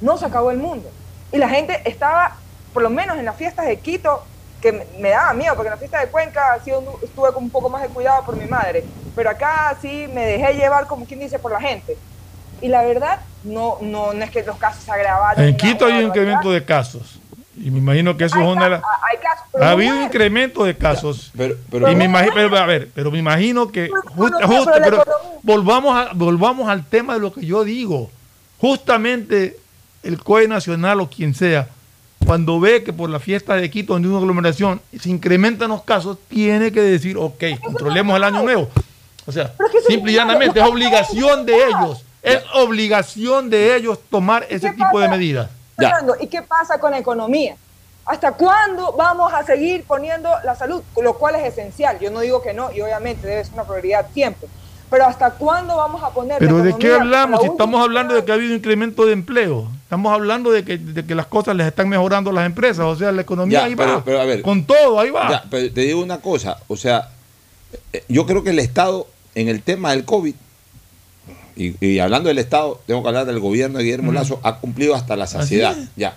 No 0.00 0.16
se 0.16 0.24
acabó 0.24 0.50
el 0.50 0.56
mundo. 0.56 0.88
Y 1.30 1.36
la 1.36 1.48
gente 1.48 1.82
estaba, 1.84 2.36
por 2.72 2.82
lo 2.82 2.88
menos 2.88 3.18
en 3.18 3.26
las 3.26 3.36
fiestas 3.36 3.66
de 3.66 3.76
Quito, 3.80 4.24
que 4.62 4.72
me, 4.72 4.86
me 4.98 5.10
daba 5.10 5.34
miedo, 5.34 5.54
porque 5.54 5.68
en 5.68 5.72
la 5.74 5.78
fiesta 5.78 6.00
de 6.00 6.08
Cuenca 6.08 6.58
un- 6.66 6.88
estuve 7.04 7.32
con 7.34 7.44
un 7.44 7.50
poco 7.50 7.68
más 7.68 7.82
de 7.82 7.88
cuidado 7.88 8.24
por 8.24 8.34
mi 8.34 8.46
madre, 8.46 8.82
pero 9.14 9.28
acá 9.28 9.76
sí 9.80 10.08
me 10.14 10.24
dejé 10.24 10.54
llevar, 10.54 10.86
como 10.86 11.04
quien 11.04 11.20
dice, 11.20 11.38
por 11.38 11.52
la 11.52 11.60
gente. 11.60 11.98
Y 12.62 12.68
la 12.68 12.82
verdad, 12.82 13.20
no, 13.44 13.76
no, 13.82 14.14
no 14.14 14.24
es 14.24 14.30
que 14.30 14.42
los 14.42 14.56
casos 14.56 14.82
se 14.84 14.90
agravaron. 14.90 15.44
En 15.44 15.54
Quito 15.56 15.84
hay 15.84 15.92
un 16.02 16.08
incremento 16.08 16.50
de 16.50 16.64
casos. 16.64 17.20
Y 17.62 17.70
me 17.70 17.78
imagino 17.78 18.16
que 18.16 18.24
eso 18.24 18.38
es 18.40 18.46
una 18.46 18.64
de 18.64 18.70
las... 18.70 18.82
Ha 19.60 19.70
habido 19.70 19.96
un 19.96 20.02
incremento 20.04 20.64
de 20.64 20.76
casos. 20.76 21.32
Pero, 21.36 21.56
pero- 21.70 21.90
y 21.90 21.96
me 21.96 22.04
imagino, 22.04 22.32
pero, 22.34 22.56
a 22.56 22.66
ver, 22.66 22.88
pero 22.94 23.10
me 23.10 23.18
imagino 23.18 23.68
que 23.72 23.88
justo, 24.14 24.38
pero 24.82 24.96
justo- 24.98 25.12
volvamos 25.42 25.96
a, 25.96 26.10
volvamos 26.14 26.68
al 26.68 26.84
tema 26.86 27.14
de 27.14 27.20
lo 27.20 27.32
que 27.32 27.44
yo 27.44 27.64
digo. 27.64 28.10
Justamente 28.60 29.56
el 30.02 30.18
COE 30.22 30.46
nacional 30.48 31.00
o 31.00 31.08
quien 31.08 31.34
sea, 31.34 31.68
cuando 32.24 32.60
ve 32.60 32.82
que 32.84 32.92
por 32.92 33.08
la 33.10 33.18
fiesta 33.20 33.54
de 33.56 33.70
Quito, 33.70 33.94
donde 33.94 34.06
hay 34.08 34.10
una 34.12 34.20
aglomeración, 34.20 34.80
se 34.98 35.08
incrementan 35.10 35.70
los 35.70 35.82
casos, 35.82 36.18
tiene 36.28 36.70
que 36.72 36.80
decir, 36.80 37.16
ok, 37.16 37.42
controlemos 37.62 38.16
el 38.16 38.24
año 38.24 38.42
nuevo. 38.42 38.68
O 39.26 39.32
sea, 39.32 39.52
simple 39.88 40.12
y 40.12 40.14
llanamente, 40.16 40.60
es 40.60 40.66
obligación 40.66 41.44
de 41.46 41.54
ellos, 41.66 42.04
es 42.22 42.40
obligación 42.54 43.50
de 43.50 43.76
ellos 43.76 43.98
tomar 44.10 44.46
ese 44.50 44.70
tipo 44.72 45.00
de 45.00 45.08
medidas. 45.08 45.50
¿Y 46.20 46.26
qué 46.26 46.42
pasa 46.42 46.78
con 46.78 46.90
la 46.90 46.98
economía? 46.98 47.56
¿Hasta 48.04 48.32
cuándo 48.32 48.92
vamos 48.92 49.32
a 49.34 49.44
seguir 49.44 49.84
poniendo 49.84 50.30
la 50.44 50.54
salud? 50.54 50.82
Lo 51.02 51.14
cual 51.18 51.34
es 51.36 51.44
esencial. 51.52 51.98
Yo 52.00 52.10
no 52.10 52.20
digo 52.20 52.40
que 52.42 52.54
no, 52.54 52.72
y 52.72 52.80
obviamente 52.80 53.26
debe 53.26 53.44
ser 53.44 53.52
una 53.54 53.64
prioridad 53.64 54.06
siempre. 54.14 54.48
Pero 54.90 55.04
¿hasta 55.04 55.32
cuándo 55.32 55.76
vamos 55.76 56.02
a 56.02 56.08
poner 56.08 56.40
la 56.40 56.48
Pero 56.48 56.62
¿de 56.62 56.74
qué 56.78 56.94
hablamos? 56.94 57.42
Si 57.42 57.46
estamos 57.48 57.82
hablando 57.82 58.14
de 58.14 58.24
que 58.24 58.32
ha 58.32 58.36
habido 58.36 58.54
incremento 58.54 59.04
de 59.04 59.12
empleo, 59.12 59.68
estamos 59.82 60.10
hablando 60.10 60.50
de 60.50 60.64
que, 60.64 60.78
de 60.78 61.04
que 61.04 61.14
las 61.14 61.26
cosas 61.26 61.54
les 61.56 61.66
están 61.66 61.90
mejorando 61.90 62.30
a 62.30 62.32
las 62.32 62.46
empresas, 62.46 62.86
o 62.86 62.96
sea, 62.96 63.12
la 63.12 63.20
economía 63.20 63.58
Ya, 63.60 63.64
ahí 63.66 63.76
pero- 63.76 63.96
va, 63.96 64.04
pero 64.04 64.20
a 64.22 64.24
ver. 64.24 64.40
con 64.40 64.64
todo, 64.64 64.98
ahí 64.98 65.10
va. 65.10 65.28
Ya, 65.30 65.44
pero 65.50 65.70
te 65.70 65.82
digo 65.82 66.00
una 66.02 66.22
cosa, 66.22 66.56
o 66.68 66.76
sea, 66.78 67.10
eh, 67.92 68.02
yo 68.08 68.24
creo 68.24 68.42
que 68.42 68.50
el 68.50 68.58
Estado, 68.58 69.06
en 69.34 69.48
el 69.48 69.60
tema 69.62 69.90
del 69.90 70.06
COVID, 70.06 70.34
y, 71.58 71.74
y 71.84 71.98
hablando 71.98 72.28
del 72.28 72.38
Estado, 72.38 72.80
tengo 72.86 73.02
que 73.02 73.08
hablar 73.08 73.26
del 73.26 73.40
gobierno 73.40 73.78
de 73.78 73.84
Guillermo. 73.84 74.12
Lazo, 74.12 74.40
ha 74.42 74.58
cumplido 74.58 74.94
hasta 74.94 75.16
la 75.16 75.26
saciedad, 75.26 75.76
ya. 75.96 76.16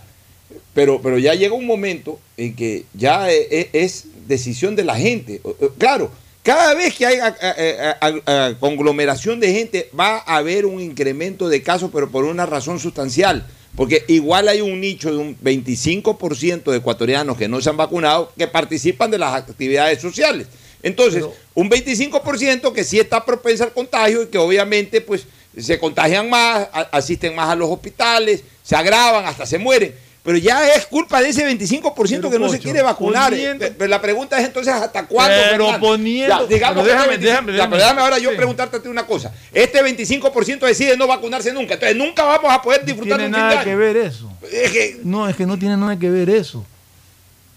Pero, 0.73 1.01
pero 1.01 1.17
ya 1.17 1.33
llega 1.35 1.53
un 1.53 1.65
momento 1.67 2.19
en 2.37 2.55
que 2.55 2.85
ya 2.93 3.29
e- 3.31 3.47
e- 3.51 3.69
es 3.73 4.05
decisión 4.27 4.75
de 4.75 4.83
la 4.85 4.95
gente. 4.95 5.41
Claro, 5.77 6.09
cada 6.43 6.73
vez 6.75 6.95
que 6.95 7.05
hay 7.05 7.17
a- 7.19 7.35
a- 7.41 8.07
a- 8.07 8.45
a- 8.47 8.53
conglomeración 8.59 9.39
de 9.39 9.51
gente 9.53 9.89
va 9.97 10.17
a 10.25 10.37
haber 10.37 10.65
un 10.65 10.79
incremento 10.81 11.49
de 11.49 11.61
casos, 11.61 11.89
pero 11.93 12.09
por 12.09 12.23
una 12.25 12.45
razón 12.45 12.79
sustancial. 12.79 13.45
Porque 13.75 14.03
igual 14.09 14.49
hay 14.49 14.59
un 14.61 14.81
nicho 14.81 15.11
de 15.11 15.17
un 15.17 15.37
25% 15.41 16.71
de 16.71 16.77
ecuatorianos 16.77 17.37
que 17.37 17.47
no 17.47 17.61
se 17.61 17.69
han 17.69 17.77
vacunado 17.77 18.31
que 18.37 18.47
participan 18.47 19.11
de 19.11 19.17
las 19.17 19.33
actividades 19.33 20.01
sociales. 20.01 20.47
Entonces, 20.83 21.23
un 21.53 21.69
25% 21.69 22.73
que 22.73 22.83
sí 22.83 22.99
está 22.99 23.23
propensa 23.25 23.63
al 23.65 23.73
contagio 23.73 24.23
y 24.23 24.27
que 24.27 24.37
obviamente 24.37 25.01
pues 25.01 25.25
se 25.57 25.77
contagian 25.79 26.29
más, 26.29 26.67
a- 26.73 26.87
asisten 26.91 27.35
más 27.35 27.49
a 27.49 27.55
los 27.55 27.69
hospitales, 27.69 28.43
se 28.63 28.75
agravan, 28.75 29.25
hasta 29.25 29.45
se 29.45 29.57
mueren. 29.57 29.93
Pero 30.23 30.37
ya 30.37 30.71
es 30.75 30.85
culpa 30.85 31.19
de 31.19 31.29
ese 31.29 31.43
25% 31.47 32.29
que 32.29 32.37
no 32.37 32.47
se 32.47 32.59
quiere 32.59 32.83
vacunar. 32.83 33.31
poniendo- 33.31 33.65
Pe- 33.65 33.71
Pero 33.71 33.87
la 33.89 33.99
pregunta 33.99 34.39
es 34.39 34.45
entonces 34.45 34.71
hasta 34.71 35.07
cuándo. 35.07 35.35
Pero 35.35 35.65
Fernando? 35.65 35.87
poniendo- 35.87 36.41
Ya, 36.41 36.45
digamos 36.47 36.83
pero 36.83 36.95
déjame- 36.95 37.13
este 37.15 37.25
25 37.25 37.31
déjame- 37.31 37.47
ya, 37.47 37.53
déjame. 37.53 37.69
pero 37.71 37.81
déjame 37.83 38.01
ahora 38.01 38.17
yo 38.19 38.29
Sí. 38.29 38.35
preguntarte 38.37 38.77
a 38.77 38.81
ti 38.83 38.87
una 38.87 39.07
cosa. 39.07 39.33
Este 39.51 39.81
25% 39.81 40.67
decide 40.67 40.95
no 40.95 41.07
vacunarse 41.07 41.51
nunca. 41.51 41.73
Entonces 41.73 41.97
nunca 41.97 42.23
vamos 42.23 42.53
a 42.53 42.61
poder 42.61 42.85
disfrutar 42.85 43.17
de 43.17 43.23
tiene 43.25 43.35
un 43.43 43.49
nada 43.49 43.63
que 43.63 43.75
ver 43.75 43.97
eso. 43.97 44.31
Es 44.51 44.71
que 44.71 44.99
No, 45.03 45.27
es 45.27 45.35
que 45.35 45.47
no 45.47 45.57
tiene 45.57 45.75
nada 45.75 45.97
que 45.97 46.09
ver 46.11 46.29
eso. 46.29 46.63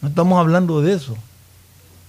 No 0.01 0.09
estamos 0.09 0.39
hablando 0.41 0.81
de 0.81 0.95
eso. 0.95 1.19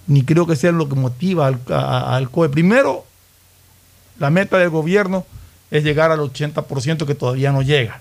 Ni 0.08 0.24
creo 0.24 0.46
que 0.46 0.56
sea 0.56 0.72
lo 0.72 0.88
que 0.88 0.96
motiva 0.96 1.48
al, 1.48 1.60
a- 1.70 2.16
al 2.16 2.30
COE. 2.30 2.50
Primero, 2.50 3.06
la 4.20 4.30
meta 4.30 4.58
del 4.58 4.70
gobierno 4.70 5.26
es 5.72 5.84
llegar 5.84 6.12
al 6.12 6.20
80% 6.20 7.06
que 7.06 7.16
todavía 7.16 7.52
no 7.52 7.62
llega. 7.62 8.00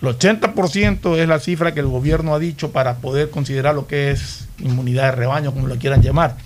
El 0.00 0.08
80% 0.08 1.16
es 1.18 1.28
la 1.28 1.40
cifra 1.40 1.74
que 1.74 1.80
el 1.80 1.86
gobierno 1.88 2.34
ha 2.34 2.38
dicho 2.38 2.70
para 2.70 2.98
poder 2.98 3.30
considerar 3.30 3.74
lo 3.74 3.86
que 3.86 4.10
es 4.12 4.46
inmunidad 4.58 5.06
de 5.06 5.12
rebaño, 5.12 5.52
como 5.52 5.66
lo 5.66 5.76
quieran 5.76 6.02
llamar. 6.02 6.36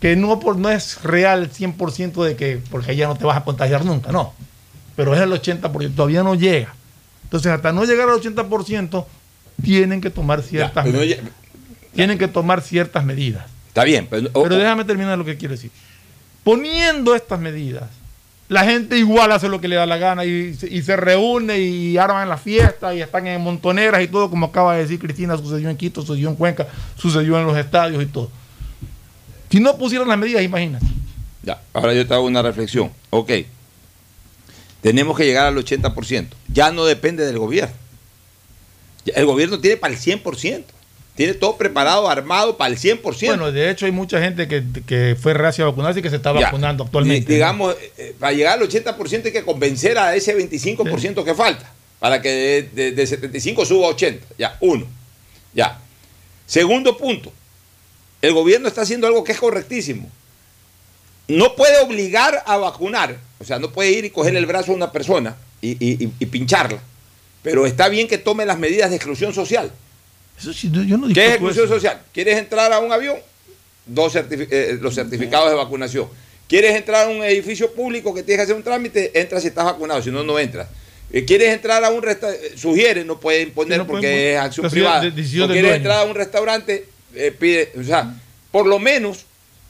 Que 0.00 0.14
no, 0.14 0.38
por, 0.38 0.56
no 0.56 0.70
es 0.70 1.02
real 1.02 1.42
el 1.42 1.50
100% 1.52 2.22
de 2.24 2.36
que 2.36 2.60
porque 2.70 2.94
ya 2.94 3.08
no 3.08 3.16
te 3.16 3.24
vas 3.24 3.36
a 3.36 3.44
contagiar 3.44 3.84
nunca, 3.84 4.12
no. 4.12 4.34
Pero 4.94 5.14
es 5.14 5.20
el 5.20 5.30
80%, 5.32 5.94
todavía 5.94 6.22
no 6.22 6.34
llega. 6.36 6.74
Entonces, 7.24 7.50
hasta 7.50 7.72
no 7.72 7.84
llegar 7.84 8.08
al 8.08 8.20
80%, 8.20 9.04
tienen 9.62 10.00
que 10.00 10.10
tomar 10.10 10.42
ciertas 10.42 10.84
pero 10.84 10.98
medidas. 10.98 11.24
Tienen 11.96 12.18
que 12.18 12.28
tomar 12.28 12.60
ciertas 12.62 13.04
medidas. 13.04 13.44
Está 13.68 13.84
bien, 13.84 14.06
pero, 14.08 14.30
Pero 14.32 14.56
déjame 14.56 14.84
terminar 14.84 15.18
lo 15.18 15.24
que 15.24 15.36
quiero 15.36 15.52
decir. 15.54 15.70
Poniendo 16.44 17.14
estas 17.14 17.40
medidas, 17.40 17.84
la 18.48 18.64
gente 18.64 18.96
igual 18.96 19.32
hace 19.32 19.48
lo 19.48 19.60
que 19.60 19.66
le 19.68 19.74
da 19.76 19.84
la 19.86 19.96
gana 19.98 20.24
y, 20.24 20.54
se- 20.54 20.68
y 20.72 20.82
se 20.82 20.96
reúne 20.96 21.58
y 21.58 21.98
arman 21.98 22.28
la 22.28 22.36
fiesta 22.38 22.94
y 22.94 23.02
están 23.02 23.26
en 23.26 23.40
montoneras 23.40 24.00
y 24.02 24.08
todo, 24.08 24.30
como 24.30 24.46
acaba 24.46 24.74
de 24.76 24.82
decir 24.82 24.98
Cristina, 25.00 25.36
sucedió 25.36 25.68
en 25.68 25.76
Quito, 25.76 26.02
sucedió 26.02 26.28
en 26.28 26.36
Cuenca, 26.36 26.68
sucedió 26.96 27.38
en 27.38 27.46
los 27.46 27.56
estadios 27.58 28.02
y 28.02 28.06
todo. 28.06 28.30
Si 29.50 29.58
no 29.60 29.76
pusieran 29.76 30.06
las 30.08 30.18
medidas, 30.18 30.42
imagínate. 30.42 30.86
Ya, 31.42 31.60
ahora 31.72 31.92
yo 31.94 32.06
te 32.06 32.14
hago 32.14 32.24
una 32.26 32.42
reflexión. 32.42 32.90
Ok, 33.10 33.30
tenemos 34.80 35.16
que 35.16 35.24
llegar 35.24 35.46
al 35.46 35.56
80%. 35.56 36.28
Ya 36.52 36.70
no 36.70 36.84
depende 36.84 37.24
del 37.26 37.38
gobierno. 37.38 37.74
El 39.06 39.26
gobierno 39.26 39.58
tiene 39.58 39.76
para 39.76 39.92
el 39.94 40.00
100%. 40.00 40.64
Tiene 41.16 41.32
todo 41.34 41.56
preparado, 41.56 42.08
armado 42.10 42.56
para 42.58 42.70
el 42.72 42.78
100%. 42.78 43.26
Bueno, 43.28 43.50
de 43.50 43.70
hecho 43.70 43.86
hay 43.86 43.92
mucha 43.92 44.20
gente 44.20 44.46
que, 44.48 44.62
que 44.86 45.16
fue 45.20 45.32
reacia 45.34 45.64
a 45.64 45.68
vacunarse 45.68 46.00
y 46.00 46.02
que 46.02 46.10
se 46.10 46.16
está 46.16 46.32
Ya. 46.34 46.40
vacunando 46.46 46.84
actualmente. 46.84 47.26
Di- 47.28 47.34
Digamos, 47.34 47.74
eh, 47.96 48.14
para 48.20 48.32
llegar 48.32 48.58
al 48.60 48.68
80% 48.68 49.24
hay 49.24 49.32
que 49.32 49.42
convencer 49.42 49.96
a 49.98 50.14
ese 50.14 50.36
25% 50.36 51.24
que 51.24 51.34
falta. 51.34 51.72
Para 51.98 52.20
que 52.20 52.28
de, 52.28 52.62
de- 52.62 52.92
de 52.92 53.06
75 53.06 53.64
suba 53.64 53.86
a 53.86 53.90
80. 53.90 54.26
Ya, 54.38 54.58
uno. 54.60 54.86
Ya. 55.54 55.80
Segundo 56.44 56.96
punto. 56.98 57.32
El 58.20 58.34
gobierno 58.34 58.68
está 58.68 58.82
haciendo 58.82 59.06
algo 59.06 59.24
que 59.24 59.32
es 59.32 59.38
correctísimo. 59.38 60.10
No 61.28 61.56
puede 61.56 61.78
obligar 61.82 62.42
a 62.46 62.56
vacunar. 62.58 63.16
O 63.38 63.44
sea, 63.44 63.58
no 63.58 63.70
puede 63.72 63.90
ir 63.90 64.04
y 64.04 64.10
coger 64.10 64.36
el 64.36 64.46
brazo 64.46 64.72
a 64.72 64.74
una 64.74 64.92
persona 64.92 65.36
y, 65.62 65.70
y- 65.72 66.04
y- 66.04 66.12
y 66.20 66.26
pincharla. 66.26 66.78
Pero 67.42 67.64
está 67.66 67.88
bien 67.88 68.06
que 68.06 68.18
tome 68.18 68.44
las 68.44 68.58
medidas 68.58 68.90
de 68.90 68.96
exclusión 68.96 69.32
social. 69.32 69.72
Eso 70.38 70.52
sí, 70.52 70.70
yo 70.72 70.96
no 70.98 71.08
¿Qué 71.08 71.24
es 71.26 71.30
exclusión 71.32 71.64
eso. 71.64 71.74
social? 71.74 72.00
¿Quieres 72.12 72.36
entrar 72.38 72.72
a 72.72 72.78
un 72.78 72.92
avión? 72.92 73.16
Dos 73.86 74.14
certifi- 74.14 74.48
eh, 74.50 74.78
los 74.80 74.94
certificados 74.94 75.50
de 75.50 75.56
vacunación. 75.56 76.08
¿Quieres 76.48 76.74
entrar 76.76 77.06
a 77.06 77.08
un 77.08 77.22
edificio 77.24 77.72
público 77.72 78.14
que 78.14 78.22
tienes 78.22 78.38
que 78.38 78.42
hacer 78.44 78.56
un 78.56 78.62
trámite? 78.62 79.18
Entras 79.18 79.42
si 79.42 79.48
estás 79.48 79.64
vacunado, 79.64 80.02
si 80.02 80.10
no, 80.10 80.22
no 80.22 80.38
entras. 80.38 80.68
Eh, 81.12 81.24
¿Quieres 81.24 81.52
entrar 81.52 81.82
a 81.84 81.90
un 81.90 82.02
restaurante? 82.02 82.56
Sugiere, 82.56 83.04
no 83.04 83.18
puede 83.20 83.42
imponer 83.42 83.78
No 83.78 83.86
puede 83.86 84.00
porque 84.02 84.32
es 84.34 84.38
acción 84.40 84.70
privada. 84.70 85.00
de- 85.02 85.10
decisión 85.12 85.44
¿O 85.44 85.48
del 85.48 85.54
quieres 85.54 85.70
dueño. 85.70 85.76
entrar 85.84 86.00
a 86.00 86.04
un 86.04 86.14
restaurante? 86.14 86.84
Eh, 87.14 87.34
pide, 87.38 87.72
o 87.78 87.82
sea, 87.84 88.14
por 88.50 88.66
lo 88.66 88.78
menos 88.78 89.25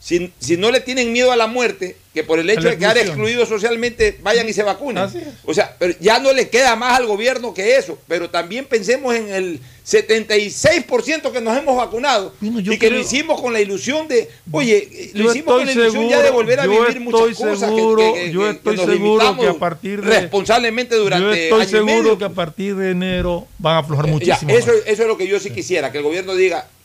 si, 0.07 0.31
si 0.39 0.55
no 0.55 0.71
le 0.71 0.79
tienen 0.79 1.11
miedo 1.11 1.33
a 1.33 1.35
la 1.35 1.47
muerte, 1.47 1.97
que 2.13 2.23
por 2.23 2.39
el 2.39 2.49
hecho 2.49 2.69
de 2.69 2.77
quedar 2.77 2.97
excluidos 2.97 3.49
socialmente 3.49 4.17
vayan 4.23 4.47
y 4.47 4.53
se 4.53 4.63
vacunen. 4.63 5.03
O 5.43 5.53
sea, 5.53 5.75
pero 5.77 5.93
ya 5.99 6.17
no 6.19 6.31
le 6.31 6.47
queda 6.47 6.77
más 6.77 6.97
al 6.97 7.07
gobierno 7.07 7.53
que 7.53 7.75
eso. 7.75 7.99
Pero 8.07 8.29
también 8.29 8.63
pensemos 8.63 9.13
en 9.13 9.27
el 9.33 9.59
76% 9.85 11.31
que 11.31 11.41
nos 11.41 11.57
hemos 11.57 11.75
vacunado 11.75 12.33
y 12.41 12.77
que 12.77 12.89
lo 12.89 12.99
hicimos 12.99 13.41
con 13.41 13.51
la 13.51 13.59
ilusión 13.59 14.07
de, 14.07 14.29
oye, 14.51 15.11
lo 15.13 15.25
Yo 15.25 15.31
hicimos 15.31 15.53
con 15.55 15.65
la 15.65 15.71
ilusión 15.73 16.07
ya 16.09 16.17
de 16.19 16.23
seguro, 16.27 16.33
volver 16.33 16.59
a 16.61 16.67
vivir 16.67 16.99
muchas 17.01 17.37
cosas 17.37 17.69
que- 17.69 17.75
seguro, 17.75 18.13
que, 18.13 18.19
que- 18.21 18.31
yo 18.31 18.49
estoy 18.49 18.75
nos 18.77 18.85
seguro 18.85 19.37
que 19.37 19.47
a 19.47 19.53
partir 19.55 20.01
de 20.01 20.19
responsablemente 20.21 20.95
durante 20.95 21.49
yo 21.49 21.59
estoy 21.61 21.65
seguro 21.79 22.17
que 22.17 22.25
a 22.25 22.29
partir 22.29 22.75
de 22.77 22.91
enero 22.91 23.45
van 23.59 23.75
a 23.75 23.79
aflojar 23.79 24.05
Ya, 24.05 24.11
muchísimo. 24.13 24.51
eso, 24.55 24.71
eso 24.85 25.01
es 25.01 25.07
lo 25.07 25.17
que 25.17 25.27
yo 25.27 25.37
sí 25.39 25.49
quisiera, 25.49 25.91
que 25.91 25.97
el 25.97 26.03
gobierno 26.05 26.33
diga, 26.33 26.59
eh, 26.59 26.76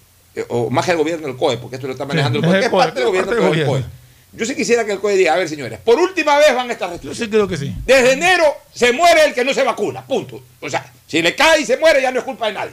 o 0.48 0.70
más 0.70 0.84
que 0.84 0.92
el 0.92 0.96
gobierno, 0.96 1.28
el 1.28 1.36
COE, 1.36 1.58
porque 1.58 1.76
esto 1.76 1.86
lo 1.86 1.92
está 1.92 2.06
manejando 2.06 2.40
Sí, 2.40 2.44
el 2.46 2.50
COE, 2.50 2.60
es 2.64 2.70
parte 2.70 3.00
del 3.00 3.08
gobierno, 3.08 3.30
parte 3.32 3.46
del 3.50 3.60
el 3.60 3.66
COE. 3.66 3.84
Yo 4.34 4.46
sí 4.46 4.54
quisiera 4.54 4.84
que 4.84 4.92
el 4.92 5.00
COE 5.00 5.16
diga, 5.16 5.34
a 5.34 5.36
ver 5.36 5.48
señores, 5.48 5.78
por 5.80 5.98
última 5.98 6.38
vez 6.38 6.54
van 6.54 6.70
estas 6.70 6.88
Yo 6.88 6.92
restricciones. 6.94 7.18
sí 7.18 7.30
creo 7.30 7.48
que 7.48 7.56
sí. 7.58 7.74
Desde 7.84 8.12
enero 8.12 8.44
se 8.72 8.92
muere 8.92 9.26
el 9.26 9.34
que 9.34 9.44
no 9.44 9.52
se 9.52 9.62
vacuna, 9.62 10.06
punto. 10.06 10.42
O 10.60 10.70
sea, 10.70 10.90
si 11.06 11.20
le 11.20 11.34
cae 11.34 11.60
y 11.60 11.66
se 11.66 11.76
muere 11.76 12.00
ya 12.00 12.10
no 12.10 12.18
es 12.20 12.24
culpa 12.24 12.46
de 12.46 12.54
nadie. 12.54 12.72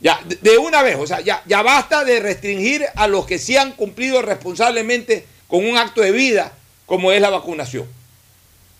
Ya, 0.00 0.20
de, 0.24 0.36
de 0.36 0.58
una 0.58 0.82
vez, 0.82 0.96
o 0.98 1.06
sea, 1.06 1.20
ya, 1.20 1.42
ya 1.44 1.62
basta 1.62 2.04
de 2.04 2.20
restringir 2.20 2.86
a 2.94 3.06
los 3.06 3.26
que 3.26 3.38
sí 3.38 3.56
han 3.56 3.72
cumplido 3.72 4.22
responsablemente 4.22 5.26
con 5.46 5.64
un 5.68 5.76
acto 5.76 6.00
de 6.00 6.12
vida 6.12 6.52
como 6.86 7.12
es 7.12 7.20
la 7.20 7.30
vacunación. 7.30 7.86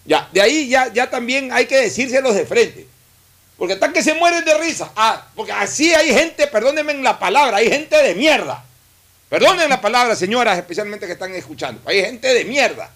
Ya, 0.06 0.28
de 0.32 0.40
ahí 0.40 0.68
ya, 0.68 0.92
ya 0.92 1.10
también 1.10 1.52
hay 1.52 1.66
que 1.66 1.76
decírselos 1.76 2.34
de 2.34 2.46
frente. 2.46 2.86
Porque 3.60 3.74
están 3.74 3.92
que 3.92 4.02
se 4.02 4.14
mueren 4.14 4.42
de 4.42 4.56
risa. 4.56 4.90
Ah, 4.96 5.22
porque 5.36 5.52
así 5.52 5.92
hay 5.92 6.14
gente, 6.14 6.46
perdónenme 6.46 6.92
en 6.92 7.04
la 7.04 7.18
palabra, 7.18 7.58
hay 7.58 7.68
gente 7.68 7.94
de 7.94 8.14
mierda. 8.14 8.64
Perdonen 9.28 9.68
la 9.68 9.82
palabra, 9.82 10.16
señoras, 10.16 10.56
especialmente 10.56 11.06
que 11.06 11.12
están 11.12 11.34
escuchando. 11.34 11.78
Hay 11.84 12.00
gente 12.00 12.32
de 12.32 12.46
mierda. 12.46 12.90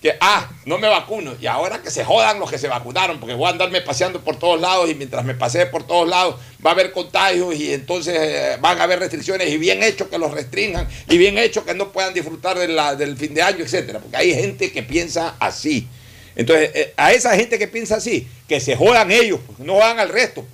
Que, 0.00 0.16
ah, 0.18 0.48
no 0.64 0.78
me 0.78 0.88
vacuno. 0.88 1.36
Y 1.38 1.46
ahora 1.46 1.82
que 1.82 1.90
se 1.90 2.06
jodan 2.06 2.40
los 2.40 2.50
que 2.50 2.56
se 2.56 2.68
vacunaron, 2.68 3.20
porque 3.20 3.34
voy 3.34 3.48
a 3.48 3.50
andarme 3.50 3.82
paseando 3.82 4.22
por 4.24 4.36
todos 4.36 4.58
lados 4.58 4.88
y 4.88 4.94
mientras 4.94 5.26
me 5.26 5.34
pasee 5.34 5.66
por 5.66 5.86
todos 5.86 6.08
lados 6.08 6.36
va 6.64 6.70
a 6.70 6.72
haber 6.72 6.90
contagios 6.92 7.54
y 7.54 7.74
entonces 7.74 8.16
eh, 8.18 8.56
van 8.62 8.80
a 8.80 8.84
haber 8.84 9.00
restricciones 9.00 9.50
y 9.50 9.58
bien 9.58 9.82
hecho 9.82 10.08
que 10.08 10.16
los 10.16 10.30
restrinjan 10.30 10.88
y 11.06 11.18
bien 11.18 11.36
hecho 11.36 11.66
que 11.66 11.74
no 11.74 11.92
puedan 11.92 12.14
disfrutar 12.14 12.56
del 12.56 13.16
fin 13.18 13.34
de 13.34 13.42
año, 13.42 13.62
etcétera. 13.62 13.98
Porque 13.98 14.16
hay 14.16 14.34
gente 14.34 14.72
que 14.72 14.82
piensa 14.82 15.34
así. 15.38 15.86
Entonces, 16.38 16.70
eh, 16.72 16.94
a 16.96 17.12
esa 17.12 17.34
gente 17.34 17.58
que 17.58 17.66
piensa 17.66 17.96
así, 17.96 18.26
que 18.46 18.60
se 18.60 18.76
jodan 18.76 19.10
ellos, 19.10 19.40
no 19.58 19.74
jodan 19.74 19.98
al 19.98 20.08
resto. 20.08 20.46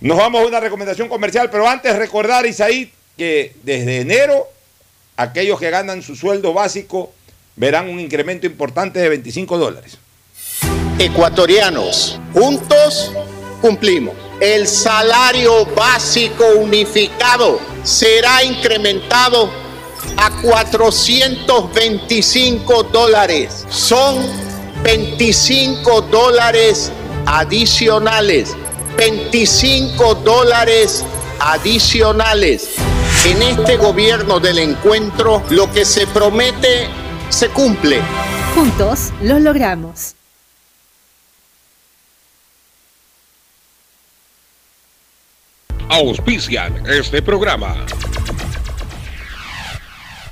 Nos 0.00 0.16
vamos 0.16 0.40
a 0.40 0.46
una 0.46 0.60
recomendación 0.60 1.08
comercial, 1.08 1.50
pero 1.50 1.68
antes 1.68 1.96
recordar, 1.96 2.46
Isaí, 2.46 2.92
que 3.18 3.52
desde 3.64 4.00
enero 4.00 4.48
aquellos 5.16 5.58
que 5.58 5.68
ganan 5.70 6.00
su 6.00 6.14
sueldo 6.14 6.52
básico 6.52 7.12
verán 7.56 7.88
un 7.88 7.98
incremento 7.98 8.46
importante 8.46 9.00
de 9.00 9.08
25 9.08 9.58
dólares. 9.58 9.98
Ecuatorianos, 11.00 12.20
juntos 12.32 13.12
cumplimos. 13.60 14.14
El 14.40 14.68
salario 14.68 15.66
básico 15.74 16.44
unificado 16.56 17.58
será 17.82 18.44
incrementado 18.44 19.50
a 20.16 20.30
425 20.42 22.82
dólares. 22.84 23.66
Son 23.68 24.16
25 24.82 26.00
dólares 26.02 26.90
adicionales. 27.26 28.56
25 28.96 30.14
dólares 30.16 31.04
adicionales. 31.40 32.74
En 33.24 33.42
este 33.42 33.76
gobierno 33.76 34.38
del 34.38 34.58
encuentro, 34.58 35.42
lo 35.50 35.72
que 35.72 35.84
se 35.84 36.06
promete 36.06 36.86
se 37.30 37.48
cumple. 37.48 38.00
Juntos 38.54 39.12
lo 39.22 39.40
logramos. 39.40 40.14
Auspician 45.88 46.86
este 46.86 47.22
programa. 47.22 47.74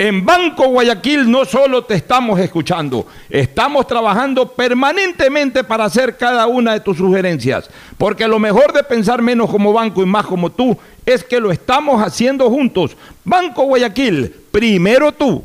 En 0.00 0.24
Banco 0.24 0.68
Guayaquil 0.68 1.28
no 1.28 1.44
solo 1.44 1.84
te 1.84 1.94
estamos 1.94 2.38
escuchando, 2.38 3.04
estamos 3.28 3.84
trabajando 3.88 4.52
permanentemente 4.52 5.64
para 5.64 5.86
hacer 5.86 6.16
cada 6.16 6.46
una 6.46 6.74
de 6.74 6.78
tus 6.78 6.98
sugerencias, 6.98 7.68
porque 7.98 8.28
lo 8.28 8.38
mejor 8.38 8.72
de 8.72 8.84
pensar 8.84 9.20
menos 9.22 9.50
como 9.50 9.72
banco 9.72 10.00
y 10.00 10.06
más 10.06 10.24
como 10.24 10.50
tú 10.50 10.78
es 11.04 11.24
que 11.24 11.40
lo 11.40 11.50
estamos 11.50 12.00
haciendo 12.00 12.48
juntos. 12.48 12.96
Banco 13.24 13.64
Guayaquil, 13.64 14.32
primero 14.52 15.10
tú. 15.10 15.42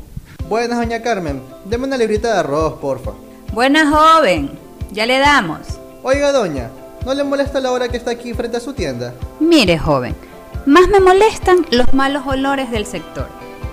Buenas, 0.48 0.78
doña 0.78 1.02
Carmen. 1.02 1.42
Deme 1.64 1.88
una 1.88 1.96
librita 1.96 2.32
de 2.32 2.38
arroz, 2.38 2.74
porfa. 2.74 3.10
Buena 3.52 3.90
joven, 3.90 4.52
ya 4.92 5.04
le 5.04 5.18
damos. 5.18 5.80
Oiga, 6.04 6.30
doña, 6.30 6.70
¿no 7.04 7.12
le 7.12 7.24
molesta 7.24 7.58
la 7.58 7.72
hora 7.72 7.88
que 7.88 7.96
está 7.96 8.12
aquí 8.12 8.32
frente 8.34 8.58
a 8.58 8.60
su 8.60 8.72
tienda? 8.72 9.14
Mire, 9.40 9.76
joven, 9.80 10.14
más 10.64 10.86
me 10.86 11.00
molestan 11.00 11.66
los 11.72 11.92
malos 11.92 12.22
olores 12.24 12.70
del 12.70 12.86
sector. 12.86 13.26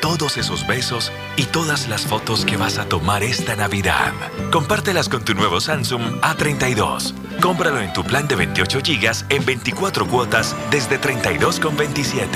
todos 0.00 0.36
esos 0.36 0.66
besos 0.66 1.12
y 1.36 1.44
todas 1.44 1.88
las 1.88 2.06
fotos 2.06 2.44
que 2.44 2.56
vas 2.56 2.78
a 2.78 2.86
tomar 2.86 3.22
esta 3.22 3.56
Navidad. 3.56 4.12
Compártelas 4.50 5.08
con 5.08 5.24
tu 5.24 5.34
nuevo 5.34 5.60
Samsung 5.60 6.20
A32. 6.20 7.14
Cómpralo 7.40 7.80
en 7.80 7.92
tu 7.92 8.02
plan 8.02 8.26
de 8.26 8.36
28 8.36 8.80
GB 8.80 9.24
en 9.28 9.44
24 9.44 10.06
cuotas 10.06 10.56
desde 10.70 11.00
32,27. 11.00 12.26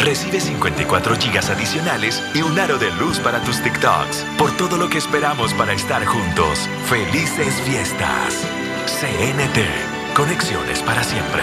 Recibe 0.00 0.40
54 0.40 1.14
GB 1.16 1.50
adicionales 1.52 2.22
y 2.34 2.42
un 2.42 2.58
aro 2.58 2.78
de 2.78 2.90
luz 2.92 3.18
para 3.20 3.40
tus 3.44 3.62
TikToks. 3.62 4.24
Por 4.38 4.50
todo 4.56 4.76
lo 4.76 4.88
que 4.88 4.98
esperamos 4.98 5.52
para 5.54 5.72
estar 5.72 6.04
juntos. 6.04 6.58
Felices 6.88 7.54
fiestas. 7.62 8.34
CNT. 8.86 10.14
Conexiones 10.14 10.80
para 10.80 11.02
siempre. 11.02 11.42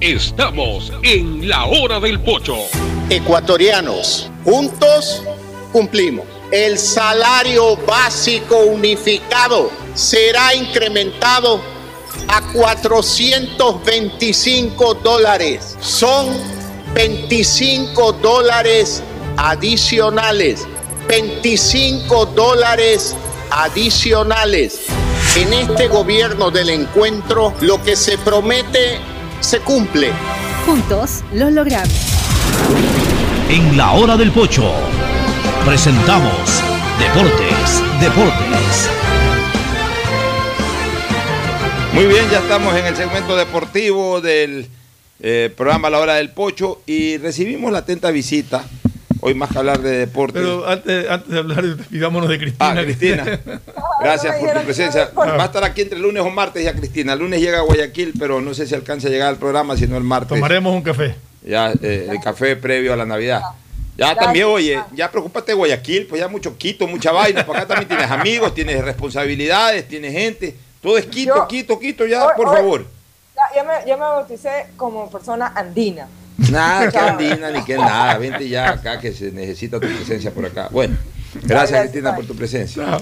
Estamos 0.00 0.90
en 1.02 1.46
la 1.46 1.66
hora 1.66 2.00
del 2.00 2.18
pocho. 2.20 2.56
Ecuatorianos, 3.10 4.30
juntos 4.44 5.22
cumplimos. 5.72 6.24
El 6.50 6.78
salario 6.78 7.76
básico 7.86 8.56
unificado 8.60 9.70
será 9.92 10.54
incrementado 10.54 11.60
a 12.28 12.40
425 12.54 14.94
dólares. 14.94 15.76
Son 15.80 16.28
25 16.94 18.12
dólares 18.14 19.02
adicionales. 19.36 20.66
25 21.08 22.24
dólares 22.24 23.14
adicionales. 23.50 24.80
En 25.36 25.52
este 25.52 25.88
gobierno 25.88 26.50
del 26.50 26.70
encuentro, 26.70 27.52
lo 27.60 27.82
que 27.82 27.96
se 27.96 28.16
promete 28.16 28.98
se 29.40 29.60
cumple. 29.60 30.12
Juntos 30.66 31.22
lo 31.32 31.50
logramos. 31.50 31.92
En 33.48 33.76
la 33.76 33.92
hora 33.92 34.16
del 34.16 34.30
pocho 34.30 34.72
presentamos 35.64 36.62
Deportes, 36.98 37.82
Deportes. 38.00 38.90
Muy 41.94 42.06
bien, 42.06 42.28
ya 42.30 42.38
estamos 42.38 42.74
en 42.76 42.86
el 42.86 42.96
segmento 42.96 43.36
deportivo 43.36 44.20
del 44.20 44.68
eh, 45.20 45.52
programa 45.56 45.90
La 45.90 45.98
Hora 45.98 46.14
del 46.14 46.30
Pocho 46.30 46.82
y 46.86 47.18
recibimos 47.18 47.72
la 47.72 47.78
atenta 47.78 48.10
visita. 48.10 48.64
Hoy 49.22 49.34
más 49.34 49.50
que 49.50 49.58
hablar 49.58 49.80
de 49.80 49.98
deportes. 49.98 50.40
Pero 50.42 50.66
antes, 50.66 51.08
antes 51.08 51.30
de 51.30 51.38
hablar, 51.38 51.62
despidámonos 51.62 52.28
de 52.28 52.38
Cristina. 52.38 52.70
Ah, 52.70 52.82
Cristina. 52.82 53.24
Gracias 54.02 54.36
por 54.36 54.52
tu 54.52 54.60
presencia. 54.64 55.10
Va 55.16 55.42
a 55.42 55.46
estar 55.46 55.62
aquí 55.64 55.82
entre 55.82 55.98
lunes 55.98 56.22
o 56.22 56.30
martes 56.30 56.64
ya 56.64 56.74
Cristina. 56.74 57.12
El 57.12 57.18
lunes 57.20 57.40
llega 57.40 57.58
a 57.58 57.62
Guayaquil, 57.62 58.14
pero 58.18 58.40
no 58.40 58.54
sé 58.54 58.66
si 58.66 58.74
alcanza 58.74 59.08
a 59.08 59.10
llegar 59.10 59.28
al 59.28 59.36
programa, 59.36 59.76
sino 59.76 59.96
el 59.96 60.04
martes. 60.04 60.30
Tomaremos 60.36 60.74
un 60.74 60.82
café. 60.82 61.14
Ya, 61.42 61.72
eh, 61.82 62.08
el 62.10 62.20
café 62.20 62.56
previo 62.56 62.92
a 62.92 62.96
la 62.96 63.04
Navidad. 63.06 63.42
Ya 63.96 64.14
también, 64.14 64.46
oye, 64.46 64.80
ya 64.94 65.10
preocúpate 65.10 65.52
de 65.52 65.56
Guayaquil, 65.56 66.06
pues 66.06 66.20
ya 66.20 66.28
mucho 66.28 66.56
Quito, 66.56 66.86
mucha 66.86 67.12
vaina. 67.12 67.44
Por 67.44 67.56
acá 67.56 67.66
también 67.66 67.88
tienes 67.88 68.10
amigos, 68.10 68.54
tienes 68.54 68.82
responsabilidades, 68.82 69.86
tienes 69.86 70.12
gente. 70.12 70.56
Todo 70.80 70.96
es 70.96 71.04
Quito, 71.06 71.34
Yo- 71.36 71.48
Quito, 71.48 71.78
Quito, 71.78 72.06
ya, 72.06 72.24
Hoy- 72.24 72.32
por 72.36 72.48
hoy- 72.48 72.56
favor. 72.56 72.86
Ya, 73.36 73.42
ya 73.56 73.64
me, 73.64 73.72
ya 73.86 73.96
me 73.96 74.02
bauticé 74.02 74.66
como 74.76 75.10
persona 75.10 75.52
andina. 75.54 76.08
Nada, 76.50 76.88
que 76.92 76.98
andina 76.98 77.50
ni 77.50 77.64
que 77.64 77.76
nada. 77.76 78.18
Vente 78.18 78.48
ya 78.48 78.70
acá 78.70 79.00
que 79.00 79.12
se 79.12 79.32
necesita 79.32 79.78
tu 79.80 79.86
presencia 79.88 80.30
por 80.32 80.46
acá. 80.46 80.68
Bueno, 80.70 80.96
gracias 81.42 81.80
Cristina 81.82 82.14
por 82.14 82.24
tu 82.26 82.34
presencia. 82.34 82.98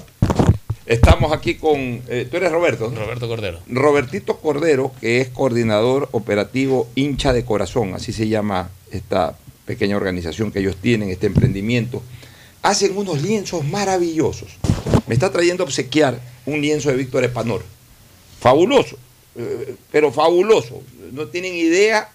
Estamos 0.87 1.33
aquí 1.33 1.57
con. 1.57 1.79
eh, 2.09 2.27
Tú 2.31 2.39
eres 2.39 2.51
Roberto. 2.51 2.91
¿no? 2.91 3.01
Roberto 3.01 3.29
Cordero. 3.29 3.61
Robertito 3.69 4.39
Cordero, 4.39 4.93
que 5.01 5.21
es 5.21 5.29
coordinador 5.29 6.09
operativo 6.13 6.89
hincha 6.95 7.33
de 7.35 7.45
corazón, 7.45 7.93
así 7.95 8.13
se 8.13 8.27
llama 8.29 8.71
esta 8.91 9.37
pequeña 9.67 9.97
organización 9.97 10.51
que 10.51 10.61
ellos 10.61 10.77
tienen, 10.77 11.11
este 11.11 11.27
emprendimiento. 11.27 12.03
Hacen 12.63 12.97
unos 12.97 13.21
lienzos 13.23 13.65
maravillosos. 13.67 14.49
Me 15.07 15.15
está 15.15 15.31
trayendo 15.31 15.63
a 15.63 15.67
obsequiar 15.67 16.19
un 16.47 16.61
lienzo 16.63 16.89
de 16.89 16.97
Víctor 16.97 17.23
Epanor. 17.25 17.63
Fabuloso, 18.41 18.97
eh, 19.37 19.75
pero 19.93 20.11
fabuloso. 20.11 20.83
No 21.13 21.27
tienen 21.27 21.55
idea 21.55 22.09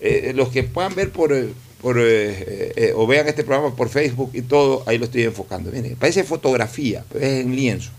eh, 0.00 0.32
los 0.34 0.48
que 0.50 0.62
puedan 0.64 0.94
ver 0.94 1.10
por, 1.10 1.32
eh, 1.32 1.48
por, 1.80 1.96
eh, 2.00 2.92
o 2.96 3.06
vean 3.06 3.28
este 3.28 3.44
programa 3.44 3.74
por 3.74 3.88
Facebook 3.88 4.30
y 4.34 4.42
todo, 4.42 4.82
ahí 4.86 4.98
lo 4.98 5.04
estoy 5.06 5.22
enfocando. 5.22 5.70
Miren, 5.70 5.96
parece 5.96 6.24
fotografía, 6.24 7.04
pero 7.12 7.24
es 7.24 7.44
en 7.44 7.54
lienzo. 7.56 7.90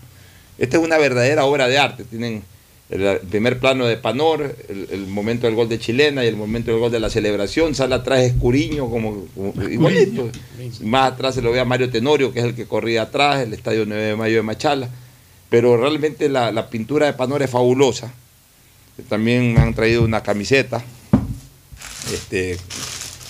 Esta 0.58 0.76
es 0.78 0.82
una 0.82 0.98
verdadera 0.98 1.44
obra 1.44 1.68
de 1.68 1.78
arte. 1.78 2.04
Tienen 2.04 2.42
el, 2.88 3.02
el 3.02 3.18
primer 3.20 3.58
plano 3.58 3.86
de 3.86 3.96
Panor, 3.96 4.56
el, 4.68 4.88
el 4.90 5.06
momento 5.06 5.46
del 5.46 5.54
gol 5.56 5.68
de 5.68 5.78
Chilena 5.78 6.24
y 6.24 6.28
el 6.28 6.36
momento 6.36 6.70
del 6.70 6.80
gol 6.80 6.90
de 6.90 7.00
la 7.00 7.10
celebración. 7.10 7.74
Sale 7.74 7.94
atrás 7.94 8.20
Escuriño, 8.22 8.88
como, 8.88 9.26
como- 9.34 9.68
igualito. 9.68 10.30
Más 10.82 11.12
atrás 11.12 11.34
se 11.34 11.42
lo 11.42 11.50
ve 11.52 11.60
a 11.60 11.64
Mario 11.64 11.90
Tenorio, 11.90 12.32
que 12.32 12.38
es 12.40 12.44
el 12.46 12.54
que 12.54 12.66
corría 12.66 13.02
atrás, 13.02 13.42
el 13.42 13.52
estadio 13.52 13.84
9 13.86 14.02
de 14.02 14.16
mayo 14.16 14.36
de 14.36 14.42
Machala. 14.42 14.88
Pero 15.50 15.76
realmente 15.76 16.28
la, 16.28 16.50
la 16.52 16.70
pintura 16.70 17.06
de 17.06 17.12
Panor 17.12 17.42
es 17.42 17.50
fabulosa. 17.50 18.12
También 19.08 19.52
me 19.52 19.60
han 19.60 19.74
traído 19.74 20.02
una 20.02 20.22
camiseta 20.22 20.82
este, 22.12 22.58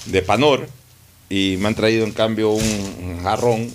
de 0.07 0.23
Panor 0.23 0.69
y 1.29 1.57
me 1.59 1.69
han 1.69 1.75
traído 1.75 2.05
en 2.05 2.13
cambio 2.13 2.51
un, 2.51 3.21
jarrón 3.23 3.71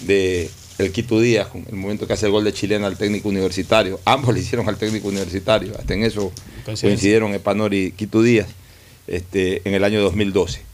de 0.00 0.50
el 0.78 0.90
Quito 0.90 1.20
Díaz, 1.20 1.48
con 1.48 1.64
el 1.68 1.76
momento 1.76 2.06
que 2.06 2.14
hace 2.14 2.26
el 2.26 2.32
gol 2.32 2.44
de 2.44 2.52
Chilena 2.52 2.88
al 2.88 2.96
técnico 2.96 3.28
universitario. 3.28 4.00
Ambos 4.04 4.34
le 4.34 4.40
hicieron 4.40 4.68
al 4.68 4.76
técnico 4.76 5.08
universitario, 5.08 5.74
hasta 5.78 5.94
en 5.94 6.02
eso 6.02 6.32
coincidieron 6.64 7.34
Epanor 7.34 7.72
y 7.74 7.92
Quito 7.92 8.22
Díaz 8.22 8.48
este, 9.06 9.62
en 9.64 9.74
el 9.74 9.84
año 9.84 10.02
2012. 10.02 10.71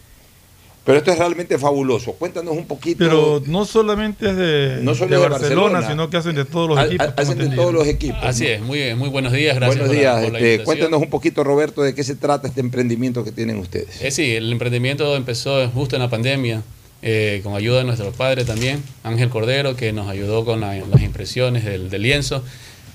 Pero 0.89 0.98
esto 1.01 1.12
es 1.12 1.19
realmente 1.19 1.59
fabuloso. 1.59 2.12
Cuéntanos 2.15 2.56
un 2.56 2.65
poquito. 2.66 3.01
Pero 3.05 3.43
no 3.44 3.66
solamente 3.66 4.31
es 4.31 4.36
de, 4.36 4.78
No 4.82 4.94
solo 4.94 5.10
de 5.10 5.16
de 5.23 5.28
Barcelona, 5.28 5.62
Barcelona. 5.81 5.89
sino 5.90 6.09
que 6.09 6.16
hacen 6.16 6.35
de 6.35 6.47
todos 6.47 6.66
los 6.70 6.78
Ha- 6.78 6.86
equipos. 6.86 7.06
hacen 7.15 7.36
de 7.39 7.48
todos 7.55 7.74
los 7.74 7.86
equipos. 7.86 8.19
Así 8.23 8.44
¿no? 8.44 8.51
es, 8.51 8.60
muy, 8.62 8.94
muy 8.94 9.10
buenos 9.10 9.35
días, 9.35 9.55
gracias 9.56 9.77
Buenos 9.81 9.86
por 9.89 9.94
la- 9.94 10.01
días. 10.19 10.24
por 10.24 10.32
la 10.32 10.39
este, 10.48 10.65
cuéntanos 10.65 11.02
un 11.02 11.10
poquito, 11.10 11.44
Roberto, 11.44 11.82
de 11.82 11.94
qué 11.94 12.02
se 12.05 12.15
trata 12.15 12.48
este 12.48 12.60
emprendimiento 12.62 13.23
que 13.23 13.32
tienen 13.32 13.59
ustedes. 13.59 14.01
Eh, 14.01 14.10
sí, 14.10 14.35
el 14.35 14.51
emprendimiento 14.51 15.15
empezó 15.15 15.69
justo 15.69 15.94
en 15.94 16.01
la 16.01 16.09
pandemia, 16.09 16.62
eh, 17.02 17.43
con 17.44 17.55
ayuda 17.55 17.81
de 17.81 17.85
nuestro 17.85 18.10
padre 18.12 18.47
también, 18.47 18.82
Ángel 19.02 19.28
Cordero, 19.28 19.77
que 19.77 19.93
nos 19.93 20.09
ayudó 20.09 20.47
con 20.47 20.60
la- 20.60 20.74
las 20.74 21.02
impresiones 21.02 21.66
del, 21.66 21.90
del 21.90 22.01
lienzo. 22.01 22.43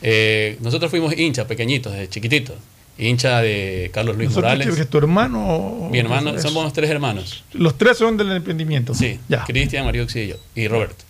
Eh, 0.02 0.58
nosotros 0.62 0.90
fuimos 0.90 1.16
hinchas 1.18 1.46
pequeñitos, 1.46 1.94
desde 1.94 2.10
chiquititos, 2.10 2.56
hincha 2.98 3.42
de 3.42 3.90
Carlos 3.94 4.16
Luis 4.16 4.30
Nosotros, 4.30 4.52
Morales. 4.54 4.76
que 4.76 4.86
tu 4.86 4.98
hermano. 4.98 5.88
Mi 5.92 6.00
hermano, 6.00 6.32
Eso. 6.36 6.48
somos 6.50 6.72
tres 6.74 6.90
hermanos. 6.90 7.44
Los 7.54 7.78
tres 7.78 7.98
son 7.98 8.18
del 8.18 8.32
emprendimiento. 8.32 8.94
Sí, 8.94 9.20
Cristian, 9.48 9.86
Marioxi 9.86 10.20
y 10.22 10.28
yo, 10.30 10.36
y 10.56 10.68
Roberto. 10.68 11.04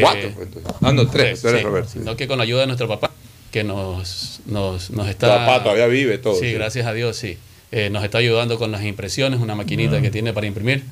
Cuatro, 0.00 0.30
pues, 0.34 0.48
entonces. 0.48 0.72
Ah, 0.82 0.92
no, 0.92 1.06
tres, 1.08 1.40
tú 1.42 1.48
eres 1.48 1.62
Roberto. 1.62 1.90
Sino 1.92 2.16
que 2.16 2.26
con 2.26 2.38
la 2.38 2.44
ayuda 2.44 2.62
de 2.62 2.66
nuestro 2.66 2.88
papá, 2.88 3.10
que 3.50 3.64
nos, 3.64 4.40
nos, 4.46 4.90
nos 4.90 5.04
Tu 5.06 5.10
está... 5.10 5.38
papá 5.38 5.62
todavía 5.62 5.86
vive 5.86 6.18
todo. 6.18 6.34
Sí, 6.34 6.46
sí. 6.48 6.52
gracias 6.52 6.86
a 6.86 6.92
Dios, 6.92 7.16
sí. 7.16 7.38
Eh, 7.72 7.90
nos 7.90 8.04
está 8.04 8.18
ayudando 8.18 8.58
con 8.58 8.70
las 8.72 8.82
impresiones, 8.84 9.40
una 9.40 9.54
maquinita 9.54 9.96
Ah. 9.96 10.02
que 10.02 10.10
tiene 10.10 10.32
para 10.32 10.46
imprimir. 10.46 10.84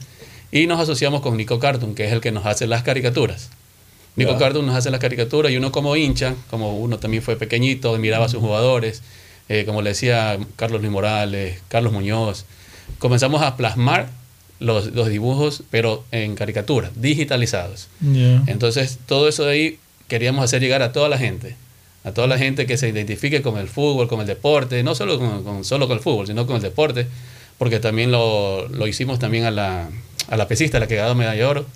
Y 0.52 0.66
nos 0.66 0.80
asociamos 0.80 1.20
con 1.20 1.36
Nico 1.36 1.59
Cartoon, 1.59 1.94
que 1.94 2.05
es 2.06 2.12
el 2.12 2.20
que 2.20 2.30
nos 2.32 2.46
hace 2.46 2.66
las 2.66 2.82
caricaturas. 2.82 3.51
Nico 4.16 4.32
Ya. 4.32 4.38
Cartoon 4.38 4.64
nos 4.66 4.76
hace 4.76 4.90
las 4.90 5.01
caricaturas 5.01 5.51
y 5.51 5.56
uno 5.56 5.72
como 5.72 5.96
hincha, 5.96 6.34
como 6.48 6.78
uno 6.78 6.98
también 6.98 7.22
fue 7.22 7.36
pequeñito, 7.36 7.96
miraba 7.98 8.26
a 8.26 8.28
sus 8.28 8.40
jugadores, 8.40 9.02
eh, 9.49 9.65
como 9.66 9.83
le 9.83 9.91
decía 9.91 10.39
Carlos 10.57 10.81
Luis 10.81 10.93
Morales, 10.93 11.61
Carlos 11.69 11.93
Muñoz, 11.93 12.45
comenzamos 12.99 13.43
a 13.43 13.57
plasmar 13.57 14.09
los, 14.61 14.87
los 14.95 15.09
dibujos, 15.09 15.62
pero 15.71 16.05
en 16.12 16.35
caricaturas, 16.35 16.91
digitalizados. 16.97 17.89
Ya. 18.01 18.43
Entonces, 18.47 18.99
todo 19.07 19.29
eso 19.29 19.45
de 19.45 19.53
ahí 19.53 19.79
queríamos 20.09 20.45
hacer 20.45 20.61
llegar 20.62 20.83
a 20.83 20.93
toda 20.93 21.09
la 21.09 21.19
gente, 21.19 21.57
a 22.05 22.12
toda 22.12 22.27
la 22.27 22.39
gente 22.39 22.66
que 22.66 22.77
se 22.77 22.89
identifique 22.89 23.43
con 23.43 23.59
el 23.59 23.69
fútbol, 23.69 24.09
con 24.09 24.21
el 24.21 24.27
deporte, 24.27 24.83
no 24.83 24.95
solo 24.95 25.19
con, 25.19 25.43
con- 25.45 25.65
solo 25.65 25.87
con 25.89 25.97
el 25.99 26.03
fútbol, 26.03 26.27
sino 26.27 26.47
con 26.47 26.57
el 26.57 26.62
deporte, 26.62 27.07
porque 27.59 27.81
también 27.81 28.11
lo, 28.12 28.69
lo 28.69 28.87
hicimos 28.87 29.19
también 29.19 29.45
a 29.45 29.51
la, 29.51 29.89
a 30.29 30.37
la 30.37 30.49
pesista, 30.49 30.79
la 30.79 30.87
que 30.87 30.97
ganó 30.97 31.15
medalla 31.15 31.39
de 31.39 31.45
oro. 31.45 31.66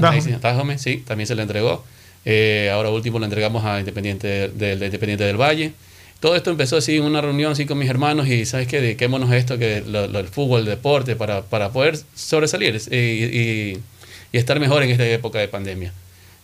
Nancy 0.00 0.32
Tajome, 0.40 0.78
sí, 0.78 1.04
también 1.06 1.26
se 1.26 1.34
le 1.34 1.42
entregó. 1.42 1.84
Eh, 2.24 2.68
ahora 2.72 2.90
último 2.90 3.18
lo 3.18 3.24
entregamos 3.24 3.64
a 3.64 3.78
Independiente 3.78 4.26
del, 4.48 4.58
del 4.58 4.82
Independiente 4.82 5.24
del 5.24 5.36
Valle. 5.36 5.72
Todo 6.20 6.34
esto 6.34 6.50
empezó 6.50 6.76
así 6.76 6.96
en 6.96 7.04
una 7.04 7.20
reunión 7.20 7.52
así 7.52 7.64
con 7.64 7.78
mis 7.78 7.88
hermanos 7.88 8.26
y 8.28 8.44
¿sabes 8.44 8.66
qué? 8.66 8.80
Dediquémonos 8.80 9.30
a 9.30 9.36
esto, 9.36 9.56
que 9.58 9.82
lo, 9.86 10.08
lo- 10.08 10.18
el 10.18 10.26
fútbol, 10.28 10.60
el 10.60 10.66
deporte, 10.66 11.14
para, 11.14 11.42
para 11.42 11.70
poder 11.70 11.96
sobresalir 12.14 12.80
eh, 12.90 13.78
y, 14.32 14.36
y 14.36 14.38
estar 14.38 14.58
mejor 14.58 14.82
en 14.82 14.90
esta 14.90 15.06
época 15.08 15.38
de 15.38 15.46
pandemia. 15.48 15.92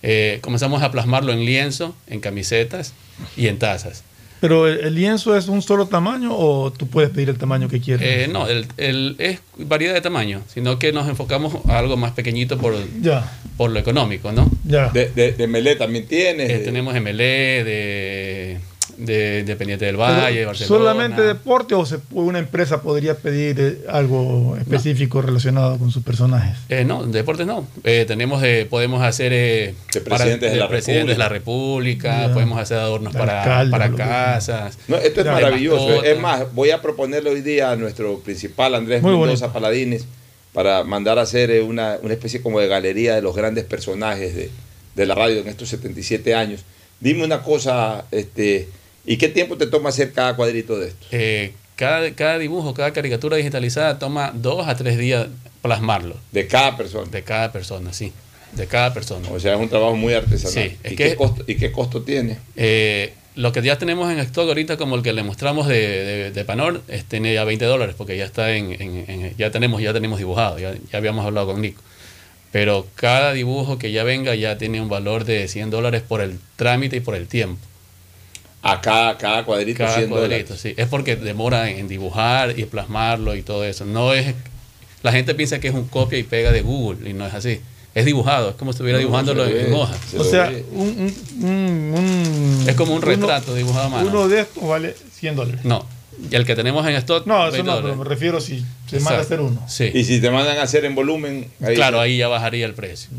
Eh, 0.03 0.39
comenzamos 0.43 0.83
a 0.83 0.93
plasmarlo 0.93 1.33
en 1.33 1.45
lienzo, 1.45 1.97
en 2.07 2.21
camisetas 2.21 2.93
y 3.37 3.49
en 3.49 3.59
tazas. 3.59 4.05
Pero 4.41 4.69
el, 4.69 4.79
el 4.81 4.95
lienzo 4.95 5.37
es 5.37 5.49
un 5.49 5.63
solo 5.63 5.87
tamaño 5.87 6.37
o 6.37 6.71
tú 6.71 6.87
puedes 6.87 7.11
pedir 7.11 7.31
el 7.31 7.39
tamaño 7.39 7.69
que 7.69 7.81
quieras. 7.81 8.05
Eh, 8.07 8.29
no, 8.31 8.47
el, 8.47 8.67
el- 8.77 9.17
es 9.19 9.41
variedad 9.59 9.95
de 9.95 10.03
tamaño, 10.03 10.43
sino 10.53 10.79
que 10.79 10.93
nos 10.93 11.09
enfocamos 11.09 11.57
a 11.69 11.79
algo 11.79 11.97
más 11.97 12.13
pequeñito 12.13 12.59
por, 12.59 12.77
Ya. 13.01 13.33
por 13.57 13.71
lo 13.71 13.79
económico, 13.81 14.31
¿no? 14.31 14.49
Ya. 14.65 14.91
De, 14.91 15.09
de, 15.09 15.33
de 15.33 15.47
Melé 15.49 15.75
también 15.77 16.07
tienes. 16.07 16.49
Eh, 16.51 16.59
de- 16.59 16.65
tenemos 16.65 16.95
MLE, 16.95 17.65
de 17.65 18.59
de 18.99 19.41
Independiente 19.41 19.85
del 19.85 19.97
Valle, 19.97 20.35
Pero, 20.37 20.47
Barcelona. 20.49 20.79
¿Solamente 20.79 21.23
deporte 21.23 21.75
o 21.75 21.85
se- 21.87 21.99
una 22.13 22.39
empresa 22.39 22.83
podría 22.83 23.17
pedir 23.17 23.57
eh, 23.61 23.79
algo 23.89 24.57
específico 24.61 25.23
relacionado 25.23 25.79
con 25.79 25.91
sus 25.91 26.03
personajes? 26.03 26.57
Eh, 26.69 26.85
no, 26.85 27.05
deportes 27.07 27.47
no. 27.47 27.67
Eh, 27.85 28.05
tenemos, 28.07 28.43
eh, 28.43 28.67
podemos 28.69 29.03
hacer 29.03 29.33
eh, 29.33 29.75
De 29.93 30.01
presidentes 30.01 30.53
de 30.53 30.59
la 30.59 30.69
presidentes 30.69 31.15
de 31.17 31.19
la 31.19 31.29
República. 31.29 32.31
Podemos 32.33 32.59
hacer 32.59 32.79
adornos 32.79 33.13
De 33.13 33.19
para, 33.19 33.41
alcalde, 33.61 33.71
para 33.71 33.91
casas. 33.95 34.79
No, 34.89 34.97
esto 34.97 35.21
es 35.21 35.27
maravilloso. 35.27 36.03
Es 36.05 36.19
más, 36.19 36.53
voy 36.55 36.71
a 36.71 36.81
proponerle 36.83 37.31
hoy 37.31 37.41
día 37.43 37.71
a 37.71 37.77
nuestro 37.77 38.19
principal 38.21 38.75
Andrés 38.75 39.03
Muy 39.03 39.13
Mendoza 39.13 39.47
bonito. 39.47 39.53
Paladines 39.53 40.07
para 40.53 40.85
mandar 40.85 41.19
a 41.19 41.23
hacer 41.23 41.51
eh, 41.51 41.63
una, 41.63 41.99
una 42.03 42.13
especie 42.15 42.41
como 42.41 42.61
de 42.61 42.69
galería 42.69 43.17
de 43.17 43.23
los 43.23 43.35
grandes 43.35 43.65
personajes 43.65 44.37
de, 44.37 44.51
de 44.95 45.07
la 45.07 45.17
radio 45.17 45.41
en 45.41 45.49
estos 45.49 45.69
77 45.71 46.33
años. 46.35 46.61
Dime 47.01 47.25
una 47.25 47.43
cosa, 47.43 48.05
este, 48.13 48.69
¿y 49.07 49.17
qué 49.17 49.29
tiempo 49.29 49.57
te 49.57 49.67
toma 49.67 49.89
hacer 49.91 50.13
cada 50.13 50.35
cuadrito 50.37 50.79
de 50.79 50.89
esto? 50.89 51.07
Eh, 51.13 51.53
cada, 51.77 52.11
cada 52.15 52.39
dibujo, 52.39 52.73
cada 52.75 52.93
caricatura 52.93 53.37
digitalizada 53.37 53.99
toma 53.99 54.33
dos 54.35 54.67
a 54.69 54.77
tres 54.77 54.97
días 54.99 55.27
plasmarlo. 55.63 56.17
De 56.33 56.47
cada 56.47 56.77
persona. 56.77 57.11
De 57.11 57.23
cada 57.23 57.51
persona, 57.53 57.93
sí. 57.93 58.13
De 58.53 58.67
cada 58.67 58.95
persona. 58.95 59.29
O 59.31 59.41
sea, 59.41 59.55
es 59.55 59.61
un 59.61 59.69
trabajo 59.69 59.97
muy 59.97 60.15
artesanal. 60.15 60.53
Sí, 60.71 60.77
es 60.85 60.93
¿Y, 60.93 60.97
que- 60.97 61.11
qué 61.11 61.17
costo, 61.17 61.45
¿Y 61.47 61.55
qué 61.57 61.73
costo 61.73 62.03
tiene? 62.03 62.39
Eh, 62.57 63.13
lo 63.35 63.51
que 63.51 63.61
ya 63.63 63.77
tenemos 63.79 64.13
en 64.13 64.21
stock 64.21 64.47
ahorita, 64.47 64.77
como 64.77 64.95
el 64.95 65.03
que 65.03 65.13
le 65.13 65.25
mostramos 65.25 65.67
de, 65.67 65.75
de, 66.05 66.31
de 66.31 66.45
Panor, 66.45 66.83
es, 66.87 67.05
tiene 67.05 67.35
ya 67.35 67.43
20 67.43 67.65
dólares, 67.65 67.97
porque 67.99 68.17
ya 68.17 68.25
está 68.25 68.55
en, 68.55 68.73
en- 68.81 69.05
en- 69.09 69.37
ya 69.37 69.51
tenemos, 69.51 69.83
ya 69.83 69.93
tenemos 69.93 70.19
dibujado, 70.19 70.61
ya, 70.61 70.73
ya 70.93 70.99
habíamos 70.99 71.27
hablado 71.27 71.49
con 71.49 71.61
Nico. 71.61 71.83
Pero 72.53 72.87
cada 72.95 73.33
dibujo 73.33 73.79
que 73.79 73.91
ya 73.91 74.05
venga 74.05 74.37
ya 74.37 74.57
tiene 74.59 74.81
un 74.81 74.89
valor 74.89 75.25
de 75.25 75.49
100 75.49 75.71
dólares 75.71 76.03
por 76.07 76.21
el 76.21 76.39
trámite 76.55 76.97
y 76.97 77.01
por 77.01 77.17
el 77.17 77.27
tiempo. 77.27 77.59
A 78.67 78.81
cada, 78.81 79.19
cada 79.19 79.45
cuadrito 79.45 79.79
Cada 79.79 79.95
100 79.97 80.09
cuadrito, 80.09 80.31
dólares. 80.55 80.61
sí. 80.61 80.75
Es 80.77 80.89
porque 80.89 81.17
demora 81.17 81.71
en 81.71 81.87
dibujar 81.87 82.59
y 82.59 82.65
plasmarlo 82.65 83.35
y 83.37 83.43
todo 83.43 83.63
eso. 83.65 83.85
No 83.85 84.15
es, 84.15 84.35
la 85.03 85.13
gente 85.13 85.35
piensa 85.35 85.61
que 85.61 85.69
es 85.69 85.75
un 85.75 85.85
copia 85.87 86.19
y 86.19 86.23
pega 86.23 86.51
de 86.51 86.63
Google 86.63 87.09
y 87.09 87.13
no 87.13 87.27
es 87.27 87.35
así. 87.35 87.61
Es 87.95 88.07
dibujado, 88.07 88.49
es 88.51 88.55
como 88.57 88.73
si 88.73 88.77
estuviera 88.77 88.99
No, 88.99 89.05
dibujándolo 89.05 89.45
en, 89.45 89.53
ve, 89.53 89.73
hoja. 89.73 89.95
se 90.11 90.19
O 90.19 90.25
sea, 90.25 90.51
un, 90.73 90.81
un- 91.41 91.45
un- 91.47 91.95
un- 91.95 92.65
Es 92.69 92.75
como 92.75 92.93
un 92.95 92.99
uno- 92.99 93.07
retrato 93.07 93.55
dibujado 93.55 93.85
a 93.87 93.89
mano. 93.91 94.09
Uno 94.09 94.29
de 94.29 94.41
estos 94.41 94.67
vale 94.67 94.97
100 95.13 95.37
dólares. 95.37 95.61
No, 95.65 95.87
y 96.31 96.35
el 96.35 96.45
que 96.47 96.57
tenemos 96.57 96.85
en 96.89 96.95
stock. 96.97 97.27
No, 97.27 97.43
eso 97.45 97.53
20 97.53 97.71
no, 97.71 97.83
pero 97.83 97.97
me 97.97 98.05
refiero 98.05 98.41
si 98.41 98.65
se 98.89 98.99
manda 99.01 99.19
a 99.19 99.23
hacer 99.23 99.41
uno. 99.41 99.63
Sí. 99.69 99.91
Y 99.95 100.05
si 100.05 100.21
te 100.21 100.31
mandan 100.31 100.57
a 100.59 100.63
hacer 100.63 100.85
en 100.87 100.95
volumen, 100.95 101.47
ahí 101.63 101.75
claro, 101.77 102.01
ahí 102.01 102.17
ya 102.17 102.29
bajaría 102.29 102.65
el 102.67 102.75
precio. 102.75 103.11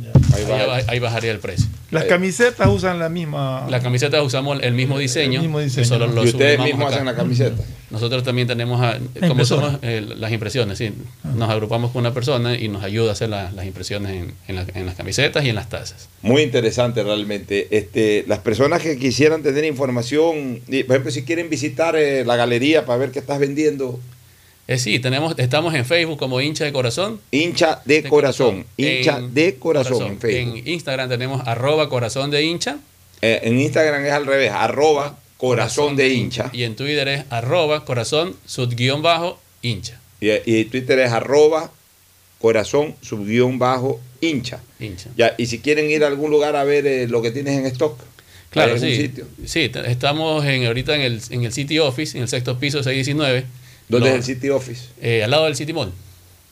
Ahí 0.88 1.00
bajaría 1.00 1.32
el 1.32 1.40
precio. 1.40 1.68
Las 1.92 2.06
camisetas 2.06 2.68
usan 2.68 3.00
la 3.00 3.10
misma. 3.10 3.68
Las 3.70 3.82
camisetas 3.84 4.22
usamos 4.24 4.60
el 4.62 4.74
mismo 4.74 4.98
diseño. 4.98 5.42
mismo 5.42 5.60
diseño, 5.60 5.84
y 5.84 5.86
solo 5.88 6.24
y 6.24 6.28
ustedes 6.28 6.60
mismos 6.60 6.86
acá. 6.88 6.96
hacen 6.96 7.06
la 7.06 7.16
camiseta. 7.16 7.64
Nosotros 7.92 8.24
también 8.24 8.48
tenemos, 8.48 8.82
a- 8.82 9.00
como 9.28 9.46
somos 9.46 9.78
eh, 9.84 10.06
las 10.18 10.32
impresiones, 10.32 10.78
sí. 10.78 10.92
Nos 11.36 11.50
agrupamos 11.50 11.92
con 11.92 12.02
una 12.02 12.14
persona 12.14 12.58
y 12.58 12.68
nos 12.68 12.84
ayuda 12.84 13.10
a 13.10 13.14
hacer 13.14 13.30
la- 13.30 13.52
las 13.52 13.66
impresiones 13.66 14.12
en, 14.12 14.34
en 14.48 14.56
la- 14.56 14.66
en 14.74 14.86
las 14.86 14.96
camisetas 14.96 15.46
y 15.46 15.50
en 15.50 15.56
las 15.56 15.70
tazas. 15.70 16.10
Muy 16.22 16.42
interesante 16.42 17.04
realmente. 17.04 17.68
Este, 17.78 18.26
las 18.28 18.40
personas 18.40 18.82
que 18.82 18.98
quisieran 18.98 19.44
tener 19.44 19.64
información, 19.66 20.62
por 20.66 20.96
ejemplo, 20.96 21.12
si 21.12 21.24
quieren 21.24 21.50
visitar 21.50 21.96
eh, 21.96 22.26
la 22.26 22.36
galería 22.36 22.86
para 22.86 22.98
ver 22.98 23.12
qué 23.12 23.20
estás 23.20 23.40
vendiendo, 23.40 24.00
Eh, 24.68 24.80
sí, 24.80 25.00
tenemos, 25.00 25.36
estamos 25.38 25.74
en 25.76 25.86
Facebook 25.86 26.18
como 26.18 26.42
hincha 26.42 26.66
de 26.66 26.74
corazón. 26.74 27.20
hincha 27.32 27.82
de, 27.86 28.02
De 28.02 28.10
corazón, 28.10 28.64
corazón. 28.64 28.66
hincha 28.78 29.18
En 29.18 29.34
de 29.34 29.56
corazón, 29.56 30.08
en 30.08 30.20
Facebook. 30.20 30.58
En 30.58 30.68
Instagram 30.68 31.10
tenemos 31.10 31.48
arroba 31.48 31.88
corazón 31.88 32.32
de 32.32 32.44
hincha. 32.44 32.78
Eh, 33.22 33.42
en 33.44 33.60
Instagram 33.60 34.04
es 34.06 34.12
al 34.12 34.26
revés, 34.26 34.52
arroba 34.52 35.18
corazón 35.38 35.96
de 35.96 36.10
hincha. 36.10 36.50
Y 36.52 36.64
en 36.64 36.76
Twitter 36.76 37.08
es 37.08 37.24
arroba 37.30 37.86
corazón 37.86 38.36
subguión 38.46 39.02
bajo 39.04 39.40
hincha. 39.62 40.00
Y, 40.20 40.32
y 40.52 40.66
Twitter 40.66 40.98
es 41.00 41.12
arroba 41.12 41.72
corazón 42.40 42.96
subguión 43.02 43.60
bajo 43.60 44.00
hincha. 44.22 44.62
hincha. 44.80 45.10
Ya, 45.16 45.36
y 45.38 45.46
si 45.46 45.60
quieren 45.60 45.90
ir 45.92 46.04
a 46.04 46.08
algún 46.08 46.32
lugar 46.32 46.56
a 46.56 46.64
ver 46.64 46.88
eh, 46.88 47.08
lo 47.08 47.22
que 47.22 47.32
tienes 47.32 47.58
en 47.60 47.66
stock, 47.68 48.00
Claro, 48.50 48.74
¿hay 48.76 48.80
algún 48.82 48.90
sí. 48.90 49.02
sitio? 49.02 49.28
Sí, 49.46 49.72
estamos 49.88 50.46
en, 50.46 50.66
ahorita 50.66 50.96
en 50.96 51.02
el, 51.02 51.22
en 51.30 51.44
el 51.44 51.52
City 51.52 51.78
Office, 51.80 52.18
en 52.18 52.24
el 52.24 52.30
sexto 52.30 52.58
piso 52.58 52.82
619. 52.82 53.46
¿Dónde 53.90 54.10
es 54.10 54.16
el 54.16 54.24
City 54.24 54.50
Office? 54.50 54.86
eh, 55.02 55.24
al 55.24 55.32
lado 55.32 55.46
del 55.46 55.56
City 55.56 55.74
Mall. 55.74 55.92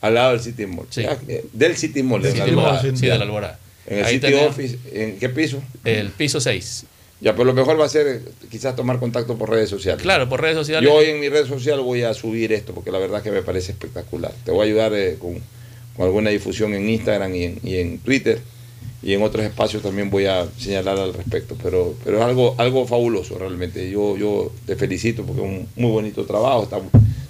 Al 0.00 0.14
lado 0.14 0.32
del 0.32 0.40
City 0.40 0.66
Mall. 0.66 0.86
Sí. 0.90 1.02
Ya, 1.02 1.18
eh, 1.28 1.44
del 1.52 1.76
City 1.76 2.02
Mall, 2.02 2.22
la 2.22 2.28
City 2.30 2.40
Mall, 2.40 2.50
Alborada. 2.50 2.82
sí, 2.96 3.06
de 3.06 3.18
la 3.18 3.24
Alborada. 3.24 3.58
En 3.86 3.98
el 3.98 4.04
Ahí 4.04 4.14
City 4.20 4.34
Office, 4.34 4.78
¿en 4.92 5.18
qué 5.18 5.28
piso? 5.28 5.62
El 5.84 6.10
piso 6.10 6.40
6. 6.40 6.84
Ya, 7.20 7.32
pero 7.32 7.44
lo 7.44 7.54
mejor 7.54 7.80
va 7.80 7.86
a 7.86 7.88
ser 7.88 8.06
eh, 8.06 8.20
quizás 8.50 8.76
tomar 8.76 8.98
contacto 8.98 9.36
por 9.38 9.48
redes 9.48 9.70
sociales. 9.70 10.02
Claro, 10.02 10.28
por 10.28 10.40
redes 10.42 10.56
sociales. 10.56 10.88
Yo 10.88 10.94
hoy 10.94 11.06
en 11.06 11.20
mi 11.20 11.28
red 11.28 11.46
social 11.46 11.80
voy 11.80 12.02
a 12.02 12.12
subir 12.12 12.52
esto 12.52 12.74
porque 12.74 12.90
la 12.90 12.98
verdad 12.98 13.22
que 13.22 13.30
me 13.30 13.40
parece 13.42 13.72
espectacular. 13.72 14.32
Te 14.44 14.50
voy 14.50 14.60
a 14.60 14.64
ayudar 14.64 14.92
eh, 14.94 15.16
con, 15.18 15.34
con 15.96 16.04
alguna 16.06 16.30
difusión 16.30 16.74
en 16.74 16.88
Instagram 16.88 17.34
y 17.34 17.44
en, 17.44 17.60
y 17.62 17.76
en 17.76 17.98
Twitter 17.98 18.40
y 19.02 19.12
en 19.14 19.22
otros 19.22 19.44
espacios 19.44 19.82
también 19.82 20.10
voy 20.10 20.26
a 20.26 20.46
señalar 20.58 20.98
al 20.98 21.14
respecto. 21.14 21.56
Pero, 21.62 21.94
pero 22.04 22.18
es 22.18 22.24
algo, 22.24 22.54
algo 22.58 22.86
fabuloso 22.86 23.38
realmente. 23.38 23.90
Yo, 23.90 24.16
yo 24.18 24.52
te 24.66 24.76
felicito 24.76 25.24
porque 25.24 25.42
es 25.42 25.48
un 25.48 25.68
muy 25.76 25.92
bonito 25.92 26.24
trabajo. 26.26 26.64
Está, 26.64 26.78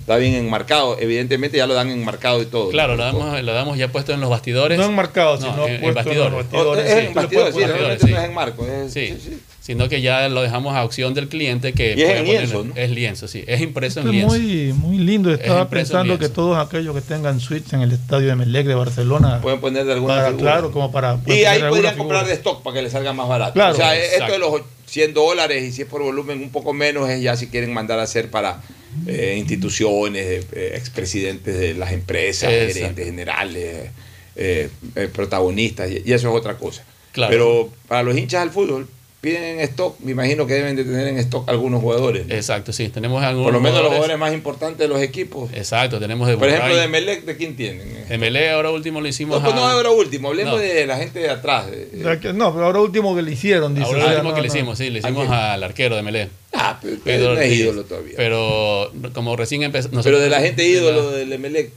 está 0.05 0.17
bien 0.19 0.35
enmarcado. 0.35 0.99
Evidentemente 1.01 1.57
ya 1.57 1.67
lo 1.67 1.73
dan 1.73 1.89
enmarcado 1.91 2.43
y 2.43 2.47
todo. 2.47 2.69
Claro, 2.69 2.95
lo 2.95 3.03
damos, 3.05 3.43
lo 3.43 3.53
damos 3.55 3.79
ya 3.79 3.89
puesto 3.89 4.13
en 4.13 4.21
los 4.21 4.29
bastidores. 4.29 4.77
No 4.79 4.85
enmarcado, 4.85 5.39
No, 5.39 5.41
sino 5.51 5.67
en- 5.67 5.75
en 5.77 5.81
puesto 5.81 6.11
en 6.13 6.19
los 6.19 6.33
bastidores. 6.35 6.67
Oh, 6.67 6.77
es 6.77 6.93
sí. 7.01 7.07
en 7.07 7.15
bastidores, 7.15 7.55
sí, 7.55 7.61
realmente 7.65 8.11
no 8.11 8.19
es 8.19 8.25
en 8.25 8.35
marco. 8.35 8.67
es- 8.67 8.93
Sí. 8.93 9.07
sí, 9.09 9.21
sí. 9.25 9.41
Sino 9.65 9.89
que 9.89 10.03
ya 10.03 10.29
lo 10.29 10.43
dejamos 10.43 10.75
a 10.77 10.85
opción 10.85 11.15
del 11.15 11.27
cliente 11.29 11.73
que 11.73 11.95
Y 11.97 12.03
es 12.03 12.05
puede 12.05 12.19
en 12.19 12.25
poner- 12.27 12.39
lienzo, 12.41 12.65
¿no? 12.65 12.77
Es 12.77 12.91
lienzo, 12.91 13.29
sí. 13.29 13.45
Es 13.47 13.63
impreso 13.63 14.01
en 14.01 14.15
Esto 14.15 14.35
es 14.35 14.41
lienzo. 14.43 14.77
muy, 14.83 14.95
muy 14.95 14.99
lindo. 15.05 15.33
Estaba 15.33 15.63
en 15.63 15.69
pensando 15.69 16.19
que 16.19 16.29
todos 16.29 16.59
aquellos 16.59 16.95
que 16.95 17.01
tengan 17.01 17.41
suites 17.41 17.73
en 17.73 17.81
el 17.81 17.93
estadio 17.93 18.27
de 18.29 18.37
Melec 18.37 18.67
de 18.67 18.75
Barcelona, 18.75 19.41
Pueden 19.41 19.61
poner 19.61 19.87
de 19.87 19.95
alguna 19.95 20.17
para, 20.17 20.27
figura. 20.33 20.53
claro, 20.53 20.71
como 20.71 20.93
para. 20.93 21.19
Y 21.27 21.45
ahí 21.45 21.63
podrían 21.67 21.97
comprar 21.97 22.27
de 22.27 22.35
stock 22.35 22.63
para 22.63 22.75
que 22.77 22.83
les 22.83 22.93
salga 22.93 23.15
más 23.15 23.27
barato. 23.27 23.55
Claro, 23.55 23.73
o 23.73 23.77
sea, 23.77 23.97
esto 23.97 24.13
exacto. 24.25 24.33
de 24.35 24.39
los 24.39 24.61
100 24.85 25.15
dólares 25.15 25.65
y 25.65 25.73
si 25.73 25.81
es 25.81 25.89
por 25.89 26.03
volumen 26.03 26.43
un 26.43 26.51
poco 26.51 26.75
menos 26.75 27.09
es 27.09 27.23
ya 27.23 27.35
si 27.35 27.47
quieren 27.47 27.73
mandar 27.73 27.99
a 27.99 28.03
hacer 28.03 28.31
para 28.31 28.61
eh, 29.07 29.35
instituciones, 29.39 30.47
eh, 30.53 30.73
expresidentes 30.77 31.59
de 31.59 31.73
las 31.75 31.93
empresas, 31.93 32.53
Exacto. 32.53 32.75
gerentes 32.81 33.07
generales, 33.07 33.91
eh, 34.37 34.69
eh, 34.95 35.09
protagonistas, 35.11 35.91
y, 35.91 36.03
y 36.05 36.13
eso 36.13 36.29
es 36.29 36.35
otra 36.37 36.59
cosa. 36.59 36.85
Claro. 37.13 37.31
Pero 37.33 37.71
para 37.89 38.03
los 38.03 38.17
hinchas 38.17 38.43
del 38.43 38.51
fútbol, 38.51 38.87
piden 39.25 39.43
en 39.43 39.61
stock, 39.61 39.99
me 40.01 40.13
imagino 40.13 40.47
que 40.47 40.55
deben 40.55 40.77
de 40.77 40.85
tener 40.85 41.09
en 41.09 41.19
stock 41.19 41.49
algunos 41.49 41.81
jugadores. 41.81 42.27
¿no? 42.27 42.35
Exacto, 42.35 42.73
sí. 42.73 42.89
Tenemos 42.91 43.23
algunos 43.25 43.47
Por 43.47 43.55
lo 43.55 43.61
menos 43.61 43.79
los 43.81 43.89
jugadores 43.89 44.19
más 44.19 44.33
importantes 44.33 44.79
de 44.79 44.89
los 44.89 45.01
equipos. 45.03 45.51
Exacto, 45.53 45.99
tenemos 45.99 46.29
de 46.29 46.37
Por 46.37 46.49
ejemplo, 46.49 46.77
de 46.77 46.87
Melec, 46.87 47.25
¿de 47.25 47.37
quién 47.37 47.57
tienen? 47.57 47.89
MLE 48.09 48.51
ahora 48.51 48.71
último 48.71 49.01
lo 49.01 49.09
hicimos 49.09 49.39
No, 49.39 49.43
pues 49.43 49.55
a- 49.55 49.57
no 49.57 49.67
ahora 49.67 49.91
último, 49.91 50.29
hablemos 50.29 50.55
No. 50.55 50.59
de 50.61 50.87
la 50.87 50.97
gente 50.99 51.19
de 51.21 51.31
atrás. 51.31 51.71
de- 51.71 52.33
No, 52.35 52.53
pero 52.55 52.67
ahora 52.67 52.81
último 52.81 53.17
que 53.17 53.23
le 53.23 53.33
hicieron, 53.33 53.75
dice. 53.75 53.87
Ahora 53.87 53.97
o 53.99 54.01
lo 54.01 54.07
sea, 54.07 54.15
último 54.17 54.29
no, 54.31 54.35
que 54.37 54.41
le 54.43 54.47
hicimos, 54.49 54.79
sí, 54.79 54.91
le 54.91 54.99
¿A 54.99 55.01
hicimos 55.01 55.29
al 55.31 55.63
arquero 55.65 55.97
de 55.97 56.03
MLE. 56.03 56.29
Ah, 56.53 56.79
pero 56.81 56.97
Pedro 57.03 57.35
no 57.35 57.41
es 57.41 57.47
Ortiz. 57.49 57.61
ídolo 57.61 57.85
todavía. 57.85 58.15
Pero 58.17 58.93
como 59.13 59.35
recién 59.37 59.63
empezó. 59.65 59.89
Pero 60.03 60.21
de 60.21 60.29
la 60.31 60.41
gente 60.41 60.65
ídolo 60.67 61.11
de, 61.11 61.19
del 61.21 61.33
Emelec. 61.33 61.71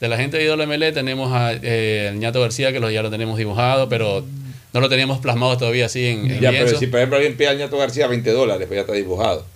de 0.00 0.08
la 0.08 0.16
gente 0.16 0.42
ídolo 0.42 0.66
MLE 0.66 0.92
tenemos 0.92 1.32
a 1.32 1.52
eh, 1.52 2.08
el 2.12 2.18
Ñato 2.18 2.40
García, 2.40 2.72
que 2.72 2.80
lo, 2.80 2.90
ya 2.90 3.02
lo 3.02 3.10
tenemos 3.10 3.36
dibujado, 3.38 3.88
pero 3.88 4.24
no 4.74 4.80
lo 4.80 4.88
teníamos 4.90 5.20
plasmado 5.20 5.56
todavía 5.56 5.86
así 5.86 6.04
en, 6.06 6.30
en 6.30 6.40
Ya, 6.40 6.50
lienzo. 6.50 6.66
pero 6.66 6.78
si 6.78 6.86
por 6.88 6.98
ejemplo 6.98 7.16
alguien 7.16 7.36
pide 7.36 7.48
a 7.48 7.54
Ñato 7.54 7.78
García 7.78 8.06
20 8.08 8.30
dólares, 8.32 8.66
pues 8.66 8.76
ya 8.76 8.80
está 8.82 8.92
dibujado. 8.92 9.46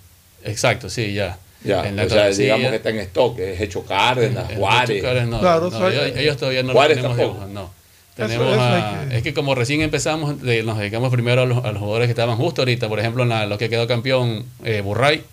Exacto, 0.43 0.89
sí, 0.89 1.13
ya. 1.13 1.37
Ya, 1.63 1.81
El 1.81 1.93
o 1.93 1.97
Ñato 2.03 2.09
sea, 2.15 2.29
digamos 2.29 2.69
que 2.69 2.75
está 2.77 2.89
en 2.89 2.99
stock, 2.99 3.37
es 3.39 3.59
Hecho 3.61 3.83
Cárdenas, 3.83 4.49
el 4.49 4.57
Juárez. 4.57 5.03
Cárez 5.03 5.27
no, 5.27 5.39
Claro, 5.41 5.69
no, 5.69 5.77
soy- 5.77 5.93
ellos, 5.93 6.17
ellos 6.17 6.37
todavía 6.37 6.63
no 6.63 6.71
Juárez 6.71 7.01
lo 7.01 7.09
tenemos 7.15 7.49
no. 7.49 7.69
Tenemos 8.15 8.51
eso 8.51 8.61
a- 8.61 9.05
que- 9.09 9.17
Es 9.17 9.23
que 9.23 9.33
como 9.33 9.55
recién 9.55 9.81
empezamos, 9.81 10.41
de- 10.41 10.63
nos 10.63 10.77
dedicamos 10.77 11.11
primero 11.11 11.41
a 11.41 11.45
los, 11.45 11.63
a 11.63 11.71
los 11.71 11.79
jugadores 11.79 12.07
que 12.07 12.11
estaban 12.11 12.35
justo 12.37 12.61
ahorita. 12.61 12.87
Por 12.89 12.99
ejemplo, 12.99 13.23
en 13.23 13.29
la- 13.29 13.45
lo 13.45 13.57
que 13.57 13.69
quedó 13.69 13.87
campeón 13.87 14.45
eh, 14.63 14.81
Burray, 14.81 15.23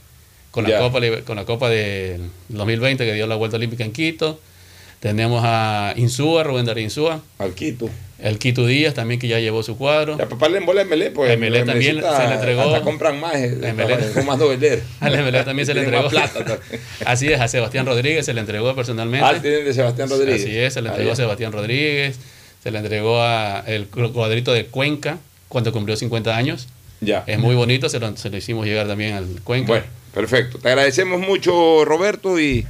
con 0.52 0.64
la, 0.64 0.70
Ya. 0.70 0.78
Copa, 0.80 0.98
Liber- 1.00 1.22
con 1.24 1.36
la 1.36 1.44
Copa 1.44 1.68
del 1.68 2.22
2020 2.48 3.04
que 3.04 3.12
dio 3.14 3.26
la 3.26 3.34
Vuelta 3.36 3.56
Olímpica 3.56 3.84
en 3.84 3.92
Quito. 3.92 4.40
Tenemos 5.00 5.42
a 5.44 5.92
Insúa, 5.96 6.42
Rubén 6.42 6.64
Darío 6.66 6.84
Insúa. 6.84 7.20
Al 7.38 7.52
Quito. 7.54 7.88
El 8.18 8.38
Quito 8.38 8.64
Díaz 8.66 8.94
también 8.94 9.20
que 9.20 9.28
ya 9.28 9.38
llevó 9.38 9.62
su 9.62 9.76
cuadro. 9.76 10.16
Ya, 10.16 10.26
papá 10.26 10.48
le 10.48 10.58
embola 10.58 10.80
Emelec, 10.82 11.12
pues. 11.12 11.30
Emelec 11.30 11.66
porque 11.66 11.72
también 11.72 12.00
se 12.00 12.26
le 12.28 12.34
entregó. 12.34 12.62
Hasta 12.62 12.80
compran 12.80 13.20
más, 13.20 13.34
eh, 13.34 13.58
Emelec. 13.62 14.14
son 14.14 14.24
más 14.24 14.38
vender. 14.38 14.82
Al 15.00 15.12
MLE 15.22 15.44
también 15.44 15.66
se 15.66 15.74
le 15.74 15.80
entregó. 15.84 16.08
plata. 16.08 16.58
Así 17.04 17.30
es, 17.30 17.38
a 17.40 17.46
Sebastián 17.46 17.84
Rodríguez 17.84 18.24
se 18.24 18.32
le 18.32 18.40
entregó 18.40 18.74
personalmente. 18.74 19.26
Ah, 19.26 19.40
tienen 19.40 19.66
de 19.66 19.74
Sebastián 19.74 20.08
Rodríguez. 20.08 20.42
Así 20.42 20.56
es, 20.56 20.72
se 20.72 20.80
le 20.80 20.88
entregó 20.88 21.12
a. 21.12 21.16
Sebastián 21.16 21.52
Rodríguez, 21.52 22.18
se 22.62 22.70
le 22.70 22.78
entregó 22.78 23.20
a 23.20 23.62
el 23.66 23.86
cuadrito 23.88 24.54
de 24.54 24.64
Cuenca 24.66 25.18
cuando 25.48 25.70
cumplió 25.72 25.94
50 25.94 26.34
años. 26.34 26.68
Ya. 27.02 27.22
Es 27.26 27.38
muy 27.38 27.54
bonito, 27.54 27.90
se 27.90 28.00
lo, 28.00 28.16
se 28.16 28.30
lo 28.30 28.36
hicimos 28.38 28.64
llegar 28.64 28.86
también 28.88 29.12
al 29.14 29.26
Cuenca. 29.44 29.66
Bueno, 29.68 29.84
perfecto. 30.14 30.58
Te 30.58 30.70
agradecemos 30.70 31.20
mucho, 31.20 31.84
Roberto, 31.84 32.40
y 32.40 32.66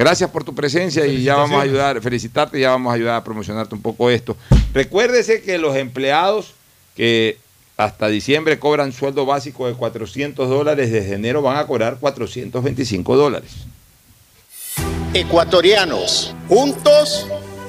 gracias 0.00 0.30
por 0.30 0.42
tu 0.44 0.54
presencia 0.54 1.06
y 1.06 1.22
ya 1.22 1.36
vamos 1.36 1.58
a 1.58 1.62
ayudar, 1.62 2.00
felicitarte 2.00 2.58
y 2.58 2.62
ya 2.62 2.70
vamos 2.70 2.90
a 2.90 2.94
ayudar 2.94 3.16
a 3.16 3.22
promocionarte 3.22 3.74
un 3.74 3.82
poco 3.82 4.08
esto. 4.08 4.34
Recuérdese 4.72 5.42
que 5.42 5.58
los 5.58 5.76
empleados 5.76 6.54
que 6.96 7.36
hasta 7.76 8.08
diciembre 8.08 8.58
cobran 8.58 8.94
sueldo 8.94 9.26
básico 9.26 9.66
de 9.66 9.74
400 9.74 10.48
dólares, 10.48 10.90
desde 10.90 11.16
enero 11.16 11.42
van 11.42 11.58
a 11.58 11.66
cobrar 11.66 11.98
425 12.00 13.14
dólares. 13.14 13.50
Ecuatorianos, 15.12 16.34
juntos 16.48 17.26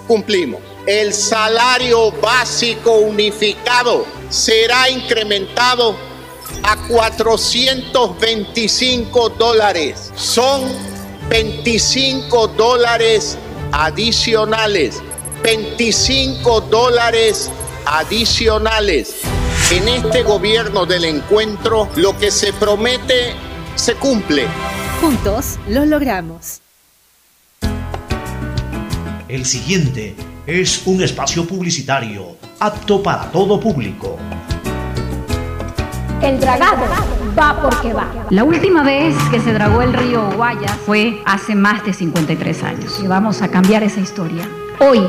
cumplimos. 0.08 0.62
El 0.88 1.12
salario 1.14 2.14
básico 2.14 3.00
unificado 3.00 4.06
será 4.30 4.90
incrementado 4.90 5.98
a 6.64 6.78
425 6.88 9.30
dólares. 9.30 10.14
Son 10.16 10.62
25 11.32 12.50
dólares 12.50 13.38
adicionales. 13.72 15.02
25 15.42 16.60
dólares 16.60 17.50
adicionales. 17.86 19.16
En 19.72 19.88
este 19.88 20.24
gobierno 20.24 20.86
del 20.86 21.06
encuentro, 21.06 21.88
lo 21.96 22.18
que 22.18 22.32
se 22.32 22.52
promete 22.52 23.32
se 23.76 23.96
cumple. 23.96 24.46
Juntos 25.00 25.58
lo 25.70 25.86
logramos. 25.86 26.60
El 29.30 29.46
siguiente 29.46 30.14
es 30.46 30.82
un 30.86 31.02
espacio 31.02 31.48
publicitario 31.48 32.36
apto 32.60 33.02
para 33.02 33.32
todo 33.32 33.58
público. 33.58 34.20
El 36.24 36.40
dragado 36.40 36.84
va 37.38 37.60
porque 37.64 37.94
va. 37.94 38.06
La 38.30 38.44
última 38.44 38.84
vez 38.84 39.16
que 39.32 39.40
se 39.40 39.54
dragó 39.54 39.82
el 39.82 39.92
río 39.92 40.30
Guayas 40.36 40.78
fue 40.86 41.20
hace 41.26 41.56
más 41.56 41.84
de 41.84 41.94
53 41.94 42.64
años. 42.64 43.00
Y 43.04 43.08
vamos 43.08 43.42
a 43.42 43.48
cambiar 43.48 43.82
esa 43.82 44.02
historia. 44.02 44.48
Hoy, 44.80 45.02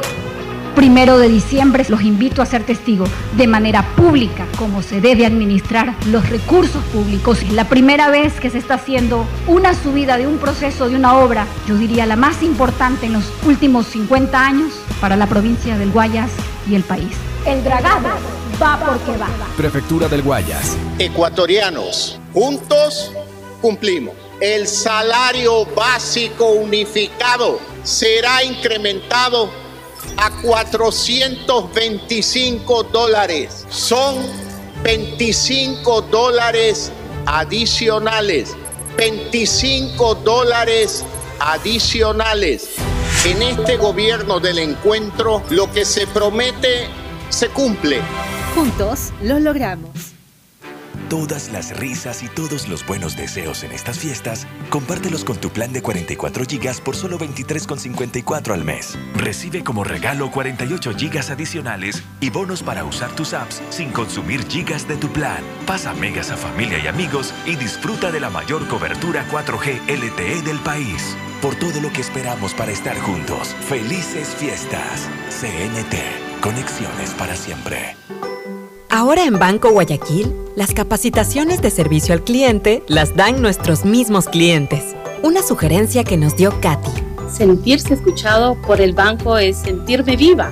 primero 0.74 1.18
de 1.18 1.28
diciembre, 1.28 1.84
los 1.90 2.00
invito 2.00 2.40
a 2.40 2.46
ser 2.46 2.64
testigos 2.64 3.10
de 3.36 3.46
manera 3.46 3.82
pública 3.94 4.46
cómo 4.56 4.80
se 4.80 5.02
debe 5.02 5.26
administrar 5.26 5.94
los 6.06 6.30
recursos 6.30 6.82
públicos. 6.84 7.42
Es 7.42 7.52
la 7.52 7.68
primera 7.68 8.08
vez 8.08 8.40
que 8.40 8.48
se 8.48 8.56
está 8.56 8.74
haciendo 8.74 9.26
una 9.46 9.74
subida 9.74 10.16
de 10.16 10.26
un 10.26 10.38
proceso, 10.38 10.88
de 10.88 10.96
una 10.96 11.18
obra, 11.18 11.44
yo 11.68 11.76
diría 11.76 12.06
la 12.06 12.16
más 12.16 12.42
importante 12.42 13.04
en 13.04 13.12
los 13.12 13.30
últimos 13.44 13.86
50 13.88 14.46
años 14.46 14.72
para 14.98 15.16
la 15.16 15.26
provincia 15.26 15.76
del 15.76 15.90
Guayas 15.90 16.30
y 16.66 16.74
el 16.74 16.84
país. 16.84 17.31
El 17.44 17.64
dragado 17.64 18.10
va 18.62 18.78
porque 18.78 19.18
va. 19.18 19.26
Prefectura 19.56 20.06
del 20.06 20.22
Guayas. 20.22 20.76
Ecuatorianos, 21.00 22.20
juntos 22.32 23.10
cumplimos. 23.60 24.14
El 24.40 24.68
salario 24.68 25.66
básico 25.66 26.52
unificado 26.52 27.58
será 27.82 28.44
incrementado 28.44 29.50
a 30.16 30.30
425 30.42 32.84
dólares. 32.84 33.66
Son 33.70 34.24
25 34.84 36.02
dólares 36.02 36.92
adicionales. 37.26 38.54
25 38.96 40.14
dólares 40.16 41.04
adicionales. 41.40 42.68
En 43.24 43.40
este 43.42 43.78
gobierno 43.78 44.38
del 44.38 44.60
encuentro, 44.60 45.42
lo 45.50 45.72
que 45.72 45.84
se 45.84 46.06
promete 46.06 47.01
se 47.32 47.48
cumple. 47.48 48.00
Juntos 48.54 49.12
lo 49.22 49.40
logramos. 49.40 49.90
Todas 51.08 51.50
las 51.50 51.76
risas 51.76 52.22
y 52.22 52.28
todos 52.28 52.68
los 52.68 52.86
buenos 52.86 53.16
deseos 53.16 53.64
en 53.64 53.72
estas 53.72 53.98
fiestas, 53.98 54.46
compártelos 54.70 55.24
con 55.24 55.36
tu 55.36 55.50
plan 55.50 55.70
de 55.72 55.82
44 55.82 56.44
GB 56.44 56.80
por 56.82 56.96
solo 56.96 57.18
23,54 57.18 58.54
al 58.54 58.64
mes. 58.64 58.98
Recibe 59.14 59.62
como 59.62 59.84
regalo 59.84 60.30
48 60.30 60.92
GB 60.92 61.32
adicionales 61.32 62.02
y 62.20 62.30
bonos 62.30 62.62
para 62.62 62.84
usar 62.84 63.14
tus 63.14 63.34
apps 63.34 63.60
sin 63.68 63.90
consumir 63.90 64.46
gigas 64.46 64.88
de 64.88 64.96
tu 64.96 65.08
plan. 65.08 65.42
Pasa 65.66 65.92
megas 65.92 66.30
a 66.30 66.36
familia 66.36 66.78
y 66.78 66.86
amigos 66.86 67.34
y 67.44 67.56
disfruta 67.56 68.10
de 68.10 68.20
la 68.20 68.30
mayor 68.30 68.66
cobertura 68.68 69.26
4G 69.30 69.80
LTE 69.88 70.42
del 70.42 70.58
país. 70.60 71.14
Por 71.42 71.56
todo 71.56 71.80
lo 71.80 71.92
que 71.92 72.00
esperamos 72.00 72.54
para 72.54 72.72
estar 72.72 72.98
juntos. 72.98 73.48
Felices 73.68 74.28
fiestas. 74.28 75.10
CNT. 75.28 76.31
Conexiones 76.42 77.10
para 77.16 77.36
siempre. 77.36 77.94
Ahora 78.90 79.24
en 79.26 79.38
Banco 79.38 79.70
Guayaquil, 79.70 80.34
las 80.56 80.74
capacitaciones 80.74 81.62
de 81.62 81.70
servicio 81.70 82.14
al 82.14 82.24
cliente 82.24 82.82
las 82.88 83.14
dan 83.14 83.40
nuestros 83.40 83.84
mismos 83.84 84.26
clientes. 84.26 84.96
Una 85.22 85.40
sugerencia 85.40 86.02
que 86.02 86.16
nos 86.16 86.36
dio 86.36 86.60
Katy. 86.60 86.90
Sentirse 87.32 87.94
escuchado 87.94 88.60
por 88.62 88.80
el 88.80 88.92
banco 88.92 89.38
es 89.38 89.56
sentirme 89.56 90.16
viva, 90.16 90.50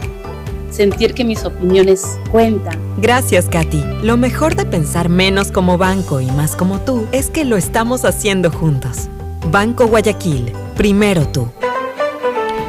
sentir 0.71 1.13
que 1.13 1.25
mis 1.25 1.45
opiniones 1.45 2.21
cuentan. 2.31 2.79
Gracias, 2.99 3.49
Katy. 3.49 3.83
Lo 4.05 4.17
mejor 4.17 4.55
de 4.55 4.67
pensar 4.67 5.09
menos 5.09 5.51
como 5.51 5.77
banco 5.77 6.21
y 6.21 6.31
más 6.31 6.55
como 6.55 6.79
tú 6.83 7.09
es 7.11 7.31
que 7.31 7.45
lo 7.45 7.57
estamos 7.57 8.05
haciendo 8.05 8.53
juntos. 8.53 9.09
Banco 9.51 9.89
Guayaquil, 9.89 10.53
primero 10.77 11.27
tú. 11.27 11.49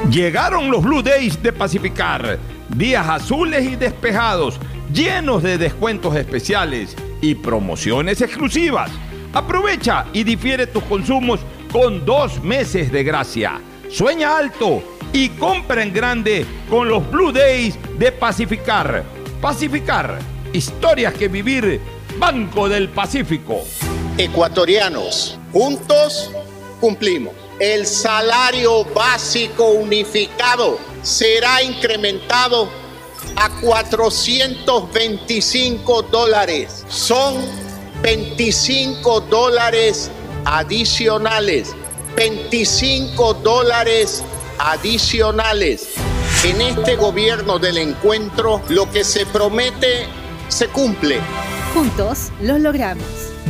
Llegaron 0.10 0.72
los 0.72 0.82
Blue 0.82 1.04
Days 1.04 1.42
de 1.44 1.54
Pacificar. 1.54 2.40
Días 2.76 3.08
azules 3.10 3.66
y 3.66 3.76
despejados, 3.76 4.58
llenos 4.94 5.44
de 5.44 5.58
descuentos 5.58 6.16
especiales 6.16 6.96
y 7.22 7.36
promociones 7.36 8.22
exclusivas. 8.22 8.90
Aprovecha 9.34 10.06
y 10.14 10.24
difiere 10.24 10.68
tus 10.68 10.84
consumos 10.84 11.42
con 11.72 12.06
dos 12.06 12.42
meses 12.42 12.92
de 12.92 13.04
gracia. 13.04 13.60
Sueña 13.90 14.38
alto 14.38 14.82
y 15.12 15.30
compra 15.30 15.84
en 15.84 15.94
grande 15.94 16.46
con 16.70 16.88
los 16.88 17.10
Blue 17.12 17.34
Days 17.34 17.78
de 18.00 18.12
Pacificar. 18.14 19.04
Pacificar, 19.42 20.20
historias 20.54 21.14
que 21.14 21.28
vivir. 21.28 21.82
Banco 22.18 22.70
del 22.70 22.90
Pacífico. 22.90 23.64
Ecuatorianos, 24.18 25.38
juntos 25.52 26.32
cumplimos. 26.80 27.34
El 27.60 27.86
salario 27.86 28.86
básico 28.86 29.72
unificado 29.72 30.91
será 31.02 31.64
incrementado 31.64 32.70
a 33.36 33.50
425 33.62 36.02
dólares. 36.04 36.86
Son 36.88 37.36
25 38.02 39.20
dólares 39.22 40.12
adicionales. 40.46 41.76
25 42.16 43.34
dólares 43.36 44.24
adicionales. 44.60 45.90
En 46.44 46.60
este 46.62 46.96
gobierno 46.96 47.60
del 47.60 47.78
encuentro, 47.78 48.62
lo 48.70 48.90
que 48.92 49.04
se 49.04 49.28
promete 49.28 50.08
se 50.50 50.68
cumple. 50.68 51.20
Juntos 51.74 52.32
lo 52.42 52.58
logramos. 52.58 53.06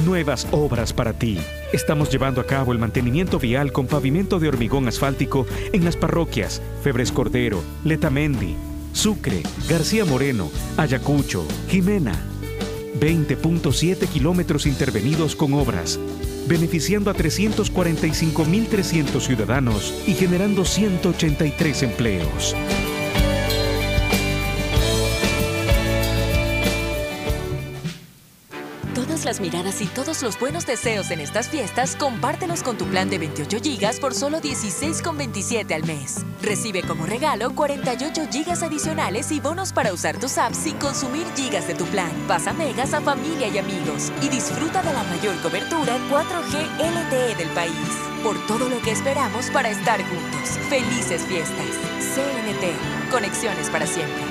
Nuevas 0.05 0.45
obras 0.51 0.91
para 0.93 1.13
ti. 1.13 1.39
Estamos 1.73 2.09
llevando 2.09 2.41
a 2.41 2.45
cabo 2.45 2.73
el 2.73 2.79
mantenimiento 2.79 3.39
vial 3.39 3.71
con 3.71 3.87
pavimento 3.87 4.39
de 4.39 4.49
hormigón 4.49 4.89
asfáltico 4.89 5.45
en 5.71 5.85
las 5.85 5.95
parroquias 5.95 6.61
Febres 6.83 7.13
Cordero, 7.13 7.63
Letamendi, 7.85 8.57
Sucre, 8.91 9.41
García 9.69 10.03
Moreno, 10.03 10.51
Ayacucho, 10.75 11.47
Jimena. 11.69 12.25
20.7 12.99 14.05
kilómetros 14.09 14.65
intervenidos 14.67 15.35
con 15.35 15.53
obras, 15.53 15.97
beneficiando 16.47 17.09
a 17.09 17.15
345.300 17.15 19.21
ciudadanos 19.21 20.03
y 20.05 20.13
generando 20.13 20.65
183 20.65 21.83
empleos. 21.83 22.53
Las 29.25 29.39
miradas 29.39 29.81
y 29.81 29.85
todos 29.85 30.23
los 30.23 30.39
buenos 30.39 30.65
deseos 30.65 31.11
en 31.11 31.19
estas 31.19 31.47
fiestas, 31.47 31.95
compártelos 31.95 32.63
con 32.63 32.77
tu 32.77 32.85
plan 32.85 33.07
de 33.07 33.19
28 33.19 33.59
GB 33.59 33.99
por 33.99 34.15
solo 34.15 34.39
16,27 34.41 35.73
al 35.75 35.83
mes. 35.83 36.25
Recibe 36.41 36.81
como 36.81 37.05
regalo 37.05 37.53
48 37.53 38.23
GB 38.31 38.63
adicionales 38.63 39.31
y 39.31 39.39
bonos 39.39 39.73
para 39.73 39.93
usar 39.93 40.17
tus 40.17 40.39
apps 40.39 40.57
sin 40.57 40.75
consumir 40.77 41.27
gigas 41.35 41.67
de 41.67 41.75
tu 41.75 41.85
plan. 41.85 42.11
Pasa 42.27 42.51
megas 42.53 42.95
a 42.95 43.01
familia 43.01 43.47
y 43.47 43.59
amigos 43.59 44.11
y 44.23 44.29
disfruta 44.29 44.81
de 44.81 44.91
la 44.91 45.03
mayor 45.03 45.35
cobertura 45.41 45.97
4G 46.09 46.79
LTE 46.79 47.35
del 47.35 47.49
país. 47.49 47.73
Por 48.23 48.37
todo 48.47 48.69
lo 48.69 48.81
que 48.81 48.91
esperamos 48.91 49.51
para 49.51 49.69
estar 49.69 50.01
juntos. 50.01 50.57
Felices 50.67 51.21
fiestas. 51.25 51.67
CNT. 52.15 53.11
Conexiones 53.11 53.69
para 53.69 53.85
siempre. 53.85 54.30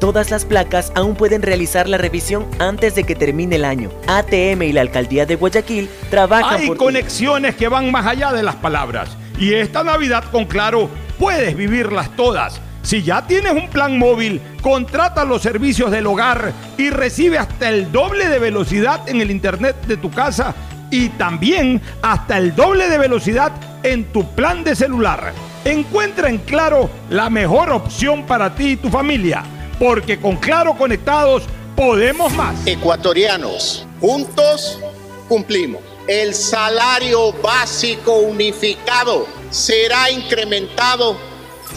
Todas 0.00 0.30
las 0.30 0.46
placas 0.46 0.92
aún 0.94 1.14
pueden 1.14 1.42
realizar 1.42 1.86
la 1.86 1.98
revisión 1.98 2.46
antes 2.58 2.94
de 2.94 3.04
que 3.04 3.14
termine 3.14 3.56
el 3.56 3.66
año. 3.66 3.90
ATM 4.06 4.62
y 4.62 4.72
la 4.72 4.80
Alcaldía 4.80 5.26
de 5.26 5.36
Guayaquil 5.36 5.90
trabajan 6.08 6.60
Hay 6.60 6.68
por... 6.68 6.78
conexiones 6.78 7.54
que 7.54 7.68
van 7.68 7.92
más 7.92 8.06
allá 8.06 8.32
de 8.32 8.42
las 8.42 8.56
palabras. 8.56 9.10
Y 9.38 9.52
esta 9.52 9.84
Navidad 9.84 10.24
con 10.32 10.46
Claro 10.46 10.88
puedes 11.18 11.54
vivirlas 11.54 12.16
todas. 12.16 12.62
Si 12.82 13.02
ya 13.02 13.26
tienes 13.26 13.52
un 13.52 13.68
plan 13.68 13.98
móvil, 13.98 14.40
contrata 14.62 15.26
los 15.26 15.42
servicios 15.42 15.90
del 15.90 16.06
hogar 16.06 16.54
y 16.78 16.88
recibe 16.88 17.36
hasta 17.36 17.68
el 17.68 17.92
doble 17.92 18.26
de 18.28 18.38
velocidad 18.38 19.06
en 19.06 19.20
el 19.20 19.30
internet 19.30 19.76
de 19.86 19.98
tu 19.98 20.10
casa 20.10 20.54
y 20.90 21.10
también 21.10 21.82
hasta 22.00 22.38
el 22.38 22.54
doble 22.54 22.88
de 22.88 22.96
velocidad 22.96 23.52
en 23.82 24.04
tu 24.04 24.26
plan 24.34 24.64
de 24.64 24.74
celular. 24.74 25.34
Encuentra 25.66 26.30
en 26.30 26.38
Claro 26.38 26.88
la 27.10 27.28
mejor 27.28 27.70
opción 27.70 28.24
para 28.24 28.54
ti 28.54 28.70
y 28.70 28.76
tu 28.76 28.88
familia, 28.88 29.44
porque 29.80 30.20
con 30.20 30.36
Claro 30.36 30.76
conectados 30.76 31.42
podemos 31.74 32.32
más. 32.34 32.54
Ecuatorianos, 32.66 33.86
juntos 33.98 34.78
cumplimos. 35.26 35.80
El 36.06 36.34
salario 36.34 37.32
básico 37.32 38.18
unificado 38.18 39.26
será 39.50 40.10
incrementado 40.10 41.16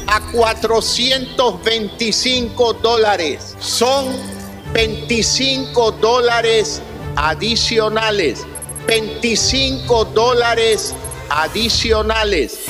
a 0.08 0.20
425 0.34 2.74
dólares. 2.74 3.56
Son 3.60 4.08
25 4.74 5.94
dólares 5.94 6.82
adicionales. 7.16 8.46
25 8.86 10.04
dólares 10.06 10.94
adicionales. 11.30 12.66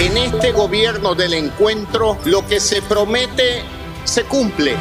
En 0.00 0.16
este 0.16 0.52
gobierno 0.52 1.14
del 1.14 1.34
encuentro, 1.34 2.16
lo 2.24 2.46
que 2.46 2.60
se 2.60 2.80
promete 2.80 3.62
se 4.08 4.24
cumple. 4.24 4.74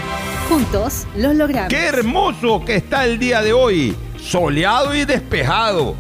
Juntos 0.47 1.05
lo 1.17 1.33
logramos. 1.33 1.69
Qué 1.69 1.85
hermoso 1.85 2.63
que 2.63 2.75
está 2.75 3.05
el 3.05 3.19
día 3.19 3.41
de 3.41 3.51
hoy, 3.51 3.93
soleado 4.19 4.95
y 4.95 5.03
despejado. 5.03 5.95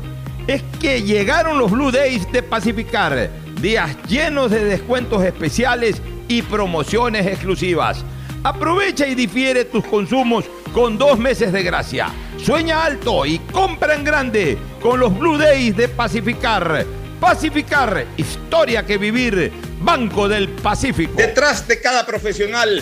Es 0.47 0.63
que 0.79 1.03
llegaron 1.03 1.57
los 1.57 1.69
Blue 1.69 1.91
Days 1.91 2.31
de 2.31 2.41
Pacificar, 2.41 3.29
días 3.61 3.97
llenos 4.07 4.49
de 4.49 4.63
descuentos 4.63 5.23
especiales 5.23 6.01
y 6.29 6.41
promociones 6.41 7.27
exclusivas. 7.27 8.05
Aprovecha 8.43 9.05
y 9.05 9.13
difiere 9.13 9.65
tus 9.65 9.83
consumos 9.83 10.45
con 10.73 10.97
dos 10.97 11.19
meses 11.19 11.51
de 11.51 11.63
gracia. 11.63 12.07
Sueña 12.37 12.85
alto 12.85 13.25
y 13.25 13.39
compra 13.39 13.95
en 13.95 14.05
grande 14.05 14.57
con 14.81 15.01
los 15.01 15.17
Blue 15.17 15.37
Days 15.37 15.75
de 15.75 15.89
Pacificar. 15.89 16.85
Pacificar, 17.19 18.05
historia 18.15 18.85
que 18.85 18.97
vivir, 18.97 19.51
Banco 19.81 20.29
del 20.29 20.47
Pacífico. 20.47 21.13
Detrás 21.17 21.67
de 21.67 21.81
cada 21.81 22.05
profesional 22.05 22.81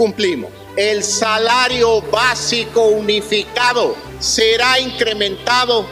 cumplimos. 0.00 0.50
El 0.78 1.04
salario 1.04 2.00
básico 2.00 2.84
unificado 2.84 3.94
será 4.18 4.80
incrementado 4.80 5.84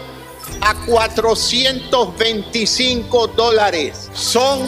a 0.63 0.73
425 0.87 3.27
dólares. 3.27 4.09
Son 4.15 4.61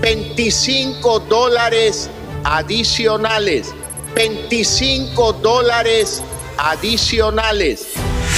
25 0.00 1.20
dólares 1.20 2.10
adicionales. 2.42 3.72
25 4.16 5.34
dólares 5.34 6.20
adicionales. 6.58 7.86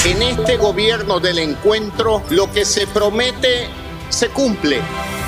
En 0.04 0.20
este 0.20 0.58
gobierno 0.58 1.20
del 1.20 1.38
encuentro, 1.38 2.22
lo 2.28 2.52
que 2.52 2.66
se 2.66 2.86
promete 2.86 3.66
se 4.10 4.28
cumple. 4.28 4.82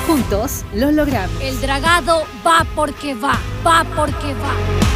Juntos 0.06 0.66
lo 0.74 0.92
logramos. 0.92 1.40
El 1.40 1.58
dragado 1.62 2.26
va 2.46 2.66
porque 2.74 3.14
va, 3.14 3.40
va 3.66 3.86
porque 3.96 4.34
va. 4.34 4.95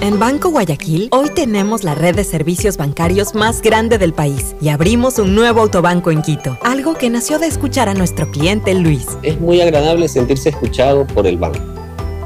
En 0.00 0.18
Banco 0.18 0.50
Guayaquil, 0.50 1.08
hoy 1.10 1.30
tenemos 1.34 1.82
la 1.82 1.94
red 1.94 2.14
de 2.14 2.24
servicios 2.24 2.76
bancarios 2.76 3.34
más 3.34 3.62
grande 3.62 3.96
del 3.96 4.12
país 4.12 4.54
y 4.60 4.68
abrimos 4.68 5.18
un 5.18 5.34
nuevo 5.34 5.62
autobanco 5.62 6.10
en 6.10 6.20
Quito, 6.20 6.58
algo 6.62 6.94
que 6.94 7.08
nació 7.08 7.38
de 7.38 7.46
escuchar 7.46 7.88
a 7.88 7.94
nuestro 7.94 8.30
cliente 8.30 8.74
Luis. 8.74 9.06
Es 9.22 9.40
muy 9.40 9.60
agradable 9.62 10.06
sentirse 10.08 10.50
escuchado 10.50 11.06
por 11.06 11.26
el 11.26 11.38
banco, 11.38 11.60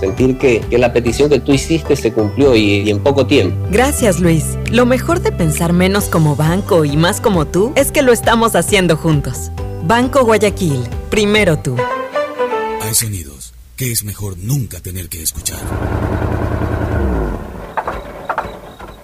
sentir 0.01 0.37
que, 0.39 0.61
que 0.69 0.79
la 0.79 0.93
petición 0.93 1.31
que 1.31 1.39
tú 1.39 1.53
hiciste 1.53 1.95
se 1.95 2.13
cumplió 2.13 2.57
y, 2.57 2.81
y 2.81 2.91
en 2.91 2.99
poco 2.99 3.27
tiempo. 3.27 3.57
Gracias 3.71 4.19
Luis. 4.19 4.45
Lo 4.73 4.85
mejor 4.85 5.21
de 5.21 5.31
pensar 5.31 5.73
menos 5.73 6.07
como 6.07 6.35
banco 6.35 6.85
y 6.85 6.97
más 6.97 7.21
como 7.21 7.47
tú 7.47 7.73
es 7.77 7.93
que 7.93 8.03
lo 8.03 8.13
estamos 8.13 8.57
haciendo 8.57 8.97
juntos. 8.97 9.53
Banco 9.85 10.25
Guayaquil, 10.25 10.83
primero 11.09 11.57
tú. 11.57 11.77
Hay 12.83 12.95
sonidos 12.95 13.55
que 13.77 13.93
es 13.93 14.05
mejor 14.05 14.37
nunca 14.39 14.81
tener 14.81 15.09
que 15.09 15.23
escuchar. 15.23 15.61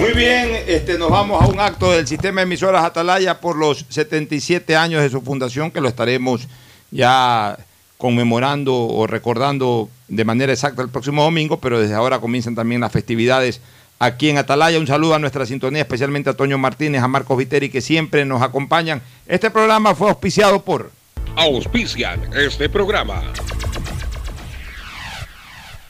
Muy 0.00 0.14
bien, 0.14 0.48
este, 0.66 0.96
nos 0.96 1.10
vamos 1.10 1.42
a 1.42 1.46
un 1.46 1.60
acto 1.60 1.92
del 1.92 2.06
sistema 2.06 2.40
de 2.40 2.44
emisoras 2.44 2.84
Atalaya 2.84 3.38
por 3.38 3.54
los 3.54 3.84
77 3.90 4.74
años 4.74 5.02
de 5.02 5.10
su 5.10 5.20
fundación, 5.20 5.70
que 5.70 5.82
lo 5.82 5.88
estaremos 5.88 6.48
ya 6.90 7.58
conmemorando 7.98 8.74
o 8.74 9.06
recordando 9.06 9.90
de 10.08 10.24
manera 10.24 10.54
exacta 10.54 10.80
el 10.80 10.88
próximo 10.88 11.22
domingo, 11.22 11.60
pero 11.60 11.78
desde 11.78 11.92
ahora 11.92 12.18
comienzan 12.18 12.54
también 12.54 12.80
las 12.80 12.92
festividades 12.92 13.60
aquí 13.98 14.30
en 14.30 14.38
Atalaya. 14.38 14.78
Un 14.78 14.86
saludo 14.86 15.16
a 15.16 15.18
nuestra 15.18 15.44
sintonía, 15.44 15.82
especialmente 15.82 16.30
a 16.30 16.34
Toño 16.34 16.56
Martínez, 16.56 17.02
a 17.02 17.06
Marcos 17.06 17.36
Viteri, 17.36 17.68
que 17.68 17.82
siempre 17.82 18.24
nos 18.24 18.40
acompañan. 18.40 19.02
Este 19.26 19.50
programa 19.50 19.94
fue 19.94 20.08
auspiciado 20.08 20.62
por... 20.62 20.92
Auspician 21.36 22.22
este 22.34 22.70
programa. 22.70 23.22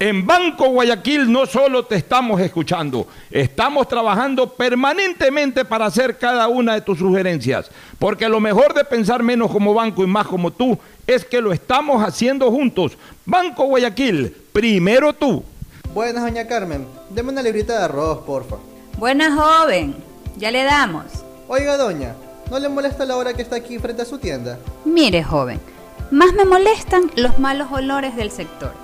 En 0.00 0.26
Banco 0.26 0.70
Guayaquil 0.70 1.30
no 1.30 1.46
solo 1.46 1.84
te 1.84 1.94
estamos 1.94 2.40
escuchando, 2.40 3.06
estamos 3.30 3.86
trabajando 3.86 4.52
permanentemente 4.52 5.64
para 5.64 5.86
hacer 5.86 6.18
cada 6.18 6.48
una 6.48 6.74
de 6.74 6.80
tus 6.80 6.98
sugerencias, 6.98 7.70
porque 8.00 8.28
lo 8.28 8.40
mejor 8.40 8.74
de 8.74 8.84
pensar 8.84 9.22
menos 9.22 9.52
como 9.52 9.72
banco 9.72 10.02
y 10.02 10.08
más 10.08 10.26
como 10.26 10.50
tú 10.50 10.76
es 11.06 11.24
que 11.24 11.40
lo 11.40 11.52
estamos 11.52 12.02
haciendo 12.02 12.50
juntos. 12.50 12.98
Banco 13.24 13.66
Guayaquil, 13.66 14.36
primero 14.52 15.12
tú. 15.12 15.44
Buenas, 15.94 16.24
doña 16.24 16.48
Carmen, 16.48 16.88
deme 17.10 17.30
una 17.30 17.42
librita 17.42 17.78
de 17.78 17.84
arroz, 17.84 18.18
porfa. 18.26 18.56
Buenas, 18.98 19.38
joven, 19.38 19.94
ya 20.36 20.50
le 20.50 20.64
damos. 20.64 21.04
Oiga, 21.46 21.76
doña, 21.76 22.16
¿no 22.50 22.58
le 22.58 22.68
molesta 22.68 23.04
la 23.04 23.14
hora 23.14 23.32
que 23.32 23.42
está 23.42 23.54
aquí 23.54 23.78
frente 23.78 24.02
a 24.02 24.06
su 24.06 24.18
tienda? 24.18 24.58
Mire, 24.84 25.22
joven, 25.22 25.60
más 26.10 26.32
me 26.32 26.44
molestan 26.44 27.12
los 27.14 27.38
malos 27.38 27.68
olores 27.70 28.16
del 28.16 28.32
sector 28.32 28.83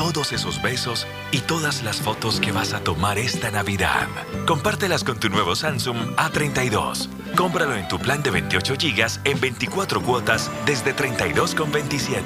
todos 0.00 0.32
esos 0.32 0.62
besos 0.62 1.06
y 1.30 1.40
todas 1.40 1.82
las 1.82 2.00
fotos 2.00 2.40
que 2.40 2.52
vas 2.52 2.72
a 2.72 2.80
tomar 2.80 3.18
esta 3.18 3.50
Navidad. 3.50 4.08
Compártelas 4.46 5.04
con 5.04 5.20
tu 5.20 5.28
nuevo 5.28 5.54
Samsung 5.54 6.16
A32. 6.16 7.06
Cómpralo 7.36 7.76
en 7.76 7.86
tu 7.86 7.98
plan 7.98 8.22
de 8.22 8.30
28 8.30 8.76
GB 8.80 9.20
en 9.24 9.38
24 9.38 10.00
cuotas 10.00 10.50
desde 10.64 10.96
32,27. 10.96 12.22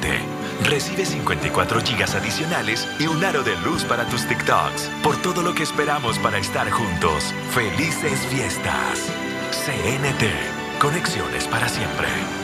Recibe 0.63 1.05
54 1.05 1.81
GB 1.81 2.17
adicionales 2.17 2.87
y 3.01 3.09
un 3.09 3.25
aro 3.25 3.43
de 3.43 3.57
luz 3.63 3.83
para 3.83 4.07
tus 4.07 4.25
TikToks. 4.29 4.89
Por 5.03 5.17
todo 5.17 5.43
lo 5.43 5.53
que 5.53 5.65
esperamos 5.65 6.17
para 6.21 6.39
estar 6.39 6.71
juntos. 6.71 7.35
Felices 7.51 8.21
fiestas. 8.31 9.11
CNT. 9.51 10.79
Conexiones 10.79 11.49
para 11.49 11.69
siempre. 11.69 12.44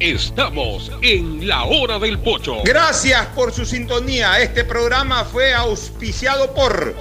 Estamos 0.00 0.92
en 1.02 1.48
la 1.48 1.64
hora 1.64 1.98
del 1.98 2.20
pocho. 2.20 2.58
Gracias 2.64 3.26
por 3.34 3.52
su 3.52 3.66
sintonía. 3.66 4.38
Este 4.38 4.62
programa 4.62 5.24
fue 5.24 5.52
auspiciado 5.52 6.54
por... 6.54 6.94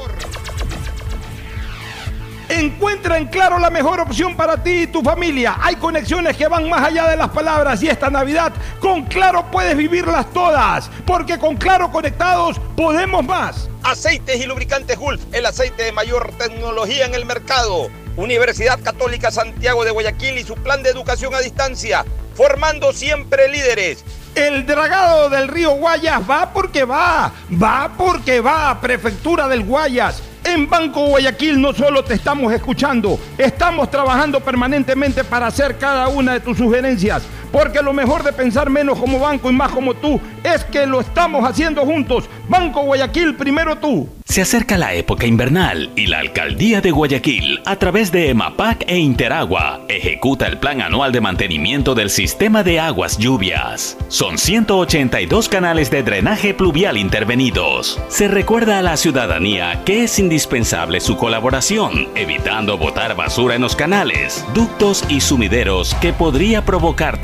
Encuentra 2.49 3.19
en 3.19 3.27
Claro 3.27 3.59
la 3.59 3.69
mejor 3.69 3.99
opción 3.99 4.35
para 4.35 4.63
ti 4.63 4.83
y 4.83 4.87
tu 4.87 5.03
familia. 5.03 5.57
Hay 5.61 5.75
conexiones 5.75 6.35
que 6.35 6.47
van 6.47 6.67
más 6.67 6.87
allá 6.87 7.07
de 7.07 7.17
las 7.17 7.29
palabras 7.29 7.83
y 7.83 7.87
esta 7.87 8.09
Navidad 8.09 8.51
con 8.79 9.03
Claro 9.03 9.45
puedes 9.51 9.77
vivirlas 9.77 10.33
todas, 10.33 10.89
porque 11.05 11.37
con 11.37 11.55
Claro 11.55 11.91
conectados 11.91 12.59
podemos 12.75 13.23
más. 13.23 13.69
Aceites 13.83 14.41
y 14.41 14.47
lubricantes 14.47 14.97
Gulf, 14.97 15.21
el 15.33 15.45
aceite 15.45 15.83
de 15.83 15.91
mayor 15.91 16.31
tecnología 16.39 17.05
en 17.05 17.13
el 17.13 17.25
mercado. 17.25 17.91
Universidad 18.18 18.81
Católica 18.81 19.31
Santiago 19.31 19.85
de 19.85 19.91
Guayaquil 19.91 20.38
y 20.39 20.44
su 20.44 20.56
plan 20.56 20.84
de 20.84 20.89
educación 20.89 21.34
a 21.34 21.39
distancia 21.39 22.03
formando 22.38 22.94
siempre 22.94 23.49
líderes. 23.49 24.06
El 24.35 24.68
dragado 24.68 25.30
del 25.31 25.48
río 25.48 25.72
Guayas 25.72 26.22
va 26.30 26.53
porque 26.53 26.84
va, 26.84 27.31
va 27.52 27.91
porque 27.98 28.39
va, 28.39 28.80
Prefectura 28.80 29.48
del 29.48 29.64
Guayas. 29.64 30.22
En 30.44 30.69
Banco 30.69 31.07
Guayaquil 31.07 31.60
no 31.60 31.73
solo 31.73 32.03
te 32.03 32.14
estamos 32.14 32.53
escuchando, 32.53 33.19
estamos 33.38 33.89
trabajando 33.89 34.39
permanentemente 34.39 35.23
para 35.23 35.48
hacer 35.48 35.77
cada 35.77 36.07
una 36.07 36.34
de 36.34 36.39
tus 36.39 36.57
sugerencias, 36.57 37.23
porque 37.51 37.81
lo 37.81 37.93
mejor 37.93 38.23
de 38.23 38.33
pensar 38.33 38.69
menos 38.69 38.99
como 38.99 39.19
banco 39.19 39.49
y 39.49 39.53
más 39.53 39.71
como 39.71 39.93
tú 39.93 40.19
es 40.43 40.63
que 40.65 40.85
lo 40.85 41.01
estamos 41.01 41.43
haciendo 41.47 41.81
juntos. 41.81 42.29
Banco 42.49 42.83
Guayaquil, 42.83 43.35
primero 43.35 43.77
tú. 43.77 44.07
Se 44.25 44.41
acerca 44.41 44.77
la 44.77 44.93
época 44.93 45.25
invernal 45.25 45.89
y 45.95 46.07
la 46.07 46.19
Alcaldía 46.19 46.81
de 46.81 46.91
Guayaquil, 46.91 47.61
a 47.65 47.77
través 47.77 48.11
de 48.11 48.29
EMAPAC 48.29 48.83
e 48.87 48.97
Interagua, 48.97 49.81
ejecuta 49.87 50.47
el 50.47 50.57
Plan 50.57 50.81
Anual 50.81 51.13
de 51.13 51.21
Mantenimiento 51.21 51.95
del 51.95 52.09
Sistema 52.09 52.61
de 52.61 52.79
Aguas 52.79 53.17
Lluvias. 53.17 53.97
Son 54.09 54.37
182 54.37 55.47
canales 55.47 55.89
de 55.89 56.03
drenaje 56.03 56.53
pluvial 56.53 56.97
intervenidos. 56.97 58.01
Se 58.09 58.27
recuerda 58.27 58.79
a 58.79 58.81
la 58.81 58.97
ciudadanía 58.97 59.83
que 59.85 60.03
es 60.03 60.19
indispensable 60.19 60.99
su 60.99 61.15
colaboración, 61.15 62.09
evitando 62.15 62.77
botar 62.77 63.15
basura 63.15 63.55
en 63.55 63.61
los 63.61 63.77
canales, 63.77 64.45
ductos 64.53 65.05
y 65.07 65.21
sumideros 65.21 65.95
que 65.95 66.11
podría 66.11 66.65
provocar 66.65 67.21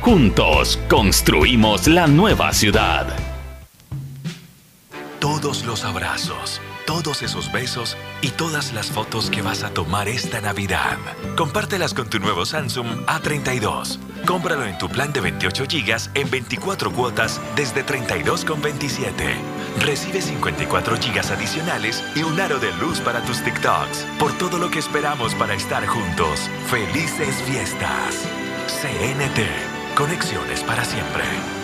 Juntos 0.00 0.80
construimos 0.88 1.86
la 1.86 2.08
nueva 2.08 2.52
ciudad. 2.52 3.06
Todos 5.20 5.64
los 5.64 5.84
abrazos, 5.84 6.60
todos 6.88 7.22
esos 7.22 7.52
besos 7.52 7.96
y 8.20 8.30
todas 8.30 8.72
las 8.72 8.90
fotos 8.90 9.30
que 9.30 9.42
vas 9.42 9.62
a 9.62 9.70
tomar 9.70 10.08
esta 10.08 10.40
Navidad. 10.40 10.98
Compártelas 11.36 11.94
con 11.94 12.10
tu 12.10 12.18
nuevo 12.18 12.44
Samsung 12.44 13.06
A32. 13.06 13.98
Cómpralo 14.26 14.66
en 14.66 14.76
tu 14.76 14.88
plan 14.88 15.12
de 15.12 15.20
28 15.20 15.66
GB 15.68 16.10
en 16.14 16.28
24 16.28 16.90
cuotas 16.90 17.40
desde 17.54 17.86
32,27. 17.86 19.36
Recibe 19.78 20.20
54 20.20 20.96
GB 20.96 21.32
adicionales 21.32 22.02
y 22.16 22.24
un 22.24 22.40
aro 22.40 22.58
de 22.58 22.72
luz 22.72 22.98
para 22.98 23.22
tus 23.22 23.40
TikToks. 23.44 24.04
Por 24.18 24.32
todo 24.32 24.58
lo 24.58 24.68
que 24.68 24.80
esperamos 24.80 25.32
para 25.36 25.54
estar 25.54 25.86
juntos. 25.86 26.50
Felices 26.66 27.36
fiestas. 27.46 28.26
CNT. 28.70 29.96
Conexiones 29.96 30.62
para 30.62 30.84
siempre. 30.84 31.59